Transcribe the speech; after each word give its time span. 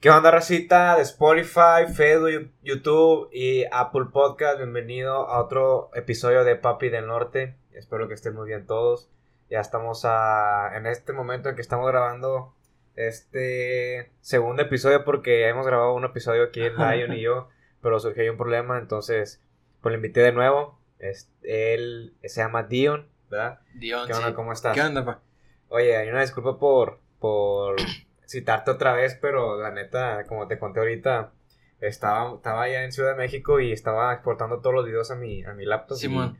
¿Qué 0.00 0.10
onda, 0.10 0.30
racita 0.30 0.94
de 0.94 1.02
Spotify, 1.02 1.92
Facebook, 1.92 2.52
YouTube 2.62 3.28
y 3.32 3.64
Apple 3.72 4.04
Podcast? 4.12 4.58
Bienvenido 4.58 5.28
a 5.28 5.42
otro 5.42 5.90
episodio 5.92 6.44
de 6.44 6.54
Papi 6.54 6.88
del 6.88 7.08
Norte. 7.08 7.56
Espero 7.72 8.06
que 8.06 8.14
estén 8.14 8.36
muy 8.36 8.46
bien 8.46 8.64
todos. 8.64 9.10
Ya 9.50 9.58
estamos 9.58 10.04
a, 10.04 10.70
en 10.76 10.86
este 10.86 11.12
momento 11.12 11.48
en 11.48 11.56
que 11.56 11.62
estamos 11.62 11.84
grabando 11.88 12.54
este 12.94 14.12
segundo 14.20 14.62
episodio 14.62 15.04
porque 15.04 15.48
hemos 15.48 15.66
grabado 15.66 15.92
un 15.94 16.04
episodio 16.04 16.44
aquí 16.44 16.62
en 16.62 16.76
Lion 16.78 17.14
y 17.14 17.22
yo, 17.22 17.48
pero 17.82 17.98
surgió 17.98 18.30
un 18.30 18.38
problema, 18.38 18.78
entonces 18.78 19.42
pues 19.82 19.90
le 19.90 19.96
invité 19.96 20.20
de 20.20 20.30
nuevo. 20.30 20.78
Es, 21.00 21.28
él 21.42 22.14
se 22.22 22.40
llama 22.40 22.62
Dion, 22.62 23.08
¿verdad? 23.30 23.58
Dion, 23.74 24.06
¿Qué 24.06 24.12
onda? 24.12 24.28
sí. 24.28 24.34
¿Cómo 24.34 24.52
estás? 24.52 24.74
¿Qué 24.76 24.80
onda, 24.80 25.04
pa? 25.04 25.22
Oye, 25.70 25.96
hay 25.96 26.08
una 26.08 26.20
disculpa 26.20 26.56
por, 26.56 27.00
por 27.18 27.74
citarte 28.28 28.70
otra 28.70 28.92
vez, 28.92 29.18
pero 29.20 29.60
la 29.60 29.70
neta, 29.70 30.24
como 30.28 30.46
te 30.46 30.58
conté 30.58 30.80
ahorita, 30.80 31.32
estaba, 31.80 32.36
estaba 32.36 32.62
allá 32.62 32.84
en 32.84 32.92
Ciudad 32.92 33.12
de 33.12 33.16
México 33.16 33.58
y 33.58 33.72
estaba 33.72 34.12
exportando 34.12 34.60
todos 34.60 34.74
los 34.74 34.84
videos 34.84 35.10
a 35.10 35.16
mi, 35.16 35.42
a 35.44 35.54
mi 35.54 35.64
laptop. 35.64 35.96
Simón. 35.96 36.38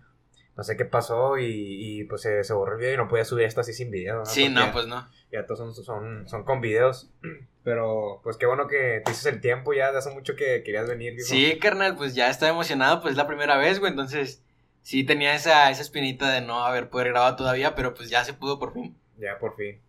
no 0.54 0.64
sé 0.64 0.76
qué 0.76 0.84
pasó 0.84 1.38
y, 1.38 1.46
y, 1.46 2.04
pues 2.04 2.22
se, 2.22 2.44
se 2.44 2.52
borró 2.52 2.74
el 2.74 2.78
video 2.80 2.94
y 2.94 2.96
no 2.98 3.08
podía 3.08 3.24
subir 3.24 3.46
esto 3.46 3.62
así 3.62 3.72
sin 3.72 3.90
video. 3.90 4.18
¿no? 4.18 4.26
Sí, 4.26 4.48
no, 4.50 4.60
Porque 4.60 4.72
pues 4.72 4.86
no. 4.86 5.08
Ya 5.32 5.46
todos 5.46 5.74
son, 5.74 5.84
son, 5.84 6.28
son 6.28 6.44
con 6.44 6.60
videos. 6.60 7.10
Pero 7.64 8.20
pues 8.22 8.36
qué 8.36 8.46
bueno 8.46 8.66
que 8.66 9.02
te 9.04 9.10
hiciste 9.10 9.30
el 9.30 9.40
tiempo 9.40 9.72
ya, 9.72 9.90
de 9.90 9.98
hace 9.98 10.10
mucho 10.10 10.36
que 10.36 10.62
querías 10.62 10.88
venir. 10.88 11.18
Sí, 11.20 11.58
carnal, 11.58 11.96
pues 11.96 12.14
ya 12.14 12.28
estaba 12.28 12.52
emocionado, 12.52 13.00
pues 13.00 13.12
es 13.12 13.18
la 13.18 13.26
primera 13.26 13.56
vez, 13.56 13.78
güey, 13.78 13.90
entonces 13.90 14.42
sí 14.82 15.04
tenía 15.04 15.34
esa, 15.34 15.70
esa 15.70 15.82
espinita 15.82 16.30
de 16.30 16.40
no 16.40 16.64
haber 16.64 16.88
poder 16.88 17.08
grabar 17.08 17.36
todavía, 17.36 17.74
pero 17.74 17.94
pues 17.94 18.08
ya 18.08 18.24
se 18.24 18.32
pudo 18.32 18.58
por 18.58 18.72
fin. 18.72 18.96
Ya, 19.18 19.38
por 19.38 19.54
fin. 19.54 19.80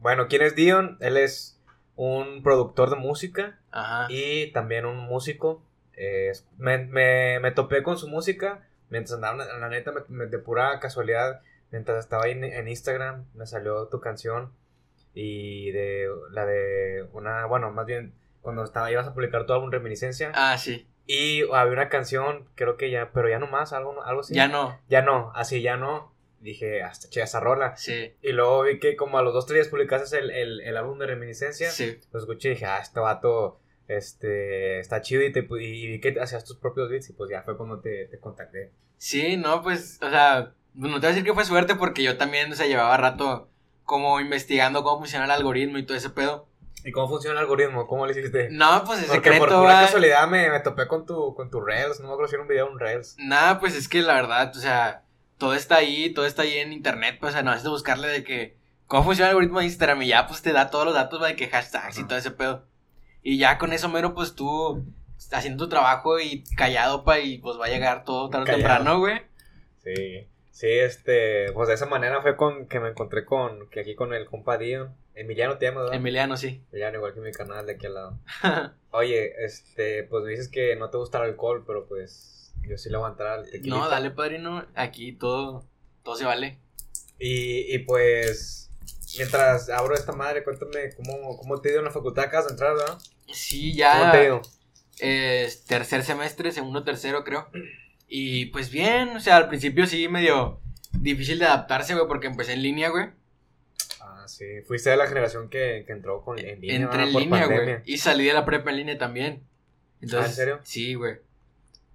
Bueno, 0.00 0.26
¿quién 0.28 0.42
es 0.42 0.54
Dion? 0.56 0.96
Él 1.00 1.16
es 1.16 1.60
un 1.96 2.42
productor 2.42 2.90
de 2.90 2.96
música. 2.96 3.58
Ajá. 3.72 4.06
y 4.10 4.50
también 4.52 4.84
un 4.84 4.96
músico. 4.98 5.62
Eh, 5.96 6.32
me, 6.58 6.78
me, 6.78 7.38
me 7.40 7.52
topé 7.52 7.82
con 7.84 7.96
su 7.98 8.08
música 8.08 8.66
mientras 8.88 9.14
andaba, 9.14 9.44
la 9.44 9.68
neta, 9.68 9.92
me- 10.08 10.26
de 10.26 10.38
pura 10.38 10.80
casualidad, 10.80 11.42
mientras 11.70 11.98
estaba 12.00 12.24
ahí 12.24 12.32
en, 12.32 12.42
en 12.44 12.66
Instagram, 12.68 13.26
me 13.34 13.46
salió 13.46 13.86
tu 13.88 14.00
canción 14.00 14.52
y 15.14 15.70
de 15.72 16.08
la 16.32 16.46
de 16.46 17.06
una, 17.12 17.44
bueno, 17.46 17.70
más 17.70 17.86
bien 17.86 18.12
cuando 18.40 18.64
estaba, 18.64 18.90
ibas 18.90 19.06
a 19.06 19.14
publicar 19.14 19.44
tu 19.46 19.52
álbum 19.52 19.70
Reminiscencia 19.70 20.32
Ah, 20.34 20.56
sí. 20.58 20.86
y 21.06 21.42
había 21.52 21.72
una 21.74 21.88
canción, 21.88 22.48
creo 22.56 22.76
que 22.76 22.90
ya, 22.90 23.10
pero 23.12 23.28
ya 23.28 23.38
no 23.38 23.46
más, 23.46 23.72
algo, 23.72 24.02
algo 24.02 24.22
así. 24.22 24.34
Ya 24.34 24.48
no. 24.48 24.76
Ya 24.88 25.02
no, 25.02 25.30
así 25.34 25.62
ya 25.62 25.76
no. 25.76 26.12
Dije, 26.40 26.82
hasta 26.82 27.08
che, 27.10 27.20
esa 27.22 27.38
rola. 27.38 27.76
Sí. 27.76 28.14
Y 28.22 28.32
luego 28.32 28.62
vi 28.62 28.78
que 28.80 28.96
como 28.96 29.18
a 29.18 29.22
los 29.22 29.32
dos 29.34 29.46
tres 29.46 29.56
días 29.56 29.68
publicaste 29.68 30.18
el, 30.18 30.30
el, 30.30 30.60
el 30.62 30.76
álbum 30.76 30.98
de 30.98 31.06
Reminiscencia 31.06 31.70
Sí. 31.70 31.98
lo 32.12 32.18
escuché 32.20 32.48
y 32.48 32.52
dije, 32.52 32.64
ah, 32.66 32.78
este 32.78 32.98
vato 32.98 33.60
este, 33.88 34.78
está 34.80 35.02
chido 35.02 35.22
y, 35.22 35.32
te, 35.32 35.40
y 35.40 35.86
vi 35.86 36.00
que 36.00 36.18
hacías 36.20 36.44
tus 36.44 36.56
propios 36.56 36.88
beats 36.88 37.10
y 37.10 37.12
pues 37.12 37.30
ya 37.30 37.42
fue 37.42 37.56
cuando 37.56 37.80
te, 37.80 38.06
te 38.06 38.18
contacté. 38.18 38.72
Sí, 38.96 39.36
no, 39.36 39.62
pues, 39.62 39.98
o 40.02 40.08
sea, 40.10 40.54
no 40.74 40.88
te 40.94 40.98
voy 41.00 41.06
a 41.06 41.08
decir 41.10 41.24
que 41.24 41.34
fue 41.34 41.44
suerte 41.44 41.74
porque 41.74 42.02
yo 42.02 42.16
también, 42.16 42.50
o 42.52 42.54
sea, 42.54 42.66
llevaba 42.66 42.96
rato 42.96 43.50
como 43.84 44.20
investigando 44.20 44.82
cómo 44.82 44.98
funciona 45.00 45.24
el 45.24 45.30
algoritmo 45.32 45.78
y 45.78 45.84
todo 45.84 45.96
ese 45.96 46.10
pedo. 46.10 46.48
¿Y 46.84 46.92
cómo 46.92 47.08
funciona 47.08 47.34
el 47.38 47.42
algoritmo? 47.42 47.86
¿Cómo 47.86 48.06
lo 48.06 48.12
hiciste? 48.12 48.48
No, 48.50 48.84
pues 48.86 49.02
es 49.02 49.08
Porque 49.10 49.32
por 49.32 49.48
pura 49.48 49.60
va. 49.60 49.80
casualidad 49.82 50.26
me, 50.28 50.48
me 50.48 50.60
topé 50.60 50.86
con 50.86 51.04
tu, 51.04 51.34
con 51.34 51.50
tu 51.50 51.60
Reels, 51.60 52.00
no 52.00 52.06
me 52.08 52.12
acuerdo 52.14 52.28
si 52.30 52.34
era 52.36 52.42
un 52.42 52.48
video 52.48 52.66
de 52.66 52.72
un 52.72 52.78
Reels. 52.78 53.16
Nada, 53.18 53.60
pues 53.60 53.74
es 53.76 53.88
que 53.88 54.00
la 54.00 54.14
verdad, 54.14 54.50
o 54.56 54.60
sea, 54.60 55.02
todo 55.40 55.54
está 55.54 55.76
ahí, 55.76 56.10
todo 56.10 56.26
está 56.26 56.42
ahí 56.42 56.58
en 56.58 56.72
internet, 56.72 57.16
pues, 57.18 57.30
o 57.30 57.32
sea, 57.32 57.42
no 57.42 57.50
has 57.50 57.64
de 57.64 57.70
buscarle 57.70 58.06
de 58.06 58.22
que, 58.22 58.56
cómo 58.86 59.02
funciona 59.02 59.30
el 59.30 59.36
algoritmo 59.36 59.58
de 59.58 59.64
Instagram 59.64 60.02
y 60.02 60.08
ya, 60.08 60.28
pues, 60.28 60.42
te 60.42 60.52
da 60.52 60.70
todos 60.70 60.84
los 60.84 60.94
datos, 60.94 61.20
de 61.20 61.34
que 61.34 61.48
hashtags 61.48 61.98
y 61.98 62.06
todo 62.06 62.18
ese 62.18 62.30
pedo. 62.30 62.66
Y 63.22 63.38
ya 63.38 63.58
con 63.58 63.72
eso, 63.72 63.88
mero, 63.88 64.14
pues, 64.14 64.34
tú, 64.34 64.84
haciendo 65.32 65.64
tu 65.64 65.70
trabajo 65.70 66.20
y 66.20 66.44
callado, 66.56 67.04
pa, 67.04 67.18
y 67.18 67.38
pues 67.38 67.58
va 67.58 67.66
a 67.66 67.70
llegar 67.70 68.04
todo 68.04 68.28
tarde 68.30 68.52
o 68.52 68.56
temprano, 68.56 68.98
güey. 68.98 69.22
Sí, 69.82 70.28
sí, 70.50 70.68
este, 70.68 71.52
pues 71.52 71.68
de 71.68 71.74
esa 71.74 71.86
manera 71.86 72.20
fue 72.22 72.36
con 72.36 72.66
que 72.66 72.80
me 72.80 72.88
encontré 72.88 73.24
con, 73.24 73.68
que 73.70 73.80
aquí 73.80 73.94
con 73.94 74.14
el 74.14 74.26
compa 74.26 74.58
Dion. 74.58 74.94
Emiliano 75.14 75.58
te 75.58 75.66
llamas, 75.66 75.84
¿verdad? 75.84 75.96
Emiliano, 75.96 76.36
sí. 76.36 76.62
Emiliano, 76.70 76.98
igual 76.98 77.14
que 77.14 77.20
mi 77.20 77.32
canal 77.32 77.66
de 77.66 77.72
aquí 77.72 77.86
al 77.86 77.94
lado. 77.94 78.18
Oye, 78.90 79.44
este, 79.44 80.04
pues 80.04 80.24
me 80.24 80.30
dices 80.30 80.48
que 80.48 80.76
no 80.76 80.90
te 80.90 80.98
gusta 80.98 81.18
el 81.18 81.30
alcohol, 81.30 81.64
pero 81.66 81.86
pues 81.86 82.49
yo 82.68 82.76
sí 82.78 82.88
le 82.90 82.96
voy 82.96 83.06
a 83.06 83.10
entrar 83.10 83.38
al 83.40 83.50
tequila. 83.50 83.76
no, 83.76 83.88
dale, 83.88 84.10
padrino, 84.10 84.66
aquí 84.74 85.12
todo, 85.12 85.66
todo 86.02 86.16
se 86.16 86.24
vale. 86.24 86.58
Y, 87.18 87.74
y 87.74 87.78
pues, 87.80 88.70
mientras 89.16 89.68
abro 89.70 89.94
esta 89.94 90.12
madre, 90.12 90.42
cuéntame 90.44 90.94
cómo, 90.96 91.36
cómo 91.36 91.60
te 91.60 91.70
dio 91.70 91.78
en 91.78 91.84
la 91.86 91.90
facultad, 91.90 92.24
acabas 92.24 92.46
de 92.46 92.52
entrar, 92.52 92.76
¿verdad? 92.76 92.98
Sí, 93.32 93.72
¿Cómo 93.72 94.10
te 94.10 94.18
ya, 94.18 94.22
dio? 94.22 94.42
eh, 95.00 95.48
tercer 95.66 96.02
semestre, 96.04 96.52
segundo, 96.52 96.82
tercero, 96.84 97.24
creo. 97.24 97.48
Y 98.08 98.46
pues 98.46 98.70
bien, 98.70 99.10
o 99.10 99.20
sea, 99.20 99.36
al 99.36 99.48
principio 99.48 99.86
sí 99.86 100.08
medio 100.08 100.60
difícil 100.92 101.38
de 101.38 101.46
adaptarse, 101.46 101.94
güey, 101.94 102.06
porque 102.08 102.26
empecé 102.26 102.54
en 102.54 102.62
línea, 102.62 102.88
güey. 102.90 103.06
Ah, 104.00 104.24
sí, 104.26 104.44
fuiste 104.66 104.90
de 104.90 104.96
la 104.96 105.06
generación 105.06 105.48
que, 105.48 105.84
que 105.86 105.92
entró 105.92 106.22
con, 106.24 106.38
en 106.38 106.60
línea, 106.60 106.76
Entré 106.76 107.02
en 107.04 107.12
línea, 107.12 107.46
güey. 107.46 107.76
Y 107.84 107.98
salí 107.98 108.24
de 108.24 108.32
la 108.32 108.44
prepa 108.44 108.70
en 108.70 108.76
línea 108.78 108.98
también. 108.98 109.44
¿Ah, 110.12 110.24
en 110.26 110.32
serio? 110.32 110.60
Sí, 110.62 110.94
güey. 110.94 111.18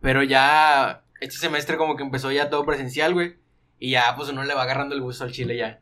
Pero 0.05 0.21
ya 0.21 1.01
este 1.19 1.37
semestre 1.37 1.77
como 1.77 1.95
que 1.95 2.03
empezó 2.03 2.31
ya 2.31 2.51
todo 2.51 2.63
presencial, 2.63 3.15
güey. 3.15 3.37
Y 3.79 3.89
ya 3.91 4.13
pues 4.15 4.29
uno 4.29 4.43
le 4.43 4.53
va 4.53 4.61
agarrando 4.61 4.93
el 4.93 5.01
gusto 5.01 5.23
al 5.23 5.31
chile 5.31 5.57
ya. 5.57 5.79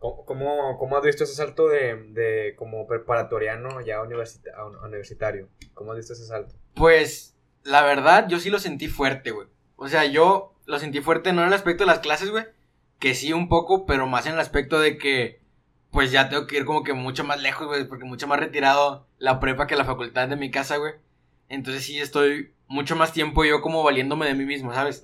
¿Cómo, 0.00 0.24
cómo, 0.24 0.76
cómo 0.76 0.96
has 0.96 1.04
visto 1.04 1.22
ese 1.22 1.34
salto 1.36 1.68
de, 1.68 1.94
de 2.10 2.54
como 2.56 2.88
preparatoriano 2.88 3.80
ya 3.80 4.02
universita- 4.02 4.50
a 4.56 4.66
un- 4.66 4.74
universitario? 4.76 5.48
¿Cómo 5.74 5.92
has 5.92 5.98
visto 5.98 6.14
ese 6.14 6.26
salto? 6.26 6.56
Pues 6.74 7.36
la 7.62 7.82
verdad 7.84 8.26
yo 8.28 8.40
sí 8.40 8.50
lo 8.50 8.58
sentí 8.58 8.88
fuerte, 8.88 9.30
güey. 9.30 9.46
O 9.76 9.86
sea, 9.86 10.04
yo 10.04 10.54
lo 10.66 10.80
sentí 10.80 11.00
fuerte 11.00 11.32
no 11.32 11.42
en 11.42 11.48
el 11.48 11.54
aspecto 11.54 11.84
de 11.84 11.88
las 11.92 12.00
clases, 12.00 12.30
güey. 12.30 12.44
Que 12.98 13.14
sí 13.14 13.32
un 13.32 13.48
poco, 13.48 13.86
pero 13.86 14.08
más 14.08 14.26
en 14.26 14.32
el 14.34 14.40
aspecto 14.40 14.80
de 14.80 14.98
que 14.98 15.40
pues 15.92 16.10
ya 16.10 16.28
tengo 16.28 16.48
que 16.48 16.56
ir 16.56 16.64
como 16.64 16.82
que 16.82 16.92
mucho 16.92 17.22
más 17.22 17.40
lejos, 17.40 17.68
güey. 17.68 17.84
Porque 17.86 18.04
mucho 18.04 18.26
más 18.26 18.40
retirado 18.40 19.06
la 19.18 19.38
prepa 19.38 19.68
que 19.68 19.76
la 19.76 19.84
facultad 19.84 20.26
de 20.26 20.34
mi 20.34 20.50
casa, 20.50 20.76
güey. 20.78 20.94
Entonces 21.48 21.84
sí 21.84 22.00
estoy 22.00 22.52
mucho 22.68 22.94
más 22.94 23.12
tiempo 23.12 23.44
yo 23.44 23.60
como 23.60 23.82
valiéndome 23.82 24.26
de 24.26 24.34
mí 24.34 24.44
mismo, 24.44 24.72
¿sabes? 24.72 25.02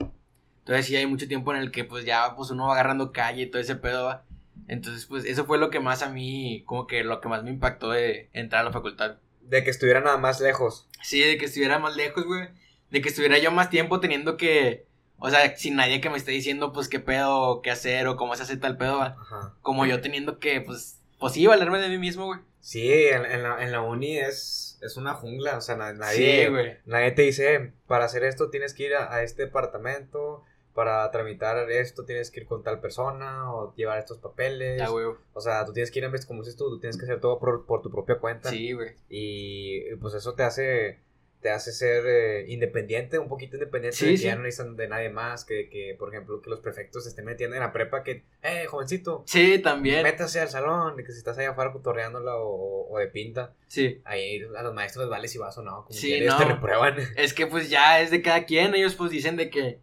Entonces 0.60 0.86
sí 0.86 0.96
hay 0.96 1.06
mucho 1.06 1.28
tiempo 1.28 1.52
en 1.52 1.60
el 1.60 1.70
que 1.70 1.84
pues 1.84 2.04
ya 2.04 2.34
pues 2.36 2.50
uno 2.50 2.66
va 2.66 2.74
agarrando 2.74 3.12
calle 3.12 3.42
y 3.42 3.50
todo 3.50 3.60
ese 3.60 3.76
pedo, 3.76 4.04
va. 4.04 4.24
Entonces 4.68 5.06
pues 5.06 5.24
eso 5.24 5.44
fue 5.44 5.58
lo 5.58 5.70
que 5.70 5.80
más 5.80 6.02
a 6.02 6.08
mí, 6.08 6.62
como 6.66 6.86
que 6.86 7.04
lo 7.04 7.20
que 7.20 7.28
más 7.28 7.42
me 7.42 7.50
impactó 7.50 7.90
de 7.90 8.30
entrar 8.32 8.62
a 8.62 8.64
la 8.64 8.72
facultad. 8.72 9.16
De 9.42 9.62
que 9.62 9.70
estuviera 9.70 10.00
nada 10.00 10.16
más 10.16 10.40
lejos. 10.40 10.88
Sí, 11.02 11.20
de 11.20 11.36
que 11.36 11.44
estuviera 11.46 11.78
más 11.78 11.96
lejos, 11.96 12.24
güey. 12.24 12.48
De 12.90 13.02
que 13.02 13.08
estuviera 13.08 13.38
yo 13.38 13.50
más 13.50 13.68
tiempo 13.68 14.00
teniendo 14.00 14.36
que, 14.36 14.86
o 15.18 15.28
sea, 15.28 15.54
sin 15.56 15.76
nadie 15.76 16.00
que 16.00 16.08
me 16.08 16.16
esté 16.16 16.32
diciendo 16.32 16.72
pues 16.72 16.88
qué 16.88 17.00
pedo, 17.00 17.60
qué 17.60 17.70
hacer 17.70 18.06
o 18.06 18.16
cómo 18.16 18.36
se 18.36 18.44
hace 18.44 18.56
tal 18.56 18.78
pedo, 18.78 18.98
va. 18.98 19.16
Ajá. 19.20 19.54
Como 19.60 19.84
yo 19.84 20.00
teniendo 20.00 20.38
que 20.38 20.62
pues, 20.62 21.02
pues 21.18 21.34
sí, 21.34 21.46
valerme 21.46 21.78
de 21.78 21.88
mí 21.90 21.98
mismo, 21.98 22.26
güey. 22.26 22.40
Sí, 22.60 22.90
en, 22.90 23.26
en 23.26 23.42
la, 23.42 23.62
en 23.62 23.72
la 23.72 23.82
uni 23.82 24.16
es, 24.16 24.63
es 24.84 24.96
una 24.96 25.14
jungla, 25.14 25.56
o 25.56 25.60
sea, 25.60 25.76
na- 25.76 25.92
nadie, 25.92 26.46
Sí. 26.46 26.78
Nadie 26.86 27.10
te 27.12 27.22
dice, 27.22 27.72
para 27.86 28.04
hacer 28.04 28.24
esto 28.24 28.50
tienes 28.50 28.74
que 28.74 28.84
ir 28.84 28.94
a, 28.94 29.12
a 29.14 29.22
este 29.22 29.44
departamento, 29.46 30.42
para 30.74 31.08
tramitar 31.12 31.70
esto 31.70 32.04
tienes 32.04 32.30
que 32.30 32.40
ir 32.40 32.46
con 32.46 32.62
tal 32.64 32.80
persona, 32.80 33.52
o 33.52 33.74
llevar 33.76 33.98
estos 33.98 34.18
papeles. 34.18 34.78
Ya. 34.78 34.90
O 34.90 35.40
sea, 35.40 35.64
tú 35.64 35.72
tienes 35.72 35.90
que 35.90 36.00
ir 36.00 36.04
a 36.04 36.08
vez 36.08 36.26
como 36.26 36.40
dices 36.42 36.56
tú, 36.56 36.68
tú 36.68 36.80
tienes 36.80 36.96
que 36.98 37.04
hacer 37.04 37.20
todo 37.20 37.38
por, 37.38 37.64
por 37.64 37.80
tu 37.80 37.90
propia 37.90 38.18
cuenta. 38.18 38.50
Sí, 38.50 38.72
güey. 38.72 38.94
Y, 39.08 39.94
pues 39.96 40.14
eso 40.14 40.34
te 40.34 40.42
hace, 40.42 40.98
te 41.44 41.50
hace 41.50 41.72
ser 41.72 42.04
eh, 42.06 42.46
independiente, 42.48 43.18
un 43.18 43.28
poquito 43.28 43.56
independiente, 43.56 43.98
Sí, 43.98 44.06
de 44.06 44.10
que 44.12 44.16
sí. 44.16 44.24
ya 44.24 44.34
no 44.34 44.44
necesitan 44.44 44.76
de 44.76 44.88
nadie 44.88 45.10
más, 45.10 45.44
que, 45.44 45.68
que, 45.68 45.94
por 45.98 46.08
ejemplo, 46.08 46.40
que 46.40 46.48
los 46.48 46.60
prefectos 46.60 47.06
estén 47.06 47.26
metiendo 47.26 47.54
en 47.54 47.60
la 47.60 47.70
prepa, 47.70 48.02
que, 48.02 48.22
eh, 48.42 48.64
jovencito, 48.66 49.24
Sí, 49.26 49.58
también. 49.58 50.02
métase 50.04 50.40
al 50.40 50.48
salón, 50.48 50.96
de 50.96 51.04
que 51.04 51.12
si 51.12 51.18
estás 51.18 51.36
allá 51.36 51.50
afuera 51.50 51.70
cotorreándola 51.70 52.34
o, 52.36 52.88
o 52.90 52.98
de 52.98 53.08
pinta, 53.08 53.52
Sí. 53.66 54.00
ahí 54.06 54.40
a 54.56 54.62
los 54.62 54.72
maestros 54.72 55.04
les 55.04 55.10
vale 55.10 55.28
si 55.28 55.36
vas 55.36 55.58
o 55.58 55.62
no, 55.62 55.84
como 55.84 55.92
Sí, 55.92 56.08
que 56.08 56.16
ellos 56.22 56.32
no. 56.32 56.38
te 56.38 56.44
reprueban. 56.54 56.94
Es 57.18 57.34
que 57.34 57.46
pues 57.46 57.68
ya 57.68 58.00
es 58.00 58.10
de 58.10 58.22
cada 58.22 58.46
quien, 58.46 58.74
ellos 58.74 58.94
pues 58.94 59.10
dicen 59.10 59.36
de 59.36 59.50
que 59.50 59.80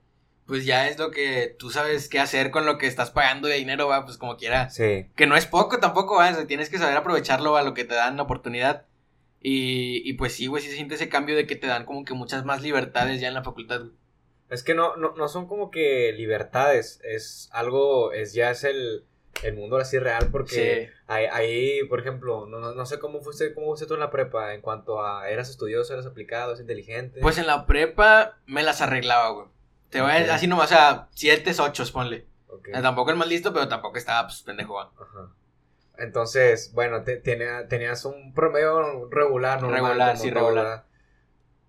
pues 0.48 0.66
ya 0.66 0.88
es 0.90 0.98
lo 0.98 1.12
que 1.12 1.56
tú 1.60 1.70
sabes 1.70 2.10
qué 2.10 2.20
hacer 2.20 2.50
con 2.50 2.66
lo 2.66 2.80
que 2.80 2.88
estás 2.88 3.12
pagando 3.12 3.48
de 3.48 3.56
dinero, 3.58 3.88
va, 3.88 4.04
pues 4.04 4.18
como 4.18 4.36
quiera. 4.36 4.72
Sí. 4.72 5.06
Que 5.16 5.28
no 5.28 5.38
es 5.38 5.46
poco 5.46 5.78
tampoco, 5.80 6.16
va, 6.18 6.32
o 6.32 6.34
sea, 6.34 6.48
tienes 6.48 6.70
que 6.72 6.80
saber 6.80 6.98
aprovecharlo 6.98 7.56
a 7.56 7.62
lo 7.62 7.76
que 7.76 7.86
te 7.86 7.94
dan 7.94 8.18
la 8.18 8.24
oportunidad. 8.24 8.88
Y, 9.42 10.08
y 10.08 10.14
pues 10.14 10.34
sí, 10.34 10.48
güey, 10.48 10.62
sí 10.62 10.70
se 10.70 10.76
siente 10.76 10.96
ese 10.96 11.10
cambio 11.10 11.36
de 11.36 11.48
que 11.48 11.56
te 11.56 11.68
dan 11.68 11.86
como 11.86 12.06
que 12.06 12.14
muchas 12.14 12.46
más 12.46 12.62
libertades 12.62 13.20
ya 13.20 13.28
en 13.28 13.34
la 13.34 13.44
facultad. 13.44 13.82
Es 14.50 14.64
que 14.64 14.74
no, 14.76 14.96
no, 14.98 15.14
no 15.16 15.28
son 15.28 15.48
como 15.48 15.72
que 15.72 16.12
libertades, 16.14 17.00
es 17.04 17.50
algo, 17.52 18.12
es 18.12 18.34
ya 18.34 18.52
es 18.52 18.64
el, 18.66 19.06
el 19.44 19.56
mundo 19.56 19.78
así 19.78 19.98
real, 19.98 20.28
porque 20.32 20.90
Sí. 20.90 20.94
ahí, 21.08 21.26
ahí, 21.32 21.84
por 21.86 22.02
ejemplo, 22.02 22.46
no, 22.46 22.60
no, 22.60 22.74
no 22.76 22.86
sé 22.86 23.00
cómo 23.00 23.22
fuiste, 23.22 23.54
cómo 23.56 23.68
fuiste 23.68 23.88
tú 23.88 23.94
en 23.96 24.02
la 24.02 24.12
prepa, 24.12 24.54
en 24.54 24.62
cuanto 24.62 25.04
a, 25.04 25.30
¿eras 25.30 25.50
estudioso, 25.50 25.94
eras 25.94 26.06
aplicado, 26.06 26.50
eras 26.52 26.60
inteligente? 26.62 27.22
Pues 27.22 27.38
en 27.38 27.48
la 27.48 27.66
prepa 27.66 28.38
me 28.46 28.62
las 28.62 28.82
arreglaba, 28.82 29.30
güey. 29.30 29.48
Te 29.90 30.02
voy 30.02 30.12
a 30.12 30.14
Ok. 30.14 30.20
decir 30.20 30.32
así 30.34 30.48
nomás, 30.48 30.66
o 30.72 30.76
sea, 30.76 31.08
siete, 31.16 31.52
ocho, 31.60 31.84
ponle. 31.92 32.28
Ok. 32.48 32.68
O 32.68 32.72
sea, 32.74 32.82
tampoco 32.82 33.10
el 33.12 33.18
más 33.18 33.28
listo, 33.30 33.54
pero 33.54 33.68
tampoco 33.70 33.98
estaba, 33.98 34.28
pues, 34.28 34.42
pendejo. 34.44 34.80
Ajá. 34.80 35.32
Entonces, 35.98 36.72
bueno, 36.74 37.04
te, 37.04 37.18
tenía, 37.18 37.68
tenías 37.68 38.06
un 38.06 38.34
promedio 38.34 39.08
regular, 39.10 39.62
normal. 39.62 39.84
Regular, 39.84 40.18
sí, 40.18 40.32
todo, 40.32 40.46
regular. 40.48 40.64
¿verdad? 40.66 40.86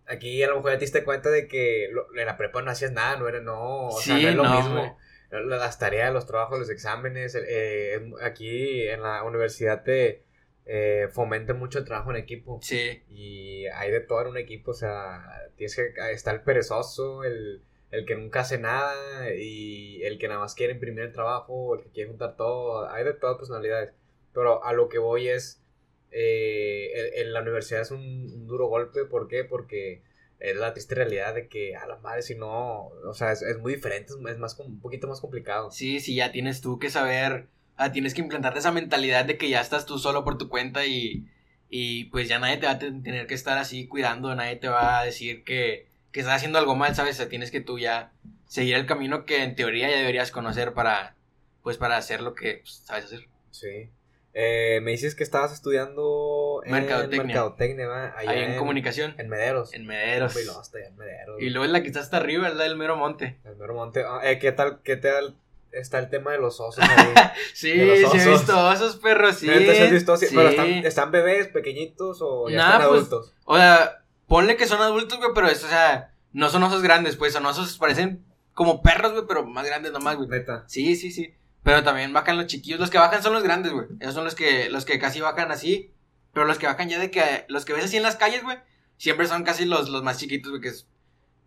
Aquí 0.06 0.42
a 0.42 0.48
lo 0.48 0.56
mejor 0.56 0.72
ya 0.72 0.78
te 0.78 0.84
diste 0.84 1.04
cuenta 1.04 1.30
de 1.30 1.46
que 1.48 1.88
lo- 1.92 2.06
en 2.19 2.26
la 2.26 2.36
prepa 2.36 2.60
no 2.62 2.70
hacías 2.70 2.92
nada, 2.92 3.16
no 3.16 3.28
era, 3.28 3.40
no, 3.40 3.88
o 3.88 4.00
sea, 4.00 4.19
no 4.19 4.28
es 4.28 4.34
lo 4.34 4.42
no, 4.44 4.56
mismo. 4.56 4.98
Las 5.30 5.78
tareas, 5.78 6.12
los 6.12 6.26
trabajos, 6.26 6.58
los 6.58 6.69
exámenes, 6.70 7.34
eh, 7.34 8.10
aquí 8.22 8.86
en 8.88 9.02
la 9.02 9.22
universidad 9.24 9.82
te 9.82 10.24
eh, 10.66 11.08
fomenta 11.10 11.54
mucho 11.54 11.78
el 11.78 11.84
trabajo 11.84 12.10
en 12.10 12.16
equipo. 12.16 12.58
Sí. 12.62 13.02
Y 13.08 13.66
hay 13.66 13.90
de 13.90 14.00
todo 14.00 14.22
en 14.22 14.28
un 14.28 14.36
equipo, 14.36 14.72
o 14.72 14.74
sea, 14.74 15.24
tienes 15.56 15.74
que 15.76 15.92
está 16.12 16.32
el 16.32 16.42
perezoso, 16.42 17.24
el, 17.24 17.62
el 17.90 18.04
que 18.04 18.14
nunca 18.14 18.40
hace 18.40 18.58
nada 18.58 19.32
y 19.34 20.02
el 20.02 20.19
que 20.19 20.28
nada 20.28 20.40
más 20.40 20.54
quiere 20.54 20.74
imprimir 20.74 21.04
el 21.04 21.12
trabajo, 21.12 21.76
el 21.76 21.84
que 21.84 21.90
quiere 21.90 22.10
juntar 22.10 22.36
todo, 22.36 22.88
hay 22.90 23.04
de 23.04 23.14
todas 23.14 23.38
personalidades. 23.38 23.92
Pero 24.34 24.64
a 24.64 24.73
lo 24.73 24.88
que 24.88 24.99
voy 24.99 25.29
es, 25.29 25.62
eh, 26.11 26.90
en, 26.94 27.26
en 27.26 27.32
la 27.32 27.40
universidad 27.43 27.82
es 27.82 27.90
un, 27.90 28.00
un 28.00 28.46
duro 28.46 28.67
golpe, 28.69 29.05
¿por 29.05 29.29
qué? 29.29 29.44
Porque 29.44 30.02
es 30.38 30.56
la 30.56 30.73
triste 30.73 30.94
realidad 30.94 31.34
de 31.34 31.49
que 31.49 31.76
a 31.76 31.87
la 31.87 31.96
madre 31.99 32.23
si 32.23 32.34
no, 32.34 32.87
o 32.88 33.14
sea, 33.14 33.32
es, 33.32 33.43
es 33.43 33.58
muy 33.58 33.75
diferente, 33.75 34.12
es, 34.29 34.38
más 34.38 34.58
un 34.58 34.81
poquito 34.81 35.06
más 35.06 35.20
complicado. 35.20 35.70
Sí, 35.70 36.00
sí, 36.00 36.14
ya 36.17 36.32
tienes 36.32 36.61
tú 36.61 36.79
que 36.79 36.90
saber, 36.90 37.49
ah, 37.76 37.93
tienes 37.93 38.14
que 38.14 38.23
implantarte 38.23 38.58
esa 38.58 38.73
mentalidad 38.73 39.25
de 39.25 39.38
que 39.38 39.49
ya 39.49 39.61
estás 39.61 39.87
tú 39.87 39.99
solo 39.99 40.25
por 40.25 40.38
tu 40.38 40.49
cuenta 40.49 40.84
y, 40.87 41.26
y 41.69 42.05
pues 42.06 42.29
ya 42.29 42.38
nadie 42.38 42.56
te 42.58 42.67
va 42.67 42.73
a 42.73 42.79
ten- 42.79 43.02
tener 43.02 43.26
que 43.26 43.34
estar 43.34 43.56
así 43.58 43.87
cuidando, 43.87 44.34
nadie 44.34 44.56
te 44.56 44.69
va 44.69 45.00
a 45.00 45.05
decir 45.05 45.44
que, 45.44 45.87
que 46.11 46.20
estás 46.20 46.37
haciendo 46.37 46.58
algo 46.58 46.75
mal, 46.75 46.94
¿sabes? 46.94 47.14
O 47.17 47.19
sea, 47.19 47.29
tienes 47.29 47.50
que 47.50 47.61
tú 47.61 47.79
ya 47.79 48.12
seguir 48.46 48.75
el 48.75 48.87
camino 48.87 49.25
que 49.25 49.43
en 49.44 49.55
teoría 49.55 49.90
ya 49.90 49.96
deberías 49.99 50.31
conocer 50.32 50.75
para, 50.75 51.14
pues 51.62 51.76
para 51.79 51.96
hacer 51.96 52.20
lo 52.20 52.34
que 52.34 52.58
pues, 52.62 52.82
sabes 52.84 53.05
hacer. 53.06 53.29
Sí. 53.50 53.90
Eh, 54.34 54.81
me 54.82 54.93
dices 54.93 55.14
que 55.14 55.23
estabas 55.23 55.52
estudiando 55.52 56.62
en 56.64 56.73
Mercadotecnia. 56.73 57.25
Mercadotecnia, 57.25 57.87
¿va? 57.87 58.14
Allá 58.17 58.31
Ahí 58.31 58.43
en, 58.44 58.56
comunicación, 58.56 59.14
En 59.19 59.29
Mederos. 59.29 59.75
en 59.75 59.87
Mederos. 59.87 60.34
En. 60.37 60.96
Y 61.38 61.50
luego 61.50 61.67
es 61.67 61.70
la 61.70 61.82
que 61.82 61.88
está 61.88 62.00
hasta 62.00 62.17
arriba, 62.17 62.49
es 62.49 62.55
la 62.55 62.64
del 62.64 62.76
mero 62.76 62.96
monte. 62.96 63.38
El 63.44 63.56
Mero 63.56 63.75
Monte. 63.75 64.05
Ah, 64.06 64.20
eh, 64.25 64.38
¿Qué 64.38 64.52
tal, 64.52 64.81
qué 64.82 64.96
tal 64.96 65.37
está 65.70 65.99
el 65.99 66.08
tema 66.08 66.32
de 66.32 66.38
los 66.38 66.61
osos 66.61 66.82
ahí? 66.82 67.14
Sí, 67.55 67.75
los 67.75 68.11
sí 68.11 68.19
he 68.19 68.31
visto 68.31 68.69
osos, 68.69 68.96
perros, 68.96 69.37
sí. 69.37 69.46
Neta, 69.46 69.75
¿sí 69.75 69.82
has 69.82 69.90
visto? 69.90 70.17
Sí, 70.17 70.26
sí. 70.26 70.34
Pero 70.34 70.49
están, 70.49 70.69
están 70.69 71.11
bebés 71.11 71.49
pequeñitos 71.49 72.19
o 72.23 72.49
ya 72.49 72.56
Nah, 72.56 72.64
están 72.64 72.88
pues, 72.88 72.99
adultos. 72.99 73.34
O 73.44 73.56
sea, 73.56 74.02
ponle 74.26 74.56
que 74.56 74.67
son 74.67 74.81
adultos, 74.81 75.19
güey, 75.19 75.31
pero 75.34 75.49
es, 75.49 75.62
o 75.62 75.69
sea, 75.69 76.14
no 76.32 76.49
son 76.49 76.62
osos 76.62 76.82
grandes, 76.82 77.17
pues, 77.17 77.34
son 77.34 77.44
osos, 77.44 77.76
parecen 77.76 78.25
como 78.55 78.82
perros, 78.82 79.12
güey, 79.12 79.25
pero 79.29 79.44
más 79.44 79.67
grandes 79.67 79.93
nomás, 79.93 80.17
güey. 80.17 80.29
Neta. 80.29 80.64
Sí, 80.67 80.96
sí, 80.96 81.11
sí. 81.11 81.34
Pero 81.62 81.82
también 81.84 82.12
bajan 82.12 82.36
los 82.36 82.46
chiquillos. 82.46 82.80
Los 82.80 82.90
que 82.90 82.98
bajan 82.98 83.22
son 83.22 83.32
los 83.34 83.42
grandes, 83.42 83.72
güey. 83.72 83.86
Esos 84.00 84.14
son 84.14 84.24
los 84.24 84.34
que, 84.34 84.68
los 84.70 84.84
que 84.84 84.98
casi 84.98 85.20
bajan 85.20 85.50
así. 85.52 85.92
Pero 86.32 86.46
los 86.46 86.58
que 86.58 86.66
bajan 86.66 86.88
ya 86.88 86.98
de 86.98 87.10
que, 87.10 87.44
los 87.48 87.64
que 87.64 87.72
ves 87.72 87.84
así 87.84 87.96
en 87.98 88.02
las 88.02 88.16
calles, 88.16 88.42
güey, 88.42 88.58
siempre 88.96 89.26
son 89.26 89.44
casi 89.44 89.64
los, 89.64 89.88
los 89.90 90.02
más 90.02 90.18
chiquitos, 90.18 90.50
güey, 90.50 90.62
que 90.62 90.68
es... 90.68 90.88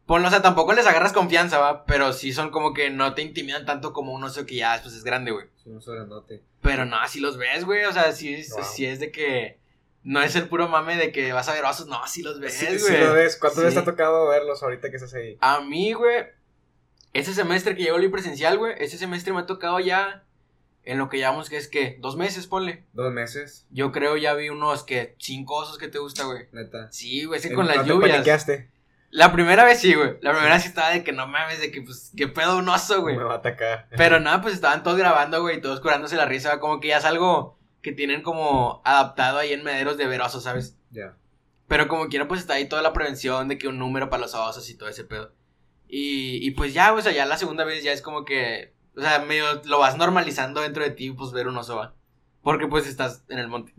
Ponlo, 0.06 0.28
o 0.28 0.32
sea, 0.32 0.44
tampoco 0.44 0.74
les 0.74 0.86
agarras 0.86 1.14
confianza, 1.14 1.58
va, 1.58 1.86
pero 1.86 2.14
sí 2.14 2.32
son 2.32 2.52
como 2.52 2.76
que 2.76 2.92
no 2.92 3.16
te 3.16 3.24
intimidan 3.24 3.66
tanto 3.66 3.92
como 3.92 4.14
un 4.14 4.24
oso 4.24 4.46
que 4.46 4.56
ya, 4.58 4.80
pues, 4.84 4.94
es 4.94 5.04
grande, 5.04 5.32
güey. 5.32 5.48
Sí, 5.56 5.70
un 5.72 5.78
oso 5.78 5.94
grandote. 5.94 6.44
Pero 6.62 6.86
no, 6.86 6.98
así 6.98 7.20
los 7.20 7.38
ves, 7.38 7.66
güey, 7.66 7.86
o 7.86 7.92
sea, 7.92 8.12
sí, 8.12 8.32
es- 8.36 8.52
Wow. 8.52 8.64
sí 8.64 8.86
es 8.86 9.00
de 9.00 9.12
que... 9.12 9.60
No 10.04 10.22
es 10.22 10.36
el 10.36 10.48
puro 10.48 10.68
mame 10.70 10.96
de 10.98 11.12
que 11.12 11.34
vas 11.34 11.50
a 11.50 11.54
ver 11.54 11.66
osos, 11.66 11.88
no, 11.88 12.00
sí 12.08 12.22
los 12.22 12.40
ves, 12.40 12.64
güey. 12.64 12.78
sí 12.78 12.98
lo 13.04 13.14
ves. 13.14 13.38
¿Cuántas 13.38 13.64
veces 13.64 13.74
te 13.74 13.80
ha 13.80 13.92
tocado 13.92 14.28
verlos 14.30 14.62
ahorita 14.62 14.92
que 14.92 14.98
estás 14.98 15.16
ahí? 15.16 15.36
A 15.42 15.62
mí, 15.62 15.94
güey, 15.94 16.26
ese 17.20 17.34
semestre 17.34 17.76
que 17.76 17.84
yo 17.86 17.94
volví 17.94 18.10
presencial, 18.10 18.58
güey, 18.58 18.74
ese 18.78 18.98
semestre 18.98 19.34
me 19.34 19.40
ha 19.40 19.46
tocado 19.46 19.80
ya 19.80 20.24
en 20.84 20.98
lo 21.00 21.10
que 21.10 21.18
llamamos 21.18 21.50
que 21.50 21.58
es 21.58 21.68
que 21.68 21.98
dos 22.00 22.16
meses, 22.16 22.46
ponle. 22.46 22.86
Dos 22.94 23.12
meses. 23.12 23.66
Yo 23.72 23.92
creo 23.92 24.18
ya 24.18 24.34
vi 24.36 24.50
unos 24.50 24.84
que 24.84 25.16
cinco 25.18 25.56
osos 25.56 25.78
que 25.78 25.88
te 25.88 25.98
gusta, 25.98 26.26
güey. 26.26 26.48
Neta. 26.52 26.92
Sí, 26.92 27.24
güey, 27.26 27.38
es 27.40 27.44
que 27.46 27.50
¿En- 27.54 27.56
con 27.56 27.68
las 27.68 27.86
lluvias. 27.86 28.12
paniqueaste? 28.12 28.70
La 29.12 29.32
primera 29.32 29.64
vez 29.64 29.80
sí, 29.80 29.94
güey. 29.94 30.18
La 30.22 30.32
primera 30.32 30.54
vez 30.56 30.64
sí 30.64 30.68
estaba 30.70 30.90
de 30.90 31.04
que 31.04 31.14
no 31.14 31.26
mames, 31.26 31.62
de 31.62 31.72
que 31.72 31.82
pues, 31.82 32.12
qué 32.18 32.28
pedo 32.28 32.58
un 32.58 32.68
oso, 32.68 33.02
güey. 33.02 33.16
Me 33.16 33.24
va 33.24 33.36
a 33.36 33.38
atacar. 33.38 33.88
Pero 33.96 34.20
nada, 34.20 34.42
pues 34.42 34.54
estaban 34.54 34.84
todos 34.84 34.98
grabando, 34.98 35.42
güey, 35.42 35.62
todos 35.62 35.80
curándose 35.80 36.18
la 36.18 36.26
risa, 36.26 36.60
como 36.60 36.80
que 36.82 36.90
ya 36.90 36.98
es 36.98 37.06
algo 37.06 37.58
que 37.82 37.94
tienen 37.94 38.22
como 38.24 38.82
adaptado 38.84 39.38
ahí 39.38 39.54
en 39.54 39.64
mederos 39.64 39.96
de 39.98 40.06
ver 40.08 40.22
osos, 40.22 40.44
¿sabes? 40.44 40.76
Ya. 40.92 41.16
Pero 41.68 41.88
como 41.88 42.10
quiera, 42.10 42.28
pues 42.28 42.42
está 42.42 42.56
ahí 42.56 42.68
toda 42.68 42.82
la 42.82 42.92
prevención 42.94 43.48
de 43.48 43.58
que 43.58 43.68
un 43.70 43.80
número 43.80 44.10
para 44.10 44.22
los 44.22 44.34
osos 44.36 44.70
y 44.70 44.76
todo 44.78 44.90
ese 44.90 45.04
pedo. 45.06 45.32
Y, 45.88 46.46
y 46.46 46.52
pues 46.52 46.74
ya, 46.74 46.94
o 46.94 47.02
sea, 47.02 47.12
ya 47.12 47.26
la 47.26 47.38
segunda 47.38 47.64
vez 47.64 47.84
ya 47.84 47.92
es 47.92 48.02
como 48.02 48.26
que, 48.26 48.74
o 48.98 49.02
sea, 49.02 49.20
medio 49.20 49.46
lo 49.66 49.80
vas 49.80 49.98
normalizando 49.98 50.62
dentro 50.62 50.84
de 50.84 50.92
ti, 50.92 51.12
pues 51.12 51.32
ver 51.32 51.48
un 51.48 51.58
oso, 51.58 51.76
¿va? 51.76 51.96
Porque 52.42 52.68
pues 52.68 52.88
estás 52.88 53.24
en 53.30 53.40
el 53.40 53.48
monte. 53.48 53.74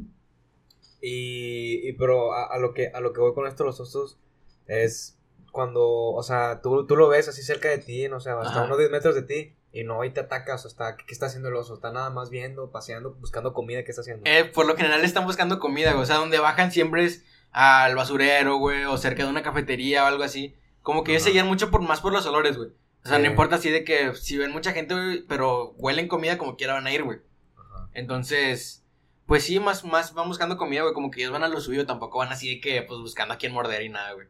Y, 1.00 1.88
y 1.88 1.93
pero 1.93 2.32
a, 2.32 2.47
a 2.47 2.58
lo 2.58 2.75
que 2.75 2.88
a 2.88 3.00
lo 3.00 3.12
que 3.12 3.20
voy 3.20 3.35
con 3.35 3.47
esto 3.47 3.64
los 3.64 3.79
osos 3.81 4.19
es 4.67 5.19
cuando, 5.53 5.85
o 5.85 6.23
sea, 6.23 6.61
tú, 6.61 6.87
tú 6.87 6.97
lo 6.97 7.08
ves 7.08 7.29
así 7.29 7.43
cerca 7.43 7.69
de 7.69 7.79
ti, 7.79 8.08
no 8.08 8.20
sé, 8.20 8.31
hasta 8.31 8.50
Ajá. 8.50 8.64
unos 8.64 8.79
10 8.79 8.91
metros 8.91 9.14
de 9.14 9.23
ti 9.23 9.56
y 9.73 9.85
no, 9.85 10.05
y 10.05 10.11
te 10.11 10.20
atacas, 10.20 10.64
o 10.64 10.69
está, 10.69 10.97
¿qué, 10.97 11.05
qué 11.06 11.12
está 11.12 11.26
haciendo 11.26 11.49
el 11.49 11.55
oso? 11.55 11.75
Está 11.75 11.93
nada 11.93 12.11
más 12.11 12.31
viendo, 12.31 12.70
paseando, 12.70 13.14
buscando 13.14 13.53
comida, 13.53 13.85
¿qué 13.85 13.91
está 13.91 14.00
haciendo? 14.00 14.23
Eh, 14.25 14.44
por 14.44 14.67
lo 14.67 14.76
general 14.76 15.05
están 15.05 15.26
buscando 15.26 15.58
comida, 15.58 15.93
güey. 15.93 16.03
O 16.03 16.06
sea, 16.06 16.17
donde 16.17 16.38
bajan 16.38 16.73
siempre 16.73 17.05
es 17.05 17.25
al 17.53 17.94
basurero, 17.94 18.56
güey, 18.56 18.85
o 18.85 18.97
cerca 18.97 19.25
de 19.25 19.31
una 19.31 19.43
cafetería 19.43 20.05
o 20.05 20.06
algo 20.06 20.25
así. 20.25 20.55
Como 20.86 21.02
que 21.02 21.10
ellos 21.10 21.22
Ajá. 21.22 21.30
se 21.30 21.32
guían 21.32 21.48
mucho 21.48 21.68
por 21.72 21.82
más 21.82 22.00
por 22.00 22.12
los 22.12 22.24
olores, 22.26 22.56
güey. 22.56 22.68
O 23.04 23.08
sea, 23.08 23.16
Sí. 23.16 23.22
no 23.24 23.28
importa 23.28 23.56
así 23.56 23.70
de 23.70 23.82
que 23.82 24.14
si 24.14 24.38
ven 24.38 24.52
mucha 24.52 24.70
gente, 24.72 24.94
güey, 24.94 25.24
pero 25.26 25.72
huelen 25.78 26.06
comida 26.06 26.38
como 26.38 26.56
quiera 26.56 26.74
van 26.74 26.86
a 26.86 26.92
ir, 26.92 27.02
güey. 27.02 27.18
Ajá. 27.56 27.88
Entonces, 27.92 28.84
pues 29.26 29.42
sí, 29.42 29.58
más, 29.58 29.84
más 29.84 30.14
van 30.14 30.28
buscando 30.28 30.56
comida, 30.56 30.82
güey. 30.82 30.94
Como 30.94 31.10
que 31.10 31.20
ellos 31.22 31.32
van 31.32 31.42
a 31.42 31.48
lo 31.48 31.60
suyo, 31.60 31.86
tampoco 31.86 32.18
van 32.18 32.28
así 32.32 32.48
de 32.54 32.60
que, 32.60 32.82
pues, 32.82 33.00
buscando 33.00 33.34
a 33.34 33.38
quién 33.38 33.52
morder 33.52 33.82
y 33.82 33.88
nada, 33.88 34.12
güey. 34.12 34.28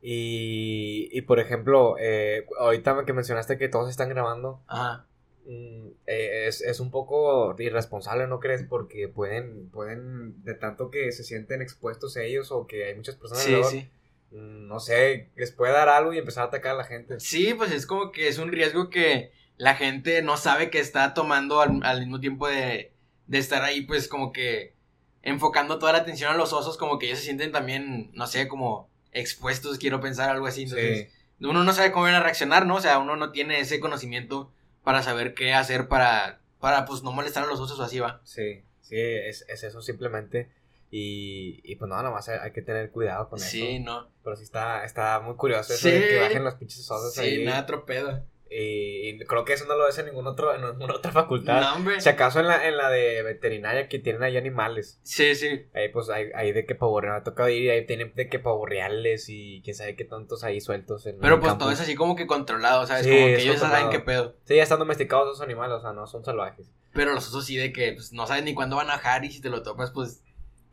Y, 0.00 1.08
y 1.12 1.22
por 1.22 1.40
ejemplo, 1.40 1.96
eh, 1.98 2.46
ahorita 2.58 3.04
que 3.04 3.12
mencionaste 3.12 3.58
que 3.58 3.68
todos 3.68 3.90
están 3.90 4.08
grabando, 4.08 4.62
Ajá. 4.66 5.06
mm, 5.46 5.88
eh, 6.06 6.46
es, 6.46 6.60
es 6.62 6.78
un 6.80 6.90
poco 6.90 7.54
irresponsable, 7.58 8.26
¿no 8.28 8.38
crees? 8.40 8.62
Porque 8.62 9.08
pueden, 9.08 9.68
pueden, 9.70 10.42
de 10.44 10.54
tanto 10.54 10.90
que 10.90 11.10
se 11.12 11.24
sienten 11.24 11.60
expuestos 11.62 12.16
ellos 12.16 12.50
o 12.52 12.66
que 12.66 12.86
hay 12.86 12.94
muchas 12.94 13.16
personas 13.16 13.42
Sí, 13.42 13.54
alrededor, 13.54 13.72
sí. 13.72 13.90
No 14.30 14.78
sé, 14.80 15.30
les 15.36 15.50
puede 15.52 15.72
dar 15.72 15.88
algo 15.88 16.12
y 16.12 16.18
empezar 16.18 16.44
a 16.44 16.46
atacar 16.46 16.72
a 16.72 16.78
la 16.78 16.84
gente. 16.84 17.18
Sí, 17.20 17.54
pues 17.54 17.72
es 17.72 17.86
como 17.86 18.12
que 18.12 18.28
es 18.28 18.38
un 18.38 18.50
riesgo 18.52 18.88
que 18.90 19.32
la 19.56 19.74
gente 19.74 20.22
no 20.22 20.36
sabe 20.36 20.70
que 20.70 20.80
está 20.80 21.14
tomando 21.14 21.60
al, 21.60 21.80
al 21.82 22.00
mismo 22.00 22.20
tiempo 22.20 22.48
de, 22.48 22.92
de 23.26 23.38
estar 23.38 23.62
ahí, 23.62 23.82
pues 23.82 24.08
como 24.08 24.32
que 24.32 24.74
enfocando 25.22 25.78
toda 25.78 25.92
la 25.92 25.98
atención 25.98 26.32
a 26.32 26.36
los 26.36 26.52
osos, 26.52 26.76
como 26.78 26.98
que 26.98 27.06
ellos 27.06 27.18
se 27.18 27.24
sienten 27.26 27.52
también, 27.52 28.10
no 28.14 28.26
sé, 28.26 28.48
como 28.48 28.88
expuestos, 29.12 29.78
quiero 29.78 30.00
pensar 30.00 30.30
algo 30.30 30.46
así. 30.46 30.62
Entonces, 30.62 31.08
Sí. 31.40 31.46
uno 31.46 31.64
no 31.64 31.72
sabe 31.72 31.90
cómo 31.92 32.04
van 32.04 32.14
a 32.14 32.22
reaccionar, 32.22 32.66
¿no? 32.66 32.76
O 32.76 32.80
sea, 32.80 32.98
uno 32.98 33.16
no 33.16 33.32
tiene 33.32 33.60
ese 33.60 33.80
conocimiento 33.80 34.50
para 34.84 35.02
saber 35.02 35.34
qué 35.34 35.52
hacer 35.52 35.88
para, 35.88 36.40
para 36.58 36.84
pues 36.86 37.02
no 37.02 37.12
molestar 37.12 37.44
a 37.44 37.46
los 37.46 37.60
osos 37.60 37.78
o 37.80 37.82
así 37.82 37.98
va. 37.98 38.20
Sí, 38.24 38.62
sí, 38.80 38.96
es, 38.98 39.44
es 39.48 39.62
eso 39.64 39.82
simplemente. 39.82 40.48
Y, 40.90 41.60
y 41.64 41.76
pues 41.76 41.88
no, 41.88 41.96
nada 41.96 42.10
más 42.10 42.28
hay, 42.28 42.50
que 42.52 42.62
tener 42.62 42.90
cuidado 42.90 43.28
con 43.28 43.38
Sí, 43.38 43.76
eso. 43.76 43.84
no. 43.84 44.08
Pero 44.24 44.36
sí 44.36 44.42
está, 44.44 44.84
está 44.84 45.20
muy 45.20 45.36
curioso 45.36 45.72
eso 45.72 45.88
de 45.88 46.02
Sí. 46.02 46.08
que 46.08 46.18
bajen 46.20 46.44
los 46.44 46.54
pinches 46.54 46.90
osos 46.90 47.14
Sí, 47.14 47.20
ahí. 47.20 47.44
nada 47.44 47.64
tropedo. 47.66 48.24
Y, 48.52 49.10
y 49.10 49.18
creo 49.26 49.44
que 49.44 49.52
eso 49.52 49.64
no 49.66 49.76
lo 49.76 49.84
ves 49.84 49.96
en 49.98 50.06
ningún 50.06 50.26
otro, 50.26 50.52
en 50.52 50.62
ninguna 50.62 50.96
otra 50.96 51.12
facultad. 51.12 51.60
No, 51.60 51.76
hombre. 51.76 52.00
Si 52.00 52.08
acaso 52.08 52.40
en 52.40 52.48
la, 52.48 52.66
en 52.66 52.76
la 52.76 52.90
de 52.90 53.22
veterinaria 53.22 53.86
que 53.86 54.00
tienen 54.00 54.24
ahí 54.24 54.36
animales. 54.36 54.98
Sí, 55.04 55.36
sí. 55.36 55.66
Ahí 55.72 55.90
pues 55.90 56.10
hay, 56.10 56.30
hay 56.34 56.50
de 56.50 56.66
que 56.66 56.74
pavorreal, 56.74 57.14
me 57.14 57.20
ha 57.20 57.22
tocado 57.22 57.48
ir 57.48 57.62
y 57.62 57.70
ahí 57.70 57.86
tienen 57.86 58.12
de 58.16 58.28
que 58.28 58.40
pavorreales 58.40 59.26
y 59.28 59.62
quién 59.62 59.76
sabe 59.76 59.94
qué 59.94 60.04
tontos 60.04 60.42
ahí 60.42 60.60
sueltos 60.60 61.06
en 61.06 61.20
Pero 61.20 61.38
pues 61.38 61.48
campus. 61.50 61.64
todo 61.66 61.72
es 61.72 61.80
así 61.80 61.94
como 61.94 62.16
que 62.16 62.26
controlado, 62.26 62.84
¿sabes? 62.88 63.04
Sí, 63.06 63.12
como 63.12 63.26
que 63.26 63.40
ellos 63.42 63.60
saben 63.60 63.88
qué 63.90 64.00
pedo. 64.00 64.34
Sí, 64.46 64.56
ya 64.56 64.64
están 64.64 64.80
domesticados 64.80 65.28
esos 65.28 65.42
animales, 65.42 65.76
o 65.76 65.80
sea, 65.80 65.92
no 65.92 66.08
son 66.08 66.24
salvajes. 66.24 66.72
Pero 66.92 67.12
los 67.14 67.28
osos 67.28 67.46
sí 67.46 67.56
de 67.56 67.72
que 67.72 67.92
pues, 67.92 68.12
no 68.12 68.26
sabes 68.26 68.42
ni 68.42 68.52
cuándo 68.54 68.74
van 68.74 68.90
a 68.90 68.94
bajar 68.96 69.24
y 69.24 69.30
si 69.30 69.40
te 69.40 69.48
lo 69.48 69.62
topas, 69.62 69.92
pues 69.92 70.24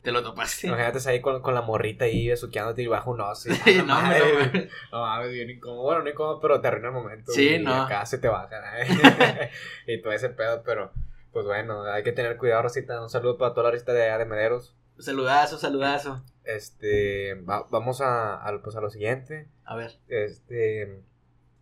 te 0.02 0.12
lo 0.12 0.22
topaste. 0.22 0.66
Imagínate 0.68 0.98
ahí 1.08 1.20
con, 1.20 1.42
con 1.42 1.54
la 1.54 1.62
morrita 1.62 2.04
ahí 2.06 2.28
besuqueándote 2.28 2.82
y 2.82 2.86
bajo 2.86 3.10
un 3.10 3.20
oso. 3.20 3.50
¡Ah, 3.66 3.82
no, 3.84 3.98
hombre, 3.98 4.68
no, 4.92 5.00
mames, 5.00 5.32
bien 5.32 5.50
incómodo. 5.50 5.82
Bueno, 5.82 6.02
no 6.02 6.10
incómodo, 6.10 6.40
pero 6.40 6.60
te 6.60 6.68
arruina 6.68 6.88
el 6.88 6.94
momento. 6.94 7.32
Sí, 7.32 7.54
y 7.54 7.58
no. 7.58 7.82
acá 7.82 8.06
se 8.06 8.18
te 8.18 8.28
baja. 8.28 8.48
¿eh? 8.80 9.50
y 9.86 10.00
todo 10.00 10.12
ese 10.12 10.30
pedo, 10.30 10.62
pero 10.64 10.92
pues 11.32 11.44
bueno, 11.44 11.82
hay 11.84 12.02
que 12.02 12.12
tener 12.12 12.36
cuidado, 12.36 12.62
Rosita. 12.62 13.00
Un 13.02 13.10
saludo 13.10 13.36
para 13.38 13.52
toda 13.54 13.64
la 13.64 13.70
rista 13.72 13.92
de 13.92 14.02
allá 14.04 14.18
de 14.18 14.24
Mederos. 14.24 14.74
Saludazo, 14.98 15.58
saludazo. 15.58 16.24
Este, 16.44 17.34
va- 17.48 17.66
vamos 17.70 18.00
a, 18.00 18.34
a, 18.46 18.62
pues, 18.62 18.74
a 18.76 18.80
lo 18.80 18.90
siguiente. 18.90 19.46
A 19.64 19.76
ver, 19.76 19.92
Este, 20.08 21.02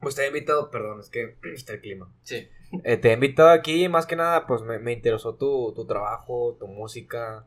pues 0.01 0.15
te 0.15 0.25
he 0.25 0.29
invitado, 0.29 0.71
perdón, 0.71 1.01
es 1.01 1.11
que 1.11 1.37
está 1.55 1.73
el 1.75 1.81
clima. 1.81 2.11
sí. 2.23 2.49
Eh, 2.83 2.97
te 2.97 3.11
he 3.11 3.13
invitado 3.13 3.51
aquí, 3.51 3.89
más 3.89 4.07
que 4.07 4.17
nada, 4.17 4.47
pues 4.47 4.61
me, 4.63 4.79
me 4.81 4.93
interesó 4.93 5.37
tu, 5.37 5.73
tu 5.75 5.87
trabajo, 5.87 6.57
tu 6.59 6.67
música, 6.67 7.47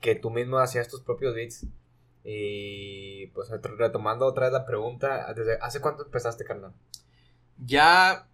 que 0.00 0.14
tú 0.14 0.30
mismo 0.30 0.58
hacías 0.58 0.88
tus 0.88 1.02
propios 1.02 1.34
beats. 1.34 1.66
Y 2.24 3.26
pues 3.28 3.48
retomando 3.78 4.26
otra 4.26 4.44
vez 4.46 4.52
la 4.52 4.66
pregunta, 4.66 5.32
¿desde 5.34 5.58
hace 5.60 5.80
cuánto 5.80 6.04
empezaste, 6.04 6.44
carnal? 6.44 6.72
Ya, 7.58 8.28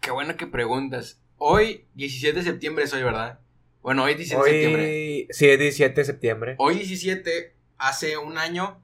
qué 0.00 0.10
bueno 0.10 0.36
que 0.36 0.46
preguntas. 0.46 1.20
Hoy, 1.38 1.86
17 1.94 2.38
de 2.38 2.44
septiembre 2.44 2.86
soy, 2.86 3.02
¿verdad? 3.02 3.40
Bueno, 3.82 4.04
hoy 4.04 4.14
17 4.14 4.44
de 4.44 4.50
septiembre. 4.52 5.26
Sí, 5.30 5.48
es 5.50 5.58
17 5.58 6.00
de 6.00 6.04
septiembre. 6.04 6.54
Hoy 6.58 6.76
17, 6.76 7.54
hace 7.78 8.16
un 8.16 8.38
año, 8.38 8.80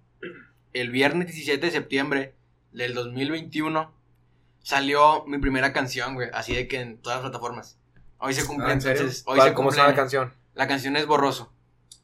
el 0.72 0.90
viernes 0.90 1.28
17 1.28 1.64
de 1.66 1.72
septiembre 1.72 2.34
del 2.72 2.94
2021, 2.94 3.94
salió 4.60 5.24
mi 5.26 5.38
primera 5.38 5.72
canción, 5.72 6.14
güey. 6.14 6.28
Así 6.32 6.54
de 6.54 6.66
que 6.66 6.80
en 6.80 6.98
todas 6.98 7.18
las 7.22 7.30
plataformas. 7.30 7.78
Hoy 8.18 8.34
se 8.34 8.44
cumple, 8.44 8.66
Ah, 8.66 8.72
¿en 8.72 8.80
serio? 8.80 9.00
entonces. 9.02 9.22
Hoy 9.26 9.36
¿Cuál- 9.36 9.48
se 9.50 9.54
¿Cómo 9.54 9.68
cumple 9.68 9.76
se 9.76 9.80
llama 9.82 9.90
la 9.92 9.96
canción? 9.96 10.32
La 10.54 10.66
canción 10.66 10.96
es 10.96 11.06
Borroso. 11.06 11.52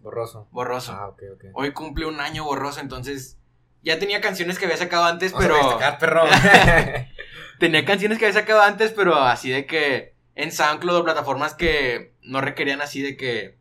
Borroso. 0.05 0.47
Borroso. 0.53 0.93
Ah, 0.93 1.09
ok, 1.09 1.23
ok. 1.33 1.45
Hoy 1.55 1.73
cumple 1.73 2.05
un 2.05 2.21
año 2.21 2.45
Borroso, 2.45 2.81
entonces. 2.81 3.39
Ya 3.83 3.99
tenía 3.99 4.21
canciones 4.21 4.59
que 4.59 4.67
había 4.67 4.77
sacado 4.77 5.05
antes, 5.05 5.33
Vamos 5.33 5.83
a 5.83 5.99
pero. 5.99 5.99
perro. 5.99 6.25
Tenía 7.59 7.85
canciones 7.87 8.19
que 8.19 8.27
había 8.27 8.39
sacado 8.39 8.61
antes, 8.61 8.93
pero 8.93 9.17
así 9.17 9.51
de 9.51 9.65
que. 9.67 10.15
En 10.35 10.53
SoundCloud 10.53 10.97
o 10.97 11.05
plataformas 11.05 11.55
que 11.55 12.13
no 12.23 12.43
requerían 12.43 12.83
así 12.83 13.01
de 13.01 13.17
que. 13.17 13.57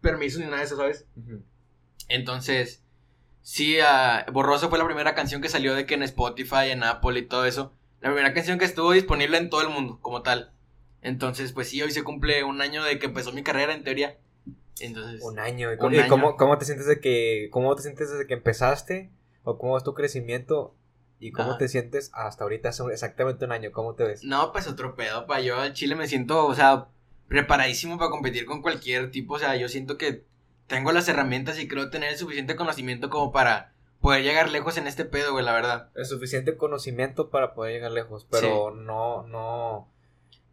Permiso 0.00 0.40
ni 0.40 0.46
nada 0.46 0.58
de 0.58 0.64
eso, 0.64 0.76
¿sabes? 0.76 1.06
Entonces, 2.08 2.82
sí, 3.42 3.78
ah, 3.80 4.26
Borroso 4.32 4.70
fue 4.70 4.78
la 4.78 4.86
primera 4.86 5.14
canción 5.14 5.40
que 5.40 5.48
salió 5.48 5.74
de 5.74 5.86
que 5.86 5.94
en 5.94 6.02
Spotify, 6.02 6.70
en 6.70 6.82
Apple 6.82 7.18
y 7.20 7.26
todo 7.26 7.44
eso. 7.44 7.72
La 8.00 8.08
primera 8.08 8.34
canción 8.34 8.58
que 8.58 8.64
estuvo 8.64 8.92
disponible 8.92 9.38
en 9.38 9.50
todo 9.50 9.62
el 9.62 9.68
mundo, 9.68 9.98
como 10.00 10.22
tal. 10.22 10.52
Entonces, 11.02 11.52
pues 11.52 11.68
sí, 11.68 11.80
hoy 11.82 11.92
se 11.92 12.02
cumple 12.02 12.42
un 12.42 12.60
año 12.62 12.82
de 12.82 12.98
que 12.98 13.06
empezó 13.06 13.32
mi 13.32 13.42
carrera, 13.44 13.74
en 13.74 13.84
teoría. 13.84 14.16
Entonces, 14.80 15.22
Un 15.22 15.38
año. 15.38 15.72
¿Y, 15.72 15.76
Un 15.78 15.94
y 15.94 15.98
año. 15.98 16.08
Cómo, 16.08 16.36
cómo 16.36 16.58
te 16.58 16.64
sientes 16.64 16.86
de 16.86 17.00
que 17.00 17.48
cómo 17.50 17.74
te 17.76 17.82
sientes 17.82 18.10
desde 18.10 18.26
que 18.26 18.34
empezaste 18.34 19.10
o 19.44 19.58
cómo 19.58 19.76
es 19.76 19.84
tu 19.84 19.94
crecimiento 19.94 20.74
y 21.20 21.32
cómo 21.32 21.50
Ajá. 21.50 21.58
te 21.58 21.68
sientes 21.68 22.10
hasta 22.14 22.44
ahorita 22.44 22.68
hace 22.68 22.82
exactamente 22.92 23.44
un 23.44 23.52
año? 23.52 23.72
¿Cómo 23.72 23.94
te 23.94 24.04
ves? 24.04 24.22
no, 24.24 24.52
pues 24.52 24.66
otro 24.68 24.94
pedo, 24.94 25.26
pa. 25.26 25.40
Yo 25.40 25.58
al 25.58 25.72
Chile 25.72 25.94
me 25.94 26.06
siento, 26.06 26.46
o 26.46 26.54
sea, 26.54 26.88
preparadísimo 27.28 27.98
para 27.98 28.10
competir 28.10 28.46
con 28.46 28.62
cualquier 28.62 29.10
tipo. 29.10 29.34
O 29.34 29.38
sea, 29.38 29.56
yo 29.56 29.68
siento 29.68 29.98
que 29.98 30.24
tengo 30.66 30.92
las 30.92 31.08
herramientas 31.08 31.58
y 31.58 31.68
creo 31.68 31.90
tener 31.90 32.10
el 32.10 32.18
suficiente 32.18 32.56
conocimiento 32.56 33.10
como 33.10 33.32
para 33.32 33.72
poder 34.00 34.22
llegar 34.22 34.50
lejos 34.50 34.76
en 34.76 34.86
este 34.86 35.04
pedo, 35.04 35.32
güey, 35.32 35.44
la 35.44 35.52
verdad. 35.52 35.90
El 35.96 36.06
suficiente 36.06 36.56
conocimiento 36.56 37.30
para 37.30 37.54
poder 37.54 37.74
llegar 37.74 37.92
lejos, 37.92 38.26
pero 38.30 38.70
no 38.70 39.26
no 39.26 39.88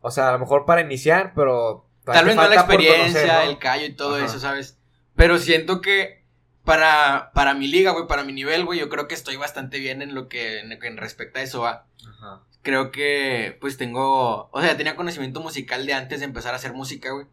o 0.06 0.12
sea, 0.12 0.30
a 0.30 0.34
lo 0.34 0.40
mejor 0.40 0.66
para 0.66 0.82
iniciar, 0.82 1.34
pero 1.36 1.86
Tal 2.06 2.26
vez 2.26 2.36
no 2.36 2.48
la 2.48 2.56
experiencia, 2.56 3.22
conocer, 3.22 3.28
¿no? 3.28 3.52
el 3.52 3.58
callo 3.58 3.86
y 3.86 3.94
todo 3.94 4.16
Ajá. 4.16 4.26
eso, 4.26 4.40
¿sabes? 4.40 4.78
Pero 5.16 5.38
siento 5.38 5.82
que 5.82 6.24
para, 6.64 7.32
para 7.34 7.54
mi 7.54 7.68
liga, 7.68 7.92
güey, 7.92 8.08
para 8.08 8.24
mi 8.24 8.34
nivel, 8.34 8.66
güey, 8.66 8.80
yo 8.80 8.90
creo 8.90 9.08
que 9.08 9.16
estoy 9.16 9.36
bastante 9.38 9.80
bien 9.80 10.02
en 10.02 10.16
lo 10.16 10.28
que, 10.28 10.60
en, 10.60 10.70
lo 10.70 10.80
que 10.80 10.90
respecta 10.92 11.40
a 11.40 11.44
eso, 11.44 11.62
va. 11.62 11.88
Ajá. 12.08 12.42
Creo 12.64 12.92
que, 12.92 13.58
pues, 13.62 13.78
tengo, 13.78 14.50
o 14.52 14.62
sea, 14.62 14.76
tenía 14.76 14.96
conocimiento 14.96 15.42
musical 15.42 15.86
de 15.86 15.94
antes 15.94 16.20
de 16.20 16.26
empezar 16.26 16.54
a 16.54 16.58
hacer 16.58 16.74
música, 16.74 17.12
güey. 17.12 17.28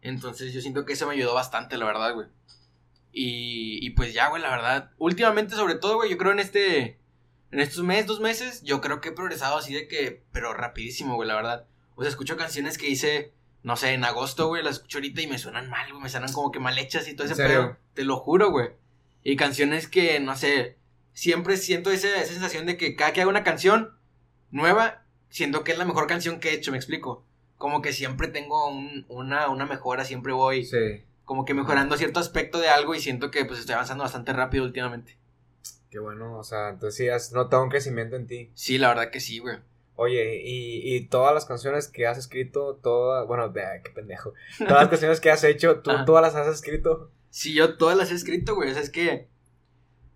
Entonces, 0.00 0.52
yo 0.52 0.60
siento 0.60 0.84
que 0.86 0.94
eso 0.94 1.06
me 1.06 1.14
ayudó 1.14 1.34
bastante, 1.34 1.76
la 1.76 1.84
verdad, 1.84 2.14
güey. 2.14 2.28
Y, 3.12 3.84
y 3.84 3.90
pues 3.90 4.14
ya, 4.14 4.28
güey, 4.28 4.40
la 4.40 4.50
verdad. 4.50 4.90
Últimamente, 4.98 5.54
sobre 5.54 5.74
todo, 5.74 5.96
güey, 5.96 6.10
yo 6.10 6.18
creo 6.18 6.32
en 6.32 6.40
este, 6.40 6.98
en 7.50 7.60
estos 7.60 7.82
meses, 7.82 8.06
dos 8.06 8.20
meses, 8.20 8.62
yo 8.62 8.80
creo 8.80 9.00
que 9.00 9.10
he 9.10 9.12
progresado 9.12 9.58
así 9.58 9.74
de 9.74 9.88
que, 9.88 10.22
pero 10.32 10.54
rapidísimo, 10.54 11.14
güey, 11.14 11.28
la 11.28 11.34
verdad. 11.34 11.66
O 11.94 12.02
sea, 12.02 12.10
escucho 12.10 12.36
canciones 12.36 12.78
que 12.78 12.88
hice, 12.88 13.34
no 13.62 13.76
sé, 13.76 13.92
en 13.94 14.04
agosto, 14.04 14.48
güey, 14.48 14.62
las 14.62 14.76
escucho 14.76 14.98
ahorita 14.98 15.20
y 15.22 15.26
me 15.26 15.38
suenan 15.38 15.68
mal, 15.68 15.90
güey, 15.90 16.02
me 16.02 16.08
suenan 16.08 16.32
como 16.32 16.50
que 16.50 16.60
mal 16.60 16.78
hechas 16.78 17.08
y 17.08 17.14
todo 17.14 17.26
¿En 17.26 17.32
ese 17.32 17.42
pedo. 17.44 17.76
Te 17.94 18.04
lo 18.04 18.16
juro, 18.16 18.50
güey. 18.50 18.70
Y 19.24 19.36
canciones 19.36 19.88
que, 19.88 20.20
no 20.20 20.36
sé, 20.36 20.76
siempre 21.12 21.56
siento 21.56 21.90
esa, 21.90 22.08
esa 22.20 22.32
sensación 22.32 22.66
de 22.66 22.76
que 22.76 22.94
cada 22.96 23.12
que 23.12 23.20
hago 23.20 23.30
una 23.30 23.44
canción 23.44 23.96
nueva, 24.50 25.02
siento 25.28 25.64
que 25.64 25.72
es 25.72 25.78
la 25.78 25.84
mejor 25.84 26.06
canción 26.06 26.40
que 26.40 26.50
he 26.50 26.54
hecho, 26.54 26.70
me 26.70 26.78
explico. 26.78 27.24
Como 27.56 27.82
que 27.82 27.92
siempre 27.92 28.28
tengo 28.28 28.68
un- 28.68 29.04
una, 29.08 29.48
una 29.48 29.66
mejora, 29.66 30.04
siempre 30.04 30.32
voy 30.32 30.64
Sí, 30.64 31.02
como 31.24 31.44
que 31.44 31.52
mejorando 31.54 31.96
cierto 31.96 32.20
aspecto 32.20 32.58
de 32.60 32.68
algo 32.68 32.94
y 32.94 33.00
siento 33.00 33.30
que 33.30 33.44
pues 33.44 33.58
estoy 33.60 33.74
avanzando 33.74 34.04
bastante 34.04 34.32
rápido 34.32 34.64
últimamente. 34.64 35.18
qué 35.90 35.98
bueno, 35.98 36.38
o 36.38 36.44
sea, 36.44 36.68
entonces 36.68 36.96
sí 36.96 37.08
has 37.08 37.32
notado 37.32 37.62
un 37.64 37.70
crecimiento 37.70 38.14
en 38.16 38.26
ti. 38.26 38.50
Sí, 38.54 38.76
la 38.78 38.88
verdad 38.88 39.10
que 39.10 39.20
sí, 39.20 39.38
güey. 39.38 39.56
Oye, 40.00 40.40
y, 40.44 40.94
y 40.94 41.00
todas 41.08 41.34
las 41.34 41.44
canciones 41.44 41.88
que 41.88 42.06
has 42.06 42.18
escrito, 42.18 42.78
todas, 42.80 43.26
bueno, 43.26 43.48
de- 43.48 43.80
qué 43.82 43.90
pendejo. 43.90 44.32
Todas 44.58 44.82
las 44.82 44.88
canciones 44.88 45.20
que 45.20 45.28
has 45.28 45.42
hecho, 45.42 45.80
tú 45.80 45.90
Ajá. 45.90 46.04
todas 46.04 46.22
las 46.22 46.36
has 46.36 46.46
escrito. 46.54 47.10
Sí, 47.30 47.52
yo 47.52 47.76
todas 47.76 47.96
las 47.98 48.12
he 48.12 48.14
escrito, 48.14 48.54
güey. 48.54 48.70
O 48.70 48.72
sea, 48.74 48.82
es 48.82 48.90
que. 48.90 49.26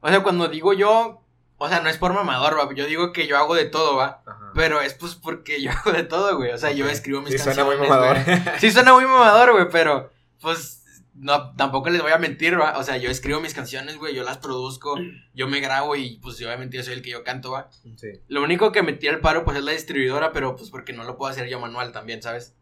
O 0.01 0.09
sea, 0.09 0.23
cuando 0.23 0.47
digo 0.47 0.73
yo. 0.73 1.19
O 1.59 1.69
sea, 1.69 1.81
no 1.81 1.89
es 1.89 1.99
por 1.99 2.13
mamador, 2.15 2.57
va. 2.57 2.73
Yo 2.75 2.87
digo 2.87 3.13
que 3.13 3.27
yo 3.27 3.37
hago 3.37 3.57
de 3.57 3.65
todo, 3.65 3.97
va. 3.97 4.23
Ajá. 4.25 4.53
Pero 4.55 4.81
es 4.81 4.95
pues 4.95 5.17
porque 5.17 5.61
yo 5.61 5.73
hago 5.73 5.91
de 5.91 6.05
todo, 6.05 6.37
güey. 6.37 6.53
O 6.53 6.59
sea, 6.59 6.71
yo 6.71 6.89
escribo 6.89 7.21
mis 7.21 7.31
sí, 7.33 7.37
canciones. 7.39 7.57
suena 7.57 7.71
muy 7.77 7.89
mamador. 7.89 8.25
güey. 8.25 8.41
Sí, 8.61 8.71
suena 8.71 8.95
muy 8.95 9.05
mamador, 9.05 9.51
güey, 9.53 9.67
pero. 9.71 10.11
Pues. 10.41 10.82
No, 11.23 11.55
tampoco 11.55 11.89
les 11.89 12.03
voy 12.03 12.11
a 12.11 12.19
mentir, 12.19 12.59
va. 12.59 12.77
O 12.79 12.83
sea, 12.83 12.97
yo 12.97 13.09
escribo 13.09 13.41
mis 13.41 13.55
canciones, 13.55 13.97
güey. 13.97 14.13
Yo 14.13 14.25
las 14.25 14.39
produzco. 14.39 14.97
Yo 15.35 15.47
me 15.47 15.61
grabo 15.61 15.95
y 15.95 16.19
pues 16.19 16.37
obviamente 16.39 16.77
yo 16.77 16.83
soy 16.83 16.95
el 16.95 17.03
que 17.03 17.11
yo 17.11 17.23
canto, 17.23 17.53
va. 17.53 17.71
sí. 17.97 18.09
Lo 18.27 18.43
único 18.43 18.73
que 18.73 18.83
me 18.83 18.93
tira 18.93 19.13
el 19.13 19.21
paro, 19.21 19.45
pues 19.45 19.57
es 19.57 19.63
la 19.63 19.71
distribuidora, 19.71 20.33
pero 20.33 20.57
pues 20.57 20.69
porque 20.69 20.93
no 20.93 21.05
lo 21.05 21.17
puedo 21.17 21.31
hacer 21.31 21.49
yo 21.49 21.61
manual 21.61 21.93
también, 21.93 22.21
¿sabes? 22.23 22.57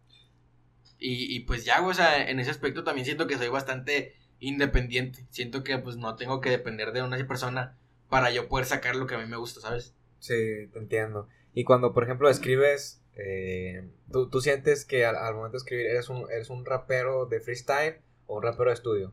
Y, 0.98 1.34
y 1.34 1.40
pues 1.40 1.64
ya, 1.64 1.80
güey, 1.80 1.92
o 1.92 1.94
sea, 1.94 2.28
en 2.28 2.38
ese 2.38 2.50
aspecto 2.50 2.84
también 2.84 3.06
siento 3.06 3.26
que 3.26 3.38
soy 3.38 3.48
bastante 3.48 4.14
independiente. 4.40 5.26
Siento 5.30 5.64
que 5.64 5.78
pues 5.78 5.96
no 5.96 6.16
tengo 6.16 6.42
que 6.42 6.50
depender 6.50 6.92
de 6.92 7.02
una 7.02 7.16
persona 7.26 7.78
para 8.10 8.30
yo 8.30 8.46
poder 8.46 8.66
sacar 8.66 8.94
lo 8.94 9.06
que 9.06 9.14
a 9.14 9.18
mí 9.18 9.24
me 9.26 9.38
gusta, 9.38 9.62
¿sabes? 9.62 9.94
Sí, 10.18 10.68
te 10.70 10.78
entiendo. 10.78 11.28
Y 11.54 11.64
cuando, 11.64 11.94
por 11.94 12.04
ejemplo, 12.04 12.28
escribes, 12.28 13.02
eh, 13.16 13.88
¿tú, 14.12 14.28
tú 14.28 14.42
sientes 14.42 14.84
que 14.84 15.06
al, 15.06 15.16
al 15.16 15.34
momento 15.34 15.52
de 15.52 15.58
escribir 15.58 15.86
eres 15.86 16.10
un, 16.10 16.30
eres 16.30 16.50
un 16.50 16.66
rapero 16.66 17.24
de 17.24 17.40
freestyle 17.40 18.02
o 18.30 18.36
un 18.36 18.42
rapero 18.44 18.70
de 18.70 18.74
estudio? 18.74 19.12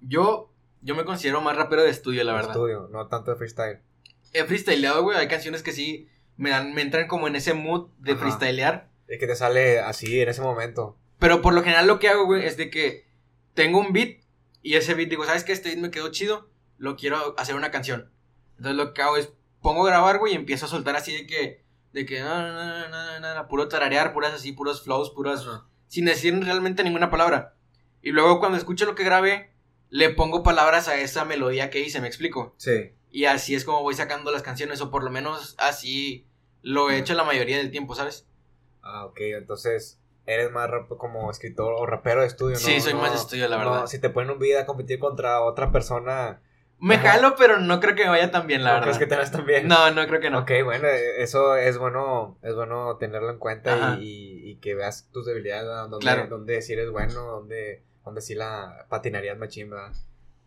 Yo, 0.00 0.52
yo 0.80 0.94
me 0.94 1.04
considero 1.04 1.40
más 1.40 1.56
rapero 1.56 1.82
de 1.82 1.90
estudio, 1.90 2.22
la 2.22 2.32
De 2.32 2.36
verdad. 2.36 2.52
Estudio, 2.52 2.88
no 2.92 3.08
tanto 3.08 3.32
de 3.32 3.36
freestyle. 3.36 3.80
He 4.32 4.44
freestyleado, 4.44 5.02
güey, 5.02 5.18
hay 5.18 5.28
canciones 5.28 5.62
que 5.62 5.72
sí 5.72 6.08
me, 6.36 6.50
dan, 6.50 6.72
me 6.72 6.82
entran 6.82 7.08
como 7.08 7.26
en 7.26 7.34
ese 7.34 7.52
mood 7.52 7.90
de 7.98 8.12
Ajá. 8.12 8.20
freestylear. 8.20 8.88
Es 9.08 9.18
que 9.18 9.26
te 9.26 9.34
sale 9.34 9.80
así 9.80 10.20
en 10.20 10.28
ese 10.28 10.40
momento. 10.40 10.96
Pero 11.18 11.42
por 11.42 11.52
lo 11.52 11.62
general 11.62 11.86
lo 11.88 11.98
que 11.98 12.08
hago, 12.08 12.24
güey, 12.24 12.46
es 12.46 12.56
de 12.56 12.70
que 12.70 13.06
tengo 13.54 13.78
un 13.78 13.92
beat 13.92 14.20
y 14.62 14.74
ese 14.74 14.94
beat 14.94 15.10
digo, 15.10 15.24
¿sabes 15.24 15.42
qué? 15.42 15.52
Este 15.52 15.70
beat 15.70 15.80
me 15.80 15.90
quedó 15.90 16.10
chido, 16.10 16.48
lo 16.78 16.96
quiero 16.96 17.34
hacer 17.38 17.56
una 17.56 17.72
canción. 17.72 18.12
Entonces 18.56 18.76
lo 18.76 18.94
que 18.94 19.02
hago 19.02 19.16
es 19.16 19.32
pongo 19.60 19.84
a 19.84 19.90
grabar, 19.90 20.18
güey, 20.18 20.32
y 20.32 20.36
empiezo 20.36 20.66
a 20.66 20.68
soltar 20.68 20.94
así 20.94 21.12
de 21.12 21.26
que, 21.26 21.64
de 21.92 22.06
que, 22.06 22.20
no, 22.20 22.40
no, 22.40 22.52
no, 22.52 22.88
no, 22.88 23.20
no, 23.20 23.34
no, 23.34 23.48
puro 23.48 23.68
tararear, 23.68 24.12
puras 24.12 24.32
así, 24.32 24.52
puros 24.52 24.82
flows, 24.82 25.10
puras, 25.10 25.46
sin 25.88 26.04
decir 26.04 26.38
realmente 26.42 26.84
ninguna 26.84 27.10
palabra. 27.10 27.56
Y 28.02 28.10
luego 28.10 28.40
cuando 28.40 28.58
escucho 28.58 28.84
lo 28.84 28.94
que 28.94 29.04
grabé, 29.04 29.52
le 29.88 30.10
pongo 30.10 30.42
palabras 30.42 30.88
a 30.88 30.96
esa 30.96 31.24
melodía 31.24 31.70
que 31.70 31.80
hice, 31.80 32.00
¿me 32.00 32.08
explico? 32.08 32.54
Sí. 32.56 32.92
Y 33.10 33.26
así 33.26 33.54
es 33.54 33.64
como 33.64 33.82
voy 33.82 33.94
sacando 33.94 34.30
las 34.32 34.42
canciones, 34.42 34.80
o 34.80 34.90
por 34.90 35.04
lo 35.04 35.10
menos 35.10 35.54
así 35.58 36.26
lo 36.62 36.90
he 36.90 36.98
hecho 36.98 37.14
la 37.14 37.24
mayoría 37.24 37.58
del 37.58 37.70
tiempo, 37.70 37.94
¿sabes? 37.94 38.26
Ah, 38.82 39.04
ok, 39.06 39.20
entonces 39.20 40.00
eres 40.26 40.50
más 40.50 40.70
rap 40.70 40.88
como 40.96 41.30
escritor 41.30 41.74
o 41.76 41.84
rapero 41.86 42.20
de 42.22 42.26
estudio, 42.28 42.54
¿no? 42.54 42.60
Sí, 42.60 42.80
soy 42.80 42.94
No, 42.94 43.00
más 43.00 43.12
de 43.12 43.18
estudio, 43.18 43.48
la 43.48 43.58
no, 43.62 43.70
verdad. 43.70 43.86
si 43.86 44.00
te 44.00 44.08
ponen 44.10 44.30
un 44.30 44.38
video 44.38 44.60
a 44.60 44.66
competir 44.66 44.98
contra 44.98 45.40
otra 45.42 45.70
persona, 45.72 46.40
Me 46.78 46.96
Ajá. 46.96 47.12
jalo, 47.12 47.34
pero 47.36 47.58
no 47.60 47.78
creo 47.78 47.94
que 47.94 48.02
me 48.04 48.10
vaya 48.10 48.30
tan 48.32 48.46
bien, 48.48 48.64
la 48.64 48.70
¿no 48.70 48.74
verdad. 48.76 48.86
crees 48.88 48.98
que 48.98 49.06
te 49.06 49.16
vas 49.16 49.30
tan 49.30 49.46
bien? 49.46 49.68
No, 49.68 49.90
no 49.92 50.04
creo 50.08 50.20
que 50.20 50.30
no. 50.30 50.40
Ok, 50.40 50.50
bueno, 50.64 50.88
eh, 50.88 51.22
eso 51.22 51.54
es 51.56 51.78
bueno, 51.78 52.38
es 52.42 52.54
bueno 52.56 52.96
tenerlo 52.96 53.30
en 53.30 53.38
cuenta 53.38 53.98
y, 54.00 54.56
que 54.60 54.74
veas 54.74 55.08
tus 55.12 55.26
debilidades, 55.26 55.64
¿no? 55.66 55.76
donde, 55.88 55.98
Claro. 56.00 56.26
donde 56.28 56.60
sí 56.62 56.72
eres 56.72 56.90
bueno, 56.90 57.22
donde, 57.24 57.82
donde 58.04 58.20
sí 58.20 58.34
la 58.34 58.86
patinarías 58.88 59.38
machín, 59.38 59.70
¿verdad? 59.70 59.92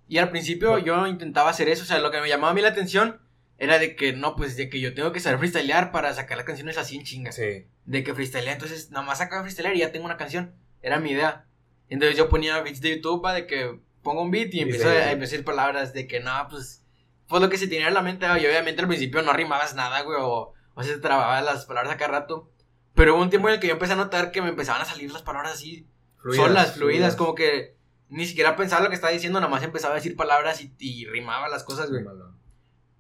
Y 0.08 0.18
al 0.18 0.30
principio 0.30 0.78
yo 0.78 1.08
intentaba 1.08 1.50
hacer 1.50 1.70
eso, 1.70 1.84
o 1.84 1.86
sea, 1.86 2.00
lo 2.00 2.12
que 2.12 2.22
me 2.22 2.30
llamaba 2.30 2.52
a 2.52 2.54
mí 2.54 2.62
la 2.62 2.70
atención 2.70 3.20
era 3.58 3.80
de 3.80 3.96
que 3.96 4.14
no, 4.14 4.36
pues 4.36 4.58
de 4.58 4.70
que 4.70 4.80
yo 4.80 4.94
tengo 4.94 5.12
que 5.12 5.20
saber 5.20 5.40
freestylear 5.40 5.92
para 5.92 6.14
sacar 6.14 6.38
las 6.38 6.46
canciones 6.46 6.78
así 6.78 6.98
en 6.98 7.04
chinga. 7.04 7.32
Sí. 7.32 7.66
De 7.86 8.04
que 8.04 8.14
freestylea, 8.14 8.54
entonces 8.54 8.92
nada 8.92 9.06
más 9.06 9.20
sacaba 9.20 9.44
freestylear 9.44 9.76
y 9.76 9.80
ya 9.80 9.92
tengo 9.92 10.06
una 10.06 10.18
canción. 10.18 10.54
Era 10.82 11.00
mi 11.00 11.12
idea. 11.12 11.46
Entonces 11.90 12.18
yo 12.18 12.30
ponía 12.30 12.60
beats 12.62 12.82
de 12.82 12.96
YouTube, 12.96 13.24
va, 13.24 13.34
de 13.34 13.48
que 13.48 13.80
pongo 14.04 14.22
un 14.22 14.32
beat 14.32 14.54
y 14.54 14.58
Y 14.58 14.62
empiezo 14.62 14.90
a, 14.90 15.10
a 15.10 15.16
decir 15.16 15.44
palabras 15.44 15.94
de 15.94 16.06
que 16.06 16.20
no, 16.20 16.32
pues, 16.50 16.84
pues 17.28 17.42
lo 17.42 17.50
que 17.50 17.58
se 17.58 17.68
tenía 17.68 17.88
en 17.88 17.94
la 17.94 18.02
mente, 18.02 18.26
y 18.26 18.46
obviamente 18.46 18.82
al 18.82 18.88
principio 18.88 19.22
no 19.22 19.34
rimabas 19.34 19.74
nada, 19.76 20.02
güey, 20.02 20.18
o, 20.20 20.54
o 20.74 20.84
se 20.84 20.98
trababan 20.98 21.46
las 21.46 21.66
palabras 21.66 21.94
a 21.94 21.98
cada 21.98 22.12
rato. 22.20 22.52
Pero 22.94 23.16
hubo 23.16 23.22
un 23.22 23.30
tiempo 23.30 23.48
en 23.48 23.56
el 23.56 23.60
que 23.60 23.68
yo 23.68 23.74
empecé 23.74 23.94
a 23.94 23.98
notar 23.98 24.32
que 24.32 24.42
me 24.42 24.50
empezaban 24.50 24.82
a 24.82 24.86
salir 24.86 25.12
las 25.12 25.22
palabras 25.22 25.54
así 25.54 25.88
solas, 26.34 26.74
fluidas, 26.76 27.16
como 27.16 27.36
que 27.36 27.76
ni 28.10 28.26
siquiera 28.26 28.56
pensaba 28.56 28.84
lo 28.84 28.90
que 28.90 28.96
estaba 28.96 29.14
diciendo, 29.14 29.40
nada 29.40 29.52
más 29.52 29.64
empezaba 29.64 29.94
a 29.94 29.98
decir 29.98 30.16
palabras 30.16 30.62
y, 30.62 30.74
y 30.80 31.06
rimaba 31.06 31.50
las 31.50 31.64
cosas, 31.64 31.90
güey. 31.90 32.04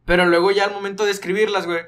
Pero 0.05 0.25
luego 0.25 0.51
ya 0.51 0.65
al 0.65 0.72
momento 0.74 1.05
de 1.05 1.12
escribirlas, 1.12 1.65
güey, 1.65 1.79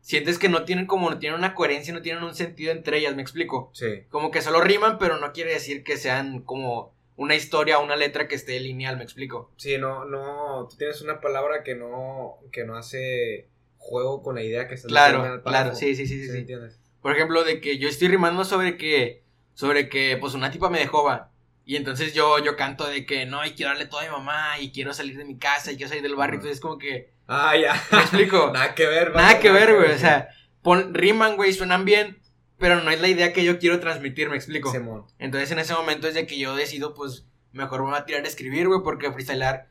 sientes 0.00 0.38
que 0.38 0.48
no 0.48 0.64
tienen 0.64 0.86
como, 0.86 1.10
no 1.10 1.18
tienen 1.18 1.38
una 1.38 1.54
coherencia, 1.54 1.92
no 1.92 2.02
tienen 2.02 2.22
un 2.22 2.34
sentido 2.34 2.72
entre 2.72 2.98
ellas, 2.98 3.14
me 3.14 3.22
explico. 3.22 3.70
Sí. 3.74 4.04
Como 4.08 4.30
que 4.30 4.40
solo 4.42 4.60
riman, 4.60 4.98
pero 4.98 5.18
no 5.18 5.32
quiere 5.32 5.52
decir 5.52 5.84
que 5.84 5.96
sean 5.96 6.40
como 6.42 6.94
una 7.16 7.34
historia 7.34 7.78
o 7.78 7.84
una 7.84 7.96
letra 7.96 8.28
que 8.28 8.34
esté 8.34 8.58
lineal, 8.60 8.96
me 8.96 9.04
explico. 9.04 9.52
Sí, 9.56 9.76
no, 9.76 10.06
no, 10.06 10.66
tú 10.70 10.76
tienes 10.78 11.02
una 11.02 11.20
palabra 11.20 11.62
que 11.62 11.74
no, 11.74 12.38
que 12.50 12.64
no 12.64 12.76
hace 12.78 13.48
juego 13.76 14.22
con 14.22 14.36
la 14.36 14.42
idea 14.42 14.66
que 14.68 14.74
estás 14.74 14.90
Claro, 14.90 15.18
diciendo 15.18 15.42
claro, 15.42 15.58
párrafo. 15.64 15.76
sí, 15.78 15.94
sí, 15.94 16.06
sí, 16.06 16.18
sí, 16.18 16.26
¿Sí 16.26 16.32
sí. 16.32 16.38
entiendes? 16.38 16.78
Por 17.02 17.12
ejemplo, 17.14 17.44
de 17.44 17.60
que 17.60 17.78
yo 17.78 17.88
estoy 17.88 18.08
rimando 18.08 18.44
sobre 18.44 18.78
que, 18.78 19.22
sobre 19.60 19.90
que, 19.90 20.16
pues 20.18 20.32
una 20.32 20.50
tipa 20.50 20.70
me 20.70 20.78
dejó, 20.78 21.04
va. 21.04 21.30
Y 21.66 21.76
entonces 21.76 22.14
yo, 22.14 22.38
yo 22.42 22.56
canto 22.56 22.86
de 22.86 23.04
que 23.04 23.26
no, 23.26 23.44
y 23.44 23.50
quiero 23.50 23.72
darle 23.72 23.84
todo 23.84 24.00
a 24.00 24.04
mi 24.04 24.08
mamá, 24.08 24.58
y 24.58 24.72
quiero 24.72 24.94
salir 24.94 25.18
de 25.18 25.26
mi 25.26 25.36
casa, 25.36 25.70
y 25.70 25.76
quiero 25.76 25.90
salir 25.90 26.02
del 26.02 26.16
barrio. 26.16 26.36
Entonces 26.36 26.56
es 26.56 26.62
como 26.62 26.78
que. 26.78 27.12
Ah, 27.26 27.54
ya. 27.54 27.74
¿Me 27.92 28.00
explico? 28.00 28.50
Nada 28.54 28.74
que 28.74 28.86
ver, 28.86 29.14
Nada 29.14 29.38
que 29.38 29.50
ver, 29.50 29.76
güey. 29.76 29.92
O 29.92 29.98
sea, 29.98 30.28
pon, 30.62 30.94
riman, 30.94 31.36
güey, 31.36 31.52
suenan 31.52 31.84
bien, 31.84 32.22
pero 32.56 32.80
no 32.80 32.90
es 32.90 33.02
la 33.02 33.08
idea 33.08 33.34
que 33.34 33.44
yo 33.44 33.58
quiero 33.58 33.80
transmitir, 33.80 34.30
¿me 34.30 34.36
explico? 34.36 34.72
Simón. 34.72 35.04
Entonces 35.18 35.50
en 35.50 35.58
ese 35.58 35.74
momento 35.74 36.08
es 36.08 36.14
de 36.14 36.26
que 36.26 36.38
yo 36.38 36.56
decido, 36.56 36.94
pues, 36.94 37.26
mejor 37.52 37.82
me 37.82 37.90
voy 37.90 37.98
a 37.98 38.06
tirar 38.06 38.24
a 38.24 38.28
escribir, 38.28 38.66
güey, 38.66 38.80
porque 38.82 39.12
freestylear, 39.12 39.68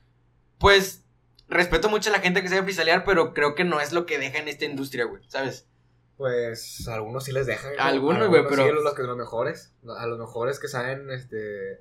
pues, 0.60 1.03
respeto 1.48 1.89
mucho 1.89 2.12
a 2.12 2.13
la 2.13 2.19
gente 2.19 2.43
que 2.43 2.50
sabe 2.50 2.62
freestylear, 2.62 3.03
pero 3.05 3.34
creo 3.34 3.55
que 3.55 3.63
no 3.63 3.81
es 3.81 3.91
lo 3.91 4.05
que 4.05 4.19
deja 4.19 4.38
en 4.38 4.50
esta 4.50 4.65
industria, 4.65 5.05
güey, 5.05 5.24
¿sabes? 5.29 5.67
Pues 6.19 6.85
a 6.89 6.95
algunos 6.95 7.23
sí 7.23 7.31
les 7.31 7.45
dejan. 7.47 7.77
¿no? 7.77 7.81
Algunos, 7.81 8.27
güey, 8.27 8.43
pero- 8.49 8.65
sí, 8.65 8.71
los 8.83 8.93
que 8.93 9.03
los 9.03 9.15
mejores. 9.15 9.73
A 9.97 10.05
los 10.05 10.19
mejores 10.19 10.59
que 10.59 10.67
saben 10.67 11.09
este 11.11 11.79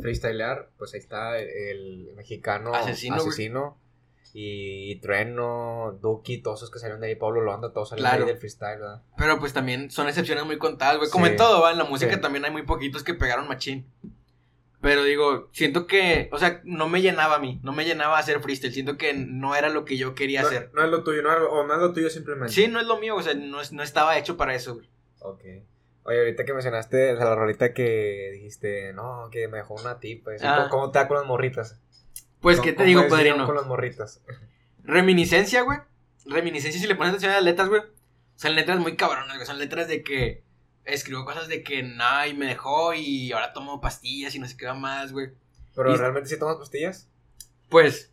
freestylear, 0.00 0.70
pues 0.76 0.92
ahí 0.92 0.98
está 0.98 1.38
el, 1.38 1.48
el 1.48 2.12
mexicano 2.16 2.74
Asesino, 2.74 3.14
asesino 3.14 3.78
y, 4.34 4.96
Trueno, 4.96 5.96
Duki, 6.02 6.42
todos 6.42 6.58
esos 6.58 6.72
que 6.72 6.80
salieron 6.80 7.00
de 7.00 7.06
ahí, 7.06 7.14
Pablo 7.14 7.42
Loanda, 7.42 7.72
todos 7.72 7.90
salieron 7.90 8.10
Claro. 8.10 8.24
de 8.24 8.30
ahí 8.30 8.34
del 8.34 8.40
freestyle, 8.40 8.80
¿verdad? 8.80 9.02
Pero 9.16 9.38
pues 9.38 9.52
también 9.52 9.88
son 9.92 10.08
excepciones 10.08 10.44
muy 10.44 10.58
contadas, 10.58 10.98
güey, 10.98 11.08
como 11.08 11.26
Sí. 11.26 11.30
en 11.30 11.36
todo, 11.38 11.62
¿va? 11.62 11.70
En 11.70 11.78
la 11.78 11.84
música 11.84 12.12
Sí. 12.14 12.20
también 12.20 12.44
hay 12.44 12.50
muy 12.50 12.62
poquitos 12.62 13.04
que 13.04 13.14
pegaron 13.14 13.46
machín. 13.46 13.86
Pero 14.86 15.02
digo, 15.02 15.48
siento 15.50 15.88
que, 15.88 16.28
o 16.30 16.38
sea, 16.38 16.60
no 16.62 16.88
me 16.88 17.02
llenaba 17.02 17.34
a 17.34 17.38
mí, 17.40 17.58
no 17.64 17.72
me 17.72 17.84
llenaba 17.84 18.20
hacer 18.20 18.38
freestyle, 18.38 18.72
siento 18.72 18.96
que 18.96 19.14
no 19.14 19.56
era 19.56 19.68
lo 19.68 19.84
que 19.84 19.96
yo 19.96 20.14
quería 20.14 20.42
No, 20.42 20.46
hacer. 20.46 20.70
no 20.74 20.84
es 20.84 20.88
lo 20.88 21.02
tuyo, 21.02 21.22
no 21.22 21.30
o 21.30 21.66
no 21.66 21.74
es 21.74 21.80
lo 21.80 21.92
tuyo 21.92 22.08
simplemente. 22.08 22.54
Sí, 22.54 22.68
no 22.68 22.78
es 22.78 22.86
lo 22.86 22.96
mío, 23.00 23.16
o 23.16 23.22
sea, 23.22 23.34
no, 23.34 23.58
no 23.72 23.82
estaba 23.82 24.16
hecho 24.16 24.36
para 24.36 24.54
eso, 24.54 24.76
güey. 24.76 24.88
Ok. 25.18 25.40
Oye, 26.04 26.18
ahorita 26.20 26.44
que 26.44 26.52
mencionaste 26.54 26.96
de 26.98 27.14
la 27.16 27.34
rolita 27.34 27.74
que 27.74 28.30
dijiste, 28.34 28.92
no, 28.92 29.28
que 29.32 29.48
me 29.48 29.56
dejó 29.56 29.74
una 29.74 29.98
tipa. 29.98 30.30
Ah. 30.40 30.68
¿Cómo, 30.70 30.92
te 30.92 31.00
da 31.00 31.08
con 31.08 31.16
las 31.16 31.26
morritas? 31.26 31.80
Pues, 32.40 32.58
¿Cómo- 32.58 32.64
¿qué 32.66 32.72
te 32.72 32.84
digo, 32.84 33.08
padrino? 33.08 33.44
con 33.44 33.56
las 33.56 33.66
morritas. 33.66 34.22
Reminiscencia, 34.84 35.62
güey. 35.62 35.80
Reminiscencia, 36.26 36.80
si 36.80 36.86
le 36.86 36.94
pones 36.94 37.10
atención 37.10 37.32
a 37.32 37.36
las 37.36 37.44
letras, 37.44 37.68
güey. 37.68 37.82
Son 38.36 38.54
letras 38.54 38.78
muy 38.78 38.94
cabronas, 38.94 39.34
güey. 39.34 39.46
Son 39.46 39.58
letras 39.58 39.88
de 39.88 40.04
que 40.04 40.44
escribo 40.86 41.24
cosas 41.24 41.48
de 41.48 41.62
que, 41.62 41.82
nah, 41.82 42.26
y 42.26 42.34
me 42.34 42.46
dejó 42.46 42.94
y 42.94 43.32
ahora 43.32 43.52
tomo 43.52 43.80
pastillas 43.80 44.34
y 44.34 44.38
no 44.38 44.46
sé 44.48 44.56
qué 44.56 44.66
va 44.66 44.74
más, 44.74 45.12
güey. 45.12 45.30
¿Pero 45.74 45.92
Y- 45.92 45.96
realmente 45.96 46.28
sí 46.28 46.38
tomas 46.38 46.56
pastillas? 46.56 47.08
Pues, 47.68 48.12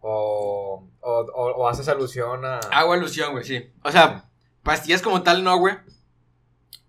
¿O, 0.00 0.84
o, 1.00 1.10
o, 1.10 1.50
o 1.52 1.68
haces 1.68 1.88
alusión 1.88 2.44
a...? 2.44 2.58
hago 2.72 2.92
alusión, 2.92 3.32
güey, 3.32 3.44
sí. 3.44 3.70
O 3.84 3.92
sea, 3.92 4.28
pastillas 4.62 5.00
como 5.00 5.22
tal 5.22 5.44
no, 5.44 5.56
güey. 5.58 5.76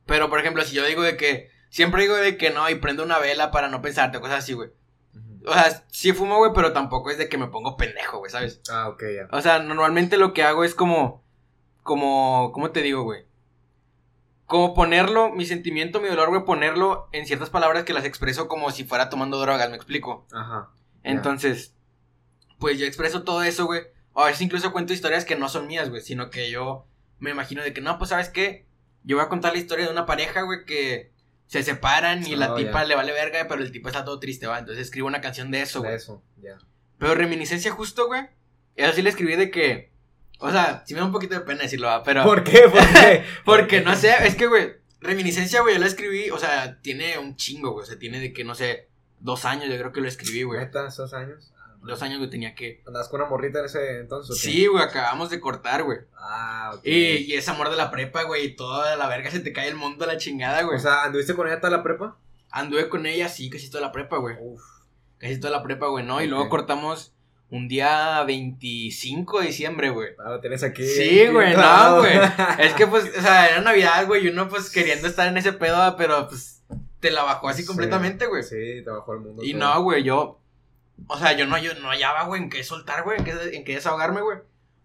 Pero, 0.05 0.29
por 0.29 0.39
ejemplo, 0.39 0.63
si 0.63 0.75
yo 0.75 0.85
digo 0.85 1.01
de 1.03 1.15
que, 1.15 1.49
siempre 1.69 2.01
digo 2.01 2.15
de 2.15 2.37
que 2.37 2.49
no, 2.49 2.67
y 2.69 2.75
prendo 2.75 3.03
una 3.03 3.19
vela 3.19 3.51
para 3.51 3.69
no 3.69 3.81
pensarte, 3.81 4.19
cosas 4.19 4.39
así, 4.39 4.53
güey. 4.53 4.69
O 5.45 5.53
sea, 5.53 5.83
sí 5.91 6.11
fumo, 6.13 6.37
güey, 6.37 6.51
pero 6.55 6.73
tampoco 6.73 7.11
es 7.11 7.17
de 7.17 7.29
que 7.29 7.37
me 7.37 7.47
pongo 7.47 7.77
pendejo, 7.77 8.17
güey, 8.19 8.31
¿sabes? 8.31 8.61
Ah, 8.69 8.89
ok, 8.89 9.03
ya. 9.15 9.27
O 9.37 9.41
sea, 9.41 9.59
normalmente 9.59 10.17
lo 10.17 10.33
que 10.33 10.43
hago 10.43 10.63
es 10.63 10.73
como, 10.73 11.23
como, 11.83 12.51
¿cómo 12.53 12.71
te 12.71 12.81
digo, 12.81 13.03
güey? 13.03 13.25
Como 14.53 14.75
ponerlo, 14.75 15.31
mi 15.31 15.47
sentimiento, 15.47 15.99
mi 15.99 16.09
dolor, 16.09 16.29
güey, 16.29 16.45
ponerlo 16.45 17.09
en 17.11 17.25
ciertas 17.25 17.49
palabras 17.49 17.85
que 17.85 17.93
las 17.93 18.05
expreso 18.05 18.47
como 18.47 18.69
si 18.69 18.83
fuera 18.83 19.09
tomando 19.09 19.39
drogas, 19.39 19.67
¿me 19.71 19.75
explico? 19.75 20.27
Ajá. 20.31 20.69
Entonces, 21.01 21.73
pues 22.59 22.77
yo 22.77 22.85
expreso 22.85 23.23
todo 23.23 23.41
eso, 23.41 23.65
güey. 23.65 23.81
A 24.13 24.25
veces 24.25 24.41
incluso 24.43 24.71
cuento 24.71 24.93
historias 24.93 25.25
que 25.25 25.35
no 25.35 25.49
son 25.49 25.65
mías, 25.65 25.89
güey, 25.89 26.03
sino 26.03 26.29
que 26.29 26.51
yo 26.51 26.85
me 27.17 27.31
imagino 27.31 27.63
de 27.63 27.73
que, 27.73 27.81
no, 27.81 27.97
pues, 27.97 28.11
¿sabes 28.11 28.29
qué? 28.29 28.67
Yo 29.03 29.15
voy 29.17 29.25
a 29.25 29.29
contar 29.29 29.53
la 29.53 29.57
historia 29.57 29.87
de 29.87 29.91
una 29.91 30.05
pareja, 30.05 30.43
güey, 30.43 30.65
que 30.65 31.11
se 31.47 31.63
separan 31.63 32.23
y 32.23 32.35
la 32.35 32.53
Oh, 32.53 32.55
tipa 32.55 32.83
le 32.83 32.93
vale 32.93 33.11
verga, 33.11 33.47
pero 33.49 33.63
el 33.63 33.71
tipo 33.71 33.87
está 33.87 34.05
todo 34.05 34.19
triste, 34.19 34.45
¿va? 34.45 34.59
Entonces 34.59 34.85
escribo 34.85 35.07
una 35.07 35.19
canción 35.19 35.49
de 35.49 35.63
eso, 35.63 35.79
De 35.79 35.87
güey. 35.87 35.95
eso, 35.95 36.21
ya. 36.39 36.59
Pero 36.99 37.15
reminiscencia 37.15 37.71
justo, 37.71 38.05
güey. 38.05 38.21
Eso 38.75 38.93
sí 38.93 39.01
le 39.01 39.09
escribí 39.09 39.35
de 39.35 39.49
que. 39.49 39.92
O 40.39 40.51
sea, 40.51 40.83
sí 40.85 40.93
me 40.93 40.99
da 40.99 41.05
un 41.05 41.11
poquito 41.11 41.35
de 41.35 41.41
pena 41.41 41.61
decirlo, 41.63 41.89
pero. 42.03 42.23
¿Por 42.23 42.43
qué? 42.43 42.67
¿Por 42.69 42.81
qué? 42.81 43.23
Porque 43.45 43.81
no 43.81 43.95
sé, 43.95 44.13
es 44.25 44.35
que, 44.35 44.47
güey. 44.47 44.73
Reminiscencia, 44.99 45.61
güey, 45.61 45.75
yo 45.75 45.79
lo 45.81 45.85
escribí. 45.85 46.29
O 46.29 46.37
sea, 46.37 46.79
tiene 46.81 47.17
un 47.17 47.35
chingo, 47.35 47.71
güey. 47.71 47.83
O 47.83 47.85
sea, 47.85 47.99
tiene 47.99 48.19
de 48.19 48.31
que, 48.33 48.43
no 48.43 48.55
sé, 48.55 48.87
dos 49.19 49.45
años, 49.45 49.69
yo 49.69 49.77
creo 49.77 49.91
que 49.91 50.01
lo 50.01 50.07
escribí, 50.07 50.43
güey. 50.43 50.59
¿Neta, 50.59 50.87
esos 50.87 51.13
años? 51.13 51.51
Ah, 51.57 51.75
Dos 51.81 52.01
años, 52.01 52.19
güey, 52.19 52.29
tenía 52.29 52.55
que. 52.55 52.81
¿Andabas 52.87 53.09
con 53.09 53.19
una 53.21 53.29
morrita 53.29 53.59
en 53.59 53.65
ese 53.65 53.99
entonces? 53.99 54.37
Sí, 54.37 54.65
güey, 54.67 54.83
acabamos 54.83 55.29
de 55.29 55.39
cortar, 55.39 55.83
güey. 55.83 55.99
Ah, 56.17 56.71
ok. 56.75 56.85
Y, 56.85 57.17
y 57.17 57.33
ese 57.33 57.51
amor 57.51 57.69
de 57.69 57.75
la 57.75 57.91
prepa, 57.91 58.23
güey, 58.23 58.45
y 58.45 58.55
toda 58.55 58.95
la 58.95 59.07
verga 59.07 59.29
se 59.31 59.41
te 59.41 59.51
cae 59.51 59.67
el 59.67 59.75
mundo 59.75 60.05
a 60.05 60.07
la 60.07 60.17
chingada, 60.17 60.61
güey. 60.63 60.77
O 60.77 60.81
sea, 60.81 61.03
¿anduviste 61.03 61.35
con 61.35 61.47
ella 61.47 61.59
toda 61.59 61.71
la 61.77 61.83
prepa? 61.83 62.17
Anduve 62.49 62.87
con 62.87 63.05
ella, 63.05 63.27
sí, 63.29 63.49
casi 63.49 63.69
toda 63.69 63.81
la 63.81 63.91
prepa, 63.91 64.17
güey. 64.17 64.35
Uf. 64.39 64.61
Casi 65.17 65.39
toda 65.39 65.51
la 65.51 65.63
prepa, 65.63 65.87
güey, 65.87 66.05
¿no? 66.05 66.21
Y 66.21 66.27
luego 66.27 66.49
cortamos 66.49 67.13
un 67.49 67.67
día 67.67 68.23
25 68.23 69.41
de 69.41 69.47
diciembre, 69.47 69.89
güey. 69.89 70.09
Ah, 70.17 70.31
lo 70.31 70.39
tienes 70.39 70.63
aquí. 70.63 70.85
Sí, 70.85 71.27
güey, 71.27 71.55
no, 71.55 71.99
güey. 71.99 72.13
Es 72.59 72.73
que, 72.73 72.87
pues, 72.87 73.05
o 73.17 73.21
sea, 73.21 73.49
era 73.49 73.61
Navidad, 73.61 74.05
güey, 74.07 74.25
y 74.25 74.29
uno, 74.29 74.49
pues, 74.49 74.69
queriendo 74.71 75.07
estar 75.07 75.27
en 75.27 75.37
ese 75.37 75.53
pedo, 75.53 75.95
pero, 75.95 76.27
pues, 76.27 76.63
te 76.99 77.11
la 77.11 77.23
bajó 77.23 77.49
así 77.49 77.61
Sí. 77.61 77.67
completamente, 77.67 78.25
güey. 78.27 78.43
Sí, 78.43 78.81
te 78.83 78.89
bajó 78.89 79.13
el 79.13 79.19
mundo. 79.19 79.43
Y 79.43 79.51
todo. 79.53 79.59
no, 79.61 79.83
güey, 79.83 80.03
yo, 80.03 80.39
o 81.07 81.17
sea, 81.19 81.33
yo 81.33 81.45
no, 81.45 81.57
yo 81.57 81.75
no 81.75 81.89
hallaba, 81.89 82.23
güey, 82.23 82.41
en 82.41 82.49
qué 82.49 82.63
soltar, 82.63 83.03
güey, 83.03 83.19
en 83.19 83.25
qué, 83.25 83.33
en 83.53 83.63
qué 83.63 83.75
desahogarme, 83.75 84.21
güey. 84.21 84.39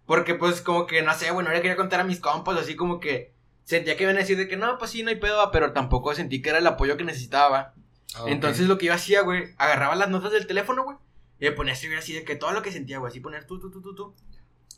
Porque, 0.05 0.35
pues, 0.35 0.61
como 0.61 0.87
que, 0.87 1.01
no 1.03 1.15
sé, 1.15 1.31
güey, 1.31 1.47
no 1.47 1.53
le 1.53 1.61
quería 1.63 1.77
contar 1.77 2.01
a 2.01 2.05
mis 2.05 2.21
compas, 2.21 2.59
así 2.59 2.77
como 2.77 3.01
que 3.01 3.33
sentía 3.65 3.97
que 3.97 4.03
iban 4.05 4.17
a 4.17 4.21
decir 4.21 4.37
de 4.37 4.49
que, 4.49 4.57
no, 4.57 4.79
pues 4.79 4.91
sí, 4.91 5.03
no 5.03 5.11
hay 5.11 5.17
pedo, 5.17 5.51
pero 5.53 5.73
tampoco 5.73 6.15
sentí 6.15 6.43
que 6.43 6.49
era 6.51 6.59
el 6.59 6.67
apoyo 6.67 6.97
que 6.97 7.05
necesitaba. 7.05 7.75
Ah. 8.15 8.25
Entonces, 8.27 8.67
lo 8.67 8.79
que 8.79 8.87
yo 8.87 8.95
hacía, 8.95 9.21
güey, 9.23 9.55
agarraba 9.59 9.95
las 9.95 10.09
notas 10.09 10.33
del 10.33 10.47
teléfono, 10.47 10.85
güey, 10.85 10.97
y 11.41 11.45
me 11.47 11.53
ponía 11.53 11.73
a 11.73 11.75
escribir 11.75 11.99
así 11.99 12.13
de 12.13 12.25
que 12.25 12.37
todo 12.37 12.53
lo 12.53 12.63
que 12.63 12.73
sentía, 12.73 12.99
güey, 12.99 13.11
así 13.11 13.21
poner 13.21 13.47
tú, 13.47 13.59
tú, 13.61 13.71
tú, 13.71 13.81
tú, 13.81 13.95
tú. 13.95 14.15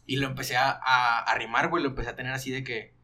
Y 0.06 0.16
lo 0.16 0.26
empecé 0.26 0.56
a, 0.56 0.70
a, 0.70 1.20
a 1.20 1.34
rimar, 1.38 1.68
güey, 1.68 1.82
lo 1.82 1.90
empecé 1.90 2.10
a 2.10 2.16
tener 2.16 2.32
así 2.32 2.50
de 2.50 2.64
que. 2.64 2.94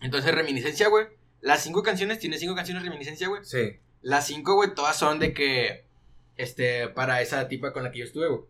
Entonces, 0.00 0.34
reminiscencia, 0.34 0.88
güey. 0.88 1.06
Las 1.40 1.62
cinco 1.62 1.82
canciones, 1.82 2.18
tiene 2.18 2.38
cinco 2.38 2.54
canciones 2.54 2.82
reminiscencia, 2.84 3.28
güey. 3.28 3.44
Sí. 3.44 3.78
Las 4.02 4.26
cinco, 4.26 4.54
güey, 4.54 4.74
todas 4.74 4.96
son 4.96 5.18
de 5.18 5.32
que. 5.32 5.86
Este, 6.36 6.88
para 6.88 7.22
esa 7.22 7.48
tipa 7.48 7.72
con 7.72 7.82
la 7.82 7.90
que 7.90 8.00
yo 8.00 8.04
estuve, 8.04 8.28
güey. 8.28 8.40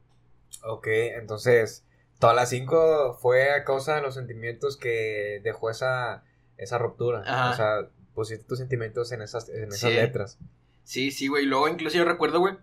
Ok, 0.64 0.86
entonces, 1.18 1.84
todas 2.18 2.34
las 2.34 2.48
cinco 2.50 3.16
fue 3.20 3.50
a 3.52 3.64
causa 3.64 3.96
de 3.96 4.02
los 4.02 4.14
sentimientos 4.14 4.76
que 4.76 5.40
dejó 5.44 5.70
esa, 5.70 6.24
esa 6.56 6.78
ruptura. 6.78 7.22
Ajá. 7.26 7.50
O 7.50 7.54
sea, 7.54 7.90
pusiste 8.14 8.44
tus 8.44 8.58
sentimientos 8.58 9.12
en 9.12 9.22
esas, 9.22 9.48
en 9.48 9.68
esas 9.68 9.90
Sí. 9.90 9.96
letras. 9.96 10.38
Sí, 10.84 11.10
sí, 11.10 11.28
güey. 11.28 11.46
Luego, 11.46 11.68
incluso 11.68 11.96
yo 11.96 12.04
recuerdo, 12.04 12.38
güey, 12.40 12.54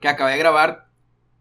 que 0.00 0.08
acabé 0.08 0.32
de 0.32 0.38
grabar. 0.38 0.88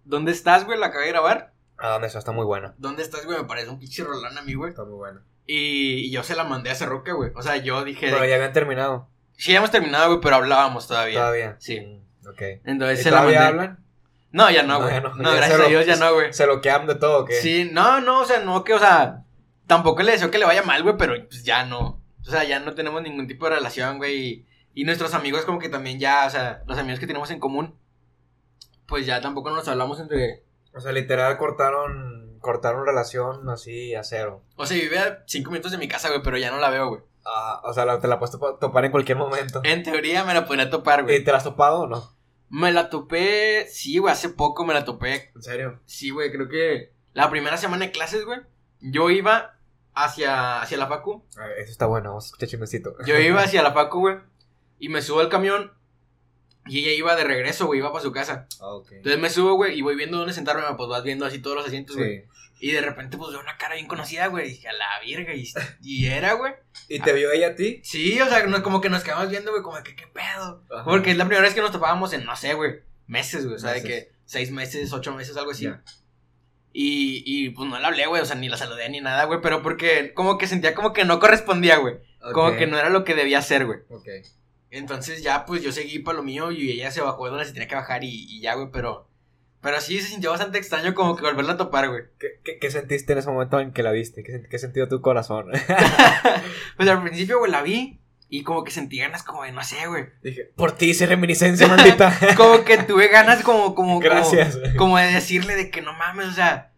¿Dónde 0.06 0.32
estás, 0.32 0.66
güey? 0.66 0.78
La 0.80 0.88
acabé 0.88 1.06
de 1.06 1.12
grabar. 1.12 1.54
Ah, 1.78 2.00
eso 2.04 2.20
está 2.20 2.32
muy 2.32 2.46
buena. 2.46 2.76
¿Dónde 2.78 3.02
estás, 3.04 3.26
güey? 3.26 3.38
Me 3.38 3.46
parece 3.46 3.70
un 3.70 3.80
pinche 3.80 4.04
a 4.04 4.42
mí, 4.44 4.54
güey. 4.54 4.70
Está 4.70 4.84
muy 4.84 4.94
buena. 4.96 5.22
Y, 5.48 6.06
y 6.08 6.12
yo 6.12 6.24
se 6.24 6.36
la 6.36 6.44
mandé 6.44 6.70
a 6.70 6.76
Cerroca, 6.76 7.14
güey. 7.14 7.32
O 7.36 7.42
sea, 7.42 7.58
yo 7.58 7.84
dije. 7.84 8.06
de- 8.08 8.12
Pero 8.14 8.26
ya 8.26 8.36
habían 8.36 8.54
terminado. 8.54 9.10
Sí, 9.38 9.52
ya 9.52 9.58
hemos 9.58 9.72
terminado, 9.72 10.08
güey, 10.10 10.20
pero 10.22 10.36
hablábamos 10.36 10.88
todavía. 10.88 11.20
Todavía. 11.20 11.56
Sí. 11.60 11.80
Mm, 11.80 12.28
Ok. 12.30 12.42
Entonces 12.66 13.00
¿Y 13.00 13.04
se 13.04 13.10
la 13.12 13.18
mandé. 13.22 13.34
todavía 13.34 13.48
hablan? 13.48 13.84
No, 14.32 14.50
ya 14.52 14.62
no, 14.64 14.80
No, 14.80 14.86
güey. 14.86 15.02
No, 15.02 15.16
no, 15.16 15.32
ya 15.32 15.36
gracias 15.38 15.60
a 15.60 15.66
Dios 15.66 15.86
ya 15.88 15.96
no, 15.96 16.14
güey. 16.14 16.32
¿Se 16.32 16.46
lo 16.46 16.62
quedan 16.62 16.86
de 16.86 16.96
todo 16.96 17.26
qué? 17.26 17.34
Sí, 17.34 17.70
no, 17.74 18.00
no, 18.00 18.20
o 18.22 18.26
sea, 18.26 18.40
no 18.42 18.64
que, 18.64 18.74
o 18.76 18.80
sea, 18.80 19.24
tampoco 19.68 20.04
le 20.04 20.12
deseo 20.12 20.30
que 20.30 20.38
le 20.38 20.46
vaya 20.46 20.62
mal, 20.62 20.84
güey, 20.84 20.96
pero 20.98 21.16
pues 21.28 21.44
ya 21.44 21.66
no. 21.66 22.02
O 22.26 22.30
sea, 22.30 22.44
ya 22.44 22.60
no 22.60 22.76
tenemos 22.76 23.02
ningún 23.02 23.28
tipo 23.28 23.50
de 23.50 23.56
relación, 23.56 23.98
güey. 23.98 24.18
Y, 24.20 24.46
y 24.76 24.84
nuestros 24.86 25.16
amigos 25.16 25.44
como 25.46 25.58
que 25.58 25.68
también 25.70 26.00
ya, 26.00 26.26
o 26.28 26.30
sea, 26.30 26.62
los 26.68 26.78
amigos 26.78 27.00
que 27.00 27.08
tenemos 27.08 27.32
en 27.32 27.40
común, 27.40 27.76
pues 28.92 29.08
ya 29.08 29.20
tampoco 29.22 29.50
nos 29.50 29.68
hablamos 29.68 30.00
entre... 30.00 30.44
O 30.76 30.80
sea, 30.80 30.92
literal 30.92 31.36
cortaron, 31.40 32.38
cortaron 32.40 32.86
relación 32.86 33.50
así 33.50 33.96
a 33.96 34.04
cero. 34.04 34.44
O 34.56 34.66
sea, 34.68 34.78
vive 34.78 35.00
a 35.00 35.24
cinco 35.26 35.50
minutos 35.50 35.72
de 35.72 35.80
mi 35.80 35.88
casa, 35.88 36.10
güey, 36.10 36.22
pero 36.24 36.38
ya 36.38 36.52
no 36.52 36.60
la 36.60 36.70
veo, 36.70 36.90
güey. 36.90 37.02
Ah, 37.26 37.62
o 37.64 37.74
sea, 37.74 37.86
la- 37.86 38.00
te 38.00 38.08
la 38.08 38.20
puedes 38.20 38.36
topa- 38.36 38.60
topar 38.60 38.86
en 38.86 38.92
cualquier 38.92 39.18
momento. 39.18 39.62
En 39.64 39.82
teoría 39.84 40.24
me 40.24 40.34
la 40.36 40.46
podría 40.46 40.70
topar, 40.70 41.00
¿Y 41.00 41.04
güey. 41.04 41.24
te 41.24 41.32
la 41.32 41.38
has 41.38 41.44
topado 41.44 41.82
o 41.82 41.88
no? 41.88 42.16
Me 42.50 42.72
la 42.72 42.90
topé, 42.90 43.66
sí, 43.70 43.98
güey, 43.98 44.12
hace 44.14 44.30
poco 44.30 44.66
me 44.66 44.74
la 44.74 44.86
topé. 44.86 45.32
¿En 45.36 45.42
serio? 45.42 45.80
Sí, 45.86 46.10
güey, 46.10 46.32
creo 46.32 46.48
que 46.50 46.94
la 47.14 47.30
primera 47.30 47.58
semana 47.58 47.86
de 47.86 47.92
clases, 47.92 48.26
güey, 48.26 48.40
yo 48.82 49.10
iba 49.10 49.56
hacia, 49.94 50.62
hacia 50.62 50.78
la 50.78 50.88
facu. 50.88 51.24
A 51.38 51.48
ver, 51.48 51.60
eso 51.60 51.72
está 51.72 51.86
bueno, 51.86 52.10
vamos 52.10 52.26
a 52.26 52.28
escuchar 52.28 52.50
chismecito. 52.50 52.96
Yo 53.06 53.18
iba 53.20 53.42
hacia 53.42 53.62
la 53.62 53.72
facu, 53.74 54.00
güey, 54.00 54.18
y 54.80 54.90
me 54.90 55.02
subo 55.02 55.20
al 55.20 55.30
camión 55.30 55.72
y 56.68 56.80
ella 56.80 56.92
iba 56.92 57.16
de 57.16 57.24
regreso, 57.24 57.66
güey, 57.66 57.80
iba 57.80 57.92
para 57.92 58.04
su 58.04 58.12
casa. 58.12 58.48
Ah. 58.62 58.78
Entonces 58.92 59.20
me 59.20 59.30
subo, 59.30 59.56
güey, 59.56 59.78
y 59.78 59.82
voy 59.82 59.96
viendo 59.96 60.18
dónde 60.18 60.34
sentarme, 60.34 60.64
pues 60.78 60.90
vas 60.90 61.04
viendo 61.04 61.26
así 61.26 61.40
todos 61.40 61.56
los 61.58 61.66
asientos, 61.66 61.96
güey. 61.98 62.20
Sí. 62.22 62.26
Y 62.64 62.72
de 62.74 62.82
repente, 62.82 63.18
pues 63.18 63.32
veo 63.32 63.40
una 63.40 63.58
cara 63.58 63.74
bien 63.74 63.88
conocida, 63.88 64.28
güey, 64.28 64.46
y 64.46 64.50
dije, 64.50 64.68
a 64.68 64.74
la 64.74 65.00
virga, 65.04 65.34
y, 65.34 65.52
y 65.82 66.06
era, 66.06 66.34
güey. 66.34 66.54
¿Y 66.88 67.00
te 67.00 67.12
vio 67.14 67.32
ella 67.32 67.48
a 67.48 67.56
ti? 67.56 67.82
Sí, 67.84 68.22
o 68.22 68.30
sea, 68.30 68.46
no- 68.46 68.62
como 68.62 68.82
que 68.82 68.90
nos 68.90 69.04
quedamos 69.04 69.30
viendo, 69.30 69.50
güey, 69.50 69.64
como 69.64 69.82
que, 69.82 69.96
¿qué 69.96 70.06
pedo? 70.06 70.64
Ajá. 70.72 70.84
Porque 70.86 71.10
es 71.12 71.18
la 71.18 71.26
primera 71.26 71.42
vez 71.42 71.56
que 71.56 71.62
nos 71.62 71.72
topábamos 71.72 72.14
en, 72.14 72.24
no 72.24 72.36
sé, 72.36 72.54
güey, 72.54 72.82
meses, 73.08 73.46
güey, 73.46 73.56
o 73.56 73.60
sea, 73.60 73.72
de 73.72 73.82
que 73.82 74.12
seis 74.26 74.52
meses, 74.52 74.94
ocho 74.94 75.12
meses, 75.16 75.36
algo 75.38 75.52
así. 75.52 75.68
Y, 76.74 77.24
y 77.26 77.50
pues 77.50 77.68
no 77.70 77.80
la 77.80 77.88
hablé, 77.90 78.06
güey, 78.06 78.22
o 78.22 78.26
sea, 78.26 78.36
ni 78.36 78.48
la 78.48 78.56
saludé 78.58 78.88
ni 78.90 79.02
nada, 79.02 79.26
güey, 79.26 79.42
pero 79.42 79.62
porque 79.62 80.14
como 80.14 80.38
que 80.38 80.48
sentía 80.48 80.74
como 80.74 80.94
que 80.94 81.04
no 81.04 81.20
correspondía, 81.20 81.78
güey. 81.78 81.96
Como 82.34 82.56
que 82.56 82.68
no 82.68 82.78
era 82.78 82.90
lo 82.90 83.04
que 83.04 83.16
debía 83.16 83.42
ser, 83.42 83.66
güey. 83.66 83.80
Ok. 83.90 84.08
Entonces 84.72 85.22
ya, 85.22 85.46
pues 85.46 85.62
yo 85.62 85.72
seguí 85.72 86.00
para 86.00 86.18
lo 86.18 86.24
mío 86.24 86.52
y 86.52 86.72
ella 86.72 86.90
se 86.90 87.02
bajó 87.02 87.26
de 87.26 87.32
donde 87.32 87.46
se 87.46 87.54
tenía 87.54 87.68
que 87.68 87.76
bajar 87.76 88.04
y, 88.04 88.10
y 88.10 88.42
ya, 88.42 88.56
güey, 88.56 88.70
pero... 88.72 89.08
Pero 89.62 89.80
sí 89.80 90.00
se 90.00 90.08
sintió 90.08 90.32
bastante 90.32 90.58
extraño 90.58 90.96
como 90.96 91.16
que 91.16 91.22
volverla 91.22 91.54
a 91.54 91.58
topar, 91.58 91.88
güey. 91.88 92.06
¿Qué, 92.18 92.40
qué, 92.44 92.58
qué 92.58 92.72
sentiste 92.72 93.14
en 93.14 93.20
ese 93.20 93.30
momento 93.30 93.60
en 93.60 93.74
que 93.74 93.84
la 93.84 93.92
viste? 93.92 94.24
¿Qué, 94.24 94.42
qué 94.50 94.58
sentido 94.58 94.88
tu 94.88 95.02
corazón? 95.02 95.52
pues 96.78 96.90
al 96.90 97.04
principio, 97.04 97.38
güey, 97.38 97.52
la 97.52 97.62
vi 97.62 98.02
y 98.34 98.44
como 98.44 98.64
que 98.64 98.72
sentí 98.72 98.98
ganas 98.98 99.24
como 99.24 99.44
de, 99.44 99.52
no 99.52 99.62
sé, 99.62 99.88
güey. 99.88 100.06
Dije, 100.24 100.46
por 100.56 100.72
ti 100.72 100.92
hice 100.92 101.06
reminiscencia, 101.06 101.68
maldita. 101.68 102.18
como 102.38 102.64
que 102.64 102.78
tuve 102.78 103.10
ganas 103.10 103.44
como, 103.44 103.76
como, 103.76 104.00
Gracias. 104.00 104.56
Como, 104.56 104.78
como, 104.78 104.98
de 104.98 105.12
decirle 105.12 105.58
de 105.58 105.70
que 105.70 105.82
no 105.82 105.92
mames, 105.92 106.30
o 106.30 106.32
sea, 106.32 106.72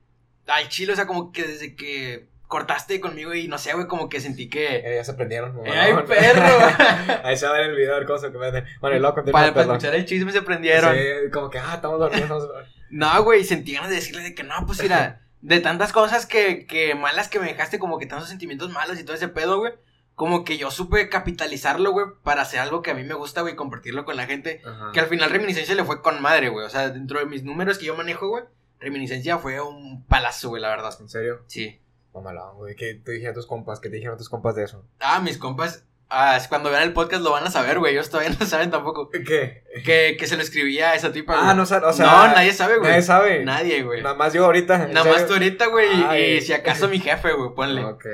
al 0.47 0.67
chile, 0.69 0.93
o 0.93 0.95
sea, 0.95 1.05
como 1.05 1.31
que 1.31 1.43
desde 1.43 1.75
que 1.75 2.27
cortaste 2.53 3.01
conmigo 3.01 3.33
y 3.33 3.47
no 3.47 3.57
sé, 3.57 3.73
güey, 3.73 3.87
como 3.87 4.09
que 4.09 4.21
sentí 4.21 4.47
que... 4.47 4.75
Eh, 4.75 4.95
ya 4.97 5.03
se 5.03 5.15
prendieron. 5.15 5.55
Como, 5.55 5.71
¡Ay, 5.71 5.91
no, 5.91 6.05
perro! 6.05 6.43
Ahí 7.23 7.35
se 7.35 7.47
va 7.47 7.55
a 7.55 7.57
ver 7.57 7.71
el 7.71 7.75
video, 7.75 7.97
el 7.97 8.05
cosa 8.05 8.31
que 8.31 8.37
me 8.37 8.51
Bueno, 8.79 8.95
y 8.95 8.99
luego 8.99 9.15
continúa, 9.15 9.41
Para, 9.41 9.53
para 9.55 9.65
escuchar 9.65 9.95
el 9.95 10.05
chisme 10.05 10.31
se 10.31 10.43
prendieron. 10.43 10.95
Sí, 10.95 11.31
como 11.31 11.49
que, 11.49 11.57
ah, 11.57 11.73
estamos 11.73 11.99
dormidos. 11.99 12.47
no, 12.91 13.23
güey, 13.23 13.43
sentí 13.43 13.73
ganas 13.73 13.89
de 13.89 13.95
decirle 13.95 14.21
de 14.21 14.35
que 14.35 14.43
no, 14.43 14.53
pues 14.67 14.83
mira, 14.83 15.21
de 15.41 15.59
tantas 15.61 15.91
cosas 15.91 16.27
que, 16.27 16.67
que 16.67 16.93
malas 16.93 17.27
que 17.27 17.39
me 17.39 17.47
dejaste, 17.47 17.79
como 17.79 17.97
que 17.97 18.05
tantos 18.05 18.29
sentimientos 18.29 18.69
malos 18.69 18.99
y 18.99 19.03
todo 19.03 19.15
ese 19.15 19.29
pedo, 19.29 19.57
güey 19.57 19.73
como 20.15 20.43
que 20.43 20.59
yo 20.59 20.69
supe 20.69 21.09
capitalizarlo, 21.09 21.91
güey, 21.91 22.05
para 22.21 22.43
hacer 22.43 22.59
algo 22.59 22.83
que 22.83 22.91
a 22.91 22.93
mí 22.93 23.03
me 23.03 23.15
gusta, 23.15 23.41
güey, 23.41 23.55
compartirlo 23.55 24.05
con 24.05 24.15
la 24.15 24.27
gente. 24.27 24.61
Ajá. 24.63 24.91
Que 24.93 24.99
al 24.99 25.07
final 25.07 25.31
Reminiscencia 25.31 25.73
le 25.73 25.83
fue 25.83 26.03
con 26.03 26.21
madre, 26.21 26.49
güey. 26.49 26.67
O 26.67 26.69
sea, 26.69 26.91
dentro 26.91 27.17
de 27.17 27.25
mis 27.25 27.43
números 27.43 27.79
que 27.79 27.85
yo 27.85 27.95
manejo, 27.95 28.29
güey, 28.29 28.43
Reminiscencia 28.79 29.37
fue 29.37 29.59
un 29.61 30.05
palazo, 30.05 30.49
güey, 30.49 30.61
la 30.61 30.69
verdad. 30.69 30.93
¿En 30.99 31.09
serio? 31.09 31.43
Sí. 31.47 31.79
Mamalón, 32.13 32.57
güey. 32.57 32.75
¿Qué 32.75 32.93
te 32.95 33.13
dijeron 33.13 33.35
tus 33.35 33.47
compas? 33.47 33.79
¿Qué 33.79 33.89
te 33.89 33.95
dijeron 33.95 34.17
tus 34.17 34.29
compas 34.29 34.55
de 34.55 34.63
eso? 34.63 34.85
Ah, 34.99 35.19
mis 35.19 35.37
compas. 35.37 35.85
Ah, 36.09 36.39
cuando 36.47 36.69
vean 36.69 36.83
el 36.83 36.93
podcast 36.93 37.23
lo 37.23 37.31
van 37.31 37.45
a 37.45 37.49
saber, 37.49 37.79
güey. 37.79 37.93
Ellos 37.93 38.09
todavía 38.09 38.35
no 38.39 38.45
saben 38.45 38.69
tampoco. 38.69 39.09
¿Qué? 39.09 39.63
Que, 39.83 40.15
que 40.17 40.27
se 40.27 40.35
lo 40.35 40.43
escribía 40.43 40.91
a 40.91 40.95
esa 40.95 41.11
tipa, 41.11 41.49
Ah, 41.49 41.53
no, 41.53 41.63
o 41.63 41.65
sea. 41.65 41.79
No, 41.79 42.27
nadie 42.27 42.53
sabe, 42.53 42.77
güey. 42.77 42.89
Nadie 42.89 43.01
sabe. 43.01 43.45
Nadie, 43.45 43.83
güey. 43.83 44.03
Nada 44.03 44.15
más 44.15 44.33
yo 44.33 44.45
ahorita. 44.45 44.87
Nada 44.87 45.11
más 45.11 45.25
tú 45.25 45.33
ahorita, 45.33 45.67
güey. 45.67 45.87
Y, 46.17 46.37
y 46.37 46.41
si 46.41 46.53
acaso 46.53 46.87
mi 46.87 46.99
jefe, 46.99 47.33
güey, 47.33 47.55
ponle. 47.55 47.83
Ok. 47.83 48.05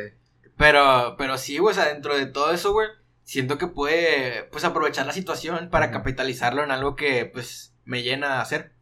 Pero, 0.60 1.16
pero 1.18 1.38
sí, 1.38 1.58
güey, 1.58 1.72
o 1.72 1.76
sea, 1.76 1.86
dentro 1.86 2.18
de 2.18 2.26
todo 2.26 2.52
eso, 2.52 2.74
güey, 2.74 2.90
siento 3.24 3.58
que 3.58 3.68
puede, 3.68 4.44
pues, 4.52 4.66
aprovechar 4.66 5.06
la 5.06 5.14
situación 5.14 5.70
para 5.70 5.90
capitalizarlo 5.90 6.64
en 6.66 6.72
algo 6.72 6.98
que, 6.98 7.26
pues, 7.26 7.74
me 7.86 8.04
llena 8.04 8.40
a 8.40 8.42
hacer. 8.42 8.74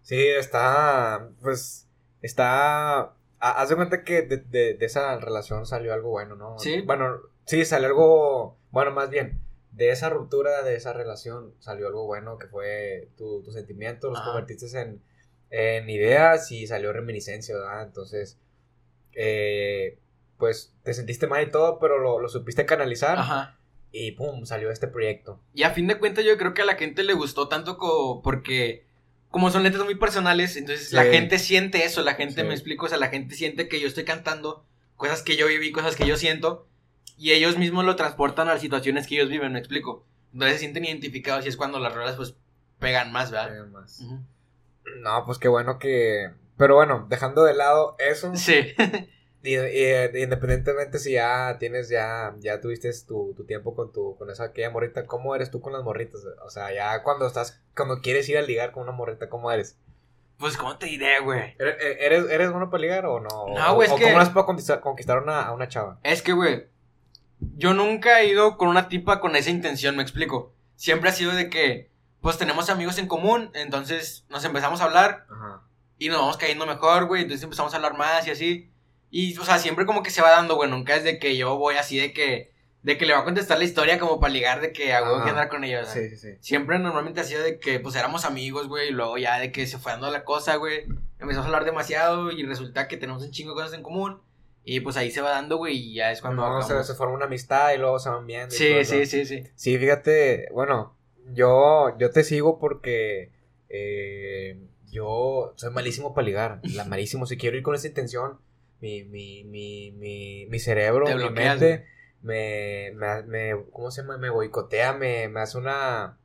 Sí, 0.00 0.18
está, 0.18 1.28
pues, 1.42 1.88
está, 2.22 3.12
haz 3.50 3.68
de 3.68 3.76
cuenta 3.76 4.04
que 4.04 4.22
de, 4.22 4.38
de, 4.38 4.74
de, 4.74 4.86
esa 4.86 5.18
relación 5.18 5.66
salió 5.66 5.92
algo 5.92 6.10
bueno, 6.10 6.36
¿no? 6.36 6.58
Sí. 6.58 6.80
Bueno, 6.82 7.20
sí, 7.44 7.64
salió 7.64 7.88
algo, 7.88 8.58
bueno, 8.70 8.90
más 8.90 9.10
bien, 9.10 9.40
de 9.72 9.90
esa 9.90 10.10
ruptura, 10.10 10.62
de 10.62 10.76
esa 10.76 10.92
relación, 10.92 11.54
salió 11.58 11.86
algo 11.86 12.06
bueno, 12.06 12.38
que 12.38 12.46
fue 12.46 13.10
tu, 13.16 13.42
tus 13.42 13.54
sentimientos, 13.54 14.12
los 14.12 14.22
convertiste 14.22 14.80
en, 14.80 15.02
en 15.50 15.90
ideas 15.90 16.50
y 16.52 16.66
salió 16.66 16.92
reminiscencia, 16.92 17.56
¿verdad? 17.56 17.82
Entonces, 17.82 18.38
eh 19.14 19.98
pues 20.38 20.74
te 20.82 20.94
sentiste 20.94 21.26
mal 21.26 21.42
y 21.42 21.50
todo, 21.50 21.78
pero 21.78 21.98
lo, 21.98 22.18
lo 22.20 22.28
supiste 22.28 22.66
canalizar. 22.66 23.18
Ajá. 23.18 23.58
Y 23.92 24.12
pum, 24.12 24.44
salió 24.44 24.70
este 24.70 24.88
proyecto. 24.88 25.40
Y 25.54 25.62
a 25.62 25.70
fin 25.70 25.86
de 25.86 25.98
cuentas 25.98 26.24
yo 26.24 26.36
creo 26.36 26.52
que 26.52 26.62
a 26.62 26.66
la 26.66 26.74
gente 26.74 27.04
le 27.04 27.14
gustó 27.14 27.48
tanto 27.48 27.78
porque 28.22 28.86
como 29.34 29.50
son 29.50 29.64
letras 29.64 29.84
muy 29.84 29.96
personales, 29.96 30.56
entonces 30.56 30.90
Sí. 30.90 30.94
la 30.94 31.02
gente 31.06 31.40
siente 31.40 31.84
eso, 31.84 32.02
la 32.02 32.14
gente 32.14 32.42
Sí. 32.42 32.46
me 32.46 32.54
explico, 32.54 32.86
o 32.86 32.88
sea, 32.88 32.98
la 32.98 33.08
gente 33.08 33.34
siente 33.34 33.66
que 33.66 33.80
yo 33.80 33.88
estoy 33.88 34.04
cantando 34.04 34.64
cosas 34.94 35.22
que 35.22 35.36
yo 35.36 35.48
viví, 35.48 35.72
cosas 35.72 35.96
que 35.96 36.06
yo 36.06 36.16
siento 36.16 36.68
y 37.18 37.32
ellos 37.32 37.58
mismos 37.58 37.84
lo 37.84 37.96
transportan 37.96 38.46
a 38.48 38.52
las 38.52 38.60
situaciones 38.60 39.08
que 39.08 39.16
ellos 39.16 39.28
viven, 39.30 39.52
me 39.52 39.58
explico. 39.58 40.06
Entonces 40.32 40.54
se 40.54 40.60
sienten 40.60 40.84
identificados 40.84 41.44
y 41.44 41.48
es 41.48 41.56
cuando 41.56 41.80
las 41.80 41.92
rolas 41.92 42.14
pues 42.14 42.36
pegan 42.78 43.10
más, 43.10 43.32
¿verdad? 43.32 43.56
Eh, 43.56 43.62
más. 43.66 44.02
No, 45.00 45.24
pues 45.26 45.38
qué 45.38 45.48
bueno 45.48 45.80
que... 45.80 46.30
Pero 46.56 46.76
bueno, 46.76 47.06
dejando 47.10 47.42
de 47.42 47.54
lado 47.54 47.96
eso, 47.98 48.36
Sí. 48.36 48.54
y, 49.44 49.56
y- 49.56 50.22
independientemente 50.22 50.98
si 50.98 51.12
ya 51.12 51.56
tienes, 51.58 51.88
ya, 51.88 52.34
ya 52.40 52.60
tuviste 52.60 52.90
tu, 53.06 53.34
tu 53.36 53.44
tiempo 53.44 53.74
con 53.74 53.92
tu, 53.92 54.16
con 54.16 54.30
esa 54.30 54.44
aquella 54.44 54.70
morrita, 54.70 55.06
¿cómo 55.06 55.34
eres 55.36 55.50
tú 55.50 55.60
con 55.60 55.72
las 55.72 55.82
morritas? 55.84 56.22
O 56.44 56.50
sea, 56.50 56.72
ya 56.74 57.02
cuando 57.02 57.26
estás, 57.26 57.60
cuando 57.76 58.00
quieres 58.00 58.28
ir 58.28 58.38
a 58.38 58.42
ligar 58.42 58.72
con 58.72 58.82
una 58.84 58.92
morrita, 58.92 59.28
¿cómo 59.28 59.52
eres? 59.52 59.78
Pues 60.38 60.56
cómo 60.56 60.76
te 60.78 60.86
diré, 60.86 61.20
güey. 61.20 61.54
¿Eres, 61.58 61.76
eres, 62.00 62.30
eres 62.30 62.50
bueno 62.50 62.68
para 62.70 62.80
ligar 62.80 63.06
o 63.06 63.20
no? 63.20 63.46
No, 63.54 63.74
güey, 63.74 63.86
es 63.86 63.92
¿O 63.92 63.96
que- 63.96 64.04
cómo 64.04 64.16
eres 64.16 64.30
para 64.30 64.46
conquistar, 64.46 64.80
conquistar 64.80 65.22
una, 65.22 65.42
a 65.42 65.52
una 65.52 65.68
chava? 65.68 66.00
Es 66.02 66.22
que, 66.22 66.32
güey, 66.32 66.66
yo 67.56 67.74
nunca 67.74 68.20
he 68.20 68.26
ido 68.26 68.56
con 68.56 68.68
una 68.68 68.88
tipa 68.88 69.20
con 69.20 69.36
esa 69.36 69.50
intención, 69.50 69.96
me 69.96 70.02
explico. 70.02 70.52
Siempre 70.76 71.10
ha 71.10 71.12
sido 71.12 71.32
de 71.32 71.50
que, 71.50 71.90
pues 72.20 72.38
tenemos 72.38 72.68
amigos 72.70 72.98
en 72.98 73.06
común, 73.06 73.50
entonces 73.54 74.24
nos 74.28 74.44
empezamos 74.44 74.80
a 74.80 74.84
hablar 74.84 75.26
Ajá. 75.30 75.62
y 75.98 76.08
nos 76.08 76.18
vamos 76.18 76.36
cayendo 76.38 76.66
mejor, 76.66 77.06
güey, 77.06 77.22
entonces 77.22 77.44
empezamos 77.44 77.72
a 77.72 77.76
hablar 77.76 77.96
más 77.96 78.26
y 78.26 78.30
así. 78.30 78.70
Y, 79.16 79.38
o 79.38 79.44
sea, 79.44 79.60
siempre 79.60 79.86
como 79.86 80.02
que 80.02 80.10
se 80.10 80.22
va 80.22 80.30
dando, 80.30 80.56
güey, 80.56 80.68
nunca 80.68 80.96
es 80.96 81.04
de 81.04 81.20
que 81.20 81.36
yo 81.36 81.56
voy 81.56 81.76
así 81.76 81.96
de 81.96 82.12
que, 82.12 82.50
de 82.82 82.98
que 82.98 83.06
le 83.06 83.12
va 83.12 83.20
a 83.20 83.24
contestar 83.24 83.58
la 83.58 83.64
historia 83.64 83.96
como 84.00 84.18
para 84.18 84.32
ligar, 84.32 84.60
de 84.60 84.72
que 84.72 84.92
hago 84.92 85.22
que 85.22 85.30
andar 85.30 85.48
con 85.48 85.62
sea. 85.62 85.86
Sí, 85.86 86.10
sí, 86.10 86.16
sí. 86.16 86.28
Siempre 86.40 86.80
normalmente 86.80 87.20
ha 87.20 87.22
sido 87.22 87.44
de 87.44 87.60
que, 87.60 87.78
pues 87.78 87.94
éramos 87.94 88.24
amigos, 88.24 88.66
güey, 88.66 88.88
y 88.88 88.90
luego 88.90 89.16
ya 89.16 89.38
de 89.38 89.52
que 89.52 89.68
se 89.68 89.78
fue 89.78 89.92
dando 89.92 90.10
la 90.10 90.24
cosa, 90.24 90.56
güey. 90.56 90.86
Empezamos 91.20 91.44
a 91.44 91.44
hablar 91.44 91.64
demasiado 91.64 92.32
y 92.32 92.42
resulta 92.42 92.88
que 92.88 92.96
tenemos 92.96 93.22
un 93.22 93.30
chingo 93.30 93.50
de 93.50 93.54
cosas 93.54 93.74
en 93.74 93.84
común. 93.84 94.20
Y 94.64 94.80
pues 94.80 94.96
ahí 94.96 95.12
se 95.12 95.20
va 95.20 95.30
dando, 95.30 95.58
güey, 95.58 95.76
y 95.76 95.94
ya 95.94 96.10
es 96.10 96.20
cuando 96.20 96.42
No, 96.42 96.60
se, 96.60 96.94
forma 96.94 97.14
una 97.14 97.26
amistad 97.26 97.72
y 97.72 97.78
luego 97.78 98.00
se 98.00 98.08
van 98.08 98.26
viendo. 98.26 98.52
Sí, 98.52 98.84
sí, 98.84 99.06
sí, 99.06 99.26
sí. 99.26 99.44
Sí, 99.54 99.78
fíjate, 99.78 100.48
bueno, 100.52 100.96
yo, 101.32 101.96
yo 101.98 102.10
te 102.10 102.24
sigo 102.24 102.58
porque 102.58 103.30
eh, 103.68 104.58
yo 104.90 105.52
soy 105.54 105.70
malísimo 105.70 106.14
para 106.14 106.26
ligar, 106.26 106.60
la 106.64 106.84
malísimo, 106.84 107.26
si 107.26 107.36
quiero 107.36 107.56
ir 107.56 107.62
con 107.62 107.76
esa 107.76 107.86
intención, 107.86 108.40
mi, 108.84 109.02
mi, 109.04 109.44
mi, 109.44 109.92
mi, 109.92 110.46
mi 110.50 110.58
cerebro, 110.58 111.06
mi 111.16 111.30
mente, 111.30 111.86
me, 112.20 112.92
me, 112.94 113.22
me, 113.22 113.64
¿cómo 113.72 113.90
se 113.90 114.02
llama? 114.02 114.18
Me 114.18 114.28
boicotea, 114.28 114.92
me, 114.92 115.26
me 115.28 115.40
hace 115.40 115.56
una, 115.56 116.18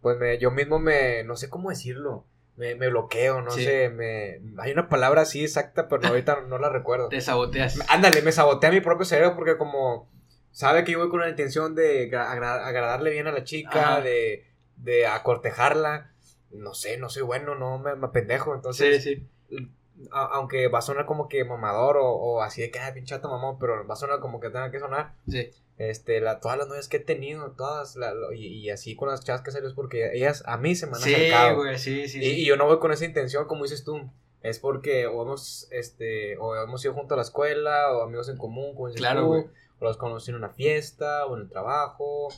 pues 0.00 0.16
me, 0.18 0.38
yo 0.38 0.50
mismo 0.50 0.78
me, 0.78 1.22
no 1.24 1.36
sé 1.36 1.50
cómo 1.50 1.68
decirlo, 1.68 2.24
me, 2.56 2.74
me 2.76 2.88
bloqueo, 2.88 3.42
no 3.42 3.50
Sí. 3.50 3.62
sé, 3.64 3.90
me, 3.90 4.40
hay 4.56 4.72
una 4.72 4.88
palabra 4.88 5.20
así 5.20 5.44
exacta, 5.44 5.86
pero 5.88 6.08
ahorita 6.08 6.40
no 6.48 6.56
la 6.56 6.70
recuerdo. 6.70 7.08
Te 7.10 7.20
saboteas. 7.20 7.78
Ándale, 7.90 8.22
me 8.22 8.32
sabotea 8.32 8.70
mi 8.70 8.80
propio 8.80 9.04
cerebro 9.04 9.36
porque 9.36 9.58
como 9.58 10.10
sabe 10.50 10.84
que 10.84 10.92
yo 10.92 11.00
voy 11.00 11.10
con 11.10 11.20
la 11.20 11.28
intención 11.28 11.74
de 11.74 12.10
gra- 12.10 12.30
agra- 12.30 12.66
agradarle 12.66 13.10
bien 13.10 13.26
a 13.26 13.32
la 13.32 13.44
chica, 13.44 13.96
Ajá. 13.96 14.00
de, 14.00 14.46
de 14.76 15.06
acortejarla, 15.06 16.14
no 16.52 16.72
sé, 16.72 16.96
no 16.96 17.10
soy 17.10 17.22
bueno, 17.24 17.54
no 17.54 17.78
me, 17.78 17.96
me 17.96 18.08
pendejo, 18.08 18.54
entonces, 18.54 19.02
Sí, 19.02 19.16
sí. 19.50 19.66
A- 20.12 20.26
aunque 20.34 20.68
va 20.68 20.78
a 20.78 20.82
sonar 20.82 21.06
como 21.06 21.28
que 21.28 21.44
mamador 21.44 21.96
o, 21.98 22.06
o 22.12 22.42
así 22.42 22.60
de 22.62 22.70
que, 22.70 22.78
ah, 22.78 22.92
pinche 22.94 23.14
chato 23.14 23.28
mamón, 23.28 23.58
pero 23.58 23.86
va 23.86 23.94
a 23.94 23.96
sonar 23.96 24.20
como 24.20 24.40
que 24.40 24.48
tenga 24.50 24.70
que 24.70 24.78
sonar, 24.80 25.14
Sí. 25.28 25.50
este, 25.78 26.20
la, 26.20 26.40
todas 26.40 26.58
las 26.58 26.68
novias 26.68 26.88
que 26.88 26.98
he 26.98 27.00
tenido, 27.00 27.52
todas, 27.52 27.96
la- 27.96 28.12
lo- 28.14 28.32
y, 28.32 28.46
y 28.46 28.70
así 28.70 28.94
con 28.96 29.08
las 29.08 29.24
chavas 29.24 29.42
que 29.42 29.50
salió 29.50 29.68
es 29.68 29.74
porque 29.74 30.10
ellas 30.14 30.42
a 30.46 30.56
mí 30.56 30.74
se 30.74 30.86
me 30.86 30.92
han 30.96 31.02
Sí, 31.02 31.14
acercado. 31.14 31.56
güey, 31.56 31.78
sí, 31.78 32.08
sí. 32.08 32.18
Y, 32.18 32.22
sí. 32.22 32.40
y 32.42 32.46
yo 32.46 32.56
no 32.56 32.66
voy 32.66 32.78
con 32.78 32.92
esa 32.92 33.04
intención, 33.04 33.46
como 33.46 33.64
dices 33.64 33.84
tú. 33.84 34.10
Es 34.40 34.60
porque 34.60 35.08
o 35.08 35.22
hemos, 35.22 35.66
este, 35.72 36.38
o 36.38 36.54
hemos 36.54 36.84
ido 36.84 36.94
juntos 36.94 37.14
a 37.14 37.16
la 37.16 37.22
escuela, 37.22 37.92
o 37.92 38.02
amigos 38.02 38.28
en 38.28 38.36
común, 38.36 38.74
como 38.74 38.86
dices 38.86 39.00
Claro, 39.00 39.22
tú, 39.22 39.26
güey. 39.26 39.42
o 39.80 39.84
los 39.84 39.96
conocí 39.96 40.30
en 40.30 40.36
una 40.36 40.50
fiesta, 40.50 41.26
o 41.26 41.34
en 41.36 41.42
el 41.42 41.48
trabajo, 41.48 42.28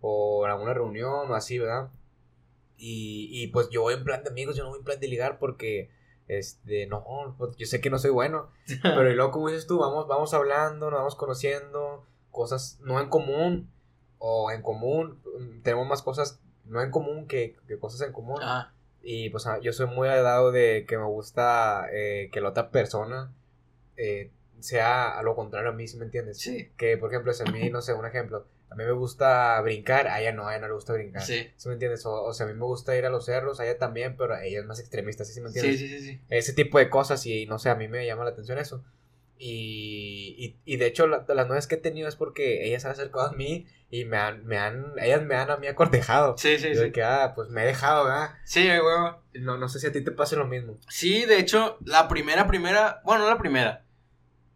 o 0.00 0.44
en 0.46 0.52
alguna 0.52 0.72
reunión, 0.72 1.28
o 1.28 1.34
así, 1.34 1.58
¿verdad? 1.58 1.88
Y, 2.76 3.28
y 3.32 3.48
pues 3.48 3.70
yo 3.70 3.82
voy 3.82 3.94
en 3.94 4.04
plan 4.04 4.22
de 4.22 4.30
amigos, 4.30 4.56
yo 4.56 4.62
no 4.62 4.70
voy 4.70 4.78
en 4.78 4.84
plan 4.84 5.00
de 5.00 5.08
ligar 5.08 5.38
porque, 5.40 5.90
este, 6.28 6.86
no, 6.86 7.04
pues, 7.36 7.56
yo 7.56 7.66
sé 7.66 7.80
que 7.80 7.90
no 7.90 7.98
soy 7.98 8.10
bueno. 8.10 8.50
Pero 8.82 9.10
y 9.10 9.14
luego, 9.14 9.32
como 9.32 9.48
dices 9.48 9.66
tú, 9.66 9.78
vamos, 9.78 10.06
vamos 10.06 10.32
hablando, 10.34 10.90
nos 10.90 11.00
vamos 11.00 11.16
conociendo, 11.16 12.06
cosas 12.30 12.78
no 12.80 13.00
en 13.00 13.08
común, 13.08 13.70
o 14.18 14.50
en 14.50 14.62
común, 14.62 15.20
mm, 15.38 15.62
tenemos 15.62 15.86
más 15.86 16.02
cosas 16.02 16.40
no 16.64 16.82
en 16.82 16.90
común 16.90 17.26
que, 17.26 17.56
que 17.66 17.78
cosas 17.78 18.02
en 18.06 18.12
común. 18.12 18.42
Ajá. 18.42 18.74
Y 19.10 19.30
pues 19.30 19.46
ah, 19.46 19.58
yo 19.58 19.72
soy 19.72 19.86
muy 19.86 20.08
dado 20.08 20.52
de 20.52 20.84
que 20.86 20.98
me 20.98 21.04
gusta 21.04 21.86
eh, 21.92 22.28
que 22.32 22.40
la 22.40 22.50
otra 22.50 22.70
persona 22.70 23.32
eh, 23.96 24.30
sea 24.58 25.18
a 25.18 25.22
lo 25.22 25.34
contrario 25.34 25.70
a 25.70 25.72
mí, 25.72 25.86
¿sí 25.86 25.96
me 25.96 26.04
entiendes? 26.04 26.38
Sí. 26.38 26.70
Que, 26.76 26.96
por 26.98 27.10
ejemplo, 27.10 27.32
si 27.32 27.42
a 27.48 27.50
mí, 27.50 27.70
no 27.70 27.80
sé, 27.80 27.94
un 27.94 28.06
ejemplo, 28.06 28.46
a 28.70 28.74
mí 28.74 28.84
me 28.84 28.92
gusta 28.92 29.60
brincar, 29.62 30.08
a 30.08 30.20
ella 30.20 30.32
no, 30.32 30.46
a 30.46 30.52
ella 30.52 30.60
no 30.62 30.68
le 30.68 30.74
gusta 30.74 30.92
brincar. 30.92 31.22
Sí. 31.22 31.50
¿Sí 31.56 31.68
me 31.68 31.74
entiendes? 31.74 32.04
O, 32.06 32.22
o 32.24 32.32
sea, 32.34 32.46
a 32.46 32.48
mí 32.48 32.54
me 32.54 32.64
gusta 32.64 32.96
ir 32.96 33.06
a 33.06 33.10
los 33.10 33.24
cerros, 33.24 33.60
a 33.60 33.64
ella 33.64 33.78
también, 33.78 34.16
pero 34.16 34.36
ella 34.38 34.60
es 34.60 34.66
más 34.66 34.78
extremista, 34.80 35.24
¿sí, 35.24 35.32
sí 35.32 35.40
me 35.40 35.48
entiendes? 35.48 35.78
Sí, 35.80 35.88
sí, 35.88 35.98
sí, 36.00 36.06
sí. 36.06 36.20
Ese 36.28 36.52
tipo 36.52 36.78
de 36.78 36.90
cosas 36.90 37.24
y 37.26 37.46
no 37.46 37.58
sé, 37.58 37.70
a 37.70 37.74
mí 37.74 37.88
me 37.88 38.04
llama 38.06 38.24
la 38.24 38.30
atención 38.30 38.58
eso. 38.58 38.84
Y, 39.40 40.34
y, 40.64 40.72
y 40.74 40.76
de 40.78 40.86
hecho 40.86 41.06
la- 41.06 41.24
las 41.28 41.46
nuevas 41.46 41.66
que 41.68 41.76
he 41.76 41.78
tenido 41.78 42.08
es 42.08 42.16
porque 42.16 42.66
ellas 42.66 42.82
se 42.82 42.88
han 42.88 42.92
acercado 42.92 43.26
a 43.28 43.32
mí 43.32 43.66
y 43.88 44.04
me 44.04 44.16
han, 44.16 44.44
me 44.44 44.58
han, 44.58 44.92
ellas 45.00 45.22
me 45.22 45.36
han 45.36 45.50
a 45.50 45.56
mí 45.56 45.68
acortejado. 45.68 46.36
Sí, 46.36 46.58
sí, 46.58 46.74
Yo 46.74 46.80
de 46.80 46.86
sí. 46.86 46.92
que, 46.92 47.02
ah, 47.04 47.32
pues 47.36 47.48
me 47.48 47.62
he 47.62 47.66
dejado, 47.66 48.04
¿verdad? 48.04 48.30
Sí, 48.44 48.66
güey. 48.66 49.42
No, 49.44 49.56
no 49.56 49.68
sé 49.68 49.78
si 49.78 49.86
a 49.86 49.92
ti 49.92 50.02
te 50.02 50.10
pase 50.10 50.34
lo 50.36 50.46
mismo. 50.46 50.78
Sí, 50.88 51.24
de 51.24 51.38
hecho, 51.38 51.78
la 51.84 52.08
primera, 52.08 52.46
primera, 52.48 53.00
bueno, 53.04 53.24
no 53.24 53.30
la 53.30 53.38
primera. 53.38 53.84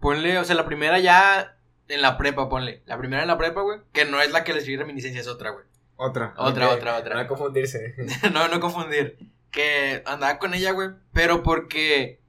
Ponle, 0.01 0.37
o 0.39 0.45
sea, 0.45 0.57
la 0.57 0.67
primera 0.67 0.99
ya 0.99 1.57
en 1.89 2.03
la 2.03 2.17
prepa, 2.17 2.49
ponle. 2.49 2.83
La 2.87 2.99
primera 2.99 3.23
en 3.23 3.29
la 3.29 3.39
prepa, 3.39 3.63
güey. 3.63 3.81
Que 3.93 4.05
no 4.05 4.21
es 4.21 4.31
la 4.31 4.45
que 4.45 4.53
le 4.53 4.59
escribí 4.59 4.79
reminiscencia, 4.79 5.21
es 5.21 5.29
otra, 5.29 5.51
güey. 5.51 5.65
Otra. 5.97 6.35
Otra, 6.37 6.71
otra, 6.71 6.97
otra. 6.97 7.23
No 7.23 7.29
confundirse. 7.29 7.95
no, 8.33 8.49
no 8.49 8.61
confundir. 8.61 9.19
Que 9.51 10.03
andaba 10.07 10.39
con 10.39 10.55
ella, 10.55 10.73
güey. 10.73 10.91
Pero 11.13 11.43
porque. 11.43 12.21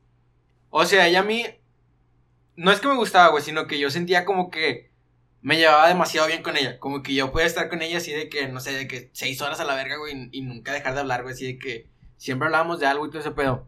O 0.70 0.86
sea, 0.86 1.08
ella 1.08 1.22
a 1.22 1.24
mí. 1.24 1.46
No 2.56 2.72
es 2.72 2.80
que 2.80 2.88
me 2.88 2.96
gustaba, 2.96 3.30
güey, 3.30 3.44
sino 3.44 3.66
que 3.66 3.80
yo 3.80 3.89
sentía 3.89 4.26
como 4.26 4.52
que 4.52 4.92
me 5.42 5.58
llevaba 5.58 5.88
demasiado 5.88 6.28
bien 6.28 6.42
con 6.42 6.56
ella. 6.56 6.80
Como 6.80 7.04
que 7.04 7.13
yo 7.13 7.32
podía 7.32 7.48
estar 7.48 7.70
con 7.70 7.82
ella 7.82 7.98
así 7.98 8.12
de 8.12 8.30
que, 8.30 8.48
no 8.48 8.60
sé, 8.60 8.74
de 8.74 8.88
que 8.88 9.10
seis 9.13 9.42
horas 9.42 9.60
a 9.60 9.66
la 9.66 9.76
verga, 9.76 9.98
güey, 9.98 10.30
y 10.32 10.42
nunca 10.42 10.72
dejar 10.72 10.94
de 10.94 11.02
hablar, 11.02 11.24
güey, 11.24 11.34
así 11.34 11.46
de 11.46 11.60
que 11.60 11.89
siempre 12.18 12.46
hablábamos 12.46 12.80
de 12.80 12.86
algo 12.86 13.06
y 13.06 13.10
todo 13.10 13.20
ese 13.20 13.32
pedo. 13.32 13.68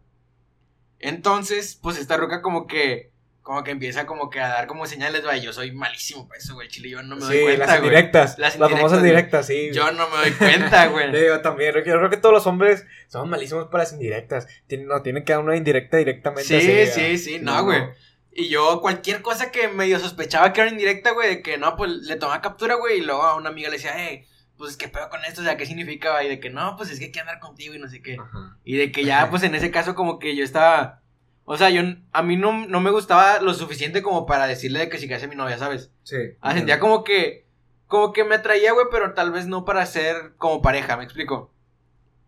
Entonces, 0.98 1.78
pues 1.80 1.98
esta 1.98 2.16
roca 2.16 2.42
como 2.42 2.66
que. 2.66 3.12
Como 3.46 3.62
que 3.62 3.70
empieza 3.70 4.06
como 4.06 4.28
que 4.28 4.40
a 4.40 4.48
dar 4.48 4.66
como 4.66 4.86
señales, 4.86 5.22
güey. 5.22 5.40
Yo 5.40 5.52
soy 5.52 5.70
malísimo 5.70 6.26
para 6.26 6.40
eso, 6.40 6.54
güey. 6.54 6.66
Chile, 6.66 6.90
yo 6.90 7.00
no 7.04 7.14
me 7.14 7.24
doy 7.24 7.42
cuenta, 7.42 7.66
las 7.66 7.68
güey. 7.68 7.78
indirectas. 7.78 8.38
Las 8.40 8.58
Las, 8.58 8.72
famosas 8.72 8.98
indirectas, 8.98 9.46
directas, 9.46 9.46
sí. 9.46 9.70
Yo 9.72 9.92
no 9.92 10.08
me 10.08 10.16
doy 10.16 10.32
cuenta, 10.32 10.86
güey. 10.88 11.12
Yo 11.12 11.18
digo 11.20 11.40
también, 11.42 11.72
yo 11.72 11.80
creo 11.80 12.10
que 12.10 12.16
todos 12.16 12.32
los 12.32 12.46
hombres 12.48 12.84
son 13.06 13.30
malísimos 13.30 13.68
para 13.68 13.84
las 13.84 13.92
indirectas. 13.92 14.48
Tienen, 14.66 14.88
no, 14.88 15.00
tienen 15.02 15.24
que 15.24 15.32
dar 15.32 15.42
una 15.42 15.54
indirecta 15.54 15.96
directamente. 15.96 16.42
Sí, 16.42 16.56
así, 16.56 16.92
sí, 16.92 17.14
ah, 17.14 17.18
sí, 17.18 17.38
no, 17.40 17.62
güey. 17.62 17.84
Y 18.32 18.48
yo, 18.48 18.80
cualquier 18.80 19.22
cosa 19.22 19.52
que 19.52 19.68
medio 19.68 20.00
sospechaba 20.00 20.52
que 20.52 20.62
era 20.62 20.70
indirecta, 20.70 21.12
güey, 21.12 21.28
de 21.28 21.40
que 21.40 21.56
no, 21.56 21.76
pues 21.76 21.92
le 21.92 22.16
tomaba 22.16 22.42
captura, 22.42 22.74
güey, 22.74 22.98
y 22.98 23.02
luego 23.02 23.22
a 23.22 23.36
una 23.36 23.50
amiga 23.50 23.70
le 23.70 23.76
decía, 23.76 23.92
hey, 23.96 24.26
pues 24.58 24.76
qué 24.76 24.88
pedo 24.88 25.08
con 25.08 25.24
esto, 25.24 25.42
o 25.42 25.44
sea, 25.44 25.56
qué 25.56 25.66
significa, 25.66 26.22
y 26.24 26.28
de 26.28 26.40
que 26.40 26.50
no, 26.50 26.76
pues 26.76 26.90
es 26.90 26.98
que 26.98 27.04
hay 27.04 27.12
que 27.12 27.20
andar 27.20 27.38
contigo 27.38 27.74
y 27.74 27.78
no 27.78 27.88
sé 27.88 28.02
qué. 28.02 28.16
Ajá. 28.20 28.58
Y 28.64 28.76
de 28.76 28.90
que 28.90 29.04
ya, 29.04 29.30
pues 29.30 29.44
en 29.44 29.54
ese 29.54 29.70
caso, 29.70 29.94
como 29.94 30.18
que 30.18 30.34
yo 30.34 30.42
estaba. 30.42 31.02
O 31.48 31.56
sea, 31.56 31.70
yo 31.70 31.80
a 32.12 32.22
mí 32.24 32.36
no, 32.36 32.66
no 32.66 32.80
me 32.80 32.90
gustaba 32.90 33.40
lo 33.40 33.54
suficiente 33.54 34.02
como 34.02 34.26
para 34.26 34.48
decirle 34.48 34.80
de 34.80 34.88
que 34.88 34.98
si 34.98 35.06
quería 35.06 35.28
mi 35.28 35.36
novia, 35.36 35.56
¿sabes? 35.56 35.92
Sí. 36.02 36.16
Ah, 36.40 36.52
sentía 36.52 36.80
como 36.80 37.04
que. 37.04 37.46
Como 37.86 38.12
que 38.12 38.24
me 38.24 38.34
atraía, 38.34 38.72
güey, 38.72 38.86
pero 38.90 39.14
tal 39.14 39.30
vez 39.30 39.46
no 39.46 39.64
para 39.64 39.86
ser 39.86 40.32
como 40.38 40.60
pareja, 40.60 40.96
¿me 40.96 41.04
explico? 41.04 41.52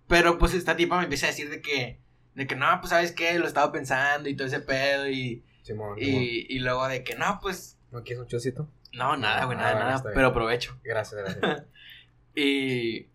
Pero 0.07 0.39
pues 0.39 0.55
esta 0.55 0.77
tipa 0.77 0.97
me 0.97 1.03
empieza 1.03 1.27
a 1.27 1.31
decir 1.31 1.51
de 1.51 1.61
que. 1.61 1.99
De 2.37 2.47
que 2.47 2.55
no, 2.55 2.67
pues 2.79 2.91
sabes 2.91 3.11
qué, 3.11 3.37
lo 3.41 3.49
estaba 3.49 3.73
pensando 3.73 4.29
y 4.29 4.37
todo 4.37 4.47
ese 4.47 4.61
pedo 4.61 5.09
y. 5.09 5.43
Simón, 5.63 5.99
Simón. 5.99 6.23
Y, 6.23 6.47
y 6.49 6.61
luego 6.61 6.87
de 6.87 7.03
que 7.03 7.17
no, 7.17 7.41
pues. 7.43 7.77
¿No 7.91 8.05
quieres 8.05 8.23
un 8.23 8.29
chocito? 8.29 8.69
No, 8.93 9.17
nada, 9.17 9.47
güey, 9.47 9.59
Ah, 9.59 9.63
nada, 9.63 9.85
nada. 9.97 10.11
Pero 10.15 10.29
aprovecho. 10.29 10.79
Gracias, 10.85 11.21
gracias. 11.21 11.65
Y. 12.37 13.09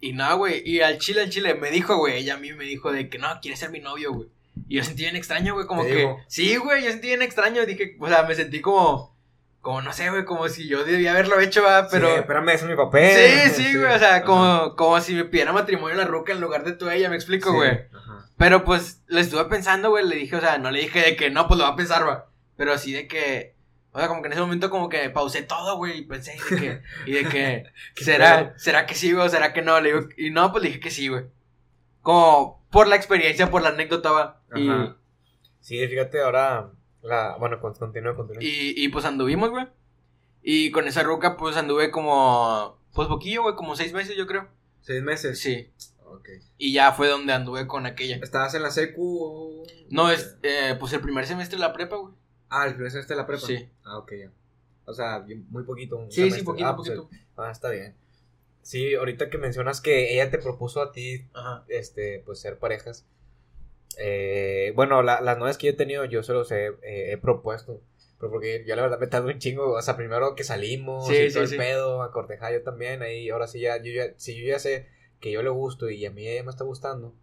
Y 0.00 0.14
nada, 0.14 0.32
güey. 0.32 0.62
Y 0.64 0.80
al 0.80 0.96
chile, 0.96 1.20
al 1.20 1.28
chile, 1.28 1.54
me 1.56 1.70
dijo, 1.70 1.98
güey. 1.98 2.16
Ella 2.16 2.34
a 2.34 2.38
mí 2.38 2.54
me 2.54 2.64
dijo 2.64 2.90
de 2.90 3.10
que 3.10 3.18
no, 3.18 3.28
quiere 3.42 3.54
ser 3.58 3.68
mi 3.68 3.80
novio, 3.80 4.14
güey. 4.14 4.30
Y 4.68 4.76
yo 4.76 4.84
sentí 4.84 5.02
bien 5.02 5.16
extraño, 5.16 5.54
güey. 5.54 5.66
Como 5.66 5.82
¿Te 5.84 5.90
que. 5.90 6.16
Sí, 6.28 6.56
güey, 6.56 6.84
yo 6.84 6.90
sentí 6.90 7.08
bien 7.08 7.22
extraño. 7.22 7.64
Dije, 7.66 7.96
o 8.00 8.08
sea, 8.08 8.24
me 8.24 8.34
sentí 8.34 8.60
como. 8.60 9.14
Como 9.60 9.82
no 9.82 9.92
sé, 9.92 10.10
güey, 10.10 10.24
como 10.24 10.48
si 10.48 10.68
yo 10.68 10.84
debía 10.84 11.10
haberlo 11.10 11.40
hecho, 11.40 11.62
¿verdad? 11.62 11.88
Pero. 11.90 12.08
Sí, 12.08 12.20
espérame, 12.20 12.48
ese 12.50 12.64
es 12.64 12.70
mi 12.70 12.76
papel. 12.76 13.16
Sí, 13.54 13.62
sí, 13.62 13.76
güey. 13.76 13.92
O 13.92 13.98
sea, 13.98 14.16
Ajá. 14.16 14.22
como, 14.24 14.76
como 14.76 15.00
si 15.00 15.14
me 15.14 15.24
pidiera 15.24 15.52
matrimonio 15.52 15.96
la 15.96 16.04
ruca 16.04 16.32
en 16.32 16.40
lugar 16.40 16.64
de 16.64 16.72
tú 16.72 16.88
ella, 16.90 17.08
me 17.08 17.16
explico, 17.16 17.50
Sí, 17.50 17.56
güey. 17.56 17.70
ajá. 17.70 18.28
Pero 18.36 18.64
pues 18.64 19.02
le 19.08 19.20
estuve 19.20 19.44
pensando, 19.46 19.90
güey. 19.90 20.06
Le 20.06 20.16
dije, 20.16 20.36
o 20.36 20.40
sea, 20.40 20.58
no 20.58 20.70
le 20.70 20.80
dije 20.80 21.00
de 21.00 21.16
que 21.16 21.30
no, 21.30 21.48
pues 21.48 21.58
lo 21.58 21.64
va 21.64 21.70
a 21.70 21.76
pensar, 21.76 22.06
va. 22.06 22.28
Pero 22.56 22.72
así 22.72 22.92
de 22.92 23.06
que. 23.08 23.54
O 23.92 23.98
sea, 23.98 24.08
como 24.08 24.20
que 24.20 24.26
en 24.26 24.32
ese 24.32 24.42
momento 24.42 24.68
como 24.68 24.88
que 24.90 25.08
pausé 25.10 25.42
todo, 25.42 25.76
güey. 25.78 25.98
Y 25.98 26.02
pensé 26.06 26.32
de 26.50 26.56
que. 26.56 26.82
Y 27.06 27.12
de 27.12 27.24
que. 27.24 27.64
¿Será. 28.04 28.52
¿Será 28.58 28.84
que 28.86 28.94
sí, 28.94 29.12
güey? 29.12 29.26
o 29.26 29.28
¿Será 29.28 29.52
que 29.52 29.62
no? 29.62 29.80
Le 29.80 29.92
digo, 29.94 30.08
y 30.18 30.30
no, 30.30 30.52
pues 30.52 30.62
le 30.62 30.68
dije 30.68 30.80
que 30.80 30.90
sí, 30.90 31.08
güey. 31.08 31.24
Como 32.02 32.64
por 32.76 32.88
la 32.88 32.96
experiencia, 32.96 33.50
por 33.50 33.62
la 33.62 33.70
anécdota, 33.70 34.10
va. 34.12 34.42
Y, 34.54 34.68
Ajá. 34.68 34.96
Sí, 35.60 35.86
fíjate, 35.88 36.20
ahora. 36.20 36.70
La... 37.02 37.36
Bueno, 37.38 37.58
con- 37.60 37.74
continúa, 37.74 38.14
continúa. 38.14 38.42
y, 38.42 38.74
y 38.84 38.88
pues 38.88 39.04
anduvimos, 39.04 39.48
güey. 39.50 39.66
Y 40.42 40.70
con 40.72 40.86
esa 40.86 41.02
ruca, 41.02 41.36
pues 41.38 41.56
anduve 41.56 41.90
como. 41.90 42.78
Pues 42.92 43.08
poquillo, 43.08 43.42
güey, 43.42 43.54
como 43.54 43.76
seis 43.76 43.92
meses, 43.92 44.16
yo 44.16 44.26
creo. 44.26 44.48
¿Seis 44.80 45.02
meses? 45.02 45.40
Sí. 45.40 45.70
Ok. 46.04 46.28
Y 46.58 46.72
ya 46.72 46.92
fue 46.92 47.08
donde 47.08 47.32
anduve 47.32 47.66
con 47.66 47.86
aquella. 47.86 48.16
¿Estabas 48.16 48.54
en 48.54 48.62
la 48.62 48.70
secu 48.70 49.18
o...? 49.22 49.62
No, 49.90 50.10
es, 50.10 50.36
eh, 50.42 50.76
pues 50.78 50.92
el 50.92 51.00
primer 51.00 51.26
semestre 51.26 51.56
de 51.56 51.62
la 51.62 51.72
prepa, 51.72 51.96
güey. 51.96 52.14
Ah, 52.48 52.66
el 52.66 52.74
primer 52.74 52.90
semestre 52.90 53.16
de 53.16 53.22
la 53.22 53.26
prepa. 53.26 53.46
Sí. 53.46 53.68
Ah, 53.84 53.98
ok, 53.98 54.12
ya. 54.20 54.30
O 54.84 54.94
sea, 54.94 55.24
muy 55.50 55.64
poquito. 55.64 55.96
un 55.96 56.10
Sí, 56.10 56.16
semestre. 56.16 56.40
sí, 56.40 56.44
poquito, 56.46 56.68
ah, 56.68 56.76
pues, 56.76 56.90
poquito. 56.90 57.10
Ah, 57.36 57.50
está 57.50 57.70
bien. 57.70 57.94
Sí, 58.66 58.96
ahorita 58.96 59.30
que 59.30 59.38
mencionas 59.38 59.80
que 59.80 60.12
ella 60.12 60.28
te 60.28 60.38
propuso 60.38 60.82
a 60.82 60.90
ti, 60.90 61.24
Ajá. 61.34 61.64
este, 61.68 62.20
pues 62.26 62.40
ser 62.40 62.58
parejas. 62.58 63.06
Eh, 63.96 64.72
bueno, 64.74 65.04
la- 65.04 65.20
las 65.20 65.38
novias 65.38 65.56
que 65.56 65.66
yo 65.68 65.72
he 65.72 65.76
tenido, 65.76 66.04
yo 66.04 66.24
se 66.24 66.32
los 66.32 66.50
he, 66.50 66.66
eh, 66.82 67.12
he 67.12 67.16
propuesto. 67.16 67.80
Pero 68.18 68.32
porque 68.32 68.64
yo 68.66 68.74
la 68.74 68.82
verdad 68.82 68.98
me 68.98 69.06
tardo 69.06 69.28
un 69.28 69.38
chingo. 69.38 69.70
O 69.72 69.82
sea, 69.82 69.96
primero 69.96 70.34
que 70.34 70.42
salimos 70.42 71.06
Sí, 71.06 71.14
y 71.14 71.28
sí, 71.28 71.34
todo 71.34 71.44
el 71.44 71.48
sí. 71.48 71.56
pedo, 71.56 72.02
a 72.02 72.10
cortejar 72.10 72.52
yo 72.54 72.62
también. 72.64 73.02
Ahí, 73.02 73.30
ahora 73.30 73.46
sí 73.46 73.60
ya, 73.60 73.76
yo 73.76 73.92
ya, 73.92 74.12
si 74.16 74.34
yo 74.36 74.44
ya 74.48 74.58
sé 74.58 74.88
que 75.20 75.30
yo 75.30 75.42
le 75.44 75.50
gusto 75.50 75.88
y 75.88 76.04
a 76.04 76.10
mí 76.10 76.26
ella 76.26 76.42
me 76.42 76.50
está 76.50 76.64
gustando. 76.64 77.14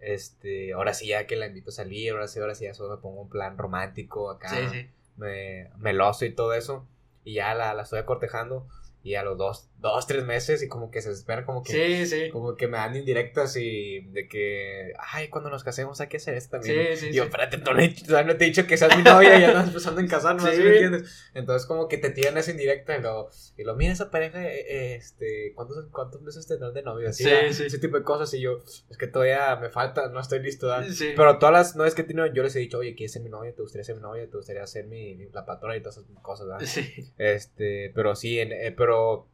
Este, 0.00 0.72
ahora 0.72 0.92
sí 0.92 1.06
ya 1.06 1.28
que 1.28 1.36
la 1.36 1.46
invito 1.46 1.70
a 1.70 1.72
salir, 1.72 2.10
ahora 2.12 2.26
sí, 2.26 2.40
ahora 2.40 2.56
sí 2.56 2.64
ya 2.64 2.74
solo 2.74 2.96
me 2.96 3.00
pongo 3.02 3.20
un 3.22 3.28
plan 3.28 3.56
romántico 3.58 4.30
acá 4.30 4.72
me, 5.16 5.70
meloso 5.78 6.24
y 6.24 6.32
todo 6.34 6.52
eso. 6.54 6.84
Y 7.24 7.34
ya 7.34 7.54
la, 7.54 7.74
la 7.74 7.82
estoy 7.82 8.02
cortejando. 8.02 8.66
Y 9.04 9.14
a 9.14 9.22
los 9.22 9.38
dos, 9.38 9.69
dos, 9.80 10.06
tres 10.06 10.24
meses 10.24 10.62
y 10.62 10.68
como 10.68 10.90
que 10.90 11.00
se 11.02 11.10
espera 11.10 11.44
como 11.46 11.62
que... 11.62 11.72
Sí, 11.72 12.06
sí. 12.06 12.30
Como 12.30 12.54
que 12.56 12.68
me 12.68 12.76
dan 12.76 12.94
indirectas 12.96 13.56
y 13.56 14.00
de 14.10 14.28
que, 14.28 14.92
ay, 15.12 15.28
cuando 15.28 15.48
nos 15.50 15.64
casemos 15.64 16.00
hay 16.00 16.08
que 16.08 16.18
hacer 16.18 16.34
esto 16.34 16.58
también. 16.58 16.96
Sí, 16.96 17.06
sí, 17.06 17.08
y 17.10 17.14
yo, 17.14 17.24
espérate, 17.24 17.56
no, 17.58 17.72
le- 17.72 17.88
todavía 17.88 18.32
no 18.32 18.38
te 18.38 18.44
he 18.44 18.48
dicho 18.48 18.66
que 18.66 18.76
seas 18.76 18.96
mi 18.96 19.02
novia 19.02 19.38
y 19.38 19.40
ya 19.40 19.48
estás 19.48 19.68
empezando 19.68 20.00
en 20.00 20.06
casarnos, 20.08 20.48
Sí. 20.50 20.56
¿sí 20.56 20.62
me 20.62 20.68
entiendes? 20.70 21.30
Entonces 21.34 21.66
como 21.66 21.88
que 21.88 21.96
te 21.98 22.10
tiran 22.10 22.36
esa 22.36 22.50
indirecta 22.50 22.96
y 22.98 23.02
lo, 23.02 23.30
y 23.56 23.64
lo 23.64 23.74
mira 23.74 23.92
esa 23.92 24.10
pareja, 24.10 24.46
eh, 24.46 24.60
eh, 24.68 24.94
este, 24.96 25.52
¿cuántos, 25.54 25.86
cuántos 25.90 26.20
meses 26.22 26.46
tendrán 26.46 26.74
de 26.74 26.82
novio? 26.82 27.08
Así, 27.08 27.24
Sí, 27.24 27.30
sí. 27.52 27.64
Ese 27.64 27.78
tipo 27.78 27.96
de 27.96 28.04
cosas 28.04 28.32
y 28.34 28.40
yo, 28.40 28.58
es 28.90 28.96
que 28.98 29.06
todavía 29.06 29.56
me 29.56 29.70
falta, 29.70 30.08
no 30.08 30.20
estoy 30.20 30.40
listo, 30.40 30.66
¿verdad? 30.68 30.88
Sí. 30.90 31.12
Pero 31.16 31.38
todas 31.38 31.52
las 31.52 31.76
novias 31.76 31.94
que 31.94 32.02
he 32.02 32.04
tenido, 32.04 32.26
yo 32.26 32.42
les 32.42 32.54
he 32.56 32.58
dicho, 32.58 32.78
oye, 32.78 32.94
¿quieres 32.94 33.12
ser 33.12 33.22
mi 33.22 33.30
novia? 33.30 33.54
¿Te 33.54 33.62
gustaría 33.62 33.84
ser 33.84 33.96
mi 33.96 34.02
novia? 34.02 34.28
¿Te 34.28 34.36
gustaría 34.36 34.66
ser 34.66 34.86
mi, 34.86 35.14
mi- 35.14 35.28
la 35.30 35.46
patrona 35.46 35.76
y 35.76 35.80
todas 35.80 35.96
esas 35.96 36.10
cosas, 36.22 36.46
¿verdad? 36.46 36.66
Sí. 36.66 37.12
Este, 37.16 37.92
pero 37.94 38.14
sí, 38.14 38.38
en- 38.40 38.52
eh, 38.52 38.72
pero 38.76 39.28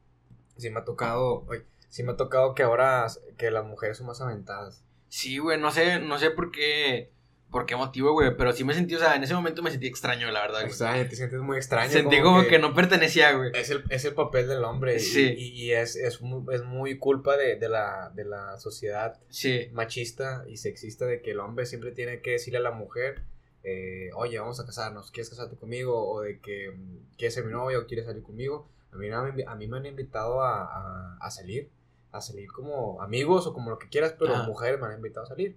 sí 0.57 0.71
me 0.71 0.81
ha 0.81 0.85
tocado, 0.85 1.47
ay, 1.51 1.61
sí 1.89 2.03
me 2.03 2.13
ha 2.13 2.17
tocado 2.17 2.55
que 2.55 2.63
ahora 2.63 3.07
que 3.37 3.51
las 3.51 3.65
mujeres 3.65 3.97
son 3.99 4.07
más 4.07 4.21
aventadas. 4.21 4.83
Sí, 5.09 5.39
güey, 5.39 5.59
no 5.61 5.71
sé, 5.71 6.01
no 6.01 6.19
sé 6.19 6.31
por 6.31 6.51
qué, 6.51 7.11
por 7.51 7.65
qué 7.65 7.77
motivo, 7.77 8.13
güey, 8.13 8.37
pero 8.37 8.53
sí 8.53 8.65
me 8.65 8.75
sentí, 8.75 8.95
o 8.97 8.99
sea, 8.99 9.15
en 9.15 9.23
ese 9.23 9.35
momento 9.35 9.63
me 9.63 9.71
sentí 9.71 9.87
extraño, 9.87 10.31
la 10.33 10.41
verdad, 10.43 10.61
güey. 10.67 11.09
Te 11.09 11.17
sientes 11.17 11.41
muy 11.41 11.57
extraño. 11.57 11.91
Sentí 11.91 12.21
como 12.21 12.45
que... 12.47 12.59
no 12.59 12.75
pertenecía, 12.75 13.33
güey. 13.33 13.53
Es 13.55 13.71
el, 13.71 13.85
es 13.89 14.05
el 14.05 14.15
papel 14.15 14.49
del 14.49 14.65
hombre 14.65 14.97
y- 14.97 15.01
Sí. 15.01 15.35
y, 15.39 15.49
y 15.65 15.73
es, 15.73 15.95
es, 15.97 16.21
muy, 16.21 16.43
es 16.55 16.65
muy 16.65 16.99
culpa 16.99 17.37
de, 17.37 17.57
de, 17.57 17.69
la, 17.69 18.11
de 18.15 18.25
la 18.25 18.59
sociedad 18.59 19.19
Sí, 19.29 19.69
machista 19.73 20.45
y 20.49 20.57
sexista 20.57 21.07
de 21.07 21.23
que 21.23 21.31
el 21.31 21.41
hombre 21.41 21.67
siempre 21.67 21.93
tiene 21.93 22.21
que 22.21 22.33
decirle 22.33 22.59
a 22.59 22.63
la 22.63 22.73
mujer, 22.73 23.23
eh, 23.63 24.11
oye, 24.17 24.39
vamos 24.39 24.59
a 24.61 24.67
casarnos, 24.67 25.11
¿quieres 25.13 25.31
casarte 25.31 25.57
conmigo? 25.57 26.09
O 26.11 26.21
de 26.23 26.41
que 26.41 26.73
quieres 27.17 27.35
ser 27.35 27.45
mi 27.45 27.53
novio 27.53 27.81
o 27.81 27.87
quieres 27.87 28.07
salir 28.07 28.23
conmigo. 28.23 28.69
A 28.93 28.97
mí, 28.97 29.09
a 29.47 29.55
mí 29.55 29.67
me 29.69 29.77
han 29.77 29.87
invitado 29.87 30.43
a, 30.43 30.63
a, 30.63 31.17
a 31.21 31.31
salir, 31.31 31.71
a 32.13 32.21
salir 32.21 32.51
como 32.51 33.03
amigos 33.03 33.47
o 33.47 33.53
como 33.53 33.71
lo 33.71 33.79
que 33.79 33.89
quieras, 33.89 34.15
pero 34.19 34.35
Ajá. 34.35 34.47
mujeres 34.47 34.81
me 34.81 34.87
han 34.87 34.95
invitado 34.97 35.27
a 35.27 35.29
salir. 35.29 35.57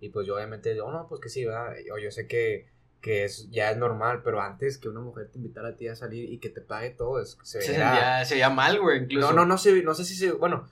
Y 0.00 0.08
pues 0.10 0.26
yo 0.26 0.36
obviamente 0.36 0.72
digo, 0.72 0.90
no, 0.90 1.06
pues 1.08 1.20
que 1.20 1.28
sí, 1.28 1.44
¿verdad? 1.44 1.74
O 1.92 1.98
yo 1.98 2.10
sé 2.10 2.26
que, 2.28 2.66
que 3.00 3.24
es, 3.24 3.50
ya 3.50 3.70
es 3.70 3.76
normal, 3.76 4.22
pero 4.22 4.40
antes 4.40 4.78
que 4.78 4.88
una 4.88 5.00
mujer 5.00 5.28
te 5.30 5.38
invitara 5.38 5.70
a 5.70 5.76
ti 5.76 5.88
a 5.88 5.96
salir 5.96 6.32
y 6.32 6.38
que 6.38 6.48
te 6.50 6.60
pague 6.60 6.90
todo, 6.90 7.20
es, 7.20 7.36
se, 7.42 7.60
se 7.60 7.72
veía- 7.72 7.88
sentía, 7.90 8.24
se 8.24 8.34
veía 8.34 8.50
mal, 8.50 8.80
güey, 8.80 9.02
incluso. 9.04 9.28
no, 9.32 9.40
no, 9.40 9.46
no 9.46 9.58
sé, 9.58 9.82
no 9.82 9.94
sé 9.94 10.04
si 10.04 10.14
se, 10.14 10.32
bueno, 10.32 10.68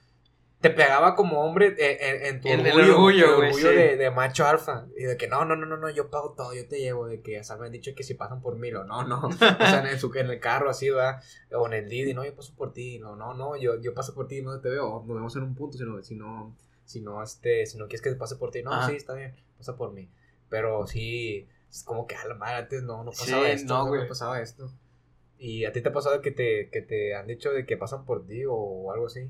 te 0.61 0.71
pegaba 0.71 1.15
como 1.15 1.45
hombre 1.45 1.75
en, 1.79 2.17
en- 2.17 2.27
en 2.35 2.41
tu 2.41 2.49
el 2.49 2.61
orgullo, 2.67 3.37
orgullo, 3.39 3.69
el 3.71 3.77
de, 3.77 3.97
de 3.97 4.11
macho 4.11 4.47
alfa, 4.47 4.87
y 4.97 5.05
de 5.05 5.17
que 5.17 5.29
no, 5.29 5.45
no, 5.45 5.55
no, 5.55 5.67
no, 5.67 5.77
no, 5.77 5.91
yo 5.91 6.11
pago 6.11 6.33
todo, 6.37 6.55
yo 6.55 6.67
te 6.67 6.79
llevo, 6.81 7.07
de 7.07 7.21
que 7.21 7.39
hasta 7.39 7.57
me 7.57 7.67
han 7.67 7.73
dicho 7.73 7.93
que 7.95 8.03
si 8.03 8.15
pasan 8.15 8.41
por 8.41 8.57
mí, 8.57 8.73
o 8.73 8.85
no, 8.85 9.05
no, 9.05 9.27
o 9.27 9.33
sea, 9.33 9.89
en, 9.91 9.99
su, 10.01 10.13
en 10.15 10.31
el 10.31 10.41
carro 10.41 10.71
así, 10.71 10.91
¿verdad? 10.91 11.23
O 11.53 11.67
en 11.67 11.75
el 11.75 11.89
Didi, 11.89 12.15
no, 12.15 12.25
yo 12.25 12.35
paso 12.35 12.55
por 12.57 12.73
ti, 12.73 12.99
no, 12.99 13.17
no, 13.17 13.35
no, 13.35 13.57
yo, 13.57 13.81
yo 13.81 13.95
paso 13.95 14.15
por 14.15 14.27
ti, 14.29 14.43
no 14.43 14.59
te 14.61 14.71
veo, 14.71 15.05
nos 15.07 15.17
vemos 15.17 15.37
en 15.37 15.43
un 15.43 15.55
punto, 15.55 15.77
si 15.79 15.85
no, 15.85 16.03
si 16.03 16.15
no, 16.17 16.57
si 16.85 17.01
no, 17.01 17.23
este, 17.23 17.67
si 17.67 17.79
no 17.79 17.87
quieres 17.87 18.03
que 18.03 18.13
pase 18.15 18.37
por 18.37 18.51
ti, 18.51 18.63
no, 18.63 18.73
Ajá. 18.73 18.89
sí, 18.89 18.97
está 18.97 19.15
bien, 19.15 19.35
pasa 19.59 19.77
por 19.77 19.93
mí, 19.93 20.09
pero 20.49 20.87
sí, 20.87 21.47
es 21.71 21.83
como 21.85 22.07
que 22.07 22.17
a 22.17 22.27
la 22.27 22.35
madre, 22.35 22.57
antes 22.57 22.83
no, 22.83 23.05
no 23.05 23.11
pasaba 23.11 23.45
Sí, 23.45 23.51
esto, 23.53 23.75
no, 23.75 23.95
no 23.95 24.09
pasaba 24.09 24.41
esto. 24.41 24.71
¿Y 25.39 25.67
a 25.67 25.73
ti 25.73 25.83
te 25.83 25.91
ha 25.91 25.93
pasado 25.93 26.23
que 26.23 26.31
te, 26.31 26.71
que 26.71 26.81
te 26.81 27.15
han 27.15 27.27
dicho 27.27 27.51
de 27.51 27.67
que 27.67 27.77
pasan 27.77 28.05
por 28.07 28.27
ti 28.27 28.45
o 28.49 28.91
algo 28.91 29.07
así? 29.07 29.29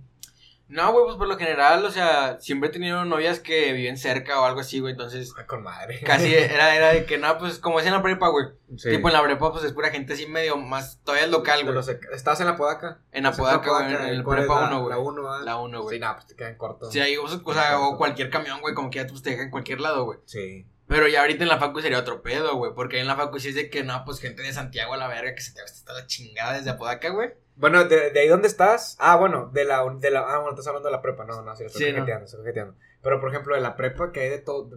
No, 0.69 0.91
güey, 0.93 1.05
pues 1.05 1.17
por 1.17 1.29
lo 1.29 1.39
general, 1.39 1.85
o 1.85 1.91
sea, 1.93 2.39
siempre 2.41 2.69
he 2.69 2.73
tenido 2.73 3.05
novias 3.05 3.39
que 3.39 3.73
viven 3.73 3.97
cerca 3.97 4.41
o 4.41 4.45
algo 4.45 4.61
así, 4.61 4.81
güey, 4.81 4.93
entonces 4.93 5.33
Ay, 5.39 5.47
con 5.47 5.63
madre. 5.63 6.01
casi 6.01 6.35
era, 6.35 6.75
era 6.75 6.89
de 6.93 7.07
que, 7.07 7.19
no, 7.19 7.39
pues 7.39 7.59
como 7.61 7.79
es 7.79 7.87
en 7.87 7.93
la 7.93 8.03
prepa, 8.03 8.29
güey. 8.29 8.47
Sí. 8.77 8.91
Tipo 8.91 9.07
en 9.09 9.15
la 9.15 9.23
prepa, 9.23 9.53
pues 9.53 9.63
es 9.65 9.73
pura 9.73 9.91
gente 9.91 10.15
así 10.15 10.27
medio 10.27 10.57
más, 10.57 11.01
todavía 11.05 11.27
es 11.27 11.31
local, 11.31 11.63
güey. 11.65 11.77
¿Estás 12.13 12.41
en 12.41 12.47
la 12.47 12.57
Podaca? 12.57 12.99
En 13.13 13.27
Apodaca, 13.27 13.71
güey, 13.71 13.95
en 13.95 14.01
el 14.07 14.25
¿Cuál 14.25 14.41
es 14.41 14.45
prepa 14.47 14.61
la- 14.63 14.67
1, 14.69 14.79
güey. 14.81 14.91
La 14.91 14.99
1, 14.99 15.23
¿verdad? 15.23 15.41
La 15.45 15.57
1, 15.59 15.83
güey. 15.83 15.95
Sí, 15.97 16.01
nada, 16.01 16.15
pues 16.17 16.27
te 16.27 16.35
quedan 16.35 16.57
cortos. 16.57 16.93
Sí, 16.93 16.99
ahí, 17.01 17.17
o 17.17 17.29
sea, 17.29 17.39
o 17.45 17.55
sea, 17.55 17.79
o 17.79 17.97
cualquier 17.97 18.29
camión, 18.31 18.61
güey, 18.61 18.75
como 18.75 18.91
que 18.91 18.99
ya 18.99 19.07
pues, 19.07 19.23
te 19.23 19.31
deja 19.31 19.43
en 19.45 19.51
cualquier 19.51 19.81
lado, 19.81 20.05
güey. 20.05 20.19
Sí. 20.27 20.67
Pero 20.89 21.07
ya 21.09 21.21
ahorita 21.21 21.43
en 21.45 21.49
la 21.49 21.59
facu 21.59 21.81
sería 21.81 21.99
otro 21.99 22.23
pedo, 22.23 22.57
güey. 22.57 22.73
Porque 22.75 22.99
en 23.01 23.07
la 23.07 23.15
facu 23.17 23.39
sí 23.41 23.49
es 23.49 23.55
de 23.55 23.71
que, 23.71 23.83
no, 23.85 24.05
pues 24.05 24.21
gente 24.21 24.43
de 24.43 24.53
Santiago 24.53 24.95
a 24.95 24.97
la 24.97 25.07
verga, 25.09 25.35
que 25.35 25.41
se 25.43 25.53
te 25.53 25.63
está 25.63 25.93
la 25.93 26.07
chingada 26.07 26.55
desde 26.55 26.71
Apodaca, 26.71 27.09
güey. 27.11 27.31
Bueno, 27.57 27.85
de, 27.85 28.11
de 28.11 28.21
ahí 28.21 28.29
dónde 28.29 28.49
estás. 28.49 28.97
Ah, 29.01 29.17
bueno, 29.17 29.51
de 29.53 29.65
la, 29.65 29.83
de 29.99 30.11
la. 30.11 30.21
Ah, 30.21 30.37
bueno, 30.39 30.51
estás 30.51 30.67
hablando 30.67 30.89
de 30.89 30.93
la 30.97 31.03
prepa. 31.03 31.25
No, 31.25 31.43
no, 31.43 31.57
sí, 31.57 31.65
estoy 31.65 31.83
Sí, 31.87 31.93
no. 31.93 31.99
coqueteando, 32.01 32.25
estoy 32.27 32.41
coqueteando. 32.41 32.75
Pero 33.03 33.21
por 33.21 33.31
ejemplo, 33.31 33.55
de 33.55 33.61
la 33.61 33.77
prepa 33.77 34.13
que 34.13 34.21
hay 34.21 34.29
de 34.29 34.39
todo. 34.39 34.71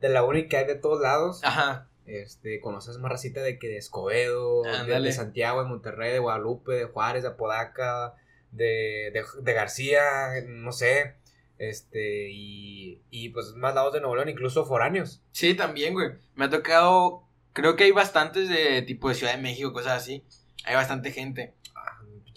De 0.00 0.08
la 0.08 0.24
uni 0.24 0.48
que 0.48 0.56
hay 0.56 0.66
de 0.66 0.74
todos 0.74 1.00
lados. 1.00 1.40
Ajá. 1.44 1.88
Este, 2.04 2.60
conoces 2.60 2.98
más 2.98 3.10
racita 3.10 3.42
de 3.42 3.58
que 3.58 3.66
de 3.68 3.78
Escobedo, 3.78 4.62
de, 4.62 5.12
Santiago, 5.12 5.62
de 5.62 5.68
Monterrey, 5.68 6.12
de 6.12 6.20
Guadalupe, 6.20 6.72
de 6.72 6.84
Juárez, 6.84 7.24
de 7.24 7.30
Apodaca, 7.30 8.14
de, 8.52 9.10
de, 9.12 9.24
de 9.42 9.52
García, 9.52 10.02
no 10.46 10.70
sé. 10.72 11.16
Este, 11.58 12.28
y, 12.30 13.02
y 13.10 13.30
pues 13.30 13.54
más 13.54 13.74
lados 13.74 13.92
de 13.92 14.00
Nuevo 14.00 14.14
León, 14.16 14.28
incluso 14.28 14.64
foráneos. 14.66 15.20
Sí, 15.32 15.54
también, 15.54 15.94
güey. 15.94 16.10
Me 16.34 16.44
ha 16.44 16.50
tocado. 16.50 17.22
Creo 17.52 17.74
que 17.76 17.84
hay 17.84 17.92
bastantes 17.92 18.48
de 18.48 18.82
tipo 18.82 19.08
de 19.08 19.14
Ciudad 19.14 19.34
de 19.34 19.42
México, 19.42 19.72
cosas 19.72 19.96
así. 20.02 20.22
Hay 20.64 20.74
bastante 20.74 21.10
gente. 21.10 21.54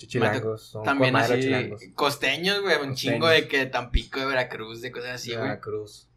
Chilangos. 0.08 0.70
son 0.70 0.84
También 0.84 1.14
con 1.14 1.22
así. 1.22 1.40
chilangos. 1.42 1.82
Costeños, 1.96 2.62
güey. 2.62 2.76
Un 2.76 2.90
Costeños. 2.90 3.00
chingo 3.00 3.28
de 3.30 3.48
que 3.48 3.58
de 3.60 3.66
Tampico, 3.68 4.20
de 4.20 4.26
Veracruz, 4.28 4.82
de 4.82 4.92
cosas 4.92 5.12
así, 5.16 5.32
de 5.32 5.38
güey. 5.38 5.50
Veracruz. 5.50 6.08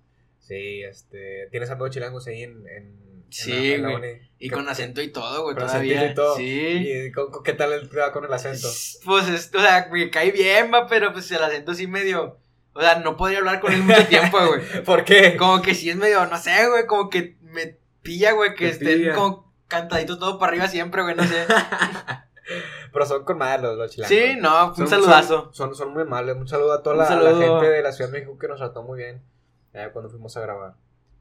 Sí, 0.40 0.82
este, 0.82 1.48
tienes 1.50 1.70
amigos 1.70 1.90
chilangos 1.90 2.26
ahí 2.26 2.42
en, 2.42 2.66
en, 2.66 3.02
Sí, 3.30 3.72
en 3.72 3.82
la, 3.82 3.88
en 3.88 3.94
la 3.94 3.98
güey. 3.98 4.20
Y 4.38 4.48
¿Qué- 4.48 4.54
con 4.54 4.68
acento 4.68 5.00
y 5.00 5.08
todo, 5.10 5.44
güey, 5.44 5.54
con 5.56 5.66
todavía. 5.66 5.98
acento 6.00 6.12
y 6.12 6.14
todo. 6.14 6.36
Sí. 6.36 6.44
¿Y 7.06 7.12
con- 7.12 7.30
con- 7.30 7.42
qué 7.42 7.52
tal 7.54 7.72
el 7.72 7.88
con 8.12 8.24
el 8.24 8.32
acento? 8.32 8.68
Pues, 9.04 9.28
es- 9.28 9.50
o 9.54 9.60
sea, 9.60 9.88
me 9.90 10.10
cae 10.10 10.30
bien, 10.32 10.70
va, 10.72 10.86
pero 10.86 11.12
pues 11.12 11.30
el 11.30 11.42
acento 11.42 11.74
sí 11.74 11.86
medio. 11.86 12.38
O 12.74 12.80
sea, 12.80 12.98
no 12.98 13.16
podría 13.16 13.38
hablar 13.38 13.60
con 13.60 13.72
él 13.72 13.82
mucho 13.82 14.06
tiempo, 14.06 14.38
güey. 14.46 14.62
¿Por 14.84 15.04
qué? 15.04 15.36
Como 15.36 15.62
que 15.62 15.74
sí 15.74 15.88
es 15.90 15.96
medio, 15.96 16.24
no 16.26 16.38
sé, 16.38 16.66
güey, 16.68 16.86
como 16.86 17.08
que 17.10 17.36
me 17.42 17.76
pilla, 18.02 18.32
güey, 18.32 18.54
que 18.54 18.68
pilla. 18.70 19.14
como 19.14 19.52
cantaditos 19.68 20.18
todo 20.18 20.38
para 20.38 20.50
arriba 20.52 20.68
siempre, 20.68 21.02
güey, 21.02 21.14
no 21.14 21.22
sé. 21.24 21.46
Pero 22.92 23.06
son 23.06 23.24
con 23.24 23.38
madre 23.38 23.62
los, 23.62 23.90
chilangos. 23.90 24.16
Sí, 24.16 24.36
no, 24.38 24.68
un 24.68 24.76
Son- 24.76 24.88
saludazo. 24.88 25.44
Son, 25.52 25.54
son, 25.54 25.74
son 25.74 25.92
muy 25.94 26.02
amables. 26.02 26.36
Un 26.36 26.46
saludo 26.48 26.72
a 26.74 26.82
toda 26.82 26.96
la, 26.96 27.06
gente 27.06 27.66
de 27.70 27.82
la 27.82 27.92
Ciudad 27.92 28.10
de 28.10 28.18
México 28.18 28.38
que 28.38 28.48
nos 28.48 28.58
trató 28.58 28.82
muy 28.82 28.98
bien 28.98 29.22
eh, 29.72 29.88
cuando 29.92 30.10
fuimos 30.10 30.36
a 30.36 30.40
grabar. 30.40 30.74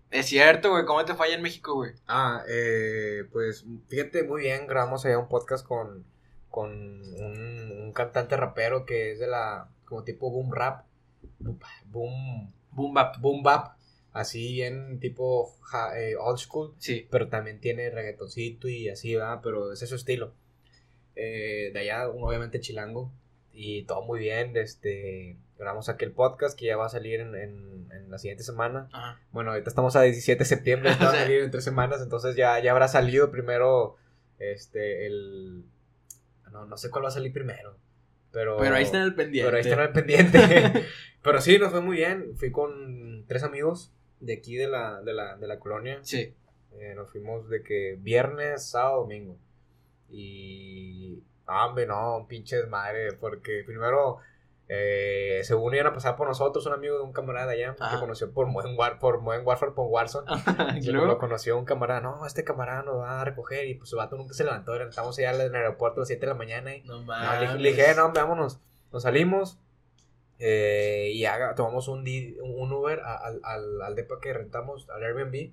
Es 0.10 0.26
cierto, 0.26 0.72
güey, 0.72 0.84
¿cómo 0.86 1.06
te 1.06 1.16
falla 1.16 1.36
en 1.36 1.42
México, 1.42 1.74
güey? 1.76 1.94
Ah, 2.08 2.44
eh, 2.50 3.24
pues 3.32 3.66
fíjate 3.88 4.24
muy 4.24 4.42
bien. 4.42 4.68
Grabamos 4.68 5.06
allá 5.06 5.18
un 5.18 5.30
podcast 5.30 5.66
con, 5.66 6.04
con 6.50 6.70
un, 6.72 7.72
un 7.84 7.94
cantante 7.94 8.36
rapero 8.36 8.86
que 8.86 9.14
es 9.14 9.20
de 9.20 9.28
la. 9.28 9.70
como 9.86 10.04
tipo 10.04 10.30
boom 10.30 10.52
rap. 10.52 10.84
Boom. 11.86 12.52
Boom 12.72 12.94
bap. 12.94 13.18
Boom 13.20 13.44
bap. 13.44 13.78
Así 14.12 14.52
bien 14.56 15.00
tipo 15.00 15.56
ja- 15.62 15.98
eh, 15.98 16.18
old 16.18 16.38
school. 16.38 16.74
Sí. 16.78 17.08
pero 17.10 17.30
también 17.30 17.62
tiene 17.62 17.90
reggaetoncito 17.90 18.68
y 18.68 18.90
así, 18.90 19.16
va, 19.16 19.40
pero 19.42 19.72
ese 19.72 19.86
es 19.86 19.90
su 19.90 19.96
estilo. 19.96 20.34
Eh, 21.15 21.71
de 21.74 21.80
allá, 21.80 22.08
obviamente 22.10 22.60
chilango, 22.60 23.12
y 23.54 23.84
todo 23.84 24.02
muy 24.04 24.19
bien, 24.19 24.56
este, 24.56 25.36
grabamos 25.58 25.89
aquel 25.89 26.12
podcast 26.12 26.58
que 26.58 26.67
ya 26.67 26.78
va 26.78 26.86
a 26.86 26.89
salir 26.89 27.19
en, 27.19 27.36
en- 27.36 27.89
en 27.91 28.10
la 28.10 28.17
siguiente 28.17 28.43
semana. 28.43 28.88
Ajá. 28.93 29.19
Bueno, 29.32 29.52
ahorita 29.52 29.69
estamos 29.69 29.95
a 29.95 30.02
17 30.04 30.39
de 30.39 30.45
septiembre, 30.45 30.89
va 31.02 31.10
a 31.10 31.15
salir 31.15 31.41
en 31.41 31.52
tres 31.52 31.63
semanas, 31.65 32.02
entonces 32.02 32.36
ya, 32.36 32.60
ya 32.60 32.71
habrá 32.71 32.88
salido 32.88 33.30
primero, 33.32 33.97
este, 34.39 35.06
el... 35.06 35.63
No, 36.52 36.65
no 36.65 36.78
sé 36.78 36.89
cuál 36.89 37.06
va 37.06 37.10
a 37.10 37.12
salir 37.12 37.32
primero, 37.34 37.76
pero... 38.32 38.58
Pero 38.58 38.76
ahí 38.76 38.84
está 38.84 38.97
en 38.97 39.04
el 39.04 39.15
pendiente. 39.15 39.45
Pero 39.47 39.58
ahí 39.58 39.62
está 39.62 39.76
en 39.76 39.88
el 39.88 39.93
pendiente. 39.93 40.86
pero 41.24 41.39
sí, 41.41 41.58
nos 41.60 41.71
fue 41.71 41.82
muy 41.82 41.97
bien, 41.97 42.36
fui 42.38 42.52
con 42.52 43.26
tres 43.28 43.43
amigos 43.43 43.91
de 44.19 44.34
aquí 44.34 44.56
de 44.56 44.67
la, 44.67 45.02
de 45.02 45.13
la, 45.13 45.38
de 45.38 45.47
la 45.47 45.60
colonia. 45.60 46.00
Sí. 46.04 46.34
Eh, 46.78 46.93
nos 46.95 47.10
fuimos 47.12 47.50
de 47.50 47.63
que 47.63 47.97
viernes, 48.00 48.65
sábado, 48.69 49.02
domingo. 49.02 49.38
Y. 50.12 51.24
ah, 51.47 51.67
Hombre, 51.67 51.86
no, 51.88 52.26
pinche 52.30 52.58
desmadre. 52.58 53.13
Porque 53.13 53.63
primero, 53.65 54.17
eh, 54.67 55.41
según 55.43 55.74
iban 55.74 55.88
a 55.88 55.93
pasar 55.93 56.15
por 56.15 56.28
nosotros, 56.28 56.65
un 56.65 56.74
amigo 56.74 56.95
de 56.97 57.04
un 57.04 57.12
camarada 57.13 57.52
allá, 57.52 57.76
que 57.76 58.00
conoció 58.00 58.32
por 58.32 58.47
Modern, 58.47 58.78
War, 58.78 59.00
por 59.00 59.21
Modern 59.21 59.45
Warfare, 59.45 59.71
por 59.74 59.88
Warzone. 59.88 60.28
¿Y 60.82 60.91
luego? 60.91 61.08
lo 61.08 61.17
conoció 61.17 61.58
un 61.58 61.65
camarada. 61.65 62.02
No, 62.02 62.26
este 62.26 62.43
camarada 62.43 62.84
nos 62.84 62.97
va 62.97 63.21
a 63.21 63.26
recoger. 63.26 63.67
Y 63.67 63.76
pues 63.76 63.89
su 63.89 63.97
vato 63.97 64.15
nunca 64.17 64.34
se 64.34 64.43
levantó. 64.43 64.76
Estamos 64.76 65.17
allá 65.19 65.32
en 65.34 65.41
el 65.41 65.56
aeropuerto 65.56 66.00
a 66.00 66.02
las 66.02 66.08
7 66.08 66.21
de 66.21 66.28
la 66.28 66.36
mañana. 66.38 66.76
Y 66.76 66.82
No 66.84 67.02
no, 67.04 67.56
le, 67.58 67.69
dije, 67.69 67.91
"Eh, 67.91 67.95
no, 67.95 68.12
vámonos. 68.12 68.60
Nos 68.91 69.04
salimos. 69.04 69.58
eh, 70.43 71.12
y 71.13 71.26
haga- 71.26 71.54
tomamos 71.56 71.88
un, 71.88 72.00
un 72.41 72.71
Uber 72.74 73.00
al, 73.02 73.39
al, 73.43 73.82
al 73.82 73.95
depa 73.95 74.19
que 74.19 74.34
rentamos, 74.34 74.89
al 74.89 75.04
Airbnb. 75.04 75.52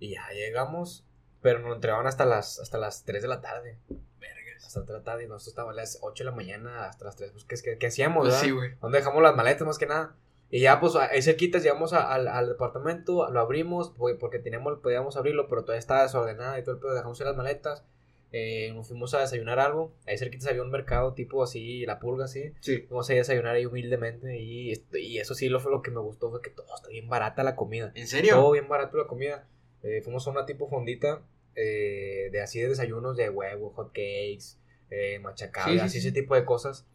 Y 0.00 0.10
ya 0.14 0.28
llegamos. 0.32 1.04
Pero 1.44 1.58
nos 1.58 1.74
entregaban 1.74 2.06
hasta 2.06 2.24
las, 2.24 2.58
hasta 2.58 2.78
las 2.78 3.04
3 3.04 3.20
de 3.22 3.28
la 3.28 3.40
tarde. 3.42 3.76
Vergas. 4.18 4.64
Hasta 4.66 4.80
las 4.80 4.86
3 4.86 4.86
de 4.86 4.92
la 4.94 5.02
tarde. 5.04 5.24
Y 5.24 5.26
nosotros 5.28 5.48
estábamos 5.48 5.74
a 5.76 5.80
las 5.82 5.98
8 6.00 6.24
de 6.24 6.30
la 6.30 6.34
mañana 6.36 6.86
hasta 6.88 7.04
las 7.04 7.16
3. 7.16 7.32
Pues, 7.32 7.44
¿qué, 7.44 7.56
qué, 7.62 7.78
qué 7.78 7.86
hacíamos? 7.88 8.26
Pues 8.26 8.40
sí, 8.40 8.50
güey. 8.50 8.72
¿Dónde 8.80 8.96
dejamos 8.98 9.22
las 9.22 9.36
maletas 9.36 9.66
más 9.66 9.76
que 9.78 9.84
nada? 9.86 10.16
Y 10.50 10.60
ya, 10.60 10.80
pues, 10.80 10.96
ahí 10.96 11.20
cerquitas 11.20 11.62
llegamos 11.62 11.92
a- 11.92 12.10
al, 12.14 12.28
al 12.28 12.48
departamento, 12.48 13.28
lo 13.30 13.40
abrimos, 13.40 13.92
porque, 14.18 14.38
teníamos, 14.38 14.78
podíamos 14.80 15.16
abrirlo, 15.18 15.48
pero 15.48 15.62
todavía 15.64 15.80
estaba 15.80 16.02
desordenada 16.02 16.58
y 16.58 16.62
todo 16.62 16.76
el 16.76 16.80
pedo, 16.80 16.94
dejamos 16.94 17.18
las 17.20 17.36
maletas, 17.36 17.84
eh, 18.32 18.72
nos 18.72 18.86
fuimos 18.88 19.12
a 19.14 19.20
desayunar 19.20 19.58
algo, 19.58 19.92
ahí 20.06 20.16
cerquitas 20.16 20.48
había 20.48 20.62
un 20.62 20.70
mercado 20.70 21.12
tipo 21.14 21.42
así, 21.42 21.84
la 21.86 21.98
pulga 21.98 22.26
así, 22.26 22.52
Sí. 22.60 22.78
fuimos 22.88 23.08
ahí 23.10 23.16
a 23.16 23.20
desayunar 23.20 23.56
ahí 23.56 23.66
humildemente, 23.66 24.36
y, 24.38 24.72
y 24.92 25.18
eso 25.18 25.34
sí, 25.34 25.48
lo, 25.48 25.58
fue 25.60 25.72
lo 25.72 25.82
que 25.82 25.90
me 25.90 26.00
gustó, 26.00 26.30
fue 26.30 26.40
que 26.40 26.50
todo 26.50 26.66
está 26.74 26.88
bien 26.88 27.08
barata 27.08 27.42
la 27.42 27.56
comida, 27.56 27.90
¿En 27.94 28.06
serio? 28.06 28.34
todo 28.36 28.52
bien 28.52 28.68
barato 28.68 28.96
la 28.96 29.06
comida, 29.08 29.46
Eh, 29.82 30.00
fuimos 30.02 30.26
a 30.26 30.30
una 30.30 30.46
tipo 30.46 30.66
fondita, 30.68 31.20
eh, 31.56 32.28
de 32.32 32.40
así 32.42 32.60
de 32.60 32.68
desayunos 32.68 33.16
de 33.16 33.30
huevo, 33.30 33.70
hot 33.70 33.88
cakes, 33.88 34.56
eh, 34.90 35.20
Sí, 35.64 35.72
sí, 35.72 35.78
así 35.80 36.00
sí. 36.00 36.08
ese 36.08 36.12
tipo 36.12 36.34
de 36.34 36.44
cosas. 36.44 36.86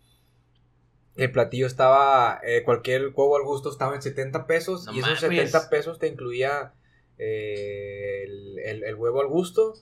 El 1.15 1.31
platillo 1.31 1.67
estaba, 1.67 2.39
eh, 2.43 2.63
cualquier 2.63 3.07
huevo 3.07 3.35
al 3.35 3.43
gusto 3.43 3.69
estaba 3.69 3.95
en 3.95 4.01
70 4.01 4.47
pesos 4.47 4.85
No 4.85 4.93
y 4.93 4.99
esos 4.99 5.21
mames. 5.21 5.51
70 5.51 5.69
pesos 5.69 5.99
te 5.99 6.07
incluía 6.07 6.73
eh, 7.17 8.23
el, 8.25 8.59
el- 8.59 8.83
el 8.83 8.95
huevo 8.95 9.19
al 9.21 9.27
gusto, 9.27 9.73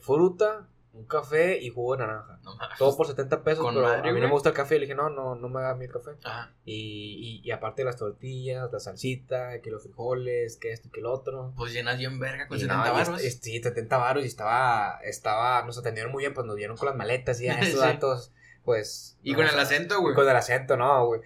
fruta, 0.00 0.68
un 0.98 1.06
café 1.06 1.58
y 1.58 1.70
jugo 1.70 1.94
de 1.96 2.00
naranja. 2.06 2.38
No. 2.42 2.52
Todo 2.78 2.96
por 2.96 3.06
70 3.06 3.42
pesos, 3.44 3.64
pero 3.68 3.82
madre, 3.86 4.10
a 4.10 4.12
mí 4.12 4.20
no 4.20 4.26
me 4.26 4.32
gusta 4.32 4.48
el 4.50 4.54
café. 4.54 4.74
Le 4.74 4.82
dije, 4.82 4.94
no, 4.94 5.08
no, 5.10 5.34
no 5.36 5.48
me 5.48 5.60
haga 5.60 5.70
a 5.78 5.82
el 5.82 5.90
café. 5.92 6.10
Ajá. 6.24 6.52
Y, 6.64 7.40
y, 7.42 7.48
y 7.48 7.50
aparte 7.52 7.84
las 7.84 7.96
tortillas, 7.96 8.70
la 8.72 8.80
salsita, 8.80 9.60
que 9.60 9.70
los 9.70 9.82
frijoles, 9.82 10.56
que 10.56 10.72
esto 10.72 10.88
y 10.88 10.90
que 10.90 11.00
el 11.00 11.06
otro. 11.06 11.52
Pues 11.56 11.72
llenas 11.72 11.98
bien 11.98 12.18
verga 12.18 12.48
con 12.48 12.56
Y 12.56 12.60
70 12.60 12.76
no, 12.76 12.86
y 12.86 12.90
baros. 13.04 13.20
Sí, 13.22 13.62
70 13.62 13.96
baros 13.96 14.24
y 14.24 14.26
estaba, 14.26 14.98
estaba, 15.04 15.62
nos 15.64 15.78
atendieron 15.78 16.10
muy 16.12 16.22
bien, 16.22 16.34
pues 16.34 16.46
nos 16.46 16.56
dieron 16.56 16.76
con 16.76 16.86
las 16.86 16.96
maletas 16.96 17.40
y 17.40 17.44
ya, 17.46 17.54
estos 17.60 17.80
Sí. 17.80 17.86
datos, 17.86 18.32
pues. 18.64 19.18
Y 19.22 19.34
con 19.34 19.44
el 19.44 19.50
sea, 19.50 19.62
acento, 19.62 20.00
güey. 20.00 20.14
con 20.14 20.28
el 20.28 20.36
acento, 20.36 20.76
no, 20.76 21.06
güey. 21.06 21.20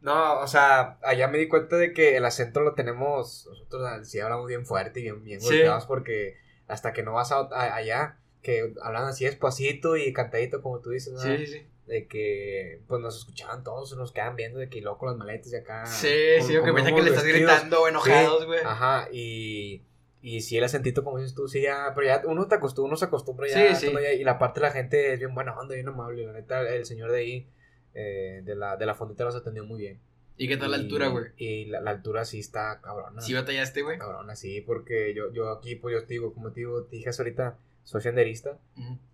No, 0.00 0.40
o 0.40 0.48
sea, 0.48 0.98
allá 1.04 1.28
me 1.28 1.38
di 1.38 1.46
cuenta 1.46 1.76
de 1.76 1.92
que 1.92 2.16
el 2.16 2.24
acento 2.24 2.60
lo 2.60 2.74
tenemos, 2.74 3.46
nosotros 3.48 3.82
ah, 3.86 4.02
sí 4.04 4.18
hablamos 4.18 4.48
bien 4.48 4.66
fuerte 4.66 4.98
y 4.98 5.04
bien, 5.04 5.22
bien 5.22 5.40
Sí. 5.40 5.46
golpeados 5.46 5.86
porque 5.86 6.38
hasta 6.66 6.92
que 6.92 7.04
no 7.04 7.12
vas 7.12 7.30
a, 7.30 7.36
a- 7.52 7.76
allá, 7.76 8.18
que 8.42 8.74
hablan 8.82 9.04
así 9.04 9.24
despacito 9.24 9.96
y 9.96 10.12
cantadito 10.12 10.60
como 10.62 10.80
tú 10.80 10.90
dices, 10.90 11.12
¿no? 11.12 11.20
Sí, 11.20 11.38
sí, 11.38 11.46
sí. 11.46 11.66
De 11.86 12.06
que 12.06 12.80
pues 12.86 13.00
nos 13.00 13.16
escuchaban 13.18 13.62
todos, 13.64 13.96
nos 13.96 14.12
quedan 14.12 14.36
viendo 14.36 14.58
de 14.58 14.68
que 14.68 14.80
loco 14.80 15.06
las 15.06 15.16
maletas 15.16 15.52
y 15.52 15.56
acá. 15.56 15.84
Sí, 15.86 16.08
con- 16.38 16.46
sí, 16.48 16.56
o 16.56 16.64
que 16.64 16.72
piensan 16.72 16.94
que 16.94 17.02
le 17.02 17.10
estás 17.10 17.24
gritando 17.24 17.88
enojados, 17.88 18.46
güey. 18.46 18.60
Ajá, 18.64 19.08
y, 19.12 19.82
y 20.22 20.40
sí, 20.42 20.56
el 20.58 20.64
acentito, 20.64 21.02
como 21.04 21.18
dices 21.18 21.34
tú, 21.34 21.48
sí, 21.48 21.60
ya, 21.62 21.92
pero 21.94 22.06
ya 22.06 22.22
uno, 22.26 22.46
te 22.46 22.54
acostumbra, 22.54 22.88
uno 22.88 22.96
se 22.96 23.04
acostumbra 23.06 23.48
ya, 23.48 23.74
Sí, 23.74 23.88
sí. 23.88 23.92
ya, 24.00 24.12
y 24.12 24.22
la 24.24 24.38
parte 24.38 24.60
de 24.60 24.66
la 24.66 24.72
gente 24.72 25.12
es 25.12 25.18
bien 25.18 25.34
buena 25.34 25.58
onda, 25.58 25.74
bien 25.74 25.88
amable, 25.88 26.24
la 26.24 26.32
neta, 26.32 26.68
el 26.72 26.84
señor 26.86 27.10
de 27.10 27.18
ahí, 27.18 27.46
eh, 27.94 28.42
de, 28.44 28.54
la, 28.54 28.76
de 28.76 28.86
la 28.86 28.94
fondita 28.94 29.24
nos 29.24 29.34
atendió 29.36 29.64
muy 29.64 29.80
bien. 29.80 29.98
¿Y 30.38 30.48
qué 30.48 30.56
tal 30.56 30.70
la 30.70 30.76
altura, 30.78 31.08
güey? 31.08 31.26
Y 31.36 31.66
la, 31.66 31.80
la 31.80 31.90
altura 31.90 32.24
sí 32.24 32.38
está 32.40 32.80
cabrona. 32.80 33.20
¿Sí 33.20 33.34
batallaste, 33.34 33.82
güey? 33.82 33.98
Cabrona, 33.98 34.34
sí, 34.34 34.60
porque 34.62 35.12
yo, 35.14 35.30
yo 35.32 35.50
aquí, 35.50 35.74
pues 35.76 35.94
yo 35.94 36.00
te 36.06 36.14
digo, 36.14 36.32
como 36.32 36.52
te 36.52 36.60
digo, 36.60 36.84
te 36.84 36.96
dije 36.96 37.10
hace 37.10 37.22
ahorita, 37.22 37.58
soy 37.84 38.00
senderista, 38.00 38.58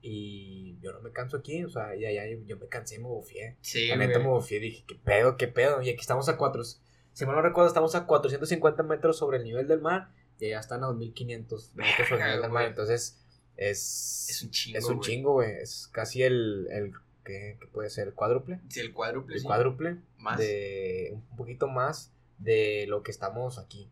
y 0.03 0.79
yo 0.81 0.93
no 0.93 1.01
me 1.01 1.13
canso 1.13 1.39
aquí, 1.39 1.65
o 1.65 1.71
sea, 1.71 1.95
ya, 1.97 2.11
ya, 2.11 2.27
yo, 2.27 2.39
yo 2.45 2.57
me 2.57 2.69
cansé, 2.69 2.99
me 2.99 3.07
bufié. 3.09 3.57
Sí, 3.61 3.89
La 3.89 3.97
neta 3.97 4.19
me 4.19 4.29
bufié, 4.29 4.61
dije, 4.61 4.85
¿qué 4.87 4.95
pedo, 4.95 5.37
qué 5.37 5.49
pedo? 5.49 5.81
Y 5.83 5.89
aquí 5.89 6.01
estamos 6.01 6.29
a 6.29 6.37
cuatro, 6.37 6.63
si 6.65 7.27
mal 7.27 7.35
no 7.35 7.43
recuerdo, 7.43 7.67
estamos 7.67 7.95
a 7.97 8.07
450 8.07 8.83
metros 8.85 9.19
sobre 9.19 9.39
el 9.39 9.45
nivel 9.45 9.67
del 9.67 9.81
mar 9.81 10.11
y 10.39 10.47
allá 10.47 10.61
están 10.61 10.85
a 10.85 10.87
2500 10.87 11.75
metros 11.75 12.09
sobre 12.09 12.23
el 12.23 12.29
nivel 12.29 12.43
del 12.43 12.53
mar. 12.53 12.67
Entonces, 12.67 13.19
es, 13.57 14.29
Es 14.31 14.43
un 14.43 14.51
chingo, 14.51 14.79
es 14.79 14.85
un 14.85 15.01
chingo, 15.01 15.33
güey. 15.33 15.51
Es 15.61 15.89
casi 15.89 16.23
el, 16.23 16.69
el 16.71 16.93
¿qué, 17.25 17.59
qué 17.61 17.67
puede 17.67 17.91
ser? 17.91 18.07
¿El 18.07 18.15
cuádruple? 18.15 18.61
Sí, 18.69 18.79
el 18.79 18.93
cuádruple. 18.93 19.35
El 19.35 19.41
sí. 19.41 19.47
cuádruple. 19.47 19.97
Más. 20.19 20.39
De, 20.39 21.11
un 21.13 21.37
poquito 21.37 21.67
más 21.67 22.13
de 22.39 22.87
lo 22.87 23.03
que 23.03 23.11
estamos 23.11 23.59
aquí. 23.59 23.91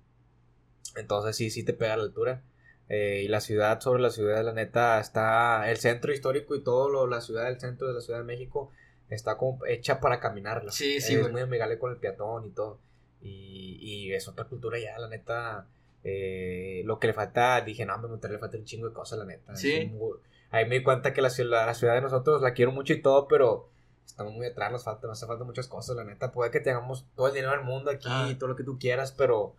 Entonces, 0.95 1.35
sí, 1.35 1.51
sí 1.51 1.65
te 1.65 1.73
pega 1.73 1.97
la 1.97 2.05
altura. 2.05 2.45
Eh, 2.89 3.23
y 3.25 3.29
la 3.29 3.41
ciudad, 3.41 3.81
sobre 3.81 4.01
la 4.03 4.11
ciudad, 4.11 4.45
la 4.45 4.53
neta, 4.53 5.01
está 5.01 5.69
el 5.71 5.77
centro 5.79 6.13
histórico 6.13 6.55
y 6.55 6.63
todo 6.63 6.89
lo, 6.89 7.07
la 7.07 7.21
ciudad, 7.21 7.49
el 7.49 7.59
centro 7.59 7.89
de 7.89 7.95
la 7.95 8.01
Ciudad 8.01 8.21
de 8.21 8.25
México 8.25 8.71
está 9.09 9.37
como 9.37 9.65
hecha 9.67 10.01
para 10.01 10.21
caminarla. 10.21 10.71
Sí, 10.73 11.01
sí, 11.01 11.15
Es 11.15 11.31
muy 11.33 11.41
amigable 11.41 11.79
con 11.79 11.91
el 11.93 11.99
peatón 11.99 12.47
y 12.47 12.51
todo. 12.51 12.79
Y, 13.23 13.79
y 13.81 14.13
es 14.13 14.29
otra 14.29 14.45
cultura 14.45 14.79
ya, 14.79 14.99
la 14.99 15.09
neta. 15.09 15.67
Eh, 16.05 16.83
lo 16.85 17.01
que 17.01 17.09
le 17.09 17.13
falta, 17.15 17.61
dije, 17.63 17.85
no, 17.85 17.99
me 17.99 18.07
Monterrey 18.07 18.37
le 18.37 18.41
falta 18.41 18.57
un 18.57 18.65
chingo 18.65 18.89
de 18.89 18.95
cosas, 18.95 19.19
la 19.19 19.25
neta. 19.25 19.57
Sí. 19.57 19.87
Muy- 19.93 20.19
Ahí 20.51 20.65
me 20.69 20.77
di 20.77 20.85
cuenta 20.85 21.13
que 21.13 21.21
la 21.21 21.31
ciudad, 21.31 21.67
la 21.67 21.75
ciudad 21.75 21.95
de 21.95 22.01
nosotros 22.03 22.41
la 22.41 22.53
quiero 22.55 22.71
mucho 22.71 22.93
y 22.93 23.03
todo, 23.03 23.27
pero 23.27 23.69
estamos 24.07 24.33
muy 24.33 24.47
atrás, 24.47 24.71
nos 24.71 24.85
falta, 24.85 25.09
nos 25.09 25.19
hace 25.19 25.27
falta 25.27 25.43
muchas 25.45 25.67
cosas, 25.67 25.97
la 25.97 26.05
neta. 26.05 26.31
Puede 26.31 26.53
que 26.53 26.61
tengamos 26.61 27.05
todo 27.17 27.27
el 27.27 27.35
dinero 27.35 27.51
del 27.51 27.63
mundo 27.65 27.91
aquí, 27.91 28.07
Ah. 28.09 28.33
todo 28.39 28.51
lo 28.51 28.55
que 28.57 28.63
tú 28.63 28.79
quieras, 28.79 29.11
pero 29.11 29.55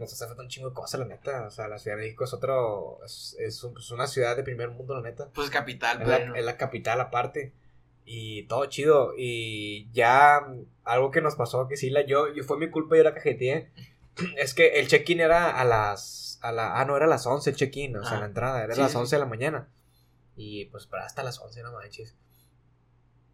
nos 0.00 0.12
hace 0.12 0.26
falta 0.26 0.42
un 0.42 0.48
chingo 0.48 0.68
de 0.70 0.74
cosas, 0.74 0.98
la 1.00 1.06
neta. 1.06 1.46
O 1.46 1.50
sea, 1.50 1.68
la 1.68 1.78
Ciudad 1.78 1.96
de 1.96 2.02
México 2.04 2.24
es 2.24 2.32
otro, 2.32 2.98
es, 3.04 3.36
es 3.38 3.62
un- 3.62 3.78
es 3.78 3.90
una 3.92 4.06
ciudad 4.08 4.34
de 4.36 4.42
primer 4.42 4.70
mundo, 4.70 4.94
la 4.94 5.02
neta. 5.02 5.28
Pues 5.32 5.50
capital, 5.50 6.02
Es 6.02 6.08
la, 6.08 6.16
pero. 6.18 6.34
es 6.34 6.44
la 6.44 6.56
capital 6.56 7.00
aparte. 7.00 7.52
Y 8.04 8.44
todo 8.44 8.64
chido. 8.66 9.12
Y 9.16 9.88
ya 9.92 10.40
algo 10.84 11.10
que 11.12 11.20
nos 11.20 11.36
pasó, 11.36 11.68
que 11.68 11.76
sí, 11.76 11.90
la, 11.90 12.04
yo, 12.04 12.32
yo 12.34 12.42
fue 12.42 12.58
mi 12.58 12.68
culpa, 12.70 12.96
yo 12.96 13.04
la 13.04 13.14
cajeteé. 13.14 13.70
Es 14.36 14.54
que 14.54 14.80
el 14.80 14.88
check-in 14.88 15.20
era 15.20 15.50
a 15.58 15.64
las... 15.64 16.38
A 16.42 16.50
la, 16.52 16.80
ah, 16.80 16.84
no, 16.84 16.96
era 16.96 17.04
a 17.06 17.08
las 17.08 17.26
11 17.26 17.50
el 17.50 17.56
check-in, 17.56 17.96
o 17.96 18.02
sea, 18.04 18.16
Ah. 18.16 18.20
la 18.20 18.26
entrada. 18.26 18.64
Era 18.64 18.74
Sí, 18.74 18.80
a 18.80 18.84
las 18.84 18.92
sí. 18.92 18.98
11 18.98 19.16
de 19.16 19.20
la 19.20 19.26
mañana. 19.26 19.68
Y 20.36 20.64
pues 20.66 20.86
para 20.86 21.04
hasta 21.06 21.22
las 21.22 21.38
11, 21.38 21.62
no 21.62 21.72
manches. 21.72 22.16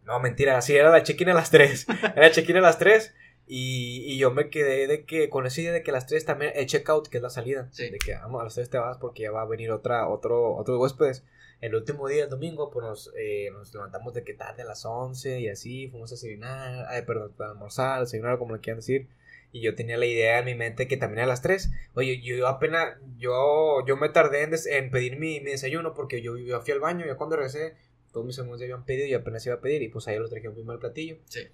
No, 0.03 0.19
mentira, 0.19 0.61
sí, 0.61 0.75
era 0.75 0.89
la 0.89 1.03
check-in 1.03 1.29
a 1.29 1.33
las 1.33 1.49
3. 1.51 1.87
Era 2.15 2.27
el 2.27 2.31
check-in 2.33 2.57
a 2.57 2.61
las 2.61 2.77
3. 2.77 3.13
Y, 3.47 4.03
y 4.05 4.17
yo 4.17 4.31
me 4.31 4.49
quedé 4.49 4.87
de 4.87 5.05
que, 5.05 5.29
con 5.29 5.45
esa 5.45 5.61
idea 5.61 5.71
de 5.71 5.81
que 5.83 5.91
a 5.91 5.93
las 5.93 6.05
3 6.07 6.25
también, 6.25 6.51
el 6.55 6.65
check-out, 6.65 7.07
que 7.07 7.17
es 7.17 7.23
la 7.23 7.29
salida. 7.29 7.69
Sí. 7.71 7.89
De 7.89 7.97
que 7.97 8.13
vamos, 8.15 8.41
a 8.41 8.43
las 8.43 8.55
3 8.55 8.69
te 8.69 8.77
vas 8.77 8.97
porque 8.97 9.23
ya 9.23 9.31
va 9.31 9.41
a 9.41 9.45
venir 9.45 9.71
otra, 9.71 10.07
otro, 10.09 10.55
otros 10.55 10.77
huéspedes. 10.79 11.23
El 11.61 11.73
último 11.73 12.07
día, 12.07 12.25
el 12.25 12.29
domingo, 12.29 12.69
pues 12.69 12.85
nos, 12.85 13.11
eh, 13.17 13.49
nos 13.51 13.73
levantamos 13.73 14.13
de 14.13 14.23
que 14.23 14.33
tarde 14.33 14.61
a 14.61 14.65
las 14.65 14.85
11 14.85 15.39
y 15.39 15.47
así, 15.49 15.87
fuimos 15.87 16.11
a 16.11 16.15
desayunar, 16.15 16.85
ay, 16.89 17.01
perdón, 17.03 17.33
para 17.35 17.51
almorzar, 17.51 18.01
desayunar, 18.01 18.37
como 18.37 18.53
le 18.55 18.61
quieran 18.61 18.79
decir. 18.79 19.07
Y 19.53 19.61
yo 19.61 19.73
tenía 19.75 19.97
la 19.97 20.05
idea 20.05 20.39
en 20.39 20.45
mi 20.45 20.53
mente 20.55 20.87
que 20.87 20.97
también 20.97 21.23
a 21.23 21.25
las 21.25 21.41
3. 21.41 21.71
Oye, 21.95 22.21
yo 22.21 22.45
apenas, 22.47 22.97
yo, 23.17 23.83
yo 23.87 23.95
me 23.97 24.09
tardé 24.09 24.43
en, 24.43 24.51
des- 24.51 24.67
en 24.67 24.91
pedir 24.91 25.17
mi, 25.17 25.39
mi 25.39 25.51
desayuno 25.51 25.93
porque 25.93 26.21
yo, 26.21 26.37
yo 26.37 26.59
fui 26.61 26.73
al 26.73 26.79
baño, 26.81 27.05
ya 27.07 27.15
cuando 27.15 27.37
regresé, 27.37 27.75
todos 28.11 28.25
mis 28.25 28.37
amigos 28.39 28.59
ya 28.59 28.65
habían 28.65 28.83
pedido 28.85 29.07
y 29.07 29.13
apenas 29.13 29.45
iba 29.45 29.55
a 29.55 29.61
pedir 29.61 29.81
y 29.81 29.87
pues 29.89 30.07
ahí 30.07 30.19
lo 30.19 30.27
trajeron 30.29 30.53
primero 30.53 30.73
el 30.73 30.79
platillo. 30.79 31.17
Sí. 31.25 31.47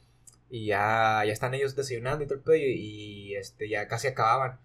Y 0.55 0.67
ya, 0.67 1.23
ya 1.25 1.33
están 1.33 1.55
ellos 1.55 1.75
desayunando 1.75 2.23
y 2.23 2.27
todo 2.27 2.35
el 2.37 2.43
pedo 2.43 2.57
y, 2.57 2.61
y, 3.31 3.35
este, 3.35 3.67
ya 3.67 3.87
casi 3.87 4.07
acababan. 4.07 4.59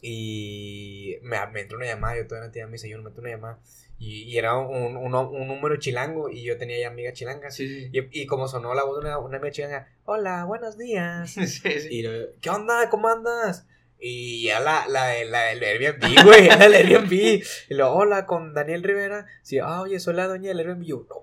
Y 0.00 1.16
me, 1.22 1.36
me 1.52 1.60
entró 1.62 1.76
una 1.78 1.86
llamada, 1.86 2.16
yo 2.16 2.26
todavía 2.26 2.46
no 2.48 2.52
tenía 2.52 2.66
mi 2.66 2.72
desayuno, 2.72 3.02
me 3.02 3.08
entró 3.10 3.22
una 3.22 3.30
llamada. 3.30 3.58
Y, 3.98 4.22
y 4.22 4.38
era 4.38 4.56
un, 4.56 4.96
un, 4.96 5.14
un 5.14 5.46
número 5.48 5.76
chilango 5.76 6.28
y 6.28 6.42
yo 6.44 6.58
tenía 6.58 6.78
ya 6.78 6.88
amigas 6.88 7.14
chilangas. 7.14 7.54
Sí, 7.54 7.68
sí. 7.68 7.90
Y, 7.92 8.22
y 8.22 8.26
como 8.26 8.48
sonó 8.48 8.74
la 8.74 8.84
voz 8.84 8.96
de 9.02 9.06
una, 9.08 9.18
una 9.18 9.36
amiga 9.36 9.52
chilanga, 9.52 9.88
hola, 10.04 10.44
buenos 10.44 10.76
días. 10.78 11.30
Sí, 11.34 11.46
sí. 11.46 11.88
Y 11.90 12.02
lo- 12.02 12.26
¿qué 12.40 12.50
onda? 12.50 12.88
¿Cómo 12.90 13.08
andas? 13.08 13.66
Y 13.98 14.44
ya 14.46 14.60
la, 14.60 14.86
la, 14.88 15.12
la, 15.24 15.52
el 15.52 15.62
Airbnb, 15.62 16.24
güey, 16.24 16.46
era 16.50 16.64
el 16.66 16.74
Airbnb. 16.74 17.12
Y 17.12 17.42
lo, 17.74 17.92
hola, 17.94 18.26
con 18.26 18.52
Daniel 18.52 18.82
Rivera. 18.82 19.26
Sí, 19.42 19.58
ah, 19.58 19.80
oye, 19.82 20.00
soy 20.00 20.14
la 20.14 20.26
doña 20.26 20.48
del 20.48 20.58
Airbnb. 20.58 20.82
Y 20.82 20.86
yo, 20.88 21.06
no 21.08 21.22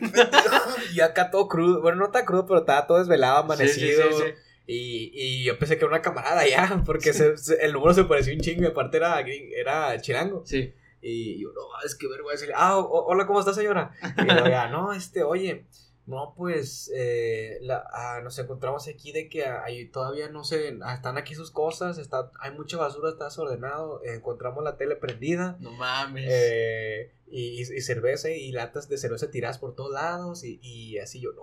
mames. 0.00 0.12
Y 0.94 1.00
acá 1.00 1.30
todo 1.30 1.48
crudo. 1.48 1.80
Bueno, 1.82 1.98
no 1.98 2.10
tan 2.10 2.24
crudo, 2.24 2.46
pero 2.46 2.60
estaba 2.60 2.86
todo 2.86 2.98
desvelado, 2.98 3.38
amanecido. 3.38 4.02
Sí, 4.02 4.08
sí, 4.10 4.14
sí, 4.18 4.22
sí. 4.26 4.34
Y, 4.68 5.10
y 5.14 5.44
yo 5.44 5.58
pensé 5.58 5.76
que 5.78 5.84
era 5.84 5.92
una 5.94 6.02
camarada 6.02 6.46
ya, 6.46 6.82
porque 6.86 7.12
se- 7.12 7.36
se- 7.36 7.64
el 7.64 7.72
número 7.72 7.94
se 7.94 8.04
pareció 8.04 8.32
un 8.34 8.40
chingo. 8.40 8.62
Y 8.62 8.66
aparte 8.66 8.96
era, 8.96 9.20
era 9.20 10.00
chilango. 10.00 10.42
Sí. 10.44 10.72
Y 11.02 11.40
yo, 11.40 11.50
no, 11.52 11.60
es 11.84 11.94
que 11.94 12.08
vergüenza. 12.08 12.46
Ah, 12.54 12.76
hola, 12.78 13.26
¿cómo 13.26 13.38
está, 13.40 13.52
señora? 13.54 13.92
Y 14.18 14.26
yo, 14.26 14.46
ya, 14.48 14.68
no, 14.68 14.92
este, 14.92 15.22
oye, 15.22 15.64
no, 16.06 16.34
pues, 16.36 16.90
eh, 16.94 17.58
la, 17.62 17.84
ah, 17.92 18.20
nos 18.22 18.38
encontramos 18.38 18.86
aquí 18.88 19.12
de 19.12 19.28
que 19.28 19.44
ahí 19.44 19.88
todavía 19.88 20.28
no 20.30 20.44
sé, 20.44 20.78
ah, 20.82 20.94
están 20.94 21.18
aquí 21.18 21.34
sus 21.34 21.50
cosas, 21.50 21.98
está, 21.98 22.30
hay 22.40 22.52
mucha 22.52 22.76
basura, 22.76 23.10
está 23.10 23.24
desordenado, 23.24 24.02
eh, 24.04 24.14
encontramos 24.14 24.62
la 24.64 24.76
tele 24.76 24.96
prendida, 24.96 25.56
No 25.60 25.72
mames. 25.72 26.26
eh, 26.30 27.12
y, 27.28 27.60
y- 27.60 27.76
y 27.76 27.80
cerveza 27.80 28.30
y 28.30 28.52
latas 28.52 28.88
de 28.88 28.98
cerveza 28.98 29.30
tiradas 29.30 29.58
por 29.58 29.74
todos 29.74 29.92
lados, 29.92 30.44
y, 30.44 30.60
y 30.62 30.98
así 30.98 31.20
yo, 31.20 31.30
no, 31.32 31.42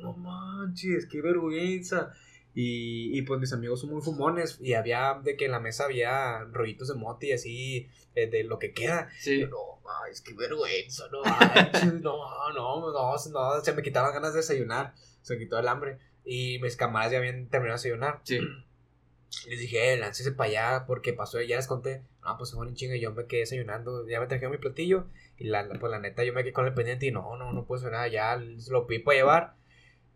no 0.00 0.12
manches, 0.16 1.06
qué 1.10 1.20
vergüenza. 1.20 2.12
Y, 2.60 3.16
y 3.16 3.22
pues 3.22 3.38
mis 3.38 3.52
amigos 3.52 3.82
son 3.82 3.90
muy 3.90 4.02
fumones, 4.02 4.58
y 4.60 4.74
había 4.74 5.20
de 5.22 5.36
que 5.36 5.44
en 5.44 5.52
la 5.52 5.60
mesa 5.60 5.84
había 5.84 6.40
rollitos 6.50 6.88
de 6.88 6.94
mote 6.94 7.28
y 7.28 7.32
así, 7.32 7.88
eh, 8.16 8.28
de 8.28 8.42
lo 8.42 8.58
que 8.58 8.72
queda. 8.72 9.08
sí. 9.20 9.42
Yo, 9.42 9.46
no, 9.46 9.78
es 10.10 10.20
que 10.20 10.34
vergüenza, 10.34 11.04
no, 11.12 11.22
manches, 11.22 11.84
no, 12.02 12.18
no, 12.52 12.90
no, 12.90 13.18
no, 13.30 13.60
se 13.62 13.72
me 13.72 13.82
quitaban 13.82 14.12
ganas 14.12 14.32
de 14.32 14.40
desayunar, 14.40 14.92
se 15.22 15.34
me 15.34 15.38
quitó 15.38 15.56
el 15.56 15.68
hambre. 15.68 16.00
Y 16.24 16.58
mis 16.58 16.74
camaradas 16.74 17.12
ya 17.12 17.18
habían 17.18 17.48
terminado 17.48 17.80
de 17.80 17.90
desayunar. 17.90 18.22
Sí. 18.24 18.40
Les 19.48 19.60
dije, 19.60 19.92
eh, 19.92 19.96
láncese 19.96 20.32
para 20.32 20.50
allá, 20.50 20.84
porque 20.88 21.12
pasó, 21.12 21.40
ya 21.40 21.56
les 21.56 21.68
conté. 21.68 22.02
No, 22.24 22.36
pues 22.38 22.50
se 22.50 22.56
fueron 22.56 22.74
chinga 22.74 22.96
y 22.96 23.00
yo 23.00 23.12
me 23.12 23.26
quedé 23.26 23.40
desayunando. 23.40 24.08
Ya 24.08 24.18
me 24.18 24.26
trajeron 24.26 24.50
mi 24.50 24.58
platillo. 24.58 25.06
Y 25.36 25.44
la, 25.44 25.68
pues 25.78 25.90
la 25.92 26.00
neta, 26.00 26.24
yo 26.24 26.32
me 26.32 26.42
quedé 26.42 26.52
con 26.52 26.66
el 26.66 26.74
pendiente 26.74 27.06
y 27.06 27.12
no, 27.12 27.36
no, 27.36 27.52
no 27.52 27.66
puedo 27.66 27.88
nada. 27.88 28.08
Ya 28.08 28.36
lo 28.36 28.86
pedí 28.86 28.98
para 28.98 29.16
llevar. 29.16 29.57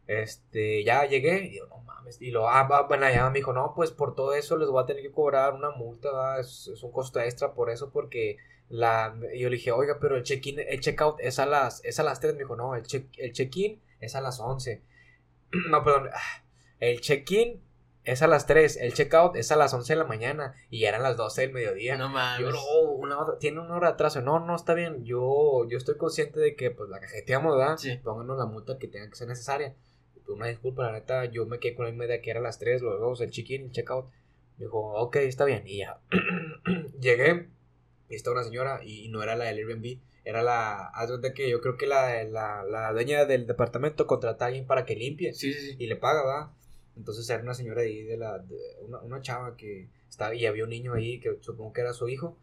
Este, 0.06 0.84
ya 0.84 1.04
llegué. 1.06 1.44
Y 1.44 1.48
digo, 1.50 1.66
no 1.68 1.78
mames. 1.78 2.20
Y 2.20 2.30
lo, 2.30 2.48
ah, 2.48 2.64
va, 2.64 2.82
bueno, 2.82 3.08
ya 3.08 3.28
me 3.30 3.38
dijo, 3.38 3.52
no, 3.52 3.72
pues 3.74 3.90
por 3.90 4.14
todo 4.14 4.34
eso 4.34 4.56
les 4.56 4.68
voy 4.68 4.82
a 4.82 4.86
tener 4.86 5.02
que 5.02 5.12
cobrar 5.12 5.54
una 5.54 5.70
multa, 5.70 6.38
Es, 6.40 6.68
es 6.68 6.82
un 6.82 6.92
costo 6.92 7.20
extra 7.20 7.52
por 7.54 7.70
eso, 7.70 7.90
porque 7.90 8.36
la. 8.68 9.14
Yo 9.36 9.48
le 9.48 9.56
dije, 9.56 9.72
oiga, 9.72 9.98
pero 10.00 10.16
el 10.16 10.22
check-in, 10.22 10.58
el 10.60 10.80
check-out 10.80 11.16
es 11.20 11.38
a 11.38 11.46
las, 11.46 11.84
es 11.84 11.98
a 12.00 12.02
las 12.02 12.20
3. 12.20 12.34
Me 12.34 12.40
dijo, 12.40 12.56
no, 12.56 12.74
el 12.74 12.82
check, 12.84 13.06
el 13.18 13.32
check-in 13.32 13.80
es 14.00 14.14
a 14.14 14.20
las 14.20 14.40
11. 14.40 14.82
no, 15.70 15.84
perdón. 15.84 16.08
ah, 16.12 16.44
El 16.80 17.00
check-in 17.00 17.62
es 18.04 18.20
a 18.20 18.26
las 18.26 18.46
3, 18.48 18.78
el 18.78 18.94
checkout 18.94 19.36
es 19.36 19.52
a 19.52 19.56
las 19.56 19.72
11 19.72 19.92
de 19.92 19.96
la 20.00 20.04
mañana 20.04 20.54
y 20.70 20.80
ya 20.80 20.88
eran 20.88 21.04
las 21.04 21.16
12 21.16 21.42
del 21.42 21.52
mediodía. 21.52 21.96
No 21.96 22.08
mames. 22.08 22.40
Yo, 22.44 22.50
no, 22.50 22.90
una 22.96 23.16
hora- 23.18 23.38
tiene 23.38 23.60
una 23.60 23.76
hora 23.76 23.88
de 23.88 23.94
atraso. 23.94 24.20
No, 24.22 24.40
no, 24.40 24.56
está 24.56 24.74
bien. 24.74 25.04
Yo, 25.04 25.64
yo 25.68 25.78
estoy 25.78 25.96
consciente 25.96 26.40
de 26.40 26.56
que 26.56 26.72
pues 26.72 26.90
la 26.90 26.98
cajeteamos, 26.98 27.56
¿verdad? 27.56 27.76
Sí. 27.76 27.96
Pónganos 28.02 28.38
la 28.38 28.46
multa 28.46 28.76
que 28.78 28.88
tenga 28.88 29.08
que 29.08 29.14
ser 29.14 29.28
necesaria. 29.28 29.76
Una 30.34 30.46
disculpa, 30.48 30.84
la 30.86 30.92
neta, 30.92 31.24
yo 31.26 31.46
me 31.46 31.58
quedé 31.58 31.74
con 31.74 31.86
la 31.96 32.04
idea 32.04 32.20
que 32.20 32.30
era 32.30 32.40
a 32.40 32.42
las 32.42 32.58
3, 32.58 32.82
luego 32.82 33.14
el 33.20 33.30
check-in, 33.30 33.64
el 33.64 33.70
checkout. 33.72 34.06
Me 34.58 34.66
dijo, 34.66 34.78
ok, 35.00 35.16
está 35.16 35.44
bien. 35.44 35.62
Y 35.66 35.78
ya. 35.78 36.00
Llegué 37.00 37.48
y 38.08 38.14
estaba 38.14 38.36
una 38.36 38.44
señora 38.44 38.80
y 38.84 39.08
no 39.08 39.22
era 39.22 39.36
la 39.36 39.44
del 39.46 39.58
Airbnb. 39.58 39.98
Era 40.24 40.42
la. 40.42 40.86
Haz 40.88 41.08
cuenta 41.08 41.32
que 41.34 41.50
yo 41.50 41.60
creo 41.60 41.76
que 41.76 41.86
la, 41.86 42.22
la, 42.24 42.62
la 42.64 42.92
dueña 42.92 43.24
del 43.24 43.46
departamento 43.46 44.06
contrata 44.06 44.44
a 44.44 44.48
alguien 44.48 44.66
para 44.66 44.84
que 44.84 44.94
limpie 44.94 45.32
Sí, 45.34 45.52
sí, 45.52 45.70
sí. 45.72 45.76
y 45.78 45.86
le 45.86 45.96
paga, 45.96 46.22
¿verdad? 46.24 46.50
Entonces 46.96 47.28
era 47.28 47.42
una 47.42 47.54
señora 47.54 47.82
ahí 47.82 48.02
de 48.02 48.16
la, 48.18 48.38
de 48.38 48.56
una, 48.82 49.00
una 49.00 49.20
chava 49.22 49.56
que 49.56 49.88
estaba 50.08 50.34
y 50.34 50.46
había 50.46 50.64
un 50.64 50.70
niño 50.70 50.92
ahí 50.94 51.18
que 51.20 51.38
supongo 51.40 51.72
que 51.72 51.80
era 51.80 51.92
su 51.92 52.08
hijo 52.08 52.36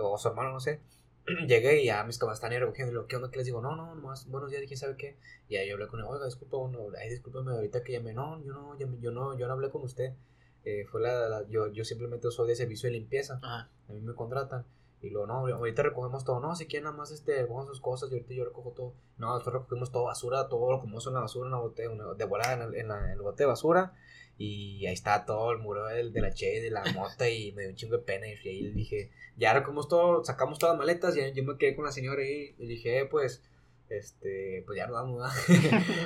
o 0.00 0.16
su 0.18 0.28
hermano, 0.28 0.52
no 0.52 0.60
sé. 0.60 0.80
Llegué 1.46 1.82
y 1.82 1.86
ya 1.86 2.02
mis 2.04 2.18
camaradas 2.18 2.42
están 2.42 2.58
recogiendo, 2.58 3.06
¿qué 3.06 3.16
onda? 3.16 3.30
que 3.30 3.36
les 3.38 3.46
digo? 3.46 3.60
No, 3.60 3.76
no, 3.76 3.94
nomás, 3.94 4.28
buenos 4.28 4.50
días, 4.50 4.62
¿quién 4.66 4.78
sabe 4.78 4.96
qué? 4.96 5.16
Y 5.48 5.56
ahí 5.56 5.68
yo 5.68 5.74
hablé 5.74 5.86
con 5.86 6.00
él, 6.00 6.06
oiga, 6.08 6.24
disculpa, 6.26 6.56
bueno, 6.56 6.78
ay, 7.00 7.10
discúlpame 7.10 7.52
ahorita 7.52 7.82
que 7.84 7.92
llamé, 7.92 8.12
no, 8.12 8.42
yo 8.44 8.52
no, 8.52 8.76
llamé- 8.78 8.98
yo 9.00 9.10
no, 9.12 9.36
yo 9.38 9.46
no 9.46 9.52
hablé 9.52 9.70
con 9.70 9.82
usted. 9.82 10.14
Eh, 10.64 10.84
fue 10.90 11.00
la, 11.00 11.28
la- 11.28 11.48
yo, 11.48 11.68
yo 11.68 11.84
simplemente 11.84 12.30
soy 12.30 12.48
de 12.48 12.54
servicio 12.56 12.88
de 12.88 12.92
limpieza 12.94 13.38
Ajá. 13.42 13.68
a 13.88 13.92
mí 13.92 14.00
me 14.00 14.14
contratan. 14.14 14.64
Y 15.00 15.10
luego, 15.10 15.26
no, 15.26 15.46
ahorita 15.48 15.82
recogemos 15.82 16.24
todo. 16.24 16.38
No, 16.38 16.54
si 16.54 16.66
quieren 16.66 16.84
nada 16.84 16.96
más 16.96 17.10
este, 17.10 17.42
recojan 17.42 17.66
sus 17.66 17.80
cosas 17.80 18.08
y 18.10 18.14
ahorita 18.14 18.34
yo 18.34 18.44
recojo 18.44 18.70
todo. 18.70 18.94
No, 19.18 19.28
nosotros 19.30 19.54
recogemos 19.62 19.90
todo 19.90 20.04
basura, 20.04 20.48
todo 20.48 20.70
lo 20.70 20.80
como 20.80 20.98
en 21.04 21.14
la 21.14 21.20
basura, 21.20 21.46
en 21.46 21.52
la 21.52 21.58
botella, 21.58 21.90
una- 21.90 22.14
de 22.14 22.24
volada 22.24 22.52
en, 22.54 22.62
el- 22.62 22.74
en 22.76 22.88
la, 22.88 23.04
en 23.06 23.10
el 23.12 23.20
bote 23.22 23.42
de 23.42 23.46
basura. 23.48 23.94
Y 24.44 24.86
ahí 24.86 24.94
está 24.94 25.24
todo 25.24 25.52
el 25.52 25.58
muro 25.58 25.86
del, 25.86 26.12
de 26.12 26.20
la 26.20 26.32
che, 26.32 26.60
de 26.60 26.70
la 26.70 26.82
mota 26.94 27.28
y 27.28 27.52
me 27.52 27.62
dio 27.62 27.70
un 27.70 27.76
chingo 27.76 27.96
de 27.98 28.02
pena. 28.02 28.26
Y 28.26 28.48
ahí 28.48 28.62
le 28.62 28.70
dije, 28.72 29.10
ya 29.36 29.52
recogemos 29.54 29.88
todo, 29.88 30.24
sacamos 30.24 30.58
todas 30.58 30.74
las 30.74 30.78
maletas. 30.80 31.16
Y 31.16 31.32
yo 31.32 31.44
me 31.44 31.56
quedé 31.58 31.76
con 31.76 31.84
la 31.84 31.92
señora 31.92 32.22
ahí. 32.22 32.54
Y 32.58 32.62
le 32.62 32.68
dije, 32.68 32.98
eh, 33.00 33.04
pues, 33.04 33.42
este, 33.88 34.62
pues 34.66 34.76
ya 34.78 34.86
nos 34.86 34.94
vamos. 34.94 35.22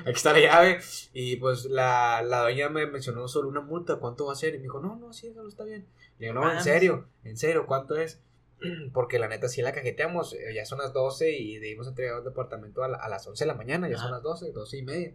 Aquí 0.03 0.11
está 0.11 0.33
la 0.33 0.41
llave. 0.41 0.81
Y 1.15 1.37
pues 1.37 1.65
la, 1.67 2.23
la 2.23 2.41
doña 2.43 2.69
me 2.69 2.87
mencionó 2.87 3.27
solo 3.29 3.49
una 3.49 3.61
multa, 3.61 3.97
¿cuánto 3.97 4.27
va 4.27 4.33
a 4.33 4.37
ser? 4.37 4.55
Y 4.55 4.59
me 4.59 4.65
dijo, 4.65 4.81
no, 4.81 4.97
no, 4.97 5.13
sí, 5.13 5.29
eso 5.29 5.47
está 5.47 5.65
bien. 5.65 5.87
Le 6.19 6.27
digo, 6.27 6.35
no, 6.35 6.43
en 6.53 6.63
serio, 6.63 7.07
en 7.25 7.37
serio, 7.37 7.67
¿cuánto 7.67 7.97
es? 7.97 8.21
Porque 8.93 9.19
la 9.19 9.29
neta 9.29 9.49
sí 9.49 9.63
la 9.63 9.73
cajeteamos, 9.73 10.33
eh, 10.35 10.53
ya 10.55 10.65
son 10.65 10.79
las 10.79 10.93
12 10.93 11.31
y 11.31 11.59
debimos 11.59 11.89
entregar 11.89 12.19
el 12.19 12.25
departamento 12.25 12.83
a, 12.83 12.89
la- 12.89 12.99
a 12.99 13.09
las 13.09 13.27
11 13.27 13.45
de 13.45 13.49
la 13.49 13.55
mañana, 13.55 13.89
ya 13.89 13.97
son 13.99 14.11
las 14.11 14.23
12, 14.23 14.53
12 14.53 14.77
y 14.79 14.83
media. 14.83 15.13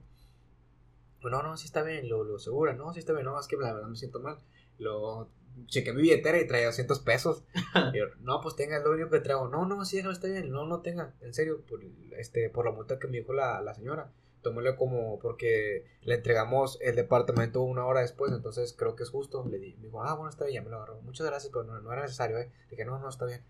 No, 1.23 1.43
no, 1.43 1.57
sí 1.57 1.65
está 1.65 1.83
bien, 1.83 2.09
lo, 2.09 2.23
lo 2.23 2.39
segura, 2.39 2.73
no, 2.73 2.93
sí 2.93 2.99
está 2.99 3.13
bien, 3.13 3.25
no, 3.25 3.39
es 3.39 3.47
que 3.47 3.57
la 3.57 3.73
verdad 3.73 3.87
me 3.87 3.95
siento 3.95 4.19
mal. 4.19 4.37
Lo 4.77 5.29
chequé 5.67 5.93
mi 5.93 6.01
billetera 6.01 6.39
y 6.39 6.47
traía 6.47 6.67
200 6.67 6.99
pesos. 6.99 7.43
Y 7.93 7.97
yo, 7.97 8.05
no, 8.19 8.41
pues 8.41 8.55
tenga, 8.55 8.79
lo 8.79 8.91
único 8.91 9.09
que 9.09 9.19
traigo. 9.19 9.47
No, 9.47 9.65
no, 9.65 9.83
sí, 9.85 9.99
está 9.99 10.27
bien, 10.27 10.51
no, 10.51 10.65
no 10.65 10.81
tenga, 10.81 11.13
en 11.21 11.33
serio, 11.33 11.61
por, 11.67 11.81
este, 12.17 12.49
por 12.49 12.65
la 12.65 12.71
multa 12.71 12.99
que 12.99 13.07
me 13.07 13.17
dijo 13.17 13.33
la, 13.33 13.61
la 13.61 13.73
señora. 13.73 14.11
Tómelo 14.41 14.75
como 14.75 15.19
porque 15.19 15.85
le 16.01 16.15
entregamos 16.15 16.79
el 16.81 16.95
departamento 16.95 17.61
una 17.61 17.85
hora 17.85 18.01
después, 18.01 18.31
entonces 18.31 18.73
creo 18.73 18.95
que 18.95 19.03
es 19.03 19.11
justo. 19.11 19.45
Le 19.47 19.59
di, 19.59 19.75
me 19.75 19.85
dijo, 19.85 20.03
ah, 20.03 20.15
bueno, 20.15 20.29
está 20.29 20.45
bien, 20.45 20.55
ya 20.55 20.61
me 20.63 20.71
lo 20.71 20.77
agarró. 20.77 20.99
Muchas 21.01 21.27
gracias, 21.27 21.51
pero 21.53 21.63
no, 21.65 21.79
no 21.79 21.93
era 21.93 22.01
necesario, 22.01 22.39
¿eh? 22.39 22.51
Dije, 22.71 22.83
no, 22.83 22.97
no, 22.97 23.07
está 23.07 23.25
bien. 23.25 23.43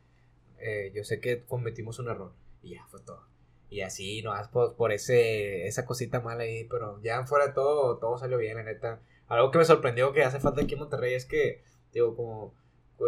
Eh, 0.58 0.92
yo 0.94 1.06
sé 1.06 1.22
que 1.22 1.44
cometimos 1.46 1.98
un 2.00 2.10
error. 2.10 2.34
Y 2.62 2.72
ya 2.76 2.86
fue 2.88 3.00
todo. 3.00 3.31
Y 3.72 3.82
así, 3.82 4.22
no, 4.22 4.34
por, 4.52 4.76
por 4.76 4.92
ese, 4.92 5.66
esa 5.66 5.86
cosita 5.86 6.20
mala 6.20 6.44
ahí, 6.44 6.66
pero 6.66 7.00
ya 7.02 7.26
fuera 7.26 7.48
de 7.48 7.54
todo, 7.54 7.98
todo 7.98 8.18
salió 8.20 8.38
bien, 8.38 8.58
la 8.58 8.64
neta. 8.64 9.00
Algo 9.28 9.50
que 9.50 9.58
me 9.60 9.66
sorprendió 9.66 10.12
que 10.14 10.24
hace 10.24 10.40
falta 10.40 10.62
aquí 10.62 10.74
en 10.74 10.80
Monterrey 10.82 11.14
es 11.16 11.26
que, 11.26 11.64
digo, 11.94 12.16
como 12.16 12.54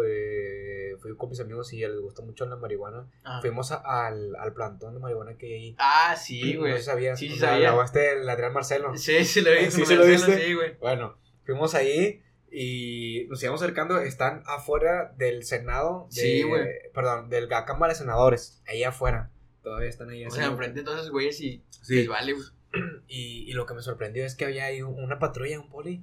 eh, 0.04 0.96
fui 1.00 1.16
con 1.16 1.28
mis 1.30 1.38
amigos 1.40 1.72
y 1.72 1.80
les 1.80 2.00
gusta 2.00 2.22
mucho 2.22 2.46
la 2.46 2.56
marihuana. 2.56 3.06
Ajá. 3.22 3.40
Fuimos 3.42 3.70
a- 3.72 4.06
al, 4.06 4.34
al 4.36 4.52
plantón 4.54 4.94
de 4.94 5.00
marihuana 5.00 5.36
que 5.36 5.46
hay 5.46 5.52
ahí. 5.52 5.76
Ah, 5.78 6.16
sí, 6.16 6.56
güey. 6.56 6.70
No 6.72 6.76
sé 6.78 6.82
si 6.82 6.86
sabías. 6.90 7.18
Sí, 7.18 7.28
sí 7.28 7.36
sabía. 7.38 7.74
el 8.12 8.28
Adrián 8.28 8.52
Marcelo. 8.52 8.96
Sí, 8.96 9.24
sí 9.24 9.40
lo 9.42 9.50
vi. 9.52 9.58
Sí, 9.70 9.94
lo 9.94 10.04
viste. 10.06 10.38
Sí, 10.46 10.54
güey. 10.54 10.76
Bueno, 10.78 11.16
fuimos 11.44 11.74
ahí 11.74 12.22
y 12.50 13.26
nos 13.28 13.42
íbamos 13.42 13.62
acercando. 13.62 13.98
Están 14.00 14.42
afuera 14.46 15.12
del 15.16 15.44
Senado. 15.44 16.06
de- 16.10 16.20
Sí, 16.20 16.42
güey. 16.42 16.66
Perdón, 16.94 17.28
de 17.28 17.42
la 17.42 17.64
Cámara 17.64 17.92
de 17.92 17.98
Senadores. 17.98 18.62
Ahí 18.66 18.82
afuera. 18.82 19.30
Todavía 19.64 19.88
están 19.88 20.10
ahí. 20.10 20.24
O 20.24 20.30
sea, 20.30 20.44
enfrente 20.46 20.80
de 20.80 20.84
todos 20.84 20.98
esos 21.00 21.10
güeyes 21.10 21.40
y 21.40 21.64
Sí. 21.82 21.96
les 21.96 22.06
vale, 22.08 22.34
güey. 22.34 22.46
Y, 23.08 23.50
y 23.50 23.52
lo 23.54 23.66
que 23.66 23.74
me 23.74 23.82
sorprendió 23.82 24.24
es 24.24 24.34
que 24.36 24.44
había 24.44 24.66
ahí 24.66 24.82
un- 24.82 25.02
una 25.02 25.18
patrulla, 25.18 25.58
un 25.58 25.68
poli. 25.70 26.02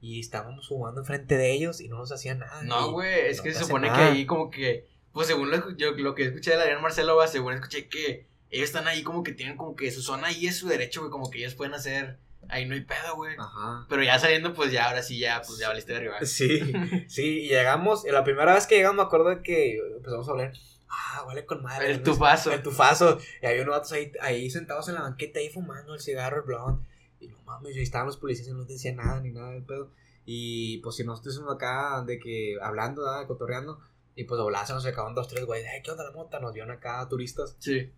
Y 0.00 0.18
estábamos 0.18 0.66
fumando 0.66 1.00
enfrente 1.02 1.36
de 1.36 1.52
ellos 1.52 1.80
y 1.80 1.88
no 1.88 1.98
nos 1.98 2.10
hacían 2.10 2.40
nada. 2.40 2.64
No, 2.64 2.90
güey, 2.90 3.28
es 3.28 3.36
no 3.38 3.42
que 3.44 3.52
se 3.54 3.60
supone 3.60 3.86
que 3.88 3.94
ahí 4.00 4.26
como 4.26 4.50
que, 4.50 4.88
pues 5.12 5.28
según 5.28 5.50
lo, 5.52 5.70
yo, 5.76 5.92
lo 5.92 6.16
que 6.16 6.24
escuché 6.24 6.50
de 6.50 6.56
Adrián 6.60 6.82
Marcelo, 6.82 7.14
va, 7.14 7.28
según 7.28 7.52
escuché 7.52 7.86
que 7.88 8.26
ellos 8.50 8.64
están 8.66 8.88
ahí 8.88 9.04
como 9.04 9.22
que 9.22 9.32
tienen 9.32 9.56
como 9.56 9.76
que 9.76 9.92
su 9.92 10.02
zona 10.02 10.26
ahí 10.28 10.46
es 10.48 10.56
su 10.56 10.66
derecho, 10.66 11.00
güey, 11.02 11.10
como 11.12 11.30
que 11.30 11.38
ellos 11.38 11.54
pueden 11.54 11.74
hacer, 11.74 12.18
ahí 12.48 12.66
no 12.66 12.74
hay 12.74 12.80
pedo, 12.80 13.14
güey. 13.14 13.36
Ajá. 13.38 13.86
Pero 13.88 14.02
ya 14.02 14.18
saliendo, 14.18 14.52
pues 14.54 14.72
ya, 14.72 14.88
ahora 14.88 15.02
sí, 15.04 15.18
ya, 15.20 15.40
pues 15.46 15.58
ya 15.60 15.68
valiste 15.68 15.92
de 15.92 15.98
arriba. 15.98 16.16
Sí, 16.24 16.60
sí, 17.08 17.40
y 17.44 17.48
llegamos, 17.48 18.04
la 18.04 18.24
primera 18.24 18.54
vez 18.54 18.66
que 18.66 18.74
llegamos 18.76 18.96
me 18.96 19.02
acuerdo 19.04 19.28
de 19.30 19.42
que 19.42 19.78
empezamos 19.96 20.26
a 20.26 20.30
hablar, 20.32 20.52
ah, 20.92 21.24
huele 21.26 21.44
con 21.46 21.62
madre. 21.62 21.90
El 21.90 21.98
¿no? 21.98 22.02
tufazo. 22.04 22.52
El 22.52 22.62
tufazo, 22.62 23.18
y 23.42 23.46
había 23.46 23.62
unos 23.62 23.76
vatos 23.76 23.92
ahí, 23.92 24.12
ahí 24.20 24.50
sentados 24.50 24.88
en 24.88 24.94
la 24.94 25.02
banqueta 25.02 25.40
ahí 25.40 25.48
fumando 25.50 25.94
el 25.94 26.00
cigarro, 26.00 26.36
el 26.36 26.42
blond, 26.42 26.84
y 27.18 27.28
no 27.28 27.42
mames, 27.42 27.74
y 27.76 27.80
estaban 27.82 28.06
los 28.06 28.16
policías 28.18 28.48
y 28.48 28.52
no 28.52 28.64
decían 28.64 28.96
nada 28.96 29.20
ni 29.20 29.30
nada 29.30 29.50
del 29.50 29.64
pedo, 29.64 29.90
y 30.24 30.78
pues 30.78 30.96
si 30.96 31.04
nosotros 31.04 31.34
estuvimos 31.34 31.56
acá 31.56 32.02
de 32.06 32.18
que 32.18 32.56
hablando, 32.62 33.02
¿verdad? 33.02 33.26
cotorreando, 33.26 33.80
y 34.14 34.24
pues 34.24 34.36
de 34.38 34.42
volada 34.44 34.66
se 34.66 34.74
nos 34.74 34.84
acaban 34.86 35.14
dos, 35.14 35.26
tres 35.28 35.44
güeyes, 35.46 35.66
"Ey, 35.72 35.82
¿qué 35.82 35.90
onda 35.90 36.04
la 36.04 36.12
mota? 36.12 36.38
Nos 36.38 36.52
vieron 36.52 36.70
acá 36.70 37.08
turistas, 37.08 37.56
Sí. 37.58 37.90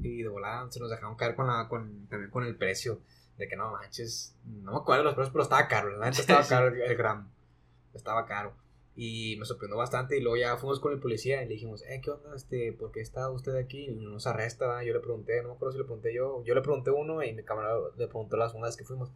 y 0.00 0.22
de 0.22 0.28
volada 0.28 0.70
se 0.70 0.78
nos 0.80 0.90
dejaron 0.90 1.16
caer 1.16 1.34
con 1.34 1.46
la, 1.46 1.66
con, 1.68 2.06
también 2.08 2.30
con 2.30 2.44
el 2.44 2.56
precio, 2.56 3.00
de 3.38 3.48
que 3.48 3.56
no 3.56 3.70
manches, 3.72 4.36
no 4.44 4.72
me 4.72 4.78
acuerdo 4.78 5.04
los 5.04 5.14
precios, 5.14 5.32
pero 5.32 5.44
estaba 5.44 5.66
caro, 5.68 5.90
la 5.96 6.06
neta 6.10 6.20
estaba 6.20 6.42
caro 6.48 6.68
el, 6.68 6.80
el 6.82 6.96
gramo, 6.96 7.28
estaba 7.94 8.26
caro. 8.26 8.54
Y 8.94 9.36
me 9.38 9.46
sorprendió 9.46 9.76
bastante. 9.78 10.18
Y 10.18 10.20
luego 10.20 10.36
ya 10.36 10.56
fuimos 10.58 10.78
con 10.80 10.92
el 10.92 10.98
policía 11.00 11.42
y 11.42 11.46
le 11.46 11.54
dijimos, 11.54 11.82
eh, 11.88 12.00
¿qué 12.04 12.10
onda? 12.10 12.34
Este, 12.36 12.72
¿Por 12.74 12.92
qué 12.92 13.00
está 13.00 13.30
usted 13.30 13.56
aquí? 13.56 13.86
Y 13.86 13.94
nos 13.94 14.26
arresta. 14.26 14.66
¿verdad? 14.66 14.82
Yo 14.82 14.92
le 14.92 15.00
pregunté, 15.00 15.40
no 15.42 15.48
me 15.48 15.54
acuerdo 15.54 15.72
si 15.72 15.78
le 15.78 15.84
pregunté 15.84 16.14
yo. 16.14 16.42
Yo 16.44 16.54
le 16.54 16.60
pregunté 16.60 16.90
uno 16.90 17.22
y 17.22 17.32
mi 17.32 17.42
camarada 17.42 17.78
le 17.96 18.06
preguntó 18.06 18.36
las 18.36 18.52
unas 18.54 18.76
que 18.76 18.84
fuimos. 18.84 19.10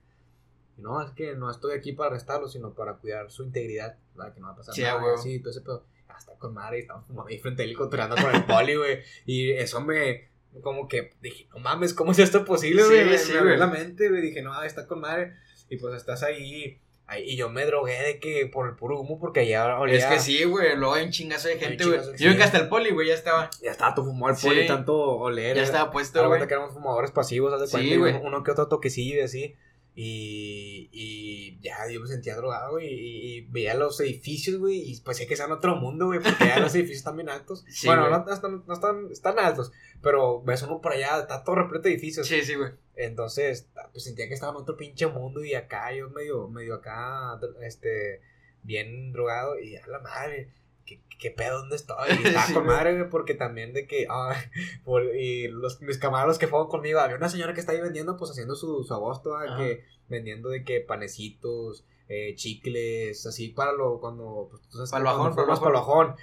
Y 0.78 0.82
no, 0.82 1.02
es 1.02 1.10
que 1.12 1.34
no 1.36 1.50
estoy 1.50 1.74
aquí 1.76 1.92
para 1.92 2.10
arrestarlo, 2.10 2.48
sino 2.48 2.74
para 2.74 2.94
cuidar 2.94 3.30
su 3.30 3.42
integridad. 3.44 3.98
¿verdad? 4.14 4.32
Que 4.34 4.40
no 4.40 4.46
va 4.46 4.52
a 4.54 4.56
pasar 4.56 4.74
Sí, 4.74 4.82
nada. 4.82 5.02
huevo. 5.02 5.18
Sí, 5.18 5.38
todo 5.40 5.50
ese 5.50 5.60
pedo. 5.60 5.84
Hasta 6.08 6.32
con 6.38 6.54
madre, 6.54 6.78
y 6.78 6.80
estamos 6.80 7.04
como 7.04 7.26
ahí 7.26 7.38
frente 7.38 7.62
a 7.62 7.66
él 7.66 7.76
cotorreando 7.76 8.16
con 8.16 8.34
el 8.34 8.44
poli, 8.46 8.74
güey. 8.76 9.00
Y 9.26 9.50
eso 9.50 9.82
me, 9.82 10.30
como 10.62 10.88
que 10.88 11.10
dije, 11.20 11.46
no 11.52 11.58
mames, 11.58 11.92
¿cómo 11.92 12.12
es 12.12 12.18
esto 12.18 12.42
posible, 12.46 12.82
Sí, 12.84 12.88
güey? 12.88 13.04
Me- 13.04 13.18
sí, 13.18 13.32
me 13.32 13.38
abrió 13.40 13.56
güey. 13.56 13.60
la 13.60 13.66
mente, 13.66 14.08
güey. 14.08 14.22
Dije, 14.22 14.40
no, 14.40 14.62
está 14.62 14.86
con 14.86 15.00
madre. 15.00 15.34
Y 15.68 15.76
pues 15.76 15.94
estás 15.94 16.22
ahí. 16.22 16.80
Ahí, 17.06 17.22
y 17.24 17.36
yo 17.36 17.48
me 17.48 17.64
drogué 17.64 18.00
de 18.02 18.18
que 18.18 18.46
por 18.46 18.68
el 18.68 18.74
puro 18.76 18.98
humo, 19.00 19.18
porque 19.18 19.40
allá 19.40 19.78
olía. 19.78 19.96
Es 19.96 20.06
que 20.06 20.18
sí, 20.18 20.44
güey, 20.44 20.76
luego 20.76 20.94
hay 20.94 21.04
un 21.04 21.10
chingazo 21.10 21.48
de 21.48 21.58
gente, 21.58 21.84
güey. 21.84 21.98
Yo 22.18 22.30
sí. 22.32 22.36
que 22.36 22.42
hasta 22.42 22.58
el 22.58 22.68
poli, 22.68 22.90
güey, 22.90 23.08
ya 23.08 23.14
estaba. 23.14 23.50
Ya 23.62 23.70
estaba 23.70 23.94
tu 23.94 24.04
fumó 24.04 24.28
el 24.28 24.36
Sí. 24.36 24.46
poli, 24.46 24.66
tanto 24.66 24.96
oler. 24.96 25.54
Ya 25.56 25.62
era- 25.62 25.62
estaba 25.62 25.90
puesto, 25.90 26.26
güey. 26.28 26.46
que 26.46 26.54
éramos 26.54 26.72
fumadores 26.72 27.10
pasivos, 27.10 27.52
haz 27.52 27.60
de 27.60 27.66
Sí, 27.78 27.96
uno 27.96 28.42
que 28.42 28.50
otro 28.50 28.68
toquecillo 28.68 29.16
y 29.16 29.20
así. 29.20 29.56
Y, 29.98 30.90
y 30.92 31.58
ya 31.60 31.88
yo 31.90 32.02
me 32.02 32.06
sentía 32.06 32.36
drogado, 32.36 32.72
güey. 32.72 32.86
Y, 32.86 33.38
y 33.38 33.40
veía 33.46 33.72
los 33.72 33.98
edificios, 34.00 34.58
güey. 34.58 34.90
Y 34.90 35.00
pues 35.00 35.16
sé 35.16 35.26
que 35.26 35.32
están 35.32 35.48
en 35.48 35.56
otro 35.56 35.74
mundo, 35.76 36.06
güey. 36.06 36.20
Porque 36.20 36.44
ya 36.44 36.58
los 36.60 36.74
edificios 36.74 36.98
están 36.98 37.16
bien 37.16 37.30
altos. 37.30 37.64
Sí, 37.70 37.86
bueno, 37.86 38.10
no, 38.10 38.30
están, 38.30 38.62
no 38.66 38.74
están, 38.74 39.08
están 39.10 39.38
altos. 39.38 39.72
Pero 40.02 40.42
ves 40.42 40.62
uno 40.62 40.82
por 40.82 40.92
allá, 40.92 41.20
está 41.20 41.42
todo 41.42 41.56
repleto 41.56 41.84
de 41.84 41.94
edificios. 41.94 42.26
Sí, 42.26 42.42
sí, 42.42 42.56
güey. 42.56 42.72
Entonces, 42.94 43.70
pues 43.92 44.04
sentía 44.04 44.28
que 44.28 44.34
estaba 44.34 44.52
en 44.52 44.58
otro 44.58 44.76
pinche 44.76 45.06
mundo. 45.06 45.42
Y 45.42 45.54
acá 45.54 45.90
yo 45.94 46.10
medio, 46.10 46.46
medio 46.48 46.74
acá, 46.74 47.40
este, 47.62 48.20
bien 48.64 49.12
drogado. 49.12 49.58
Y 49.58 49.76
a 49.76 49.86
la 49.86 50.00
madre. 50.00 50.52
¿Qué, 50.86 51.02
qué 51.18 51.30
pedo? 51.30 51.58
¿Dónde 51.58 51.76
estoy? 51.76 51.96
Y 52.24 52.26
estaba 52.28 52.46
Sí, 52.46 52.54
con 52.54 52.66
madre, 52.66 52.96
güey, 52.96 53.10
porque 53.10 53.34
también 53.34 53.72
de 53.72 53.86
que, 53.86 54.06
ah, 54.08 54.34
por, 54.84 55.02
y 55.14 55.48
los, 55.48 55.82
mis 55.82 55.98
camaradas 55.98 56.38
que 56.38 56.46
fueron 56.46 56.68
conmigo, 56.68 57.00
había 57.00 57.16
una 57.16 57.28
señora 57.28 57.52
que 57.52 57.60
está 57.60 57.72
ahí 57.72 57.80
vendiendo, 57.80 58.16
pues 58.16 58.30
haciendo 58.30 58.54
su, 58.54 58.84
su 58.84 58.94
agosto, 58.94 59.36
ah, 59.36 59.56
que 59.58 59.84
vendiendo 60.08 60.48
de 60.48 60.64
que 60.64 60.80
panecitos, 60.80 61.84
eh, 62.08 62.34
chicles, 62.36 63.26
así 63.26 63.48
para 63.48 63.72
lo, 63.72 63.98
cuando, 64.00 64.48
pues 64.50 64.62
tú 64.68 64.76
sabes 64.78 64.90
Para 64.90 65.04
bajón, 65.04 65.34
para 65.34 65.70
bajón. 65.72 66.14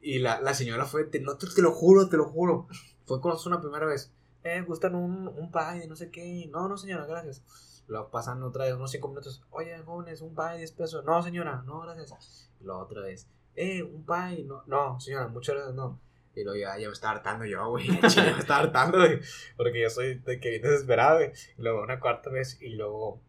Y 0.00 0.18
la, 0.18 0.40
la 0.40 0.54
señora 0.54 0.84
fue, 0.84 1.04
te, 1.04 1.20
no, 1.20 1.36
te, 1.36 1.46
te 1.48 1.62
lo 1.62 1.72
juro, 1.72 2.08
te 2.08 2.16
lo 2.16 2.24
juro, 2.24 2.66
fue 3.04 3.20
con 3.20 3.30
nosotros 3.30 3.46
una 3.46 3.60
primera 3.60 3.86
vez, 3.86 4.12
eh, 4.44 4.62
gustan 4.62 4.94
un, 4.94 5.28
un 5.28 5.52
pie 5.52 5.80
de 5.80 5.86
no 5.86 5.94
sé 5.96 6.10
qué, 6.10 6.48
no, 6.50 6.68
no 6.68 6.76
señora, 6.76 7.06
gracias. 7.06 7.42
Luego 7.88 8.10
pasan 8.10 8.42
otra 8.42 8.64
vez 8.64 8.74
unos 8.74 8.90
cinco 8.90 9.08
minutos, 9.08 9.42
oye, 9.50 9.76
jóvenes, 9.84 10.20
un 10.22 10.34
pie 10.34 10.44
de 10.52 10.58
10 10.58 10.72
pesos, 10.72 11.04
no 11.04 11.22
señora, 11.22 11.62
no, 11.66 11.80
gracias. 11.80 12.50
Luego 12.60 12.80
otra 12.80 13.02
vez, 13.02 13.28
eh, 13.56 13.82
un 13.82 14.04
pie, 14.04 14.44
no, 14.44 14.62
no, 14.66 15.00
señora, 15.00 15.28
muchas 15.28 15.54
gracias, 15.54 15.74
no. 15.74 16.00
Y 16.34 16.44
luego 16.44 16.58
ya, 16.58 16.78
ya 16.78 16.86
me 16.86 16.92
estaba 16.92 17.14
hartando 17.14 17.44
yo, 17.44 17.68
güey. 17.68 17.86
Chile, 18.08 18.32
me 18.32 18.38
estaba 18.38 18.60
hartando, 18.60 18.98
güey. 18.98 19.20
Porque 19.56 19.82
yo 19.82 19.90
soy 19.90 20.14
de 20.14 20.40
que 20.40 20.50
bien 20.50 20.62
desesperado, 20.62 21.18
güey. 21.18 21.32
Y 21.58 21.62
luego 21.62 21.82
una 21.82 22.00
cuarta 22.00 22.30
vez, 22.30 22.60
y 22.62 22.70
luego 22.70 23.20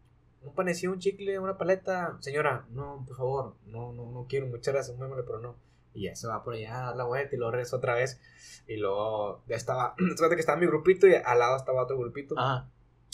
un 0.42 0.54
panecillo, 0.54 0.92
un 0.92 0.98
chicle, 0.98 1.38
una 1.38 1.58
paleta. 1.58 2.16
Señora, 2.20 2.66
no, 2.70 3.04
por 3.06 3.16
favor, 3.16 3.56
no, 3.66 3.92
no, 3.92 4.10
no 4.10 4.26
quiero, 4.28 4.46
muchas 4.46 4.72
gracias, 4.72 4.96
muy 4.96 5.06
amable, 5.06 5.24
pero 5.24 5.40
no. 5.40 5.56
Y 5.92 6.04
ya 6.04 6.16
se 6.16 6.26
va 6.26 6.42
por 6.42 6.54
allá 6.54 6.76
a 6.78 6.86
dar 6.86 6.96
la 6.96 7.04
vuelta 7.04 7.34
y 7.34 7.38
luego 7.38 7.52
regresa 7.52 7.76
otra 7.76 7.94
vez. 7.94 8.20
Y 8.66 8.76
luego 8.76 9.42
ya 9.46 9.56
estaba, 9.56 9.94
fíjate 10.16 10.34
que 10.34 10.40
estaba 10.40 10.58
mi 10.58 10.66
grupito 10.66 11.06
y 11.06 11.14
al 11.14 11.38
lado 11.38 11.56
estaba 11.56 11.82
otro 11.82 11.98
grupito. 11.98 12.34
Ajá. 12.38 12.70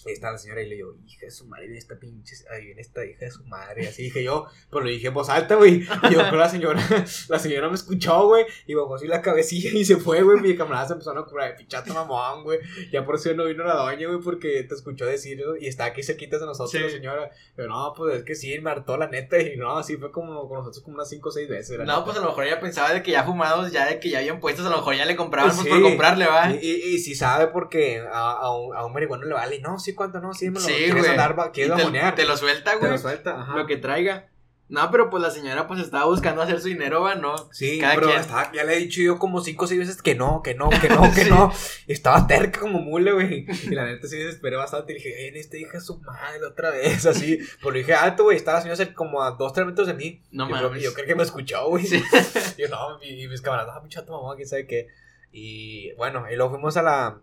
Y 0.06 0.12
estaba 0.12 0.32
la 0.32 0.38
señora 0.38 0.62
y 0.62 0.68
le 0.68 0.76
digo, 0.76 0.94
hija 1.06 1.26
de 1.26 1.30
su 1.30 1.46
madre, 1.46 1.64
viene 1.66 1.78
esta 1.78 1.98
pinche, 1.98 2.34
ahí 2.50 2.64
viene 2.66 2.80
esta 2.80 3.04
hija 3.04 3.24
de 3.26 3.30
su 3.30 3.44
madre. 3.44 3.86
Así 3.88 4.04
dije 4.04 4.24
yo, 4.24 4.46
pero 4.70 4.84
lo 4.84 4.90
dije 4.90 5.08
en 5.08 5.14
voz 5.14 5.28
alta, 5.28 5.56
güey. 5.56 5.82
Y 5.82 6.12
yo, 6.12 6.20
pero 6.24 6.36
la 6.38 6.48
señora, 6.48 6.80
la 7.28 7.38
señora 7.38 7.68
me 7.68 7.74
escuchó, 7.74 8.26
güey. 8.26 8.46
Y 8.66 8.74
bajó 8.74 8.94
así 8.94 9.06
la 9.06 9.20
cabecilla 9.22 9.70
y 9.72 9.84
se 9.84 9.96
fue, 9.96 10.22
güey. 10.22 10.40
Mi 10.40 10.56
camarada 10.56 10.86
se 10.88 10.92
empezó 10.94 11.10
a 11.10 11.26
curar 11.26 11.50
de 11.50 11.56
pichata 11.58 11.92
mamón, 11.92 12.44
güey. 12.44 12.60
Ya 12.92 13.04
por 13.04 13.16
eso 13.16 13.32
no 13.34 13.44
vino 13.44 13.64
la 13.64 13.74
doña, 13.74 14.08
güey, 14.08 14.20
porque 14.20 14.62
te 14.64 14.74
escuchó 14.74 15.04
decirlo. 15.06 15.56
Y 15.56 15.66
está 15.66 15.84
aquí 15.86 16.02
cerquita 16.02 16.38
de 16.38 16.46
nosotros, 16.46 16.70
Sí. 16.70 16.78
la 16.78 16.88
señora. 16.90 17.30
Pero 17.54 17.68
no, 17.68 17.92
pues 17.96 18.16
es 18.18 18.24
que 18.24 18.34
sí, 18.34 18.58
me 18.60 18.70
hartó 18.70 18.96
la 18.96 19.08
neta. 19.08 19.40
Y 19.40 19.56
no, 19.56 19.78
así 19.78 19.96
fue 19.96 20.10
como 20.10 20.48
con 20.48 20.58
nosotros 20.58 20.82
como 20.82 20.96
unas 20.96 21.08
5 21.08 21.28
o 21.28 21.32
6 21.32 21.48
veces. 21.48 21.78
No, 21.78 21.84
neta. 21.84 22.04
pues 22.04 22.16
a 22.16 22.20
lo 22.20 22.26
mejor 22.28 22.44
ella 22.46 22.60
pensaba 22.60 22.92
de 22.92 23.02
que 23.02 23.10
ya 23.10 23.24
fumados, 23.24 23.70
ya 23.72 23.86
de 23.86 24.00
que 24.00 24.08
ya 24.10 24.18
habían 24.18 24.40
puestos, 24.40 24.64
a 24.66 24.70
lo 24.70 24.76
mejor 24.76 24.94
ya 24.96 25.04
le 25.04 25.16
compraban 25.16 25.50
pues, 25.50 25.62
Sí. 25.62 25.68
por 25.68 25.82
comprarle, 25.82 26.26
va. 26.26 26.50
Y, 26.52 26.58
y, 26.66 26.94
y 26.94 26.98
si 26.98 27.14
sabe 27.14 27.48
porque 27.48 27.98
a, 28.00 28.32
a, 28.32 28.56
un, 28.56 28.74
a 28.76 28.84
un 28.86 28.92
marihuano 28.92 29.24
le 29.26 29.34
vale, 29.34 29.60
no, 29.60 29.78
sí, 29.78 29.89
cuánto, 29.94 30.20
no, 30.20 30.32
sí, 30.34 30.48
me 30.50 30.54
lo 30.54 30.60
Sí, 30.60 30.72
quieres 30.72 30.94
güey. 30.96 31.10
andar, 31.10 31.34
quieres 31.52 31.74
te, 31.74 31.78
bajonear. 31.82 32.14
te 32.14 32.24
lo 32.24 32.36
suelta, 32.36 32.72
Te 32.72 32.76
güey. 32.78 32.90
lo 32.92 32.98
suelta, 32.98 33.40
ajá. 33.40 33.56
Lo 33.56 33.66
que 33.66 33.76
traiga. 33.76 34.26
No, 34.68 34.88
pero 34.92 35.10
pues 35.10 35.20
la 35.20 35.32
señora 35.32 35.66
pues 35.66 35.80
estaba 35.80 36.04
buscando 36.04 36.42
hacer 36.42 36.60
su 36.60 36.68
dinero, 36.68 37.00
va, 37.02 37.16
¿no? 37.16 37.34
Sí, 37.52 37.80
Cada 37.80 37.96
pero 37.96 38.06
quien. 38.06 38.20
estaba- 38.20 38.52
ya 38.52 38.62
le 38.62 38.74
he 38.74 38.78
dicho 38.78 39.00
yo 39.02 39.18
como 39.18 39.40
cinco 39.40 39.64
o 39.64 39.66
seis 39.66 39.80
veces 39.80 40.00
que 40.00 40.14
no, 40.14 40.42
que 40.44 40.54
no, 40.54 40.70
que 40.70 40.88
no, 40.88 41.12
que 41.12 41.24
no. 41.24 41.52
Y 41.88 41.92
estaba 41.92 42.24
terca 42.28 42.60
como 42.60 42.78
mule, 42.78 43.10
güey. 43.10 43.46
Y 43.64 43.70
la 43.74 43.84
neta 43.84 44.06
sí 44.06 44.16
desesperé 44.16 44.54
bastante. 44.54 44.92
Y 44.92 44.94
dije, 44.94 45.26
en 45.26 45.34
esta 45.34 45.56
hija 45.56 45.80
su 45.80 45.98
madre 45.98 46.44
otra 46.46 46.70
vez, 46.70 47.04
así. 47.06 47.40
Pero 47.60 47.72
dije 47.74 47.94
alto, 47.94 48.22
güey. 48.22 48.36
Estaba 48.36 48.58
la 48.58 48.62
señora 48.62 48.76
cerca 48.76 48.94
como 48.94 49.20
a 49.24 49.32
dos, 49.32 49.52
tres 49.52 49.66
metros 49.66 49.88
de 49.88 49.94
mí. 49.94 50.22
No 50.30 50.48
yo, 50.48 50.54
creo- 50.54 50.68
mames. 50.68 50.82
yo 50.84 50.94
creo 50.94 51.06
que 51.06 51.14
me 51.16 51.24
escuchó, 51.24 51.66
güey. 51.68 51.84
Sí. 51.84 52.00
Yo 52.56 52.68
no, 52.68 53.02
y, 53.02 53.24
y 53.24 53.26
mis 53.28 53.40
camaradas, 53.40 53.74
ah, 53.76 53.80
muchacho, 53.80 54.12
mamá, 54.12 54.36
quién 54.36 54.46
sabe 54.46 54.68
qué. 54.68 54.86
Y 55.32 55.92
bueno, 55.94 56.26
y 56.30 56.36
luego 56.36 56.52
fuimos 56.52 56.76
a 56.76 56.82
la. 56.82 57.20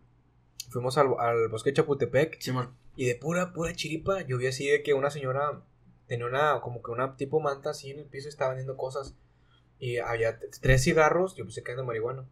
Fuimos 0.70 0.98
al, 0.98 1.08
al 1.20 1.48
bosque 1.50 1.72
de 1.72 1.76
Chapultepec. 1.78 2.40
Simón. 2.42 2.76
Y 2.96 3.06
de 3.06 3.16
pura, 3.16 3.54
pura 3.54 3.74
chiripa, 3.74 4.22
yo 4.22 4.38
vi 4.38 4.48
así 4.48 4.68
de 4.68 4.84
que 4.84 4.94
una 4.94 5.10
señora 5.12 5.62
tenía 6.08 6.26
una, 6.26 6.62
como 6.62 6.82
que 6.82 6.92
una 6.92 7.16
tipo 7.16 7.40
manta 7.40 7.70
así 7.72 7.92
en 7.92 8.00
el 8.00 8.06
piso 8.06 8.28
y 8.28 8.30
estaba 8.30 8.50
vendiendo 8.52 8.76
cosas. 8.78 9.16
Y 9.80 9.98
había 9.98 10.40
tres 10.62 10.84
cigarros, 10.84 11.36
yo 11.36 11.46
pensé 11.46 11.64
que 11.64 11.72
eran 11.72 11.84
de 11.84 11.88
marihuana. 11.88 12.26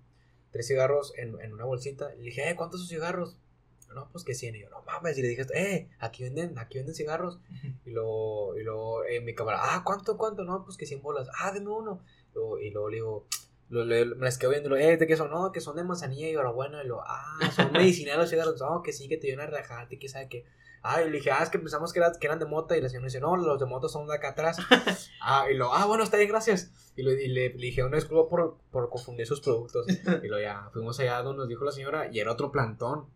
Tres 0.52 0.68
cigarros 0.68 1.14
en, 1.18 1.40
en 1.42 1.54
una 1.54 1.66
bolsita. 1.66 2.14
Y 2.16 2.20
le 2.20 2.24
dije, 2.26 2.50
eh, 2.50 2.56
¿cuántos 2.56 2.80
son 2.82 2.90
cigarros? 2.90 3.38
No, 3.94 4.10
pues 4.12 4.24
que 4.26 4.34
100. 4.34 4.56
Y 4.56 4.62
yo, 4.62 4.70
no 4.70 4.82
mames. 4.82 5.18
Y 5.18 5.22
le 5.22 5.28
dije, 5.30 5.46
eh, 5.54 5.90
aquí 6.00 6.24
venden, 6.24 6.58
aquí 6.58 6.78
venden 6.80 6.96
cigarros. 6.96 7.40
Y 7.86 7.92
luego, 7.92 8.58
y 8.58 8.64
luego 8.64 9.04
eh, 9.06 9.22
mi 9.22 9.36
camarada, 9.36 9.76
ah, 9.76 9.84
¿cuánto, 9.86 10.18
cuánto? 10.18 10.44
No, 10.44 10.66
pues 10.66 10.76
que 10.78 10.86
100 10.86 11.02
bolas. 11.02 11.30
Ah, 11.40 11.52
deme 11.52 11.70
uno. 11.70 12.02
Luego- 12.34 12.60
y 12.60 12.72
luego 12.72 12.90
le 12.90 12.96
digo, 12.96 13.28
lo, 13.70 13.84
le- 13.86 14.06
me 14.06 14.26
las 14.26 14.38
quedo 14.38 14.52
viendo, 14.52 14.70
luego, 14.70 14.86
eh, 14.88 14.98
¿de 14.98 15.08
qué 15.08 15.18
son? 15.18 15.32
No, 15.32 15.52
que 15.52 15.62
son 15.62 15.76
de 15.76 15.84
manzanilla 15.84 16.28
y 16.28 16.32
hierbabuena. 16.32 16.84
Y 16.84 16.88
luego, 16.88 17.04
ah, 17.06 17.40
son 17.56 17.72
medicinales 17.72 18.32
los. 18.32 18.60
No, 18.62 18.82
que 18.84 18.94
sí, 18.94 19.08
que 19.08 19.18
te 19.18 19.28
dio 19.28 19.36
una 19.36 19.48
rajada, 19.48 19.88
que 19.88 20.08
sabe 20.10 20.30
qué. 20.30 20.46
Ah, 20.88 21.02
y 21.02 21.06
le 21.10 21.18
dije, 21.18 21.32
ah, 21.32 21.42
es 21.42 21.50
que 21.50 21.58
pensamos 21.58 21.92
que, 21.94 22.00
era- 22.00 22.12
que 22.20 22.28
eran 22.28 22.38
de 22.38 22.46
mota. 22.46 22.78
Y 22.78 22.82
la 22.82 22.90
señora 22.90 23.06
dice, 23.08 23.20
no, 23.20 23.36
los 23.38 23.60
de 23.60 23.66
mota 23.66 23.88
son 23.90 24.08
de 24.08 24.14
acá 24.16 24.30
atrás. 24.30 24.58
ah, 25.22 25.48
y 25.50 25.56
luego, 25.56 25.74
ah, 25.74 25.86
bueno, 25.88 26.04
está 26.04 26.18
bien, 26.18 26.30
gracias. 26.30 26.72
Y, 26.96 27.02
lo- 27.02 27.12
y 27.12 27.28
le, 27.28 27.50
le 27.50 27.66
dije, 27.66 27.84
una 27.84 27.96
disculpa 27.96 28.30
por, 28.30 28.58
por 28.72 28.90
confundir 28.90 29.26
sus 29.26 29.42
productos. 29.42 29.88
y 29.90 30.28
luego 30.28 30.40
ya 30.44 30.70
fuimos 30.72 31.00
allá 31.00 31.22
donde 31.24 31.40
nos 31.40 31.48
dijo 31.50 31.66
la 31.66 31.72
señora, 31.72 32.10
y 32.12 32.20
era 32.20 32.32
otro 32.32 32.52
plantón. 32.52 33.08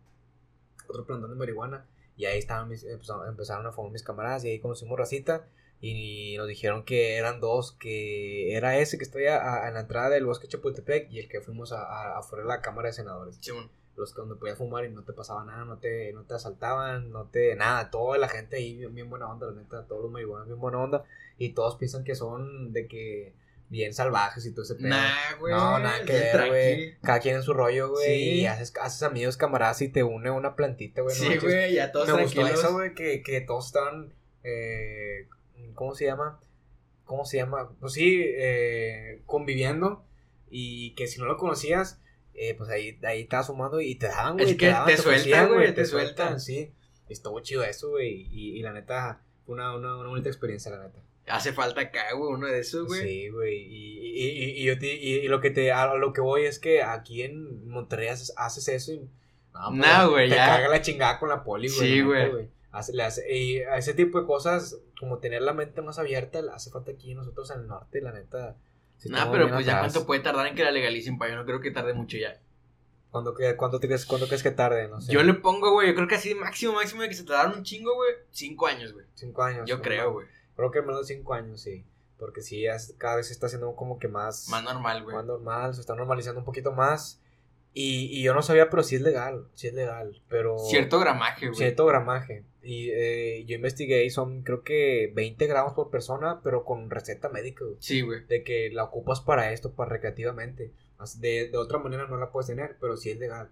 Otro 0.88 1.06
plantón 1.06 1.30
de 1.30 1.36
marihuana. 1.36 1.86
Y 2.16 2.24
ahí 2.26 2.38
estaban 2.40 2.68
mis, 2.68 2.82
empezaron, 2.84 3.28
empezaron 3.28 3.66
a 3.66 3.72
formar 3.72 3.92
mis 3.92 4.02
camaradas, 4.02 4.44
y 4.44 4.48
ahí 4.48 4.58
conocimos 4.60 4.98
racita. 4.98 5.46
Y 5.80 6.36
nos 6.36 6.46
dijeron 6.46 6.84
que 6.84 7.16
eran 7.16 7.40
dos, 7.40 7.72
que 7.72 8.54
era 8.54 8.76
ese 8.78 8.98
que 8.98 9.04
estoy 9.04 9.26
a, 9.26 9.66
en 9.68 9.74
la 9.74 9.80
entrada 9.80 10.10
del 10.10 10.26
bosque 10.26 10.48
Chapultepec 10.48 11.10
y 11.10 11.18
el 11.20 11.28
que 11.28 11.40
fuimos 11.40 11.72
a, 11.72 11.82
a, 11.82 12.18
afuera 12.18 12.42
de 12.44 12.48
la 12.48 12.60
Cámara 12.60 12.88
de 12.88 12.94
Senadores. 12.94 13.38
Sí, 13.40 13.50
bueno. 13.50 13.70
Los 13.96 14.14
que 14.14 14.20
donde 14.20 14.36
podías 14.36 14.56
fumar 14.56 14.84
y 14.84 14.90
no 14.90 15.02
te 15.04 15.12
pasaba 15.12 15.44
nada, 15.44 15.64
no 15.64 15.78
te, 15.78 16.12
no 16.12 16.24
te 16.24 16.34
asaltaban, 16.34 17.10
no 17.10 17.26
te, 17.26 17.54
nada, 17.56 17.90
toda 17.90 18.16
la 18.18 18.28
gente 18.28 18.56
ahí 18.56 18.76
bien, 18.76 18.94
bien 18.94 19.10
buena 19.10 19.30
onda, 19.30 19.46
la 19.48 19.52
neta, 19.52 19.86
todos 19.86 20.02
los 20.02 20.10
marihuanos 20.10 20.46
bien 20.46 20.58
buena 20.58 20.78
onda 20.78 21.04
y 21.36 21.50
todos 21.50 21.76
piensan 21.76 22.04
que 22.04 22.14
son 22.14 22.72
de 22.72 22.86
que 22.86 23.34
bien 23.68 23.94
salvajes 23.94 24.44
y 24.46 24.52
todo 24.52 24.64
ese 24.64 24.74
pedo. 24.74 24.88
Nah, 24.88 25.36
güey. 25.38 25.54
No, 25.54 25.78
nada 25.78 26.04
que 26.04 26.12
ver, 26.12 26.48
güey. 26.48 26.98
Cada 27.02 27.20
quien 27.20 27.36
en 27.36 27.42
su 27.42 27.54
rollo, 27.54 27.90
güey. 27.90 28.06
Sí. 28.06 28.30
Y 28.40 28.46
haces, 28.46 28.72
haces 28.80 29.02
amigos, 29.02 29.36
camaradas 29.36 29.80
y 29.80 29.88
te 29.88 30.02
une 30.02 30.30
una 30.30 30.56
plantita, 30.56 31.02
güey. 31.02 31.16
no 31.18 31.24
Sí, 31.24 31.38
güey, 31.38 31.74
ya 31.74 31.92
todos 31.92 32.08
Me 32.08 32.22
gustó 32.22 32.40
tranquilos. 32.40 32.64
eso, 32.64 32.72
güey, 32.72 32.94
que, 32.94 33.22
que 33.22 33.40
todos 33.40 33.66
estaban. 33.66 34.12
Eh, 34.44 35.28
¿Cómo 35.74 35.94
se 35.94 36.04
llama? 36.06 36.40
¿Cómo 37.04 37.24
se 37.24 37.38
llama? 37.38 37.72
Pues 37.80 37.92
sí, 37.94 38.22
eh, 38.24 39.22
conviviendo. 39.26 40.04
Y 40.50 40.90
que 40.94 41.06
si 41.06 41.20
no 41.20 41.26
lo 41.26 41.36
conocías, 41.36 42.00
eh, 42.34 42.54
pues 42.54 42.70
ahí, 42.70 42.98
ahí 43.04 43.22
estabas 43.22 43.46
fumando 43.48 43.80
y 43.80 43.94
te 43.96 44.06
daban, 44.08 44.34
güey. 44.36 44.50
Es 44.50 44.56
que 44.56 44.66
daban, 44.68 44.86
te 44.86 44.96
sueltan, 44.96 45.12
ofrecían, 45.14 45.48
güey, 45.52 45.74
te 45.74 45.84
sueltan. 45.84 46.40
Sí. 46.40 46.72
Estuvo 47.08 47.40
chido 47.40 47.64
eso, 47.64 47.90
güey. 47.90 48.26
Y, 48.30 48.56
y 48.58 48.62
la 48.62 48.72
neta, 48.72 49.22
fue 49.44 49.54
una, 49.54 49.74
una, 49.76 49.96
una 49.96 50.08
bonita 50.08 50.28
experiencia, 50.28 50.70
la 50.70 50.82
neta. 50.84 51.00
Hace 51.26 51.52
falta 51.52 51.80
acá, 51.82 52.12
güey, 52.16 52.32
uno 52.32 52.46
de 52.48 52.58
esos, 52.60 52.86
güey. 52.88 53.02
Sí, 53.02 53.28
güey. 53.28 53.56
Y, 53.62 53.98
y, 53.98 54.28
y, 54.28 54.50
y 54.62 54.64
yo 54.64 54.78
te- 54.78 54.94
y- 54.94 55.18
y 55.18 55.28
lo 55.28 55.40
que 55.40 55.50
te 55.50 55.70
a 55.70 55.94
lo 55.94 56.12
que 56.12 56.20
voy 56.20 56.44
es 56.44 56.58
que 56.58 56.82
aquí 56.82 57.22
en 57.22 57.68
Monterrey 57.68 58.08
haces, 58.08 58.32
haces 58.36 58.66
eso 58.68 58.92
y 58.92 59.08
no, 59.52 59.70
No, 59.72 60.10
güey, 60.10 60.28
te 60.28 60.34
ya. 60.36 60.46
carga 60.46 60.68
la 60.68 60.80
chingada 60.82 61.18
con 61.20 61.28
la 61.28 61.44
poli, 61.44 61.68
güey. 61.68 61.78
Sí, 61.88 62.00
güey. 62.00 62.48
Hace- 62.72 62.92
le 62.92 63.02
hace- 63.02 63.36
y 63.36 63.60
a 63.62 63.76
ese 63.76 63.94
tipo 63.94 64.20
de 64.20 64.26
cosas, 64.26 64.78
como 64.98 65.18
tener 65.18 65.42
la 65.42 65.52
mente 65.52 65.82
más 65.82 65.98
abierta, 65.98 66.40
hace 66.54 66.70
falta 66.70 66.92
aquí 66.92 67.14
nosotros 67.14 67.50
en 67.50 67.60
el 67.60 67.66
norte, 67.66 68.00
la 68.00 68.12
neta. 68.12 68.56
Nah, 69.04 69.16
estamos 69.18 69.32
pero 69.32 69.48
pues 69.50 69.66
ya 69.66 69.80
cuánto 69.80 70.06
puede 70.06 70.20
tardar 70.20 70.46
en 70.46 70.54
que 70.54 70.62
la 70.62 70.70
legalicen, 70.70 71.18
pa. 71.18 71.28
Yo 71.28 71.36
no 71.36 71.44
creo 71.46 71.60
que 71.60 71.70
tarde 71.70 71.94
mucho 71.94 72.16
ya. 72.18 72.38
¿Cuándo, 73.10 73.32
te 73.34 73.88
crees, 73.88 74.06
¿Cuándo 74.06 74.28
crees 74.28 74.42
que 74.42 74.52
tarde? 74.52 74.86
No 74.88 75.00
sé. 75.00 75.12
Yo 75.12 75.22
le 75.24 75.34
pongo, 75.34 75.72
güey, 75.72 75.88
yo 75.88 75.94
creo 75.96 76.06
que 76.06 76.14
así 76.14 76.34
máximo, 76.34 76.74
máximo 76.74 77.02
de 77.02 77.08
que 77.08 77.14
se 77.14 77.24
tardaron 77.24 77.58
un 77.58 77.64
chingo, 77.64 77.94
güey. 77.94 78.12
Cinco 78.30 78.68
años, 78.68 78.92
güey. 78.92 79.04
Cinco 79.14 79.42
años. 79.42 79.68
Yo 79.68 79.78
¿no? 79.78 79.82
creo, 79.82 80.12
güey. 80.12 80.28
Creo 80.54 80.70
que 80.70 80.80
menos 80.82 81.08
de 81.08 81.14
cinco 81.14 81.34
años, 81.34 81.60
sí. 81.60 81.84
Porque 82.18 82.40
sí, 82.42 82.66
cada 82.98 83.16
vez 83.16 83.26
se 83.26 83.32
está 83.32 83.46
haciendo 83.46 83.74
como 83.74 83.98
que 83.98 84.06
más... 84.06 84.48
Más 84.48 84.62
normal, 84.62 85.02
güey. 85.02 85.16
más 85.16 85.24
normal, 85.24 85.74
se 85.74 85.80
está 85.80 85.96
normalizando 85.96 86.38
un 86.40 86.44
poquito 86.44 86.70
más. 86.70 87.18
Y, 87.72 88.18
y 88.18 88.22
yo 88.22 88.34
no 88.34 88.42
sabía, 88.42 88.68
pero 88.68 88.82
sí 88.82 88.96
es 88.96 89.02
legal, 89.02 89.46
sí 89.54 89.68
es 89.68 89.74
legal, 89.74 90.20
pero... 90.28 90.58
Cierto 90.58 90.98
gramaje, 90.98 91.46
güey. 91.46 91.56
Cierto 91.56 91.86
gramaje. 91.86 92.44
Y 92.62 92.90
eh, 92.90 93.44
yo 93.46 93.54
investigué 93.54 94.04
y 94.04 94.10
son 94.10 94.42
creo 94.42 94.62
que 94.62 95.10
20 95.14 95.46
gramos 95.46 95.72
por 95.74 95.90
persona, 95.90 96.40
pero 96.42 96.64
con 96.64 96.90
receta 96.90 97.28
médica, 97.28 97.64
güey. 97.64 97.76
Sí, 97.78 98.00
güey. 98.02 98.24
De 98.26 98.42
que 98.42 98.70
la 98.70 98.84
ocupas 98.84 99.20
para 99.20 99.52
esto, 99.52 99.72
para 99.72 99.90
recreativamente. 99.90 100.72
De, 101.18 101.48
de 101.48 101.56
otra 101.56 101.78
manera 101.78 102.06
no 102.06 102.18
la 102.18 102.30
puedes 102.30 102.48
tener, 102.48 102.76
pero 102.80 102.96
sí 102.96 103.10
es 103.10 103.18
legal. 103.18 103.50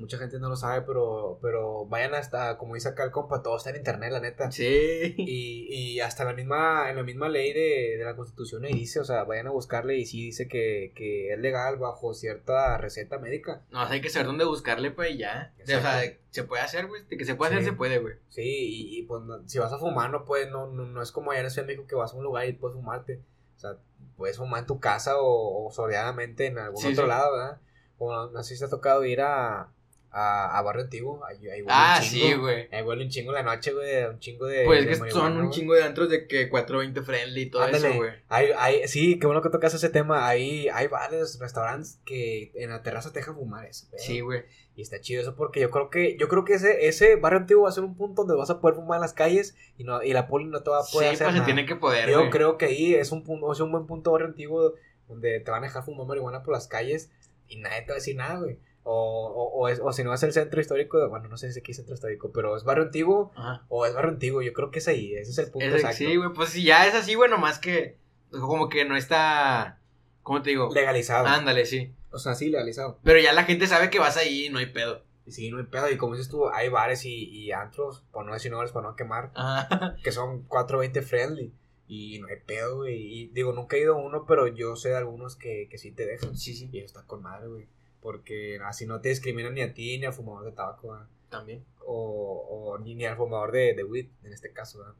Mucha 0.00 0.18
gente 0.18 0.38
no 0.40 0.48
lo 0.48 0.56
sabe, 0.56 0.82
pero, 0.82 1.38
pero 1.42 1.86
vayan 1.86 2.14
hasta, 2.14 2.56
como 2.58 2.74
dice 2.74 2.88
acá 2.88 3.04
el 3.04 3.10
compa, 3.10 3.42
todo 3.42 3.56
está 3.56 3.70
en 3.70 3.76
internet, 3.76 4.10
la 4.12 4.20
neta. 4.20 4.50
Sí. 4.50 5.14
Y, 5.18 5.66
y 5.68 6.00
hasta 6.00 6.24
la 6.24 6.32
misma, 6.32 6.90
en 6.90 6.96
la 6.96 7.02
misma 7.02 7.28
ley 7.28 7.52
de, 7.52 7.96
de 7.98 8.04
la 8.04 8.16
constitución 8.16 8.64
ahí 8.64 8.72
dice, 8.72 9.00
o 9.00 9.04
sea, 9.04 9.24
vayan 9.24 9.46
a 9.46 9.50
buscarle 9.50 9.96
y 9.96 10.06
sí 10.06 10.24
dice 10.26 10.48
que, 10.48 10.92
que 10.96 11.32
es 11.32 11.38
legal 11.38 11.76
bajo 11.76 12.14
cierta 12.14 12.76
receta 12.78 13.18
médica. 13.18 13.62
No, 13.70 13.82
o 13.82 13.84
sea, 13.84 13.94
hay 13.94 14.00
que 14.00 14.10
saber 14.10 14.26
dónde 14.26 14.44
buscarle, 14.44 14.90
pues, 14.90 15.10
y 15.12 15.18
ya. 15.18 15.54
O 15.62 15.66
sea, 15.66 16.00
se 16.30 16.44
puede 16.44 16.62
hacer, 16.62 16.86
güey. 16.86 17.02
De 17.08 17.16
que 17.16 17.24
se 17.24 17.34
puede 17.34 17.52
hacer, 17.52 17.64
se 17.64 17.72
puede, 17.72 17.98
güey. 17.98 18.14
Sí, 18.28 18.42
y, 18.42 18.98
y, 18.98 19.02
pues 19.02 19.22
no- 19.22 19.46
si 19.48 19.58
vas 19.58 19.72
a 19.72 19.78
fumar, 19.78 20.10
no 20.10 20.24
puedes, 20.24 20.50
no, 20.50 20.66
no, 20.68 20.86
no 20.86 21.02
es 21.02 21.12
como 21.12 21.30
allá 21.30 21.40
en 21.42 21.50
Ciudad 21.50 21.66
de 21.66 21.72
México 21.74 21.86
que 21.88 21.94
vas 21.96 22.12
a 22.12 22.16
un 22.16 22.24
lugar 22.24 22.46
y 22.48 22.52
puedes 22.54 22.76
fumarte. 22.76 23.20
O 23.56 23.58
sea, 23.60 23.76
puedes 24.16 24.36
fumar 24.38 24.60
en 24.60 24.66
tu 24.66 24.80
casa 24.80 25.18
o, 25.18 25.66
o 25.68 25.88
en 25.90 26.58
algún 26.58 26.80
Sí, 26.80 26.88
otro 26.92 27.04
sí. 27.04 27.08
lado, 27.08 27.32
¿verdad? 27.36 27.60
O 27.98 28.10
no, 28.12 28.30
no 28.30 28.42
sé 28.42 28.54
si 28.54 28.60
te 28.60 28.66
ha 28.66 28.70
tocado 28.70 29.04
ir 29.04 29.20
a, 29.20 29.72
a, 30.12 30.58
a 30.58 30.62
Barrio 30.62 30.82
Antiguo. 30.84 31.24
Ahí, 31.24 31.36
ahí 31.48 31.60
huele 31.62 31.66
Ah, 31.68 32.00
un 32.02 32.08
chingo. 32.08 32.26
sí, 32.26 32.34
güey. 32.34 32.68
Ahí 32.72 32.82
huele 32.82 33.04
un 33.04 33.10
chingo 33.10 33.32
la 33.32 33.42
noche, 33.42 33.72
güey, 33.72 34.04
un 34.06 34.18
chingo 34.18 34.46
de. 34.46 34.64
Pues 34.64 34.84
de 34.86 34.92
es 34.92 35.00
que 35.00 35.10
son 35.10 35.32
un 35.34 35.38
güey. 35.46 35.50
chingo 35.50 35.74
de 35.74 35.82
antros 35.84 36.08
de 36.10 36.26
que 36.26 36.48
420 36.48 37.02
friendly 37.02 37.42
y 37.42 37.50
todo 37.50 37.62
Ándale. 37.62 37.88
eso, 37.88 37.96
güey. 37.96 38.10
Hay, 38.28 38.48
hay, 38.56 38.88
sí, 38.88 39.18
qué 39.18 39.26
bueno 39.26 39.42
que 39.42 39.50
tocas 39.50 39.74
ese 39.74 39.88
tema. 39.88 40.26
Hay, 40.26 40.68
hay 40.68 40.86
bares, 40.88 41.38
restaurantes 41.40 42.00
que 42.04 42.52
en 42.54 42.70
la 42.70 42.82
terraza 42.82 43.12
te 43.12 43.20
dejan 43.20 43.36
fumar 43.36 43.66
eso. 43.66 43.86
pedo. 43.90 44.00
Sí, 44.02 44.20
güey. 44.20 44.42
Y 44.76 44.82
está 44.82 45.00
chido 45.00 45.20
eso 45.20 45.34
porque 45.36 45.60
yo 45.60 45.70
creo 45.70 45.90
que, 45.90 46.16
yo 46.16 46.28
creo 46.28 46.44
que 46.44 46.54
ese, 46.54 46.86
ese 46.86 47.16
barrio 47.16 47.40
antiguo 47.40 47.64
va 47.64 47.68
a 47.68 47.72
ser 47.72 47.84
un 47.84 47.96
punto 47.96 48.22
donde 48.22 48.36
vas 48.38 48.48
a 48.50 48.60
poder 48.60 48.76
fumar 48.76 48.96
en 48.96 49.02
las 49.02 49.12
calles 49.12 49.54
y 49.76 49.84
no, 49.84 50.02
y 50.02 50.12
la 50.14 50.26
poli 50.26 50.46
no 50.46 50.62
te 50.62 50.70
va 50.70 50.78
a 50.80 50.82
Sí, 50.84 50.92
poder 50.94 51.08
pues 51.10 51.20
hacer 51.20 51.26
se 51.28 51.32
nada. 51.34 51.44
tiene 51.44 51.66
que 51.66 51.76
poder, 51.76 52.08
Yo 52.08 52.18
güey. 52.20 52.30
creo 52.30 52.56
que 52.56 52.66
ahí 52.66 52.94
es 52.94 53.12
un 53.12 53.22
punto, 53.24 53.52
es 53.52 53.60
un 53.60 53.72
buen 53.72 53.86
punto 53.86 54.12
barrio 54.12 54.28
antiguo 54.28 54.74
donde 55.06 55.40
te 55.40 55.50
van 55.50 55.64
a 55.64 55.66
dejar 55.66 55.84
fumar 55.84 56.06
marihuana 56.06 56.42
por 56.42 56.54
las 56.54 56.66
calles 56.66 57.10
y 57.48 57.56
nadie 57.58 57.82
te 57.82 57.88
va 57.88 57.92
a 57.94 57.96
decir 57.96 58.16
nada, 58.16 58.38
güey. 58.38 58.58
O, 58.82 58.92
o, 59.26 59.60
o, 59.60 59.68
es- 59.68 59.80
o 59.82 59.92
si 59.92 60.02
no 60.04 60.14
es 60.14 60.22
el 60.22 60.32
centro 60.32 60.60
histórico, 60.60 61.06
bueno, 61.08 61.28
no 61.28 61.36
sé 61.36 61.52
si 61.52 61.60
aquí 61.60 61.72
es 61.72 61.76
centro 61.76 61.94
histórico, 61.94 62.30
pero 62.32 62.56
es 62.56 62.64
barrio 62.64 62.84
antiguo 62.84 63.30
Ajá. 63.36 63.64
o 63.68 63.84
es 63.86 63.94
barrio 63.94 64.10
antiguo, 64.12 64.40
yo 64.42 64.52
creo 64.52 64.70
que 64.70 64.78
es 64.78 64.88
ahí, 64.88 65.14
ese 65.14 65.30
es 65.32 65.38
el 65.38 65.50
punto 65.50 65.66
Es- 65.68 65.74
exacto. 65.74 65.98
sí, 65.98 66.16
güey, 66.16 66.30
pues 66.34 66.48
si 66.50 66.64
ya 66.64 66.86
es 66.86 66.94
así, 66.94 67.14
güey, 67.14 67.30
nomás 67.30 67.58
que 67.58 67.98
como 68.30 68.68
que 68.68 68.84
no 68.84 68.96
está, 68.96 69.78
¿cómo 70.22 70.40
te 70.42 70.50
digo? 70.50 70.70
Legalizado. 70.72 71.26
Ándale, 71.26 71.66
sí. 71.66 71.92
O 72.12 72.18
sea, 72.18 72.34
sí, 72.34 72.48
legalizado. 72.48 72.98
Pero 73.04 73.20
ya 73.20 73.32
la 73.32 73.44
gente 73.44 73.66
sabe 73.66 73.90
que 73.90 73.98
vas 73.98 74.16
ahí 74.16 74.46
y 74.46 74.48
no 74.50 74.58
hay 74.58 74.66
pedo. 74.66 75.04
Sí, 75.28 75.50
no 75.50 75.58
hay 75.58 75.64
pedo. 75.66 75.88
Y 75.90 75.96
como 75.96 76.14
dices 76.16 76.28
tú, 76.30 76.48
hay 76.48 76.68
bares 76.68 77.04
y, 77.04 77.24
y 77.28 77.52
antros, 77.52 78.04
por 78.10 78.24
no 78.26 78.32
decir 78.32 78.50
nombres, 78.50 78.72
para 78.72 78.88
no 78.88 78.96
quemar, 78.96 79.30
Ajá. 79.34 79.94
que 80.02 80.10
son 80.10 80.42
420 80.44 81.02
friendly. 81.02 81.52
Y 81.86 82.18
no 82.20 82.28
hay 82.28 82.36
pedo, 82.46 82.76
güey. 82.78 82.96
Y 83.00 83.26
digo, 83.28 83.52
nunca 83.52 83.76
he 83.76 83.80
ido 83.80 83.94
a 83.94 83.98
uno, 84.00 84.24
pero 84.26 84.46
yo 84.48 84.74
sé 84.76 84.88
de 84.90 84.96
algunos 84.96 85.36
que, 85.36 85.68
que 85.70 85.78
sí 85.78 85.90
te 85.92 86.06
dejan. 86.06 86.36
Sí, 86.36 86.54
sí, 86.54 86.68
Y 86.72 86.78
eso 86.78 86.86
está 86.86 87.06
con 87.06 87.22
madre, 87.22 87.46
güey. 87.48 87.66
Porque 88.00 88.58
así 88.64 88.86
no 88.86 89.00
te 89.00 89.10
discriminan 89.10 89.54
ni 89.54 89.62
a 89.62 89.74
ti, 89.74 89.98
ni 89.98 90.06
al 90.06 90.12
fumador 90.12 90.44
de 90.46 90.52
tabaco, 90.52 90.90
¿verdad? 90.92 91.06
también. 91.28 91.64
o, 91.86 92.46
o 92.72 92.78
ni, 92.78 92.94
ni 92.94 93.04
al 93.04 93.16
fumador 93.16 93.52
de, 93.52 93.74
de 93.74 93.84
weed, 93.84 94.08
en 94.24 94.32
este 94.32 94.52
caso, 94.52 94.78
¿verdad? 94.80 94.94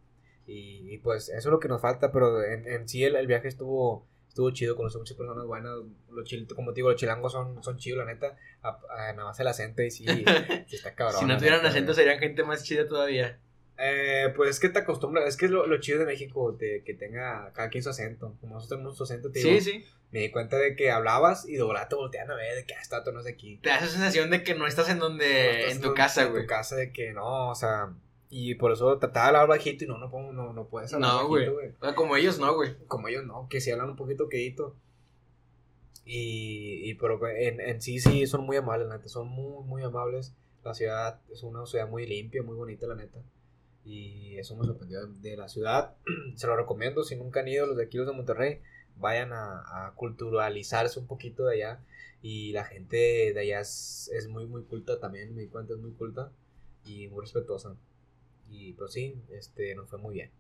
Y, 0.47 0.93
y 0.95 0.99
pues 0.99 1.29
eso 1.29 1.39
es 1.39 1.47
lo 1.47 1.61
que 1.61 1.69
nos 1.69 1.81
falta, 1.81 2.11
pero 2.13 2.43
en, 2.45 2.67
en 2.69 2.89
sí 2.89 3.05
el, 3.05 3.17
el 3.17 3.27
viaje 3.27 3.49
estuvo 3.49 4.07
estuvo 4.29 4.51
chido, 4.53 4.77
conocí 4.77 4.97
muchas 4.97 5.17
personas 5.17 5.45
buenas, 5.45 5.73
los 6.11 6.25
chil, 6.25 6.47
como 6.55 6.73
te 6.73 6.77
digo, 6.77 6.91
los 6.91 7.01
chilangos 7.01 7.33
son, 7.33 7.63
son 7.65 7.79
chidos, 7.79 7.99
la 7.99 8.05
neta, 8.13 8.37
a, 8.63 8.79
a- 8.91 9.13
nada 9.13 9.25
más 9.29 9.41
el 9.41 9.49
acento 9.49 9.83
y 9.83 9.91
sí, 9.91 10.05
sí 10.69 10.77
está 10.77 10.95
cabrón. 10.95 11.19
si 11.21 11.27
no 11.27 11.37
tuvieran 11.37 11.67
acento 11.67 11.95
serían 11.95 12.19
gente 12.21 12.45
más 12.45 12.63
chida 12.63 12.87
todavía. 12.87 13.41
Eh, 13.83 14.33
pues 14.37 14.51
es 14.51 14.61
que 14.61 14.69
te 14.69 14.81
acostumbras, 14.81 15.27
es 15.27 15.37
que 15.39 15.47
es 15.47 15.51
lo, 15.51 15.67
lo 15.67 15.81
chido 15.81 15.99
de 16.01 16.05
México, 16.05 16.53
de 16.53 16.83
que 16.85 16.93
tenga 16.93 17.51
cada 17.55 17.71
quien 17.71 17.83
su 17.83 17.89
acento, 17.91 18.37
como 18.41 18.55
nosotros 18.57 18.79
tenemos 18.79 18.97
su 18.99 19.05
acento, 19.05 19.31
te 19.33 19.39
digo, 19.39 19.51
Sí, 19.59 19.61
sí. 19.61 19.85
me 20.11 20.21
di 20.21 20.31
cuenta 20.31 20.59
de 20.59 20.77
que 20.77 20.91
hablabas 20.91 21.49
y 21.49 21.55
de 21.57 21.63
volada 21.63 21.89
te 21.89 21.95
voltean 21.97 22.31
a 22.31 22.35
ver, 22.35 22.57
de 22.57 22.67
que 22.67 22.75
ah, 22.75 22.81
está, 22.83 23.03
tú 23.03 23.11
no 23.13 23.23
sé 23.23 23.31
aquí. 23.31 23.57
Te 23.63 23.71
da 23.71 23.79
esa 23.79 23.89
sensación 23.89 24.29
de 24.31 24.43
que 24.43 24.55
no 24.55 24.67
estás 24.67 24.91
en 24.91 24.99
donde, 24.99 25.25
No 25.25 25.51
estás 25.61 25.77
en 25.77 25.81
tu 25.83 25.95
casa, 25.95 26.23
En 26.25 26.31
güey. 26.33 26.43
tu 26.43 26.47
casa 26.49 26.77
de 26.77 26.93
que 26.93 27.13
no, 27.15 27.49
o 27.51 27.55
sea, 27.55 27.95
y 28.29 28.55
por 28.57 28.71
eso 28.73 28.99
trataba 28.99 29.25
de 29.25 29.29
hablar 29.39 29.49
bajito 29.49 29.85
y 29.85 29.89
no, 29.89 29.97
no, 29.99 30.11
puedo- 30.11 30.31
no, 30.33 30.53
no 30.53 30.67
puedes 30.69 30.93
hablar 30.93 31.11
No, 31.13 31.29
bajito, 31.31 31.53
güey. 31.55 31.69
O 31.81 31.85
sea, 31.85 31.95
como 31.95 32.17
ellos 32.17 32.39
no, 32.39 32.55
güey. 32.55 32.77
Como 32.87 33.09
ellos 33.09 33.25
no, 33.25 33.49
que 33.49 33.61
sí 33.63 33.71
hablan 33.71 33.89
un 33.91 33.97
poquito 33.97 34.29
quedito. 34.29 34.77
Y, 36.05 36.81
y 36.91 36.95
pero 36.95 37.19
en, 37.29 37.61
en 37.61 37.81
sí, 37.81 38.01
sí, 38.01 38.27
son 38.27 38.45
muy 38.45 38.57
amables, 38.57 38.89
la 38.89 38.97
neta, 38.97 39.09
son 39.09 39.29
muy, 39.29 39.65
muy 39.65 39.83
amables. 39.83 40.35
La 40.65 40.75
ciudad 40.75 41.21
es 41.33 41.43
una 41.43 41.65
ciudad 41.67 41.89
muy 41.89 42.07
limpia, 42.07 42.43
muy 42.43 42.57
bonita, 42.57 42.87
la 42.87 42.95
neta. 42.97 43.19
Y 43.85 44.37
eso 44.39 44.57
me 44.57 44.65
sorprendió 44.65 45.07
de, 45.07 45.31
de 45.31 45.37
la 45.37 45.49
ciudad. 45.49 45.95
Se 46.37 46.47
lo 46.47 46.57
recomiendo, 46.57 47.03
si 47.05 47.17
nunca 47.17 47.41
han 47.41 47.49
ido 47.49 47.67
los 47.67 47.77
de 47.77 47.85
aquí, 47.85 47.97
los 47.99 48.07
de 48.07 48.13
Monterrey, 48.13 48.61
vayan 48.97 49.33
a, 49.33 49.87
a 49.87 49.95
culturalizarse 49.95 50.99
un 50.99 51.07
poquito 51.07 51.47
de 51.47 51.55
allá. 51.55 51.81
Y 52.23 52.53
la 52.53 52.65
gente 52.65 53.33
de 53.33 53.41
allá 53.41 53.61
es, 53.61 54.11
es 54.15 54.29
muy, 54.29 54.47
muy 54.47 54.63
culta 54.65 55.01
también, 55.01 55.35
me 55.35 55.43
di 55.43 55.49
cuenta, 55.49 55.73
es 55.73 55.81
muy 55.81 55.93
culta 55.93 56.31
y 56.85 57.09
muy 57.09 57.23
respetuosa. 57.23 57.75
Y 58.51 58.75
pues 58.75 58.93
sí, 58.93 59.17
este, 59.31 59.75
nos 59.75 59.89
fue 59.89 59.99
muy 59.99 60.15
bien. 60.15 60.31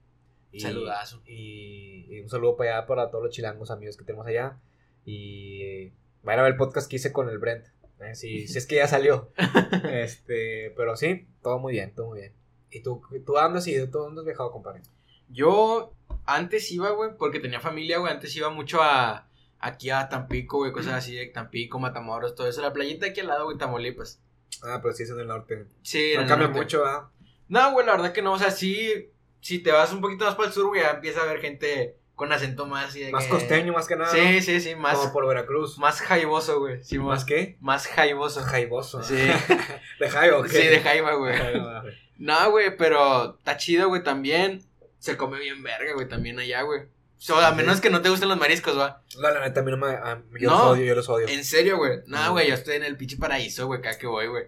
Y, 0.52 0.60
Saludazo. 0.60 1.22
Y, 1.26 2.06
y 2.10 2.20
un 2.20 2.28
saludo 2.28 2.56
para 2.56 2.78
allá, 2.78 2.86
para 2.86 3.10
todos 3.10 3.24
los 3.24 3.32
chilangos 3.32 3.70
amigos 3.70 3.96
que 3.96 4.04
tenemos 4.04 4.26
allá. 4.26 4.58
Y 5.06 5.92
vayan 6.22 6.40
a 6.40 6.42
ver 6.42 6.52
el 6.52 6.58
podcast 6.58 6.90
que 6.90 6.96
hice 6.96 7.12
con 7.12 7.28
el 7.28 7.38
Brent. 7.38 7.64
eh, 8.00 8.14
si, 8.14 8.46
si 8.46 8.58
es 8.58 8.66
que 8.66 8.76
ya 8.76 8.88
salió. 8.88 9.30
este, 9.90 10.72
pero 10.76 10.96
sí, 10.96 11.28
todo 11.42 11.58
muy 11.58 11.72
bien, 11.74 11.94
todo 11.94 12.08
muy 12.08 12.20
bien. 12.20 12.32
¿Y 12.70 12.80
tú, 12.80 13.02
tú 13.24 13.38
andas 13.38 13.66
y 13.66 13.78
tú 13.86 13.98
dónde 13.98 14.20
has 14.20 14.26
viajado, 14.26 14.52
compadre? 14.52 14.82
Yo 15.28 15.92
antes 16.26 16.70
iba, 16.70 16.90
güey, 16.90 17.10
porque 17.18 17.40
tenía 17.40 17.60
familia, 17.60 17.98
güey. 17.98 18.12
Antes 18.12 18.34
iba 18.36 18.50
mucho 18.50 18.82
a. 18.82 19.26
Aquí 19.62 19.90
a 19.90 20.08
Tampico, 20.08 20.56
güey, 20.58 20.72
cosas 20.72 20.94
así 20.94 21.14
de 21.14 21.26
Tampico, 21.26 21.78
Matamoros, 21.78 22.34
todo 22.34 22.48
eso. 22.48 22.62
La 22.62 22.72
playita 22.72 23.06
aquí 23.06 23.20
al 23.20 23.26
lado, 23.26 23.44
güey, 23.44 23.58
Tamaulipas. 23.58 24.18
Ah, 24.62 24.80
pero 24.80 24.94
sí 24.94 25.02
es 25.02 25.10
en 25.10 25.20
el 25.20 25.26
norte. 25.26 25.66
Sí, 25.82 26.12
no 26.16 26.26
cambia 26.26 26.48
mucho, 26.48 26.86
¿ah? 26.86 27.12
No, 27.48 27.72
güey, 27.72 27.84
la 27.84 27.92
verdad 27.92 28.12
que 28.12 28.22
no. 28.22 28.32
O 28.32 28.38
sea, 28.38 28.50
sí. 28.50 29.10
Si 29.42 29.58
te 29.58 29.70
vas 29.70 29.92
un 29.92 30.00
poquito 30.00 30.24
más 30.24 30.34
para 30.34 30.48
el 30.48 30.54
sur, 30.54 30.66
güey, 30.66 30.82
ya 30.82 30.90
empieza 30.90 31.20
a 31.20 31.24
haber 31.24 31.40
gente 31.40 31.99
con 32.20 32.32
acento 32.32 32.66
más. 32.66 32.92
de 32.92 33.10
Más 33.10 33.24
que- 33.24 33.30
costeño, 33.30 33.72
más 33.72 33.86
que 33.88 33.96
nada. 33.96 34.12
Sí, 34.12 34.42
sí, 34.42 34.60
sí, 34.60 34.74
más. 34.76 34.98
Como 34.98 35.12
por 35.12 35.26
Veracruz. 35.26 35.78
Más 35.78 36.00
jaiboso, 36.02 36.60
güey. 36.60 36.84
Sí, 36.84 36.98
¿Más 36.98 37.24
qué? 37.24 37.56
más 37.60 37.86
jaiboso. 37.86 38.42
Jaiboso. 38.42 39.02
Sí. 39.02 39.14
¿De 40.00 40.10
jaibo 40.10 40.38
o 40.38 40.42
qué? 40.42 40.48
Sí, 40.50 40.66
de 40.68 40.80
jaiba, 40.80 41.14
güey. 41.14 41.34
Jaiba. 41.36 41.82
No, 42.18 42.50
güey, 42.50 42.76
pero 42.76 43.38
está 43.38 43.56
chido, 43.56 43.88
güey, 43.88 44.02
también. 44.04 44.62
se 44.98 45.16
come 45.16 45.38
bien 45.40 45.62
verga, 45.62 45.94
güey, 45.94 46.06
también 46.06 46.38
allá, 46.38 46.60
güey. 46.60 46.80
O 46.82 46.86
sea, 47.22 47.48
a 47.48 47.52
menos 47.54 47.80
que 47.80 47.88
no 47.88 48.02
te 48.02 48.10
gusten 48.10 48.28
los 48.28 48.38
mariscos, 48.38 48.78
va. 48.78 49.00
No, 49.18 49.30
la 49.30 49.40
neta, 49.40 49.60
a 49.60 49.62
mí 49.62 49.70
no 49.70 49.78
me. 49.78 49.86
a- 49.88 50.22
yo 50.38 50.50
No. 50.50 50.56
los 50.58 50.66
odio, 50.72 50.84
yo 50.84 50.94
los 50.94 51.08
odio. 51.08 51.26
En 51.28 51.42
serio, 51.44 51.78
güey. 51.78 52.00
Nada, 52.06 52.26
No. 52.26 52.32
güey, 52.32 52.48
yo 52.48 52.54
estoy 52.54 52.76
en 52.76 52.84
el 52.84 52.96
pinche 52.98 53.16
paraíso, 53.16 53.66
güey, 53.66 53.80
cada 53.80 53.96
que 53.98 54.06
voy, 54.06 54.26
güey. 54.26 54.44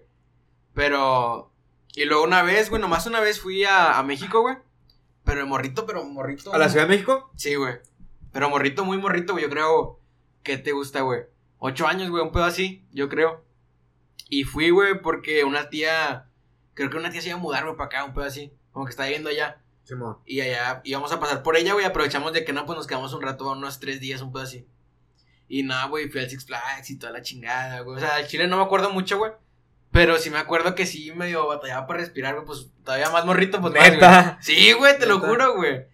Pero. 0.75 1.51
Y 1.95 2.05
luego 2.05 2.25
una 2.25 2.43
vez, 2.43 2.71
güey, 2.71 2.81
nomás 2.81 3.07
una 3.07 3.21
vez 3.21 3.41
fui 3.41 3.65
a, 3.65 3.99
a 3.99 4.03
México, 4.03 4.41
güey. 4.43 4.57
Pero 5.25 5.47
morrito, 5.47 5.87
pero 5.87 6.05
morrito. 6.05 6.53
¿A 6.53 6.59
la 6.59 6.69
Ciudad 6.69 6.87
de 6.87 6.95
México? 6.95 7.31
Sí, 7.37 7.55
güey. 7.55 7.77
Pero 8.33 8.51
morrito, 8.51 8.85
muy 8.85 8.99
morrito, 8.99 9.33
güey. 9.35 9.45
Yo 9.45 9.51
creo. 9.51 10.01
¿Qué 10.43 10.59
te 10.59 10.73
gusta, 10.73 11.03
güey? 11.03 11.23
Ocho 11.59 11.87
años, 11.87 12.11
güey, 12.11 12.23
un 12.23 12.33
pedo 12.33 12.45
así, 12.45 12.85
yo 12.93 13.09
creo. 13.09 13.45
Y 14.29 14.45
fui, 14.45 14.71
güey, 14.71 15.01
porque 15.01 15.45
una 15.45 15.69
tía. 15.69 16.29
Creo 16.75 16.91
que 16.91 16.97
una 16.97 17.11
tía 17.11 17.21
se 17.21 17.29
iba 17.29 17.39
a 17.39 17.41
mudar, 17.41 17.65
güey, 17.65 17.77
para 17.77 17.87
acá, 17.87 18.05
un 18.05 18.15
pedo 18.15 18.25
así. 18.25 18.53
Como 18.73 18.85
que 18.85 18.91
está 18.91 19.05
viviendo 19.05 19.29
allá. 19.29 19.63
Simón. 19.85 20.19
Y 20.27 20.41
allá 20.41 20.81
íbamos 20.85 21.13
a 21.13 21.21
pasar 21.21 21.43
por 21.43 21.57
ella, 21.57 21.75
güey. 21.75 21.85
Aprovechamos 21.85 22.33
de 22.33 22.45
que 22.45 22.53
no, 22.53 22.67
pues 22.67 22.77
nos 22.77 22.87
quedamos 22.87 23.13
un 23.13 23.23
rato, 23.23 23.51
unos 23.53 23.79
tres 23.79 24.01
días, 24.01 24.23
un 24.23 24.33
pedo 24.33 24.43
así. 24.43 24.67
Y 25.49 25.63
nada, 25.63 25.87
güey, 25.87 26.09
fui 26.09 26.21
al 26.21 26.31
Six 26.31 26.47
Flags 26.47 26.91
y 26.91 26.99
toda 26.99 27.13
la 27.13 27.23
chingada, 27.23 27.81
güey. 27.81 27.99
O 27.99 28.01
sea, 28.01 28.17
al 28.17 28.27
chile 28.27 28.49
no 28.49 28.57
me 28.57 28.63
acuerdo 28.63 28.91
mucho, 28.91 29.19
güey. 29.19 29.33
Pero 29.93 30.19
sí 30.19 30.31
me 30.31 30.39
acuerdo 30.39 30.75
que 30.75 30.87
sí 30.87 31.13
medio 31.13 31.47
batallaba 31.47 31.87
para 31.87 32.01
respirar, 32.01 32.35
güey. 32.35 32.47
Pues 32.47 32.71
todavía 32.83 33.11
más 33.11 33.27
morrito, 33.27 33.61
pues 33.61 33.75
más, 33.75 33.83
güey. 33.83 33.93
Neta. 33.93 34.39
Sí, 34.41 34.73
güey, 34.73 34.99
te 34.99 35.07
lo 35.07 35.17
¿Neta? 35.17 35.29
juro, 35.29 35.55
güey. 35.57 35.85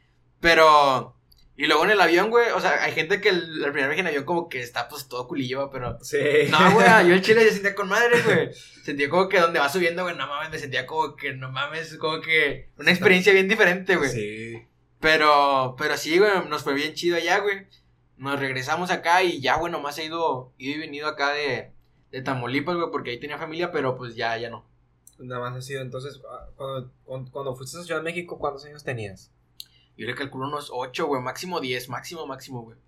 Pero. 0.40 1.16
Y 1.56 1.66
luego 1.66 1.84
en 1.84 1.90
el 1.90 2.00
avión, 2.00 2.30
güey. 2.30 2.50
O 2.50 2.60
sea, 2.60 2.84
hay 2.84 2.92
gente 2.92 3.20
que 3.20 3.30
el, 3.30 3.64
el 3.64 3.72
primer 3.72 3.88
viaje 3.88 4.00
en 4.00 4.06
avión 4.06 4.24
como 4.24 4.48
que 4.48 4.60
está 4.60 4.88
pues 4.88 5.08
todo 5.08 5.26
culillo, 5.26 5.68
pero. 5.72 5.98
Sí. 6.00 6.16
No, 6.48 6.72
güey, 6.72 6.86
yo 7.08 7.14
el 7.14 7.22
chile 7.22 7.42
se 7.42 7.54
sentía 7.54 7.74
con 7.74 7.88
madre, 7.88 8.22
güey. 8.22 8.50
Sentía 8.84 9.10
como 9.10 9.28
que 9.28 9.38
donde 9.40 9.58
va 9.58 9.68
subiendo, 9.68 10.04
güey, 10.04 10.16
no 10.16 10.26
mames, 10.26 10.50
me 10.50 10.58
sentía 10.58 10.86
como 10.86 11.14
que, 11.14 11.34
no 11.34 11.50
mames, 11.52 11.98
como 11.98 12.22
que 12.22 12.70
una 12.78 12.90
experiencia 12.90 13.34
bien 13.34 13.46
diferente, 13.46 13.96
güey. 13.96 14.08
Sí. 14.08 14.66
Pero, 14.98 15.74
pero 15.76 15.96
sí, 15.98 16.18
güey, 16.18 16.30
nos 16.48 16.62
fue 16.62 16.72
bien 16.72 16.94
chido 16.94 17.16
allá, 17.16 17.38
güey. 17.40 17.66
Nos 18.16 18.40
regresamos 18.40 18.90
acá 18.90 19.22
y 19.22 19.40
ya, 19.40 19.56
güey, 19.56 19.70
nomás 19.70 19.98
he 19.98 20.04
ido, 20.04 20.54
ido 20.56 20.76
y 20.76 20.78
venido 20.80 21.06
acá 21.06 21.32
de, 21.32 21.70
de 22.10 22.22
Tamaulipas, 22.22 22.76
güey, 22.76 22.90
porque 22.90 23.10
ahí 23.10 23.20
tenía 23.20 23.38
familia, 23.38 23.70
pero 23.72 23.96
pues 23.96 24.14
ya, 24.16 24.36
ya 24.38 24.50
no. 24.50 24.64
Nada 25.18 25.40
más 25.40 25.56
ha 25.56 25.60
sido 25.62 25.82
entonces. 25.82 26.20
ah, 26.30 26.46
Cuando, 26.56 26.90
cuando, 27.04 27.30
cuando 27.32 27.56
fuiste 27.56 27.78
a 27.78 27.82
Ciudad 27.82 28.00
de 28.00 28.04
México, 28.04 28.38
¿cuántos 28.38 28.64
años 28.64 28.84
tenías? 28.84 29.30
Yo 29.96 30.06
le 30.06 30.14
calculo 30.14 30.46
unos 30.46 30.70
8, 30.72 31.06
güey, 31.06 31.20
máximo 31.22 31.60
10, 31.60 31.88
máximo, 31.88 32.26
máximo, 32.26 32.62
güey. 32.62 32.78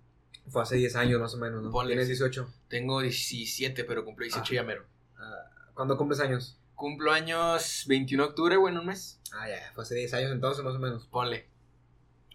Fue 0.47 0.61
hace 0.63 0.77
10 0.77 0.95
años 0.95 1.19
más 1.19 1.33
o 1.33 1.37
menos, 1.37 1.61
¿no? 1.61 1.69
Ponle. 1.71 1.89
Tienes 1.91 2.07
18. 2.07 2.47
Tengo 2.69 3.01
17, 3.01 3.83
pero 3.83 4.05
cumplo 4.05 4.23
18 4.23 4.43
Ah. 4.51 4.55
ya 4.55 4.63
mero. 4.63 4.85
Ah, 5.17 5.49
¿Cuándo 5.73 5.97
cumples 5.97 6.19
años? 6.21 6.57
Cumplo 6.75 7.11
años 7.11 7.83
21 7.87 8.23
de 8.23 8.29
octubre, 8.29 8.55
güey, 8.55 8.73
en 8.73 8.79
un 8.79 8.85
mes. 8.87 9.19
Ah, 9.33 9.47
ya, 9.49 9.71
fue 9.75 9.83
hace 9.83 9.95
10 9.95 10.13
años 10.13 10.31
entonces, 10.31 10.63
más 10.63 10.73
o 10.75 10.79
menos. 10.79 11.05
Ponle. 11.07 11.47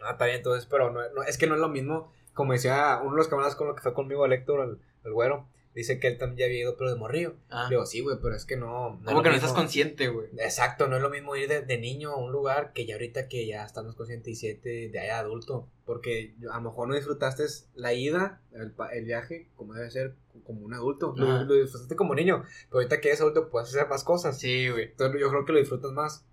Ah, 0.03 0.13
está 0.13 0.27
bien, 0.27 0.37
entonces, 0.37 0.67
pero 0.71 0.93
no, 0.93 1.01
no- 1.15 1.23
es 1.23 1.37
que 1.39 1.47
no 1.47 1.55
es 1.55 1.61
lo 1.61 1.69
mismo. 1.69 2.13
Como 2.35 2.53
decía 2.53 2.99
uno 3.03 3.13
de 3.13 3.17
los 3.17 3.29
camaradas 3.29 3.57
con 3.57 3.67
lo 3.67 3.75
que 3.75 3.83
fue 3.83 3.95
conmigo, 3.95 4.27
el 4.27 4.33
Héctor, 4.35 4.61
el, 4.69 4.79
el 5.05 5.13
güero, 5.15 5.49
dice 5.77 6.01
que 6.01 6.09
él 6.09 6.17
también 6.17 6.39
ya 6.39 6.45
había 6.47 6.61
ido, 6.63 6.77
pero 6.79 6.91
de 6.91 6.97
morrillo. 6.97 7.37
Ah. 7.51 7.65
Le 7.65 7.77
digo, 7.77 7.85
sí, 7.85 8.01
güey, 8.01 8.17
pero 8.23 8.35
es 8.35 8.47
que 8.47 8.57
no. 8.57 8.97
no 8.97 9.05
Como 9.05 9.23
que 9.23 9.29
no 9.29 9.35
estás 9.35 9.53
consciente, 9.53 10.09
güey. 10.09 10.29
Exacto, 10.39 10.89
no 10.89 10.97
es 10.97 11.03
lo 11.03 11.11
mismo 11.11 11.37
ir 11.37 11.49
de, 11.49 11.61
de 11.61 11.79
niño 11.79 12.13
a 12.13 12.17
un 12.17 12.33
lugar 12.33 12.73
que 12.73 12.87
ya 12.87 12.95
ahorita 12.95 13.29
que 13.29 13.47
ya 13.47 13.63
estamos 13.63 13.95
conscientes 13.95 14.33
y 14.33 14.37
siete 14.37 14.89
de 14.89 14.99
allá 14.99 15.19
adulto. 15.19 15.69
Porque 15.85 16.35
a 16.51 16.57
lo 16.57 16.63
mejor 16.63 16.89
no 16.89 16.95
disfrutaste 16.95 17.45
la 17.75 17.93
ida, 17.93 18.41
el, 18.53 18.75
el 18.93 19.05
viaje, 19.05 19.51
como 19.55 19.75
debe 19.75 19.91
ser, 19.91 20.17
como 20.45 20.65
un 20.65 20.73
adulto. 20.73 21.13
Lo, 21.15 21.45
disfrutaste 21.45 21.95
como 21.95 22.15
niño, 22.15 22.43
pero 22.71 22.79
ahorita 22.79 23.01
que 23.03 23.09
eres 23.09 23.21
adulto 23.21 23.51
puedes 23.51 23.69
hacer 23.69 23.87
más 23.87 24.03
cosas. 24.03 24.39
Sí, 24.39 24.71
güey. 24.71 24.85
Entonces 24.85 25.21
yo 25.21 25.29
creo 25.29 25.45
que 25.45 25.53
lo 25.53 25.59
disfrutas 25.59 25.93
más. 25.93 26.25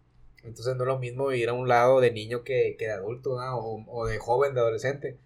Entonces 0.43 0.75
no 0.77 0.83
es 0.83 0.87
lo 0.87 0.99
mismo 0.99 1.31
ir 1.33 1.49
a 1.49 1.53
un 1.53 1.67
lado 1.67 1.99
de 1.99 2.11
niño 2.11 2.43
que, 2.43 2.75
que 2.79 2.85
de 2.85 2.93
adulto, 2.93 3.37
¿no? 3.37 3.57
o, 3.57 3.83
o 3.87 4.05
de 4.05 4.19
joven, 4.19 4.53
de 4.53 4.61
adolescente. 4.61 5.17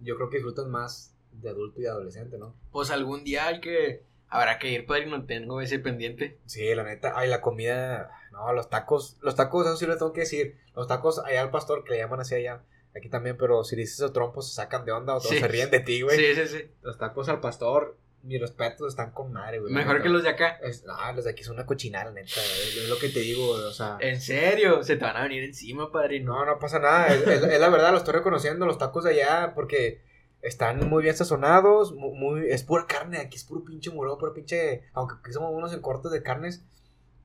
Yo 0.00 0.16
creo 0.16 0.30
que 0.30 0.38
disfrutas 0.38 0.66
más 0.66 1.15
de 1.42 1.48
adulto 1.50 1.80
y 1.80 1.84
de 1.84 1.88
adolescente, 1.90 2.38
¿no? 2.38 2.54
Pues 2.72 2.90
algún 2.90 3.24
día 3.24 3.46
hay 3.46 3.60
que. 3.60 4.02
Habrá 4.28 4.58
que 4.58 4.70
ir, 4.70 4.86
padrino. 4.86 5.24
Tengo 5.24 5.60
ese 5.60 5.78
pendiente. 5.78 6.38
Sí, 6.46 6.74
la 6.74 6.82
neta. 6.82 7.12
Ay, 7.16 7.28
la 7.28 7.40
comida. 7.40 8.10
No, 8.32 8.52
los 8.52 8.68
tacos. 8.68 9.16
Los 9.22 9.36
tacos, 9.36 9.66
eso 9.66 9.76
sí 9.76 9.86
lo 9.86 9.96
tengo 9.96 10.12
que 10.12 10.20
decir. 10.22 10.56
Los 10.74 10.88
tacos 10.88 11.18
allá 11.20 11.42
al 11.42 11.50
pastor, 11.50 11.84
que 11.84 11.92
le 11.92 11.98
llaman 11.98 12.20
así 12.20 12.34
allá. 12.34 12.62
Aquí 12.96 13.08
también, 13.08 13.36
pero 13.36 13.62
si 13.62 13.76
dices 13.76 14.00
a 14.02 14.12
trompo 14.12 14.42
se 14.42 14.54
sacan 14.54 14.84
de 14.84 14.92
onda 14.92 15.14
o 15.14 15.18
todos 15.20 15.30
Sí. 15.34 15.38
se 15.38 15.48
ríen 15.48 15.70
de 15.70 15.80
ti, 15.80 16.00
güey. 16.02 16.16
Sí, 16.16 16.34
sí, 16.34 16.46
sí. 16.48 16.70
Los 16.82 16.96
tacos 16.98 17.28
al 17.28 17.40
pastor, 17.40 17.96
mis 18.22 18.40
respetos, 18.40 18.88
están 18.88 19.12
con 19.12 19.32
madre, 19.32 19.60
güey. 19.60 19.72
Mejor 19.72 20.02
que 20.02 20.08
los 20.08 20.22
de 20.22 20.30
acá. 20.30 20.58
Es- 20.62 20.84
no, 20.84 20.94
los 21.12 21.24
de 21.24 21.30
aquí 21.30 21.44
son 21.44 21.54
una 21.56 21.66
cochinada, 21.66 22.10
neta. 22.10 22.32
güey. 22.34 22.84
Es 22.84 22.88
lo 22.88 22.98
que 22.98 23.10
te 23.10 23.20
digo, 23.20 23.46
güey, 23.48 23.62
o 23.64 23.72
sea. 23.72 23.98
En 24.00 24.20
serio, 24.20 24.82
se 24.82 24.96
te 24.96 25.04
van 25.04 25.16
a 25.18 25.22
venir 25.22 25.44
encima, 25.44 25.92
padrino. 25.92 26.34
No, 26.34 26.44
no 26.46 26.58
pasa 26.58 26.78
nada. 26.78 27.08
Es, 27.14 27.20
es- 27.26 27.42
es 27.44 27.60
la 27.60 27.68
verdad, 27.68 27.92
lo 27.92 27.98
estoy 27.98 28.14
reconociendo. 28.14 28.66
Los 28.66 28.78
tacos 28.78 29.04
de 29.04 29.10
allá, 29.10 29.52
porque 29.54 30.00
están 30.42 30.88
muy 30.88 31.02
bien 31.02 31.16
sazonados. 31.16 31.92
mu- 31.94 32.14
Muy, 32.14 32.50
es 32.50 32.62
pura 32.62 32.86
carne. 32.86 33.18
Aquí 33.18 33.36
es 33.36 33.44
puro 33.44 33.64
pinche 33.64 33.90
muro, 33.90 34.16
puro 34.18 34.32
pinche. 34.34 34.84
Aunque 34.92 35.16
aquí 35.20 35.32
somos 35.32 35.52
unos 35.52 35.72
en 35.72 35.80
cortes 35.80 36.12
de 36.12 36.22
carnes. 36.22 36.64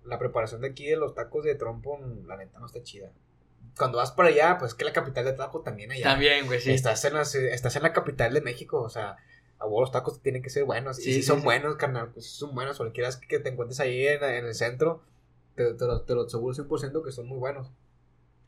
La 0.03 0.17
preparación 0.17 0.61
de 0.61 0.69
aquí 0.69 0.87
de 0.87 0.95
los 0.97 1.13
tacos 1.13 1.43
de 1.43 1.53
trompo, 1.55 1.99
la 2.25 2.35
neta, 2.37 2.57
no 2.59 2.65
está 2.65 2.81
chida. 2.81 3.11
Cuando 3.77 3.99
vas 3.99 4.11
para 4.11 4.29
allá, 4.29 4.57
pues 4.57 4.71
es 4.71 4.75
que 4.75 4.83
la 4.83 4.93
capital 4.93 5.25
de 5.25 5.33
taco 5.33 5.61
también 5.61 5.91
allá. 5.91 6.03
También, 6.03 6.47
güey, 6.47 6.59
sí. 6.59 6.71
Estás, 6.71 7.05
en 7.05 7.13
la, 7.13 7.21
ci- 7.21 7.49
estás 7.51 7.75
en 7.75 7.83
la 7.83 7.93
capital 7.93 8.33
de 8.33 8.41
México, 8.41 8.81
o 8.81 8.89
sea. 8.89 9.17
A 9.59 9.65
vos 9.67 9.79
los 9.81 9.91
tacos 9.91 10.23
tienen 10.23 10.41
que 10.41 10.49
ser 10.49 10.63
buenos. 10.65 10.95
Sí, 10.97 11.03
y 11.03 11.13
si 11.13 11.21
sí, 11.21 11.27
son 11.27 11.39
sí. 11.39 11.45
buenos, 11.45 11.75
carnal, 11.75 12.09
pues 12.11 12.25
son 12.25 12.55
buenos. 12.55 12.77
Cualquiera 12.77 13.11
que 13.29 13.37
te 13.37 13.49
encuentres 13.49 13.79
ahí 13.79 14.07
en, 14.07 14.23
en 14.23 14.45
el 14.45 14.55
centro, 14.55 15.03
te, 15.53 15.75
te 15.75 15.85
lo, 15.85 16.01
te 16.01 16.15
lo 16.15 16.23
aseguro 16.23 16.55
100% 16.55 17.03
que 17.03 17.11
son 17.11 17.27
muy 17.27 17.37
buenos. 17.37 17.69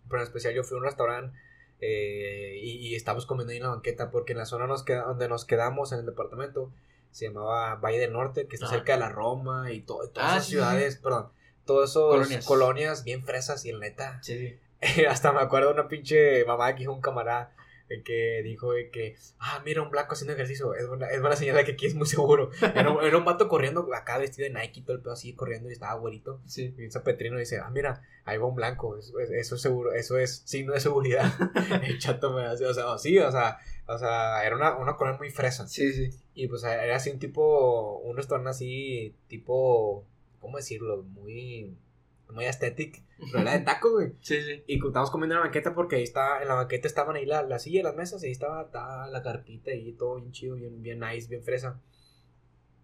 Pero 0.10 0.18
en 0.22 0.24
especial 0.24 0.56
yo 0.56 0.64
fui 0.64 0.76
a 0.76 0.80
un 0.80 0.86
restaurante 0.86 1.38
eh, 1.82 2.58
y, 2.62 2.88
y 2.88 2.96
estábamos 2.96 3.26
comiendo 3.26 3.52
ahí 3.52 3.58
en 3.58 3.64
la 3.64 3.70
banqueta 3.70 4.10
porque 4.12 4.32
en 4.34 4.40
la 4.40 4.46
zona 4.46 4.68
nos 4.68 4.84
queda- 4.84 5.04
donde 5.04 5.28
nos 5.28 5.46
quedamos 5.46 5.92
en 5.92 6.00
el 6.00 6.06
departamento 6.06 6.72
se 7.12 7.26
llamaba 7.28 7.76
Valle 7.76 8.00
del 8.00 8.12
Norte, 8.14 8.48
que 8.48 8.56
está 8.56 8.68
cerca 8.68 8.94
de 8.94 9.00
la 9.00 9.10
Roma 9.10 9.72
y 9.72 9.82
to- 9.82 10.10
todas 10.10 10.30
Ah, 10.30 10.32
esas 10.36 10.46
sí, 10.46 10.52
sí, 10.52 10.56
ciudades, 10.58 10.96
perdón, 10.98 11.30
todas 11.66 11.92
esas 11.92 12.02
Colonias. 12.04 12.46
colonias. 12.46 13.04
bien 13.04 13.24
fresas 13.24 13.66
y 13.66 13.72
la 13.72 13.80
neta, 13.80 14.20
Sí, 14.24 14.58
hasta 15.08 15.32
me 15.32 15.42
acuerdo 15.42 15.68
de 15.68 15.74
una 15.76 15.88
pinche 15.88 16.44
mamá 16.46 16.74
que 16.74 16.80
dijo 16.80 16.92
un 16.94 17.02
camarada 17.02 17.54
que 18.04 18.42
dijo 18.44 18.74
de 18.74 18.90
que, 18.90 19.16
ah, 19.40 19.62
mira 19.66 19.82
un 19.82 19.90
blanco 19.92 20.14
haciendo 20.14 20.34
ejercicio, 20.34 20.74
es 20.74 20.88
buena, 20.88 21.08
es 21.10 21.20
buena 21.22 21.36
señal 21.36 21.56
de 21.58 21.66
que 21.66 21.74
aquí 21.74 21.86
es 21.86 21.96
muy 21.96 22.08
seguro. 22.08 22.50
Era 22.76 22.90
un, 22.90 23.04
era 23.04 23.18
un 23.18 23.26
vato 23.26 23.48
corriendo 23.48 23.88
acá 23.94 24.18
vestido 24.18 24.48
de 24.48 24.54
Nike 24.60 24.80
y 24.80 24.84
todo 24.84 24.96
el 24.96 25.02
pedo 25.04 25.14
así, 25.14 25.34
corriendo 25.34 25.70
y 25.70 25.74
estaba 25.74 25.94
güerito. 26.00 26.42
Sí. 26.46 26.74
Y 26.78 26.86
un 26.86 26.92
zapetrino 26.92 27.38
dice, 27.38 27.60
ah, 27.60 27.70
mira, 27.70 28.02
ahí 28.26 28.38
va 28.38 28.46
un 28.48 28.56
blanco, 28.56 28.98
eso, 28.98 29.20
es- 29.20 29.30
eso 29.32 29.56
es 29.56 29.62
seguro, 29.62 29.94
eso 29.94 30.18
es 30.18 30.42
signo 30.46 30.74
de 30.74 30.80
seguridad. 30.80 31.26
el 31.84 32.00
chato 32.00 32.34
me 32.34 32.46
hace, 32.46 32.66
o 32.66 32.74
sea, 32.74 32.98
sí, 32.98 33.18
o 33.20 33.32
sea, 33.32 33.58
o 33.88 33.98
sea, 33.98 34.44
era 34.46 34.56
una, 34.56 34.76
una 34.78 34.96
colonia 34.96 35.18
muy 35.20 35.30
fresa. 35.30 35.68
Sí, 35.68 35.92
sí. 35.94 36.10
Y 36.34 36.48
pues 36.48 36.64
era 36.64 36.96
así 36.96 37.10
un 37.12 37.20
tipo, 37.20 37.98
un 38.00 38.16
restaurante 38.18 38.50
así, 38.50 39.16
tipo, 39.28 40.06
¿cómo 40.40 40.58
decirlo? 40.58 41.04
Muy, 41.04 41.76
muy 42.34 42.46
aesthetic, 42.46 43.04
pero 43.32 43.40
era 43.40 43.54
de 43.54 43.60
taco, 43.66 43.92
güey. 43.92 44.14
Sí, 44.22 44.42
sí. 44.42 44.64
Y 44.68 44.76
estábamos 44.76 45.12
comiendo 45.12 45.36
en 45.36 45.40
la 45.40 45.46
banqueta 45.46 45.74
porque 45.74 45.98
ahí 45.98 46.04
está, 46.04 46.42
en 46.42 46.48
la 46.48 46.56
banqueta 46.56 46.88
estaban 46.88 47.16
ahí 47.16 47.26
la, 47.26 47.44
la 47.44 47.60
silla 47.60 47.84
las 47.84 47.96
mesas, 47.96 48.24
y 48.24 48.28
ahí 48.28 48.32
estaba, 48.32 48.64
estaba 48.64 49.08
la 49.08 49.22
carpita 49.22 49.72
y 49.72 49.94
todo 49.94 50.16
bien 50.16 50.32
chido, 50.32 50.56
bien, 50.56 50.82
bien 50.82 51.00
nice, 51.00 51.28
bien 51.30 51.44
fresa. 51.44 51.80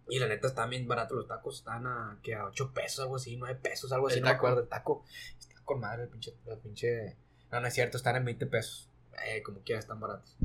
Y 0.07 0.17
la 0.17 0.27
neta 0.27 0.47
estaban 0.47 0.71
bien 0.71 0.87
baratos 0.87 1.15
los 1.17 1.27
tacos, 1.27 1.59
estaban 1.59 1.85
a, 1.85 2.19
que 2.23 2.33
a 2.33 2.45
8 2.45 2.71
pesos, 2.73 2.99
algo 3.01 3.17
así, 3.17 3.37
9 3.37 3.59
pesos, 3.61 3.91
algo 3.91 4.07
así, 4.07 4.17
El 4.17 4.23
no 4.23 4.29
me 4.29 4.33
taco. 4.33 4.47
acuerdo, 4.47 4.63
el 4.63 4.67
taco. 4.67 5.05
Está 5.39 5.61
con 5.63 5.79
madre 5.79 6.03
el 6.03 6.09
pinche, 6.09 6.33
el 6.47 6.57
pinche... 6.57 7.15
No, 7.51 7.59
no 7.61 7.67
es 7.67 7.73
cierto, 7.73 7.97
están 7.97 8.15
en 8.15 8.25
20 8.25 8.47
pesos. 8.47 8.89
Eh, 9.27 9.43
como 9.43 9.59
quiera, 9.61 9.79
están 9.79 9.99
baratos. 9.99 10.35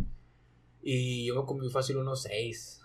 Y 0.83 1.27
yo 1.27 1.35
me 1.41 1.47
comí 1.47 1.71
fácil 1.71 1.97
unos 1.97 2.25
6, 2.25 2.83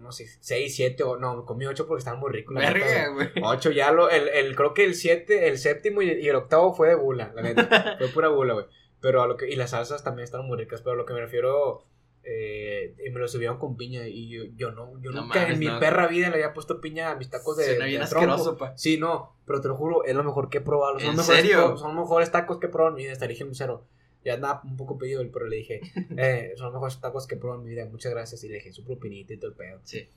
unos 0.00 0.16
6, 0.16 0.74
7, 0.74 1.02
o 1.04 1.16
no, 1.16 1.44
comí 1.44 1.66
8 1.66 1.86
porque 1.86 2.00
estaban 2.00 2.20
muy 2.20 2.30
ricos. 2.32 2.56
Verga, 2.56 3.08
güey. 3.08 3.28
8 3.42 3.70
ya 3.70 3.92
lo, 3.92 4.10
el, 4.10 4.28
el, 4.28 4.56
creo 4.56 4.74
que 4.74 4.84
el 4.84 4.94
7, 4.94 5.48
el 5.48 5.58
séptimo 5.58 6.02
y, 6.02 6.10
y 6.10 6.28
el 6.28 6.36
octavo 6.36 6.74
fue 6.74 6.88
de 6.88 6.94
gula, 6.94 7.32
la 7.34 7.42
neta. 7.42 7.96
fue 7.98 8.08
pura 8.08 8.28
gula, 8.28 8.54
güey. 8.54 8.66
Pero 9.00 9.22
a 9.22 9.26
lo 9.26 9.36
que, 9.36 9.48
y 9.48 9.56
las 9.56 9.70
salsas 9.70 10.02
también 10.04 10.24
están 10.24 10.46
muy 10.46 10.58
ricas, 10.58 10.82
pero 10.82 10.92
a 10.92 10.96
lo 10.96 11.06
que 11.06 11.14
me 11.14 11.20
refiero, 11.20 11.86
eh, 12.22 12.94
y 13.06 13.10
me 13.10 13.18
lo 13.20 13.28
subieron 13.28 13.58
con 13.58 13.76
piña 13.76 14.06
y 14.06 14.28
yo, 14.28 14.42
yo 14.54 14.72
no, 14.72 14.92
yo 15.00 15.10
No 15.10 15.22
nunca 15.22 15.38
mames, 15.40 15.54
en 15.54 15.58
mi 15.58 15.66
no. 15.66 15.80
perra 15.80 16.06
vida 16.06 16.28
le 16.28 16.34
había 16.34 16.52
puesto 16.52 16.80
piña 16.80 17.10
a 17.10 17.16
mis 17.16 17.30
tacos 17.30 17.56
de, 17.56 17.64
Suena 17.64 17.86
bien 17.86 18.02
de 18.02 18.08
trompo. 18.08 18.30
asqueroso, 18.32 18.58
pa. 18.58 18.76
Sí, 18.76 18.98
no, 18.98 19.36
pero 19.46 19.60
te 19.62 19.68
lo 19.68 19.76
juro, 19.76 20.04
es 20.04 20.14
lo 20.14 20.22
mejor 20.22 20.50
que 20.50 20.58
he 20.58 20.60
probado. 20.60 20.98
Son 21.00 21.10
¿En 21.10 21.16
mejores, 21.16 21.40
serio? 21.40 21.76
Son 21.78 21.94
los 21.94 22.04
mejores 22.04 22.30
tacos 22.30 22.58
que 22.58 22.66
he 22.66 22.68
probado 22.68 22.90
en 22.90 22.96
mi 22.96 23.02
vida, 23.04 23.12
hasta 23.12 23.26
dije 23.26 23.44
mesero. 23.46 23.86
Ya 24.24 24.34
andaba 24.34 24.60
un 24.64 24.76
poco 24.76 24.98
pedido, 24.98 25.22
pero 25.32 25.46
le 25.46 25.56
dije, 25.56 25.80
eh, 26.16 26.52
son 26.56 26.66
los 26.66 26.74
mejores 26.74 27.00
tacos 27.00 27.26
que 27.26 27.36
he 27.36 27.38
probado 27.38 27.60
en 27.60 27.66
mi 27.66 27.70
vida, 27.74 27.86
muchas 27.86 28.12
gracias. 28.12 28.42
Y 28.44 28.48
le 28.48 28.56
dije 28.56 28.72
su 28.72 28.84
propinita 28.84 29.32
y 29.32 29.38
todo 29.38 29.50
el 29.50 29.56
pedo. 29.56 29.80
Sí. 29.84 30.08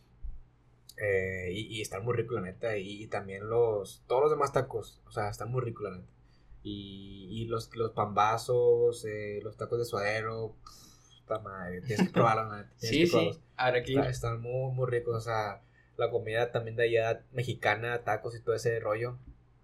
Eh, 0.97 1.49
y, 1.51 1.77
y 1.77 1.81
están 1.81 2.03
muy 2.03 2.15
ricos, 2.15 2.35
la 2.35 2.41
neta. 2.41 2.77
Y, 2.77 3.03
y 3.03 3.07
también 3.07 3.49
los. 3.49 4.03
Todos 4.07 4.23
los 4.23 4.31
demás 4.31 4.51
tacos. 4.53 5.01
O 5.07 5.11
sea, 5.11 5.29
están 5.29 5.51
muy 5.51 5.61
ricos, 5.61 5.83
la 5.83 5.91
neta. 5.97 6.07
Y, 6.63 7.27
y 7.31 7.45
los, 7.45 7.75
los 7.75 7.91
pambazos, 7.91 9.03
eh, 9.05 9.39
los 9.43 9.57
tacos 9.57 9.79
de 9.79 9.85
suadero. 9.85 10.55
Puta 11.21 11.39
madre. 11.39 11.81
Tienes 11.81 12.07
que 12.07 12.13
probarlos, 12.13 12.47
la 12.51 12.57
neta. 12.63 12.73
tienes 12.79 13.11
Sí, 13.11 13.17
que 13.17 13.33
sí. 13.33 13.39
Habrá 13.55 13.83
que. 13.83 13.93
Está- 13.93 14.09
están 14.09 14.41
muy, 14.41 14.73
muy 14.73 14.87
ricos. 14.89 15.15
O 15.15 15.21
sea, 15.21 15.61
la 15.97 16.09
comida 16.09 16.51
también 16.51 16.75
de 16.75 16.83
allá, 16.83 17.23
mexicana, 17.31 18.03
tacos 18.03 18.35
y 18.35 18.41
todo 18.41 18.55
ese 18.55 18.79
rollo. 18.79 19.17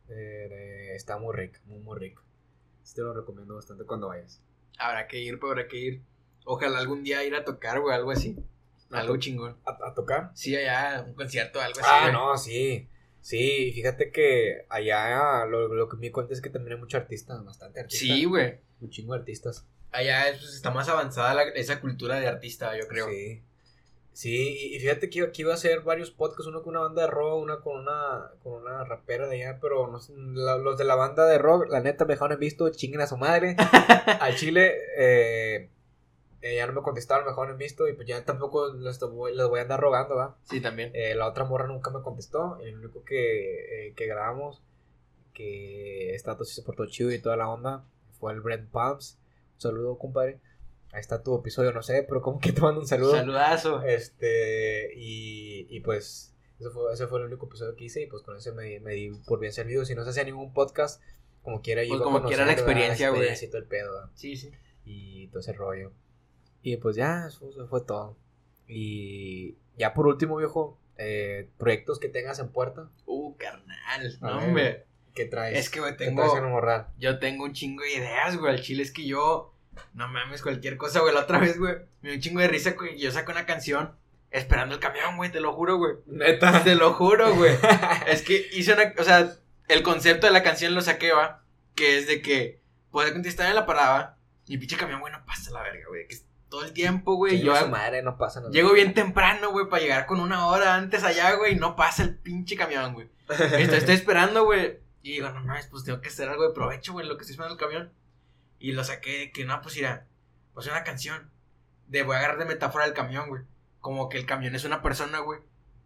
eh, 0.10 0.48
eh, 0.52 0.96
está 0.96 1.18
muy 1.20 1.36
rica, 1.36 1.60
muy, 1.66 1.80
muy 1.80 1.98
rico. 2.00 2.24
Sí 2.90 2.96
te 2.96 3.02
lo 3.04 3.14
recomiendo 3.14 3.54
bastante 3.54 3.84
cuando 3.86 4.08
vayas. 4.08 4.42
Habrá 4.80 5.08
que 5.08 5.20
ir, 5.20 5.36
pero 5.40 5.52
habrá 5.52 5.68
que 5.68 5.78
ir. 5.78 6.02
Ojalá 6.44 6.80
algún 6.80 7.04
día 7.04 7.24
ir 7.24 7.36
a 7.36 7.46
tocar, 7.46 7.80
güey, 7.80 7.96
algo 7.96 8.10
así. 8.10 8.36
Algo 8.90 9.18
chingón. 9.18 9.58
¿A, 9.64 9.90
a 9.90 9.94
tocar? 9.94 10.32
Sí, 10.34 10.56
allá, 10.56 11.04
un 11.08 11.14
concierto, 11.14 11.62
algo 11.62 11.80
así. 11.80 11.88
Ah, 11.88 12.00
güey. 12.06 12.14
no, 12.14 12.36
sí. 12.36 12.90
Sí, 13.22 13.72
fíjate 13.76 14.12
que 14.12 14.66
allá 14.70 15.46
lo, 15.46 15.68
lo 15.68 15.88
que 15.88 15.98
me 15.98 16.12
cuenta 16.12 16.34
es 16.34 16.42
que 16.42 16.50
también 16.50 16.74
hay 16.74 16.80
mucho 16.80 16.98
artista, 16.98 17.40
bastante 17.44 17.82
artista. 17.82 18.06
Sí, 18.16 18.26
güey. 18.26 18.60
Un 18.82 18.90
chingo 18.90 19.14
de 19.14 19.20
artistas. 19.20 19.68
Allá 19.92 20.24
pues, 20.32 20.56
está 20.56 20.72
más 20.72 20.90
avanzada 20.90 21.36
la- 21.36 21.44
esa 21.50 21.80
cultura 21.82 22.20
de 22.20 22.26
artista, 22.28 22.76
yo 22.76 22.88
creo. 22.88 23.08
Sí. 23.08 23.44
Sí, 24.20 24.74
y 24.76 24.80
fíjate 24.80 25.10
que 25.10 25.20
iba, 25.20 25.32
que 25.32 25.44
iba 25.44 25.54
a 25.54 25.56
hacer 25.56 25.80
varios 25.80 26.12
podcasts, 26.12 26.48
uno 26.48 26.62
con 26.62 26.72
una 26.72 26.82
banda 26.82 27.04
de 27.04 27.08
rock, 27.08 27.42
una 27.42 27.62
con 27.62 27.78
una, 27.80 28.32
con 28.44 28.52
una 28.62 28.84
rapera 28.84 29.28
de 29.28 29.42
allá, 29.46 29.60
pero 29.62 29.88
no 29.88 30.02
sé, 30.02 30.12
la- 30.18 30.58
los 30.58 30.78
de 30.78 30.84
la 30.84 30.96
banda 30.96 31.26
de 31.26 31.38
rock, 31.38 31.70
la 31.70 31.80
neta, 31.80 32.04
me 32.04 32.16
dejaron 32.16 32.34
en 32.34 32.40
visto, 32.40 32.70
chinguen 32.70 33.00
a 33.00 33.08
su 33.08 33.16
madre. 33.16 33.56
Al 34.20 34.36
chile, 34.36 34.76
eh, 34.98 35.70
eh, 36.42 36.56
ya 36.58 36.68
no 36.68 36.74
me 36.74 36.82
contestaron, 36.82 37.24
me 37.24 37.32
dejaron 37.32 37.52
en 37.52 37.58
visto, 37.60 37.88
y 37.88 37.94
pues 37.94 38.10
ya 38.10 38.26
tampoco 38.26 38.74
les 38.74 39.00
voy, 39.00 39.34
les 39.34 39.48
voy 39.48 39.60
a 39.60 39.62
andar 39.62 39.80
rogando, 39.80 40.18
¿va? 40.18 40.36
Sí, 40.44 40.60
también. 40.60 40.92
Eh, 40.94 41.16
la 41.16 41.26
otra 41.26 41.46
morra 41.46 41.68
nunca 41.68 41.90
me 41.90 42.02
contestó. 42.02 42.60
El 42.60 42.76
único 42.78 43.06
que, 43.06 43.88
eh, 43.88 43.94
que 43.96 44.06
grabamos, 44.06 44.62
que 45.34 46.14
está 46.14 46.34
todo 46.36 46.44
se 46.44 46.62
portó 46.62 46.86
chido 46.88 47.10
y 47.14 47.20
toda 47.22 47.38
la 47.38 47.48
onda, 47.48 47.86
fue 48.20 48.34
el 48.34 48.42
Brent 48.42 48.70
Palms. 48.70 49.18
Un 49.56 49.62
saludo, 49.62 49.98
compadre. 49.98 50.42
Ahí 50.92 51.00
está 51.02 51.22
tu 51.22 51.36
episodio, 51.38 51.72
no 51.72 51.84
sé, 51.84 52.04
pero 52.08 52.22
como 52.22 52.40
que 52.40 52.52
te 52.52 52.62
mando 52.62 52.82
un 52.82 52.88
saludo. 52.88 53.12
Saludazo. 53.12 53.84
Este, 53.84 54.92
y, 54.96 55.68
y 55.70 55.80
pues, 55.82 56.36
eso 56.60 56.72
fue, 56.72 56.92
ese 56.94 57.06
fue 57.08 57.20
el 57.20 57.26
único 57.28 57.46
episodio 57.46 57.76
que 57.76 57.86
hice 57.86 58.02
y 58.02 58.08
pues 58.08 58.24
con 58.24 58.36
ese 58.38 58.52
me, 58.54 58.64
di- 58.64 58.80
me 58.80 58.94
di 58.94 59.12
por 59.28 59.40
bien 59.40 59.54
servido. 59.54 59.86
Si 59.86 59.94
no 59.96 60.04
se 60.04 60.10
hacía 60.10 60.24
ningún 60.24 60.52
podcast, 60.54 61.02
como 61.44 61.62
quiera, 61.62 61.84
yo 61.84 61.90
Pues 61.90 62.02
como 62.02 62.24
quiera 62.24 62.46
la 62.46 62.54
experiencia, 62.54 63.10
güey. 63.12 63.22
todo 63.50 63.58
el 63.60 63.66
pedo, 63.68 63.94
¿verdad? 63.94 64.10
Sí, 64.16 64.36
sí. 64.36 64.52
y 64.84 65.28
todo 65.28 65.40
ese 65.42 65.54
rollo. 65.54 65.92
Y 66.64 66.76
pues 66.78 66.96
ya, 66.96 67.26
eso, 67.28 67.48
eso 67.50 67.68
fue 67.68 67.82
todo. 67.82 68.18
Y 68.68 69.58
ya 69.78 69.94
por 69.94 70.08
último, 70.08 70.38
viejo, 70.38 70.80
eh, 70.98 71.50
proyectos 71.58 72.00
que 72.00 72.10
tengas 72.10 72.40
en 72.40 72.50
puerta. 72.50 72.90
Uh, 73.06 73.36
carnal. 73.38 74.18
No, 74.22 74.38
hombre. 74.40 74.86
¿Qué 75.14 75.26
traes? 75.26 75.58
Es 75.58 75.70
que, 75.70 75.80
güey, 75.80 75.96
¿Qué 75.98 76.06
tengo. 76.06 76.22
el? 76.24 76.94
Yo 76.98 77.20
tengo 77.20 77.44
un 77.46 77.54
chingo 77.54 77.84
de 77.84 77.94
ideas, 77.94 78.38
güey. 78.38 78.54
Al 78.54 78.62
chile 78.62 78.84
es 78.84 78.92
que 78.92 79.06
yo. 79.06 79.54
No 79.94 80.08
mames, 80.08 80.42
cualquier 80.42 80.78
cosa, 80.78 81.00
güey. 81.00 81.14
La 81.14 81.22
otra 81.22 81.40
vez, 81.40 81.58
güey. 81.58 81.76
Me 82.02 82.10
dio 82.10 82.18
un 82.18 82.22
chingo 82.22 82.40
de 82.40 82.48
risa, 82.48 82.72
güey. 82.72 82.98
Yo 83.00 83.12
saco 83.12 83.32
una 83.32 83.46
canción 83.46 83.96
esperando 84.32 84.76
el 84.76 84.82
camión, 84.82 85.18
güey. 85.18 85.32
Te 85.32 85.40
lo 85.40 85.54
juro, 85.54 85.78
güey. 85.78 85.96
Neta. 86.06 86.64
Te 86.64 86.76
lo 86.76 86.94
juro, 86.94 87.36
güey. 87.36 87.56
Es 88.08 88.22
que 88.22 88.50
hice 88.54 88.74
una. 88.74 88.94
O 88.98 89.04
sea, 89.04 89.34
el 89.68 89.84
concepto 89.84 90.28
de 90.28 90.34
la 90.34 90.44
canción 90.44 90.76
lo 90.76 90.82
saqué, 90.82 91.12
va. 91.12 91.44
Que 91.76 91.98
es 91.98 92.08
de 92.08 92.22
que. 92.22 92.62
De 92.94 93.22
que 93.22 93.30
estaba 93.30 93.50
en 93.50 93.56
la 93.56 93.66
parada. 93.66 94.18
Y 94.48 94.58
pinche 94.58 94.78
camión, 94.78 95.00
güey, 95.00 95.14
no 95.14 95.24
pasa 95.26 95.52
la 95.52 95.62
verga, 95.62 95.86
güey. 95.88 96.08
Que 96.08 96.16
es 96.16 96.26
todo 96.50 96.64
el 96.64 96.74
tiempo, 96.74 97.16
güey. 97.16 97.42
Yo 97.42 97.56
su 97.56 97.68
madre, 97.68 98.02
no 98.02 98.18
pasa 98.18 98.40
nada. 98.40 98.52
llego 98.52 98.74
bien 98.74 98.94
temprano, 98.94 99.52
güey, 99.52 99.70
para 99.70 99.82
llegar 99.82 100.06
con 100.08 100.20
una 100.20 100.48
hora 100.48 100.76
antes 100.76 101.04
allá, 101.04 101.34
güey. 101.36 101.54
Y 101.54 101.56
no 101.56 101.76
pasa 101.76 102.04
el 102.04 102.16
pinche 102.16 102.56
camión, 102.56 102.94
güey. 102.94 103.08
Estoy, 103.30 103.78
estoy 103.78 103.96
esperando, 103.96 104.46
güey. 104.46 104.80
Y 105.02 105.14
digo, 105.14 105.30
no 105.30 105.42
mames, 105.44 105.68
pues 105.68 105.84
tengo 105.84 106.02
que 106.02 106.10
hacer 106.10 106.28
algo 106.28 106.48
de 106.48 106.54
provecho, 106.54 106.94
güey, 106.94 107.08
lo 107.08 107.16
que 107.16 107.22
estoy 107.22 107.34
esperando 107.34 107.56
el 107.56 107.60
camión. 107.60 107.94
Y 108.60 108.74
lo 108.74 108.84
saqué 108.84 109.18
de 109.20 109.32
que 109.32 109.46
no, 109.46 109.62
pues 109.62 109.78
irá. 109.78 110.06
Pues 110.54 110.68
una 110.68 110.84
canción. 110.84 111.30
De 111.88 112.04
voy 112.04 112.16
a 112.16 112.20
agarrar 112.20 112.40
de 112.40 112.46
metáfora 112.46 112.86
el 112.86 112.94
camión, 112.94 113.30
güey. 113.30 113.44
Como 113.80 114.10
que 114.10 114.18
el 114.18 114.26
camión 114.26 114.54
es 114.56 114.66
una 114.66 114.82
persona, 114.82 115.20
güey. 115.20 115.40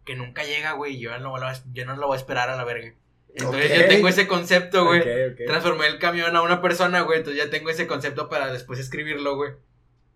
Que 0.05 0.15
nunca 0.15 0.43
llega, 0.43 0.73
güey. 0.73 0.95
Y 0.95 0.99
yo 0.99 1.17
no, 1.19 1.37
lo, 1.37 1.47
yo 1.71 1.85
no 1.85 1.95
lo 1.95 2.07
voy 2.07 2.15
a 2.15 2.19
esperar 2.19 2.49
a 2.49 2.55
la 2.55 2.63
verga. 2.63 2.93
Entonces 3.35 3.71
Ok. 3.71 3.77
yo 3.77 3.87
tengo 3.87 4.07
ese 4.07 4.27
concepto, 4.27 4.85
güey. 4.85 5.01
Transformé 5.45 5.87
el 5.87 5.99
camión 5.99 6.35
a 6.35 6.41
una 6.41 6.61
persona, 6.61 7.01
güey. 7.01 7.19
Entonces 7.19 7.43
ya 7.43 7.49
tengo 7.49 7.69
ese 7.69 7.87
concepto 7.87 8.29
para 8.29 8.51
después 8.51 8.79
escribirlo, 8.79 9.35
güey. 9.35 9.51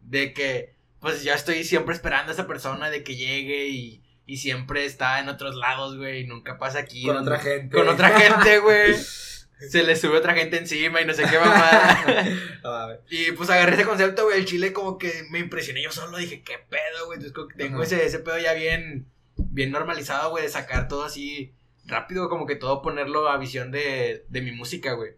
De 0.02 0.34
que, 0.34 0.76
pues 1.00 1.24
ya 1.24 1.36
estoy 1.36 1.64
siempre 1.64 1.94
esperando 1.94 2.32
a 2.32 2.34
esa 2.34 2.48
persona 2.48 2.90
de 2.90 3.04
que 3.04 3.16
llegue 3.16 3.68
y, 3.68 4.04
y 4.26 4.38
siempre 4.38 4.86
está 4.86 5.20
en 5.20 5.30
otros 5.30 5.56
lados, 5.56 5.98
güey. 5.98 6.22
Y 6.22 6.28
nunca 6.28 6.58
pasa 6.58 6.80
aquí. 6.80 7.06
Con 7.06 7.18
otra 7.18 7.40
gente. 7.40 7.76
Con 7.78 7.88
otra 7.88 8.10
gente, 8.20 8.60
güey. 8.60 8.96
Se 9.60 9.84
le 9.84 9.96
sube 9.96 10.18
otra 10.18 10.36
gente 10.36 10.58
encima 10.58 11.02
y 11.02 11.06
no 11.06 11.14
sé 11.14 11.24
qué 11.30 11.40
mamada. 11.40 12.28
Y 13.10 13.32
pues 13.32 13.50
agarré 13.50 13.76
ese 13.76 13.86
concepto, 13.86 14.26
güey. 14.26 14.40
El 14.40 14.46
chile 14.46 14.74
como 14.74 14.98
que 14.98 15.24
me 15.32 15.40
impresioné 15.40 15.82
yo 15.82 15.92
solo. 15.92 16.18
Dije, 16.18 16.44
¿qué 16.44 16.58
pedo, 16.70 17.06
güey? 17.06 17.16
Entonces 17.18 17.34
como 17.34 17.48
que 17.48 17.56
tengo 17.56 17.82
ese, 17.82 18.06
ese 18.06 18.20
pedo 18.20 18.38
ya 18.38 18.54
bien, 18.54 19.08
bien 19.36 19.72
normalizado, 19.72 20.30
güey. 20.30 20.44
De 20.44 20.50
sacar 20.50 20.88
todo 20.88 21.04
así 21.04 21.54
rápido. 21.86 22.30
Como 22.30 22.46
que 22.46 22.56
todo 22.56 22.82
ponerlo 22.82 23.30
a 23.30 23.38
visión 23.38 23.72
de, 23.72 24.26
de 24.30 24.42
mi 24.42 24.52
música, 24.52 24.94
güey. 24.94 25.14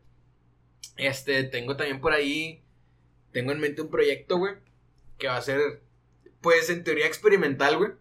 Este, 0.98 1.44
tengo 1.44 1.76
también 1.76 2.00
por 2.00 2.14
ahí. 2.14 2.62
Tengo 3.32 3.52
en 3.52 3.60
mente 3.60 3.82
un 3.82 3.90
proyecto, 3.90 4.38
güey. 4.38 4.56
Que 5.18 5.28
va 5.28 5.38
a 5.38 5.42
ser, 5.42 5.82
pues 6.42 6.70
en 6.70 6.84
teoría 6.84 7.08
experimental, 7.08 7.78
güey. 7.78 7.92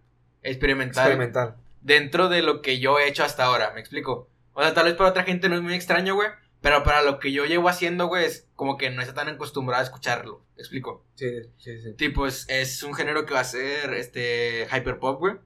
Experimental 0.42 1.04
Experimental. 1.04 1.56
dentro 1.80 2.28
de 2.28 2.42
lo 2.42 2.62
que 2.62 2.78
yo 2.78 2.98
he 2.98 3.08
hecho 3.08 3.24
hasta 3.24 3.44
ahora, 3.44 3.72
¿me 3.74 3.80
explico? 3.80 4.28
O 4.58 4.60
sea, 4.60 4.74
tal 4.74 4.86
vez 4.86 4.94
para 4.94 5.10
otra 5.10 5.22
gente 5.22 5.48
no 5.48 5.54
es 5.54 5.62
muy 5.62 5.72
extraño, 5.72 6.16
güey, 6.16 6.30
pero 6.60 6.82
para 6.82 7.02
lo 7.02 7.20
que 7.20 7.30
yo 7.30 7.44
llevo 7.44 7.68
haciendo, 7.68 8.08
güey, 8.08 8.24
es 8.24 8.48
como 8.56 8.76
que 8.76 8.90
no 8.90 9.00
está 9.00 9.14
tan 9.14 9.28
acostumbrado 9.28 9.80
a 9.80 9.84
escucharlo, 9.84 10.44
¿me 10.56 10.62
explico? 10.62 11.04
Sí, 11.14 11.30
sí, 11.58 11.80
sí. 11.80 11.92
Tipo, 11.92 12.26
es, 12.26 12.44
es 12.48 12.82
un 12.82 12.92
género 12.92 13.24
que 13.24 13.34
va 13.34 13.38
a 13.38 13.44
ser, 13.44 13.94
este, 13.94 14.66
hyperpop, 14.66 15.20
güey, 15.20 15.36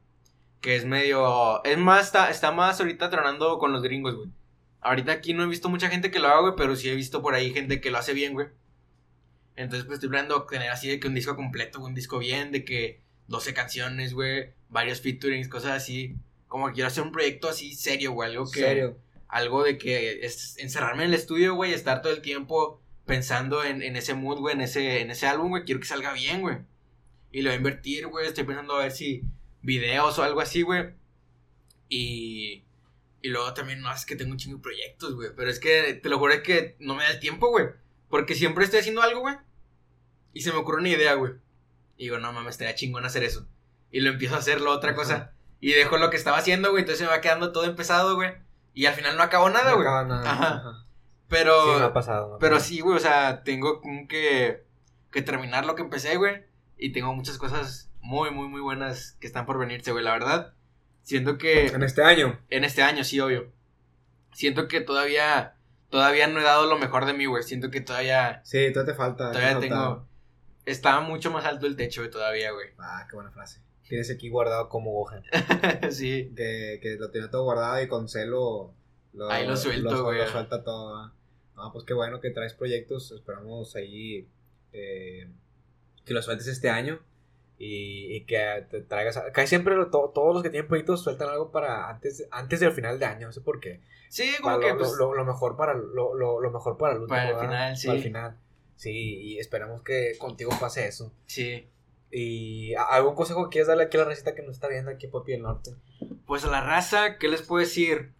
que 0.63 0.77
es 0.77 0.87
medio, 0.87 1.63
es 1.63 1.77
más, 1.77 2.07
está, 2.07 2.31
está 2.31 2.53
más 2.53 2.81
ahorita 2.81 3.11
tronando 3.11 3.59
con 3.59 3.71
los 3.71 3.83
gringos, 3.83 4.15
güey. 4.15 4.31
Ahorita 4.81 5.13
aquí 5.13 5.35
no 5.35 5.45
he 5.45 5.47
visto 5.47 5.69
mucha 5.69 5.91
gente 5.91 6.11
que 6.11 6.19
lo 6.19 6.29
haga, 6.29 6.41
güey, 6.41 6.55
pero 6.57 6.75
sí 6.75 6.89
he 6.89 6.95
visto 6.95 7.21
por 7.21 7.35
ahí 7.35 7.53
gente 7.53 7.83
que 7.83 7.91
lo 7.91 7.99
hace 7.99 8.15
bien, 8.15 8.33
güey. 8.33 8.47
Entonces, 9.57 9.85
pues 9.85 9.97
estoy 9.97 10.09
planeando 10.09 10.47
tener 10.47 10.71
así 10.71 10.89
de 10.89 10.99
que 10.99 11.09
un 11.09 11.15
disco 11.15 11.37
completo, 11.37 11.85
un 11.85 11.93
disco 11.93 12.19
bien, 12.19 12.51
de 12.51 12.65
que 12.65 13.03
12 13.27 13.53
canciones, 13.53 14.15
güey, 14.15 14.55
varios 14.71 15.03
featurings, 15.03 15.49
cosas 15.49 15.73
así. 15.73 16.17
Como 16.53 16.67
que 16.67 16.75
quiero 16.75 16.89
hacer 16.89 17.03
un 17.03 17.13
proyecto 17.13 17.49
así 17.49 17.75
serio, 17.75 18.13
güey, 18.13 18.31
algo 18.31 18.45
que... 18.45 18.61
serio. 18.61 18.99
Algo 19.27 19.65
de 19.65 19.79
que 19.79 20.21
es 20.27 20.59
encerrarme 20.59 21.05
en 21.05 21.09
el 21.09 21.15
estudio, 21.15 21.55
güey, 21.55 21.73
estar 21.73 22.03
todo 22.03 22.13
el 22.13 22.21
tiempo 22.21 22.83
pensando 23.07 23.65
en, 23.65 23.81
en 23.81 23.97
ese 23.97 24.13
mood, 24.13 24.39
güey, 24.39 24.55
en 24.55 24.61
ese, 24.61 25.01
en 25.01 25.11
ese 25.11 25.27
álbum, 25.27 25.49
güey, 25.49 25.65
quiero 25.65 25.81
que 25.81 25.87
salga 25.87 26.13
bien, 26.13 26.43
güey. 26.43 26.59
Y 27.31 27.41
lo 27.41 27.49
voy 27.49 27.55
a 27.55 27.57
invertir, 27.57 28.07
güey, 28.09 28.27
estoy 28.27 28.45
pensando 28.45 28.77
a 28.77 28.83
ver 28.83 28.93
si 28.93 29.23
videos 29.63 30.19
o 30.19 30.23
algo 30.23 30.43
así, 30.43 30.61
güey. 30.61 30.91
Y... 31.89 32.65
Y 33.23 33.29
luego 33.29 33.55
también, 33.55 33.81
no, 33.81 33.91
es 33.91 34.05
que 34.05 34.15
tengo 34.15 34.33
un 34.33 34.37
chingo 34.37 34.59
de 34.59 34.63
proyectos, 34.63 35.15
güey. 35.15 35.31
Pero 35.35 35.49
es 35.49 35.59
que, 35.59 35.95
te 35.95 36.11
lo 36.11 36.19
juro, 36.19 36.35
es 36.35 36.43
que 36.43 36.77
no 36.81 36.95
me 36.95 37.05
da 37.05 37.13
el 37.13 37.19
tiempo, 37.19 37.49
güey. 37.49 37.69
Porque 38.11 38.35
siempre 38.35 38.65
estoy 38.65 38.81
haciendo 38.81 39.01
algo, 39.01 39.21
güey. 39.21 39.37
Y 40.35 40.43
se 40.43 40.53
me 40.53 40.59
ocurre 40.59 40.81
una 40.81 40.91
idea, 40.91 41.15
güey. 41.15 41.33
Y 41.97 42.05
digo, 42.05 42.19
no 42.19 42.31
mames, 42.35 42.57
estaría 42.57 42.75
chingón 42.75 43.07
hacer 43.07 43.23
eso. 43.23 43.49
Y 43.91 44.01
lo 44.01 44.11
empiezo 44.11 44.35
a 44.35 44.39
hacer 44.39 44.61
la 44.61 44.71
otra 44.71 44.91
Ajá. 44.91 44.99
cosa. 44.99 45.33
Y 45.63 45.73
dejo 45.73 45.97
lo 45.97 46.11
que 46.11 46.17
estaba 46.19 46.37
haciendo, 46.37 46.71
güey. 46.73 46.83
Entonces 46.83 47.07
me 47.07 47.11
va 47.15 47.23
quedando 47.23 47.53
todo 47.53 47.65
empezado, 47.65 48.17
güey. 48.17 48.33
Y 48.75 48.85
al 48.87 48.95
final 48.95 49.17
no 49.17 49.23
acabo 49.23 49.49
nada, 49.49 49.71
No 49.71 49.77
güey. 49.77 49.87
acaba 49.89 50.05
nada. 50.05 50.31
Ajá. 50.31 50.49
Ajá. 50.57 50.87
Pero, 51.29 51.55
Sí, 51.75 51.81
me 51.81 51.87
ha 51.87 51.93
pasado. 51.95 52.35
ha 52.35 52.39
pero 52.39 52.61
sí, 52.61 52.81
güey, 52.81 52.97
o 52.97 53.01
sea, 53.01 53.43
tengo 53.45 53.81
como 53.81 54.07
que, 54.09 54.65
que 55.11 55.23
terminar 55.23 55.65
lo 55.65 55.75
que 55.77 55.83
empecé, 55.83 56.17
güey. 56.17 56.45
Y 56.77 56.93
tengo 56.93 57.15
muchas 57.15 57.39
cosas 57.39 57.91
muy, 58.01 58.31
muy, 58.33 58.49
muy 58.49 58.61
buenas 58.61 59.17
que 59.21 59.27
están 59.29 59.47
por 59.47 59.57
venirse, 59.59 59.93
güey, 59.93 60.05
la 60.05 60.13
verdad. 60.13 60.53
Siento 61.03 61.39
que 61.39 61.67
En 61.69 61.83
este 61.85 62.03
año. 62.03 62.39
en 62.51 62.65
este 62.65 62.83
año, 62.83 63.05
sí, 63.05 63.19
obvio. 63.21 63.51
Siento 64.33 64.67
que 64.69 64.81
todavía, 64.81 65.55
todavía 65.91 66.27
no 66.27 66.41
he 66.41 66.45
dado 66.45 66.67
lo 66.67 66.79
mejor 66.79 67.07
de 67.07 67.13
mí, 67.15 67.27
güey. 67.27 67.43
Siento 67.45 67.71
que 67.71 67.81
todavía, 67.81 68.41
Sí, 68.45 68.73
todavía 68.73 68.93
te 68.93 68.99
falta. 68.99 69.31
todavía 69.31 69.59
tengo, 69.61 70.07
está 70.67 71.01
mucho 71.01 71.31
más 71.31 71.45
alto 71.45 71.67
el 71.67 71.77
techo, 71.77 72.01
güey, 72.03 72.11
todavía, 72.11 72.51
güey. 72.53 72.69
Ah, 72.79 73.07
qué 73.09 73.15
buena 73.17 73.31
frase. 73.31 73.61
Tienes 73.89 74.11
aquí 74.11 74.29
guardado 74.29 74.69
como 74.69 74.99
hoja. 75.01 75.23
sí. 75.91 76.33
Que, 76.37 76.79
que 76.83 76.97
lo 76.99 77.11
tiene 77.11 77.29
todo 77.29 77.45
guardado 77.45 77.83
y 77.83 77.89
con 77.89 78.09
celo. 78.09 78.73
Lo, 79.13 79.31
Ahí 79.31 79.47
lo 79.47 79.57
suelto, 79.57 80.05
güey. 80.05 80.19
Lo 80.19 80.27
suelta 80.29 80.63
todo. 80.65 80.97
¿ah? 80.97 81.13
No, 81.57 81.73
pues 81.73 81.85
qué 81.85 81.93
bueno 81.95 82.21
que 82.21 82.31
traes 82.31 82.55
proyectos. 82.55 83.13
Esperamos 83.13 83.77
ahí 83.77 84.27
eh, 84.73 85.29
que 86.05 86.15
los 86.15 86.25
sueltes 86.25 86.47
este 86.47 86.71
año. 86.71 87.01
Y, 87.59 88.17
y 88.17 88.25
que 88.25 88.67
te 88.71 88.81
traigas. 88.81 89.21
Casi 89.33 89.49
siempre 89.49 89.77
lo- 89.77 89.89
to- 89.91 90.11
todos 90.15 90.35
los 90.35 90.43
que 90.43 90.51
tienen 90.51 90.67
proyectos 90.67 91.03
sueltan 91.03 91.29
algo 91.29 91.53
para 91.53 91.89
antes, 91.91 92.27
antes 92.31 92.59
del 92.61 92.73
final 92.73 92.99
de 92.99 93.05
año. 93.05 93.27
No 93.29 93.33
sé 93.33 93.41
por 93.41 93.61
qué. 93.61 93.81
Sí, 94.09 94.33
Para 94.43 94.57
como 94.57 94.67
que, 94.67 94.73
lo, 94.73 94.79
pues, 94.79 94.93
lo- 94.99 95.15
lo 95.15 95.25
mejor 95.25 95.57
para 95.57 95.75
lo, 95.75 96.15
lo- 96.15 96.51
mejor 96.51 96.77
para 96.77 96.95
el 96.95 97.01
último, 97.03 97.15
Para 97.17 97.29
el 97.29 97.35
¿verdad? 97.35 97.49
final, 97.49 97.77
sí. 97.77 97.87
Para 97.87 97.97
el 97.99 98.03
final. 98.05 98.37
Sí, 98.77 98.91
y 99.21 99.39
esperamos 99.39 99.83
que 99.83 100.17
contigo 100.19 100.51
pase 100.59 100.87
eso. 100.89 101.13
sí. 101.27 101.69
Y 102.15 102.75
¿a- 102.75 102.83
algún 102.85 103.15
consejo 103.15 103.45
que 103.49 103.55
quieras 103.55 103.69
darle 103.69 103.85
aquí 103.85 103.97
a 103.97 104.01
la 104.01 104.07
receta 104.07 104.35
que 104.35 104.43
nos 104.43 104.57
está 104.57 104.69
viendo 104.69 104.91
aquí 104.91 105.07
Papi 105.09 105.33
del 105.33 105.43
Norte. 105.43 105.73
Pues 106.27 106.45
a 106.45 106.51
la 106.51 106.61
raza, 106.61 107.17
¿qué 107.19 107.29
les 107.29 107.41
puedo 107.43 107.61
decir? 107.65 108.13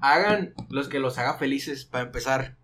Hagan 0.00 0.54
los 0.70 0.88
que 0.88 0.98
los 0.98 1.18
haga 1.18 1.34
felices, 1.34 1.84
para 1.84 2.04
empezar. 2.04 2.56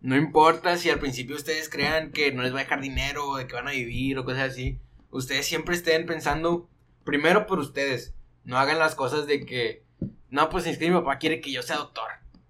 No 0.00 0.16
importa 0.16 0.76
si 0.76 0.90
al 0.90 0.98
principio 0.98 1.36
ustedes 1.36 1.68
crean 1.68 2.10
que 2.10 2.32
no 2.32 2.42
les 2.42 2.52
va 2.52 2.58
a 2.58 2.62
dejar 2.64 2.80
dinero, 2.80 3.28
o 3.28 3.36
de 3.36 3.46
que 3.46 3.54
van 3.54 3.68
a 3.68 3.72
vivir 3.72 4.18
o 4.18 4.24
cosas 4.24 4.50
así. 4.50 4.80
Ustedes 5.10 5.46
siempre 5.46 5.76
estén 5.76 6.06
pensando 6.06 6.68
primero 7.04 7.46
por 7.46 7.60
ustedes. 7.60 8.14
No 8.44 8.58
hagan 8.58 8.80
las 8.80 8.96
cosas 8.96 9.28
de 9.28 9.46
que, 9.46 9.84
no, 10.30 10.48
pues 10.48 10.66
es 10.66 10.78
que 10.78 10.88
mi 10.90 10.96
papá 10.96 11.18
quiere 11.18 11.40
que 11.40 11.52
yo 11.52 11.62
sea 11.62 11.76
doctor. 11.76 12.08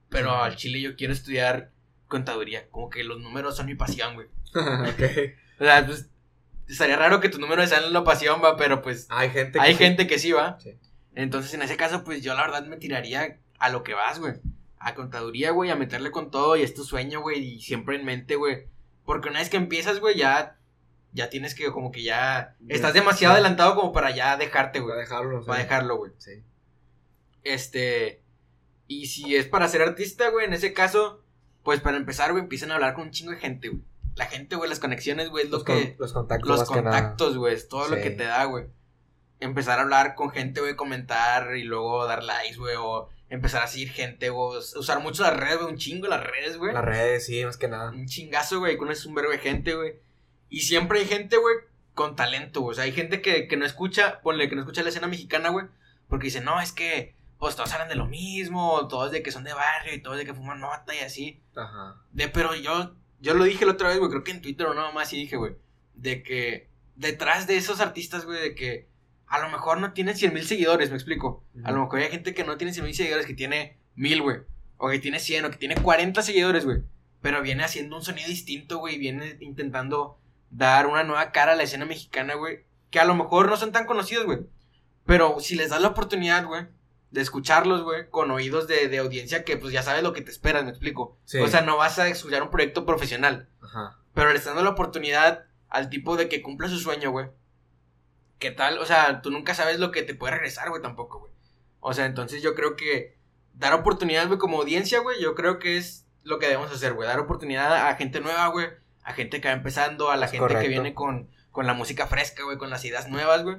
Pero 0.09 0.31
al 0.35 0.57
chile 0.57 0.81
yo 0.81 0.97
quiero 0.97 1.13
estudiar 1.13 1.71
contaduría. 2.09 2.69
Como 2.71 2.89
que 2.89 3.05
los 3.05 3.21
números 3.21 3.57
son 3.57 3.67
mi 3.67 3.75
pasión, 3.75 4.15
güey. 4.15 4.29
ok. 4.55 5.03
O 5.61 5.65
sea, 5.65 5.85
pues, 5.85 6.09
estaría 6.73 6.97
raro 6.97 7.21
que 7.21 7.29
tus 7.29 7.41
números 7.41 7.69
sean 7.69 7.93
la 7.93 8.05
pasión, 8.05 8.41
va, 8.43 8.57
pero 8.57 8.83
pues 8.83 9.07
Hay 9.11 9.31
gente 9.31 9.61
hay 9.61 9.73
sí. 9.73 9.79
gente 9.79 10.07
que 10.07 10.19
sí 10.19 10.33
va. 10.33 10.59
Sí. 10.61 10.79
Entonces, 11.15 11.53
en 11.55 11.63
ese 11.63 11.77
caso, 11.77 12.05
pues 12.05 12.23
yo 12.23 12.35
la 12.35 12.43
verdad 12.43 12.67
me 12.67 12.77
tiraría 12.77 13.39
a 13.59 13.69
lo 13.69 13.83
que 13.83 13.95
vas, 13.95 14.19
güey. 14.19 14.35
A 14.79 14.95
contaduría, 14.95 15.51
güey, 15.51 15.71
a 15.71 15.77
meterle 15.77 16.11
con 16.11 16.31
todo 16.31 16.57
y 16.57 16.63
es 16.63 16.75
tu 16.75 16.85
sueño, 16.85 17.21
güey, 17.21 17.39
y 17.39 17.61
siempre 17.61 17.97
en 17.97 18.05
mente, 18.05 18.37
güey. 18.37 18.67
Porque 19.05 19.29
una 19.29 19.41
vez 19.41 19.51
que 19.51 19.57
empiezas, 19.57 20.01
güey, 20.01 20.17
ya, 20.17 20.59
ya 21.13 21.29
tienes 21.29 21.55
que, 21.55 21.71
como 21.71 21.93
que 21.93 22.03
ya, 22.03 22.57
estás 22.69 22.95
demasiado 22.95 23.35
adelantado 23.35 23.75
como 23.75 23.93
para 23.93 24.11
ya 24.11 24.37
dejarte, 24.37 24.81
güey. 24.81 24.99
dejarlo. 24.99 25.45
Para 25.45 25.59
sí. 25.61 25.65
dejarlo, 25.65 25.97
güey. 25.99 26.13
Sí. 26.19 26.43
Este, 27.45 28.23
y 28.87 29.07
si 29.07 29.37
es 29.37 29.47
para 29.47 29.69
ser 29.69 29.83
artista, 29.83 30.31
güey, 30.31 30.47
en 30.47 30.55
ese 30.55 30.73
caso, 30.73 31.23
pues 31.63 31.81
para 31.81 31.97
empezar, 31.97 32.33
güey, 32.33 32.43
empiezan 32.43 32.71
a 32.71 32.75
hablar 32.77 32.95
con 32.95 33.05
un 33.05 33.11
chingo 33.11 33.33
de 33.33 33.39
gente, 33.39 33.69
güey. 33.69 33.83
La 34.17 34.27
gente, 34.27 34.57
güey, 34.57 34.69
las 34.69 34.79
conexiones, 34.81 35.31
güey, 35.31 35.45
es 35.45 35.51
lo 35.51 35.59
Los, 35.59 35.65
que... 35.65 35.73
con- 35.73 35.97
los 35.99 36.13
contactos. 36.13 36.49
Los 36.49 36.65
contactos, 36.69 37.37
güey, 37.37 37.55
es 37.55 37.69
todo 37.69 37.89
lo 37.89 37.97
que 37.97 38.11
te 38.11 38.25
da, 38.25 38.45
güey. 38.45 38.67
Empezar 39.41 39.79
a 39.79 39.83
hablar 39.83 40.15
con 40.15 40.31
gente, 40.31 40.61
güey, 40.61 40.77
comentar 40.77 41.57
y 41.57 41.65
luego 41.65 42.07
dar 42.07 42.23
likes, 42.23 42.57
güey, 42.59 42.77
o 42.79 43.09
empezar 43.29 43.63
a 43.63 43.67
seguir 43.67 43.91
gente, 43.91 44.31
güey. 44.31 44.59
Usar 44.59 45.01
mucho 45.01 45.23
las 45.23 45.37
redes, 45.37 45.59
güey, 45.59 45.71
un 45.73 45.79
chingo 45.79 46.07
las 46.07 46.23
redes, 46.23 46.59
güey. 46.59 46.73
Las 46.73 46.85
redes, 46.85 47.27
sí, 47.27 47.45
más 47.45 47.57
que 47.57 47.69
nada. 47.69 47.91
Un 47.91 48.07
chingazo, 48.07 48.61
güey, 48.61 48.77
conoces 48.77 49.07
un 49.07 49.15
verbo 49.15 49.31
de 49.33 49.39
gente, 49.39 49.75
güey. 49.75 49.95
Y 50.49 50.61
siempre 50.61 51.01
hay 51.01 51.07
gente, 51.07 51.39
güey, 51.39 51.57
con 51.95 52.15
talento, 52.15 52.61
güey. 52.61 52.73
O 52.73 52.75
sea, 52.75 52.85
hay 52.85 52.93
gente 52.93 53.21
que, 53.23 53.49
que 53.49 53.57
no 53.57 53.65
escucha, 53.67 54.21
ponle 54.21 54.49
que 54.49 54.55
no 54.55 54.61
escucha 54.63 54.83
la 54.83 54.91
escena 54.91 55.09
mexicana, 55.09 55.49
güey, 55.49 55.67
porque 56.09 56.27
dice, 56.27 56.41
no, 56.43 56.61
es 56.61 56.71
que, 56.73 57.17
pues 57.39 57.57
todos 57.57 57.73
hablan 57.73 57.89
de 57.89 57.95
lo 57.97 58.07
mismo, 58.07 58.87
todos 58.87 59.11
de 59.11 59.23
que 59.23 59.33
son 59.33 59.43
de 59.45 59.55
barrio 59.55 59.95
y 59.95 60.03
todos 60.03 60.19
de 60.19 60.25
que 60.27 60.35
fuman 60.35 60.61
nota 60.61 60.95
y 60.95 60.99
así. 61.01 61.41
Ajá. 61.57 61.97
De, 62.13 62.29
pero 62.29 62.55
yo, 62.55 62.95
yo 63.23 63.35
lo 63.35 63.45
dije 63.45 63.65
la 63.65 63.73
otra 63.73 63.89
vez, 63.89 63.99
güey, 63.99 64.11
creo 64.11 64.25
que 64.25 64.33
en 64.33 64.43
Twitter 64.43 64.67
o 64.67 64.75
nada 64.75 64.91
más 64.91 65.13
y 65.13 65.17
dije, 65.17 65.37
güey, 65.37 65.55
de 65.95 66.23
que 66.23 66.69
detrás 66.97 67.47
de 67.47 67.57
esos 67.57 67.81
artistas, 67.81 68.27
güey, 68.27 68.41
de 68.43 68.55
que 68.55 68.89
a 69.27 69.39
lo 69.39 69.49
mejor 69.49 69.81
no 69.81 69.93
tienen 69.93 70.17
100 70.17 70.35
mil 70.35 70.45
seguidores, 70.45 70.91
me 70.91 70.97
explico. 70.97 71.45
A 71.65 71.71
lo 71.71 71.81
mejor 71.81 72.01
hay 72.01 72.11
gente 72.11 72.35
que 72.35 72.45
no 72.45 72.59
tiene 72.59 72.75
100 72.75 72.85
mil 72.85 72.95
seguidores, 72.95 73.25
que 73.25 73.35
tiene 73.35 73.79
mil, 73.95 74.21
güey, 74.21 74.39
o 74.77 74.91
que 74.91 74.99
tiene 74.99 75.21
100, 75.21 75.45
o 75.45 75.51
que 75.51 75.57
tiene 75.57 75.77
40 75.77 76.21
seguidores, 76.21 76.65
güey, 76.65 76.83
pero 77.21 77.41
viene 77.43 77.63
haciendo 77.63 77.97
un 77.97 78.03
sonido 78.03 78.29
distinto, 78.29 78.79
güey, 78.79 78.99
viene 78.99 79.37
intentando 79.41 80.19
dar 80.51 80.89
una 80.89 81.05
nueva 81.05 81.31
cara 81.31 81.53
a 81.53 81.57
la 81.57 81.63
escena 81.63 81.85
mexicana, 81.85 82.35
güey, 82.35 82.65
que 82.91 82.99
a 82.99 83.05
lo 83.05 83.15
mejor 83.15 83.49
no 83.49 83.57
son 83.57 83.71
tan 83.71 83.87
conocidos, 83.87 84.27
güey, 84.27 84.41
pero 85.07 85.39
si 85.39 85.55
les 85.55 85.71
das 85.71 85.81
la 85.81 85.89
oportunidad, 85.89 86.45
güey, 86.45 86.67
de 87.13 87.21
escucharlos, 87.21 87.83
güey, 87.83 88.09
con 88.09 88.31
oídos 88.31 88.67
de, 88.67 88.89
de 88.89 88.99
audiencia 88.99 89.45
que 89.45 89.59
pues 89.59 89.73
ya 89.73 89.83
sabes 89.83 90.03
lo 90.03 90.15
que 90.15 90.23
te 90.23 90.31
esperas, 90.31 90.65
me 90.65 90.71
explico. 90.71 91.19
Sí. 91.25 91.39
O 91.39 91.47
sea, 91.47 91.61
no 91.61 91.77
vas 91.77 91.99
a 91.99 92.09
escuchar 92.09 92.43
un 92.43 92.51
proyecto 92.51 92.87
profesional, 92.87 93.49
Ajá. 93.61 93.99
pero 94.15 94.31
le 94.31 94.37
estás 94.37 94.55
dando 94.55 94.65
la 94.65 94.71
oportunidad 94.71 95.45
al 95.69 95.91
tipo 95.91 96.17
de 96.17 96.29
que 96.29 96.43
cumpla 96.43 96.69
su 96.69 96.79
sueño, 96.79 97.11
güey. 97.11 97.29
¿Qué 98.39 98.51
tal? 98.51 98.79
O 98.79 98.87
sea, 98.87 99.21
tú 99.21 99.31
nunca 99.31 99.55
sabes 99.55 99.79
lo 99.79 99.93
que 99.93 100.03
te 100.03 100.15
puede 100.15 100.33
regresar, 100.33 100.71
güey, 100.71 100.81
tampoco, 100.81 101.21
güey. 101.21 101.33
O 101.81 101.93
sea, 101.93 102.07
entonces 102.07 102.43
yo 102.43 102.55
creo 102.55 102.77
que 102.77 103.19
dar 103.53 103.75
oportunidad, 103.75 104.27
güey, 104.27 104.39
como 104.39 104.59
audiencia, 104.59 105.01
güey, 105.01 105.21
yo 105.21 105.35
creo 105.35 105.59
que 105.59 105.77
es 105.77 106.07
lo 106.23 106.39
que 106.39 106.47
debemos 106.47 106.73
hacer, 106.73 106.95
güey. 106.95 107.07
Dar 107.07 107.21
oportunidad 107.21 107.89
a 107.89 107.95
gente 107.97 108.21
nueva, 108.21 108.49
güey. 108.49 108.69
A 109.03 109.13
gente 109.13 109.41
que 109.41 109.49
va 109.49 109.55
empezando, 109.55 110.11
a 110.11 110.17
la 110.17 110.27
Es 110.27 110.33
gente 110.33 110.59
que 110.61 110.69
viene 110.69 110.95
con, 110.95 111.29
con 111.51 111.67
la 111.67 111.75
música 111.75 112.07
fresca, 112.07 112.43
güey, 112.45 112.57
con 112.57 112.71
las 112.71 112.85
ideas 112.85 113.09
nuevas, 113.09 113.43
güey. 113.43 113.59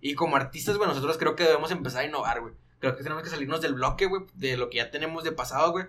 Y 0.00 0.14
como 0.14 0.36
artistas, 0.36 0.76
güey, 0.76 0.88
nosotros 0.88 1.18
creo 1.18 1.36
que 1.36 1.44
debemos 1.44 1.70
empezar 1.70 2.02
a 2.02 2.06
innovar, 2.06 2.40
güey. 2.40 2.54
Creo 2.90 2.96
que 2.98 3.02
tenemos 3.02 3.24
que 3.24 3.30
salirnos 3.30 3.60
del 3.60 3.74
bloque, 3.74 4.06
güey, 4.06 4.22
de 4.34 4.56
lo 4.56 4.70
que 4.70 4.76
ya 4.78 4.90
tenemos 4.90 5.24
de 5.24 5.32
pasado, 5.32 5.72
güey. 5.72 5.86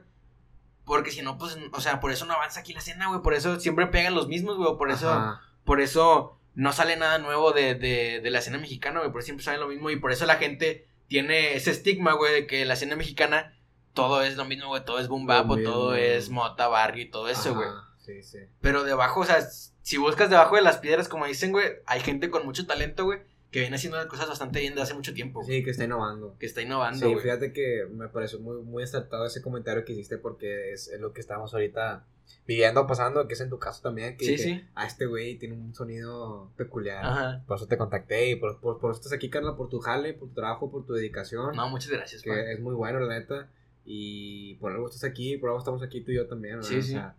Porque 0.86 1.12
si 1.12 1.22
no, 1.22 1.38
pues, 1.38 1.58
o 1.74 1.82
sea, 1.82 2.00
por 2.00 2.12
eso 2.12 2.26
no 2.26 2.34
avanza 2.34 2.62
aquí 2.62 2.74
la 2.74 2.80
escena, 2.80 3.08
güey. 3.10 3.22
Por 3.22 3.34
eso 3.34 3.60
siempre 3.60 3.88
pegan 3.88 4.16
los 4.16 4.28
mismos, 4.28 4.58
güey. 4.58 4.78
Por 4.78 4.90
eso, 4.90 5.12
Ajá. 5.12 5.42
por 5.66 5.82
eso 5.82 6.38
no 6.56 6.72
sale 6.74 6.96
nada 6.96 7.18
nuevo 7.18 7.52
de, 7.52 7.76
de, 7.76 8.22
de 8.22 8.32
la 8.32 8.40
escena 8.40 8.58
mexicana, 8.58 9.00
güey. 9.00 9.12
Por 9.12 9.20
eso 9.20 9.26
siempre 9.26 9.44
sale 9.44 9.58
lo 9.58 9.68
mismo. 9.68 9.90
Y 9.90 9.98
por 9.98 10.12
eso 10.12 10.26
la 10.26 10.38
gente 10.38 10.88
tiene 11.08 11.56
ese 11.56 11.72
estigma, 11.72 12.14
güey, 12.14 12.34
de 12.34 12.48
que 12.48 12.66
la 12.66 12.74
escena 12.76 12.96
mexicana 12.96 13.54
todo 13.94 14.22
es 14.24 14.38
lo 14.38 14.46
mismo, 14.46 14.68
güey. 14.70 14.86
Todo 14.86 15.00
es 15.00 15.08
boom 15.08 15.26
bap, 15.26 15.48
Lo 15.48 15.54
o 15.54 15.58
todo 15.62 15.92
mismo. 15.92 16.06
es 16.06 16.30
mota, 16.30 16.68
barrio 16.68 17.04
y 17.04 17.10
todo 17.10 17.28
eso, 17.30 17.54
güey. 17.54 17.68
Sí, 17.98 18.24
sí. 18.24 18.38
Pero 18.62 18.84
debajo, 18.84 19.20
o 19.20 19.26
sea, 19.26 19.42
si 19.82 19.98
buscas 19.98 20.30
debajo 20.30 20.56
de 20.56 20.62
las 20.62 20.78
piedras, 20.78 21.10
como 21.10 21.26
dicen, 21.26 21.52
güey, 21.52 21.68
hay 21.86 22.00
gente 22.00 22.30
con 22.30 22.46
mucho 22.46 22.66
talento, 22.66 23.04
güey, 23.04 23.20
que 23.58 23.62
viene 23.62 23.76
haciendo 23.76 24.08
cosas 24.08 24.30
bastante 24.30 24.60
bien 24.60 24.74
desde 24.74 24.84
hace 24.84 24.94
mucho 24.94 25.16
tiempo. 25.16 25.44
Sí, 25.44 25.64
que 25.64 25.72
está 25.72 25.84
innovando. 25.86 26.36
Que 26.38 26.46
está 26.46 26.62
innovando, 26.62 27.10
Sí, 27.10 27.16
fíjate 27.16 27.52
que 27.54 27.88
me 27.92 28.08
pareció 28.08 28.40
muy, 28.40 28.62
muy 28.62 28.84
acertado 28.84 29.26
ese 29.26 29.42
comentario 29.42 29.84
que 29.84 29.94
hiciste 29.94 30.20
porque 30.20 30.74
es, 30.74 30.92
lo 31.00 31.12
que 31.12 31.22
estamos 31.22 31.56
ahorita 31.56 32.06
viviendo, 32.46 32.86
pasando, 32.86 33.28
que 33.28 33.34
es 33.34 33.42
en 33.42 33.50
tu 33.50 33.58
caso 33.58 33.82
también. 33.82 34.16
Que 34.16 34.26
Sí, 34.26 34.38
sí. 34.38 34.64
A 34.76 34.86
este 34.86 35.08
güey 35.08 35.40
tiene 35.40 35.56
un 35.56 35.74
sonido 35.74 36.52
peculiar. 36.56 37.04
Ajá. 37.04 37.44
Por 37.48 37.58
eso 37.58 37.66
te 37.66 37.80
contacté 37.80 38.30
y 38.30 38.36
por, 38.36 38.60
por, 38.60 38.80
por 38.80 38.92
eso 38.92 39.00
estás 39.00 39.14
aquí, 39.14 39.32
Carla, 39.32 39.56
por 39.56 39.70
tu 39.70 39.80
jale, 39.80 40.14
por 40.14 40.30
tu 40.30 40.36
trabajo, 40.36 40.70
por 40.70 40.86
tu 40.86 40.94
dedicación. 40.94 41.56
No, 41.56 41.68
muchas 41.68 41.90
gracias, 41.90 42.22
que 42.22 42.52
es 42.54 42.60
muy 42.60 42.76
bueno, 42.76 43.00
la 43.00 43.18
neta. 43.18 43.50
Y 43.86 44.54
por 44.56 44.72
algo 44.72 44.86
estás 44.88 45.04
aquí, 45.04 45.38
por 45.38 45.50
algo 45.50 45.58
estamos 45.58 45.82
aquí 45.82 46.02
tú 46.02 46.12
y 46.12 46.16
yo 46.18 46.28
también. 46.28 46.58
¿verdad? 46.58 46.70
Sí, 46.70 46.78
O 46.78 46.82
sí. 46.84 46.92
sea, 46.92 47.16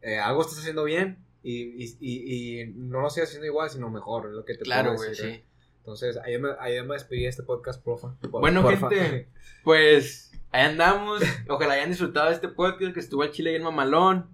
eh, 0.00 0.16
algo 0.16 0.40
estás 0.40 0.58
haciendo 0.60 0.84
bien 0.84 1.18
y, 1.42 1.84
y, 1.84 1.96
y, 2.00 2.60
y 2.62 2.66
no 2.74 3.02
lo 3.02 3.10
sigas 3.10 3.28
haciendo 3.28 3.46
igual, 3.46 3.68
sino 3.68 3.90
mejor, 3.90 4.26
es 4.26 4.32
lo 4.32 4.44
que 4.46 4.54
te 4.54 4.64
Claro, 4.64 4.94
puedo 4.94 4.96
güey, 4.98 5.10
decir, 5.10 5.34
sí. 5.34 5.44
Entonces, 5.86 6.16
ahí 6.16 6.36
me, 6.36 6.48
ahí 6.58 6.82
me 6.84 6.94
despedí 6.94 7.22
de 7.22 7.28
este 7.28 7.44
podcast, 7.44 7.80
porfa. 7.80 8.16
Por- 8.20 8.40
Bueno, 8.40 8.60
porfa. 8.62 8.88
gente. 8.90 9.28
Pues 9.62 10.32
ahí 10.50 10.64
andamos. 10.64 11.22
Ojalá 11.48 11.74
hayan 11.74 11.90
disfrutado 11.90 12.28
de 12.28 12.34
este 12.34 12.48
podcast 12.48 12.92
que 12.92 12.98
estuvo 12.98 13.22
al 13.22 13.30
chile 13.30 13.50
bien 13.50 13.62
mamalón. 13.62 14.28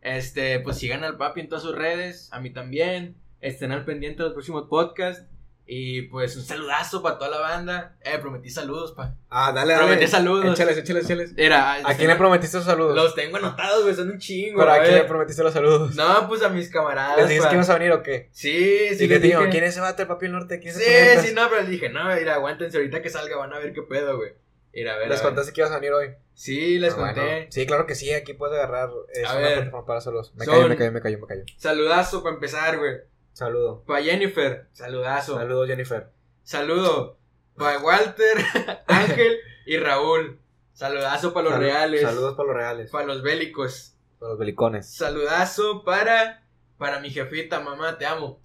Este, 0.00 0.58
pues 0.58 0.78
sigan 0.78 1.04
al 1.04 1.16
papi 1.16 1.40
en 1.40 1.48
todas 1.48 1.62
sus 1.62 1.74
redes, 1.76 2.28
a 2.32 2.40
mí 2.40 2.50
también. 2.50 3.14
Estén 3.40 3.70
al 3.70 3.84
pendiente 3.84 4.18
de 4.22 4.24
los 4.30 4.32
próximos 4.34 4.64
podcasts. 4.68 5.24
Y 5.70 6.02
pues 6.08 6.34
un 6.34 6.42
saludazo 6.44 7.02
para 7.02 7.18
toda 7.18 7.30
la 7.30 7.40
banda. 7.40 7.94
Eh, 8.00 8.16
prometí 8.18 8.48
saludos, 8.48 8.92
pa. 8.92 9.14
Ah, 9.28 9.52
dale, 9.52 9.74
dale. 9.74 9.84
Prometí 9.86 10.06
saludos. 10.06 10.54
Échales, 10.54 10.78
échales, 10.78 11.04
échales. 11.04 11.34
Era, 11.36 11.74
¿A 11.86 11.94
quién 11.94 12.08
le 12.08 12.16
prometiste 12.16 12.56
los 12.56 12.64
saludos? 12.64 12.96
Los 12.96 13.14
tengo 13.14 13.36
anotados, 13.36 13.82
güey, 13.82 13.94
son 13.94 14.10
un 14.10 14.18
chingo. 14.18 14.60
¿Pero 14.60 14.72
a 14.72 14.78
quién 14.80 14.94
ver. 14.94 15.02
le 15.02 15.08
prometiste 15.08 15.42
los 15.42 15.52
saludos? 15.52 15.94
No, 15.94 16.26
pues 16.26 16.42
a 16.42 16.48
mis 16.48 16.70
camaradas. 16.70 17.18
¿Les 17.18 17.28
dijiste 17.28 17.48
que 17.50 17.54
ibas 17.56 17.68
a 17.68 17.74
venir 17.78 17.92
o 17.92 18.02
qué? 18.02 18.30
Sí, 18.32 18.88
sí, 18.88 18.94
Sí, 18.96 19.08
que 19.08 19.14
les 19.14 19.22
digo, 19.22 19.40
dije. 19.40 19.50
¿quién 19.50 19.64
es 19.64 19.70
ese 19.72 19.80
vato, 19.82 20.00
el 20.00 20.08
papi 20.08 20.24
del 20.24 20.32
norte? 20.32 20.58
¿Quién 20.58 20.70
es 20.74 20.78
Sí, 21.22 21.28
sí, 21.28 21.34
no, 21.34 21.46
pero 21.50 21.60
les 21.60 21.70
dije, 21.70 21.90
no, 21.90 22.02
mira, 22.14 22.36
aguántense 22.36 22.78
ahorita 22.78 23.02
que 23.02 23.10
salga, 23.10 23.36
van 23.36 23.52
a 23.52 23.58
ver 23.58 23.74
qué 23.74 23.82
pedo, 23.82 24.16
güey. 24.16 24.32
Mira, 24.72 24.94
a 24.94 24.96
ver. 24.96 25.08
Les 25.10 25.20
a 25.20 25.22
ver. 25.24 25.28
contaste 25.32 25.52
que 25.52 25.60
ibas 25.60 25.72
a 25.72 25.76
venir 25.80 25.92
hoy. 25.92 26.14
Sí, 26.32 26.78
les 26.78 26.94
Ah, 26.94 26.96
conté. 26.96 27.20
bueno. 27.20 27.46
Sí, 27.50 27.66
claro 27.66 27.84
que 27.86 27.94
sí, 27.94 28.10
aquí 28.14 28.32
puedes 28.32 28.56
agarrar. 28.56 28.88
Es 29.12 29.28
A 29.28 29.32
una 29.32 29.40
ver. 29.40 29.54
plataforma 29.56 29.86
para 29.86 30.00
saludos. 30.00 30.32
Me 30.34 30.46
Son- 30.46 30.54
cayó, 30.54 30.68
me 30.68 30.76
cayó, 30.76 30.92
me 30.92 31.00
cayó, 31.02 31.18
me 31.18 31.26
cayó. 31.26 31.42
Saludazo 31.58 32.22
para 32.22 32.36
empezar, 32.36 32.78
güey. 32.78 32.94
Saludo. 33.38 33.84
Para 33.86 34.02
Jennifer, 34.02 34.66
saludazo. 34.72 35.36
Saludos, 35.36 35.68
Jennifer. 35.68 36.08
Saludo. 36.42 37.18
Para 37.56 37.78
Walter, 37.78 38.36
Ángel 38.88 39.38
y 39.64 39.76
Raúl. 39.76 40.40
Saludazo 40.72 41.32
para 41.32 41.50
los 41.50 41.58
reales. 41.60 42.02
Saludos 42.02 42.34
para 42.34 42.48
los 42.48 42.56
reales. 42.56 42.90
Para 42.90 43.06
los 43.06 43.22
bélicos. 43.22 43.94
Para 44.18 44.30
los 44.30 44.40
belicones. 44.40 44.92
Saludazo 44.92 45.84
para, 45.84 46.42
para 46.78 46.98
mi 46.98 47.10
jefita, 47.10 47.60
mamá, 47.60 47.96
te 47.96 48.06
amo. 48.06 48.40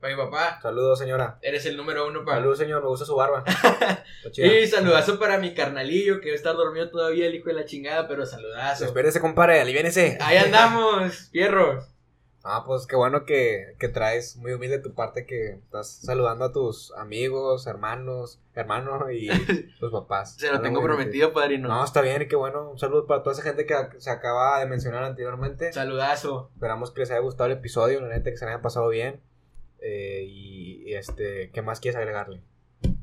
Para 0.00 0.16
mi 0.16 0.22
papá, 0.22 0.58
Saludos, 0.62 0.98
señora. 0.98 1.38
eres 1.42 1.66
el 1.66 1.76
número 1.76 2.08
uno 2.08 2.24
para. 2.24 2.38
Saludos, 2.38 2.56
señor. 2.56 2.80
Me 2.82 2.88
gusta 2.88 3.04
su 3.04 3.16
barba. 3.16 3.44
Y 4.36 4.66
saludazo 4.68 5.18
para 5.18 5.36
mi 5.36 5.52
carnalillo, 5.52 6.20
que 6.20 6.26
debe 6.26 6.36
estar 6.36 6.56
dormido 6.56 6.88
todavía, 6.88 7.26
el 7.26 7.34
hijo 7.34 7.48
de 7.48 7.54
la 7.56 7.66
chingada, 7.66 8.08
pero 8.08 8.24
saludazo. 8.24 8.86
Espérese, 8.86 9.20
compadre. 9.20 9.60
Aliviénese. 9.60 10.16
Ahí 10.22 10.38
andamos, 10.38 11.28
fierros. 11.30 11.84
Ah, 12.42 12.64
pues 12.66 12.86
qué 12.86 12.96
bueno 12.96 13.26
que, 13.26 13.76
que 13.78 13.88
traes 13.88 14.36
muy 14.36 14.52
humilde 14.52 14.78
de 14.78 14.82
tu 14.82 14.94
parte 14.94 15.26
que 15.26 15.50
estás 15.50 16.00
saludando 16.02 16.46
a 16.46 16.52
tus 16.52 16.92
amigos, 16.96 17.66
hermanos, 17.66 18.40
hermano 18.54 19.10
y 19.10 19.28
tus 19.80 19.92
papás. 19.92 20.36
Se 20.36 20.46
lo 20.46 20.56
Habla 20.56 20.62
tengo 20.62 20.80
muy 20.80 20.88
bien 20.88 20.96
prometido, 20.96 21.32
padrino. 21.34 21.68
No, 21.68 21.84
está 21.84 22.00
bien 22.00 22.22
y 22.22 22.28
qué 22.28 22.36
bueno. 22.36 22.70
Un 22.70 22.78
saludo 22.78 23.06
para 23.06 23.22
toda 23.22 23.34
esa 23.34 23.42
gente 23.42 23.66
que 23.66 23.74
se 23.98 24.10
acaba 24.10 24.58
de 24.60 24.66
mencionar 24.66 25.04
anteriormente. 25.04 25.72
Saludazo. 25.72 26.50
Esperamos 26.54 26.92
que 26.92 27.00
les 27.00 27.10
haya 27.10 27.20
gustado 27.20 27.50
el 27.50 27.58
episodio, 27.58 28.00
la 28.00 28.08
neta 28.08 28.30
que 28.30 28.36
se 28.38 28.46
le 28.46 28.52
hayan 28.52 28.62
pasado 28.62 28.88
bien. 28.88 29.20
Eh, 29.82 30.24
y, 30.26 30.82
y, 30.88 30.94
este, 30.94 31.50
¿qué 31.50 31.60
más 31.60 31.80
quieres 31.80 31.96
agregarle? 31.96 32.42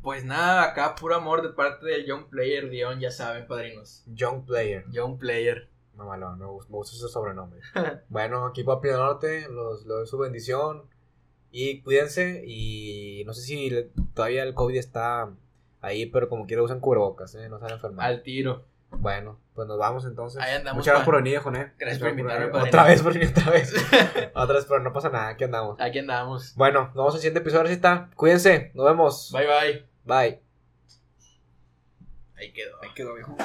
Pues 0.02 0.26
nada, 0.26 0.64
acá 0.64 0.96
puro 0.96 1.16
amor 1.16 1.44
de 1.44 1.50
parte 1.50 1.86
del 1.86 2.06
Young 2.06 2.30
Player 2.30 2.70
Dion, 2.70 3.00
ya 3.00 3.12
saben, 3.12 3.46
padrinos. 3.46 4.04
Young 4.08 4.46
Player. 4.46 4.86
Young 4.90 5.18
Player. 5.18 5.70
Mamalón, 5.98 6.40
me 6.40 6.46
gusta, 6.46 6.72
me 6.72 6.78
gusta 6.78 6.96
ese 6.96 7.08
sobrenombre. 7.08 7.60
bueno, 8.10 8.46
aquí 8.46 8.64
Papi 8.64 8.88
del 8.88 8.98
Norte, 8.98 9.42
los, 9.50 9.86
los 9.86 9.98
doy 10.00 10.08
su 10.08 10.18
bendición. 10.18 10.84
Y 11.52 11.82
cuídense. 11.82 12.44
Y 12.46 13.24
no 13.26 13.34
sé 13.34 13.42
si 13.42 13.70
le- 13.70 13.90
todavía 14.14 14.44
el 14.44 14.54
COVID 14.54 14.78
está 14.78 15.30
ahí, 15.82 16.06
pero 16.06 16.30
como 16.30 16.46
quiera 16.46 16.62
usen 16.64 16.80
cubrebocas, 16.80 17.34
¿eh? 17.36 17.50
no 17.50 17.58
se 17.58 17.64
van 17.64 17.72
a 17.72 17.76
enfermar. 17.76 18.06
Al 18.06 18.22
tiro. 18.24 18.66
Bueno, 18.90 19.38
pues 19.54 19.68
nos 19.68 19.78
vamos 19.78 20.06
entonces. 20.06 20.42
Ahí 20.42 20.56
andamos, 20.56 20.78
Muchas 20.78 20.94
gracias 20.94 21.06
por 21.06 21.16
venir, 21.22 21.40
Joné. 21.40 21.74
Gracias 21.78 22.00
por 22.00 22.10
invitarme, 22.10 22.40
venir. 22.46 22.52
padrino. 22.52 22.70
Otra 22.70 22.84
vez 22.86 23.02
por 23.04 23.14
venir, 23.14 23.30
otra 23.30 23.52
vez. 23.52 23.74
otra 24.36 24.56
vez, 24.56 24.66
pero 24.66 24.80
no 24.80 24.94
pasa 24.94 25.10
nada, 25.10 25.28
aquí 25.30 25.44
andamos. 25.44 25.76
Aquí 25.80 26.00
andamos. 26.00 26.54
Bueno, 26.56 26.86
nos 26.88 26.94
vemos 26.96 27.14
en 27.14 27.16
el 27.18 27.22
siguiente 27.22 27.40
episodio, 27.40 27.60
ahora 27.62 27.70
sí 27.70 27.76
está. 27.76 28.10
Cuídense, 28.16 28.72
nos 28.76 28.86
vemos. 28.86 29.32
Bye 29.34 29.46
bye. 29.48 29.86
Bye. 30.06 30.42
Ahí 32.38 32.54
quedó. 32.54 32.78
Ahí 32.82 32.90
quedó, 32.96 33.14
viejo. 33.16 33.36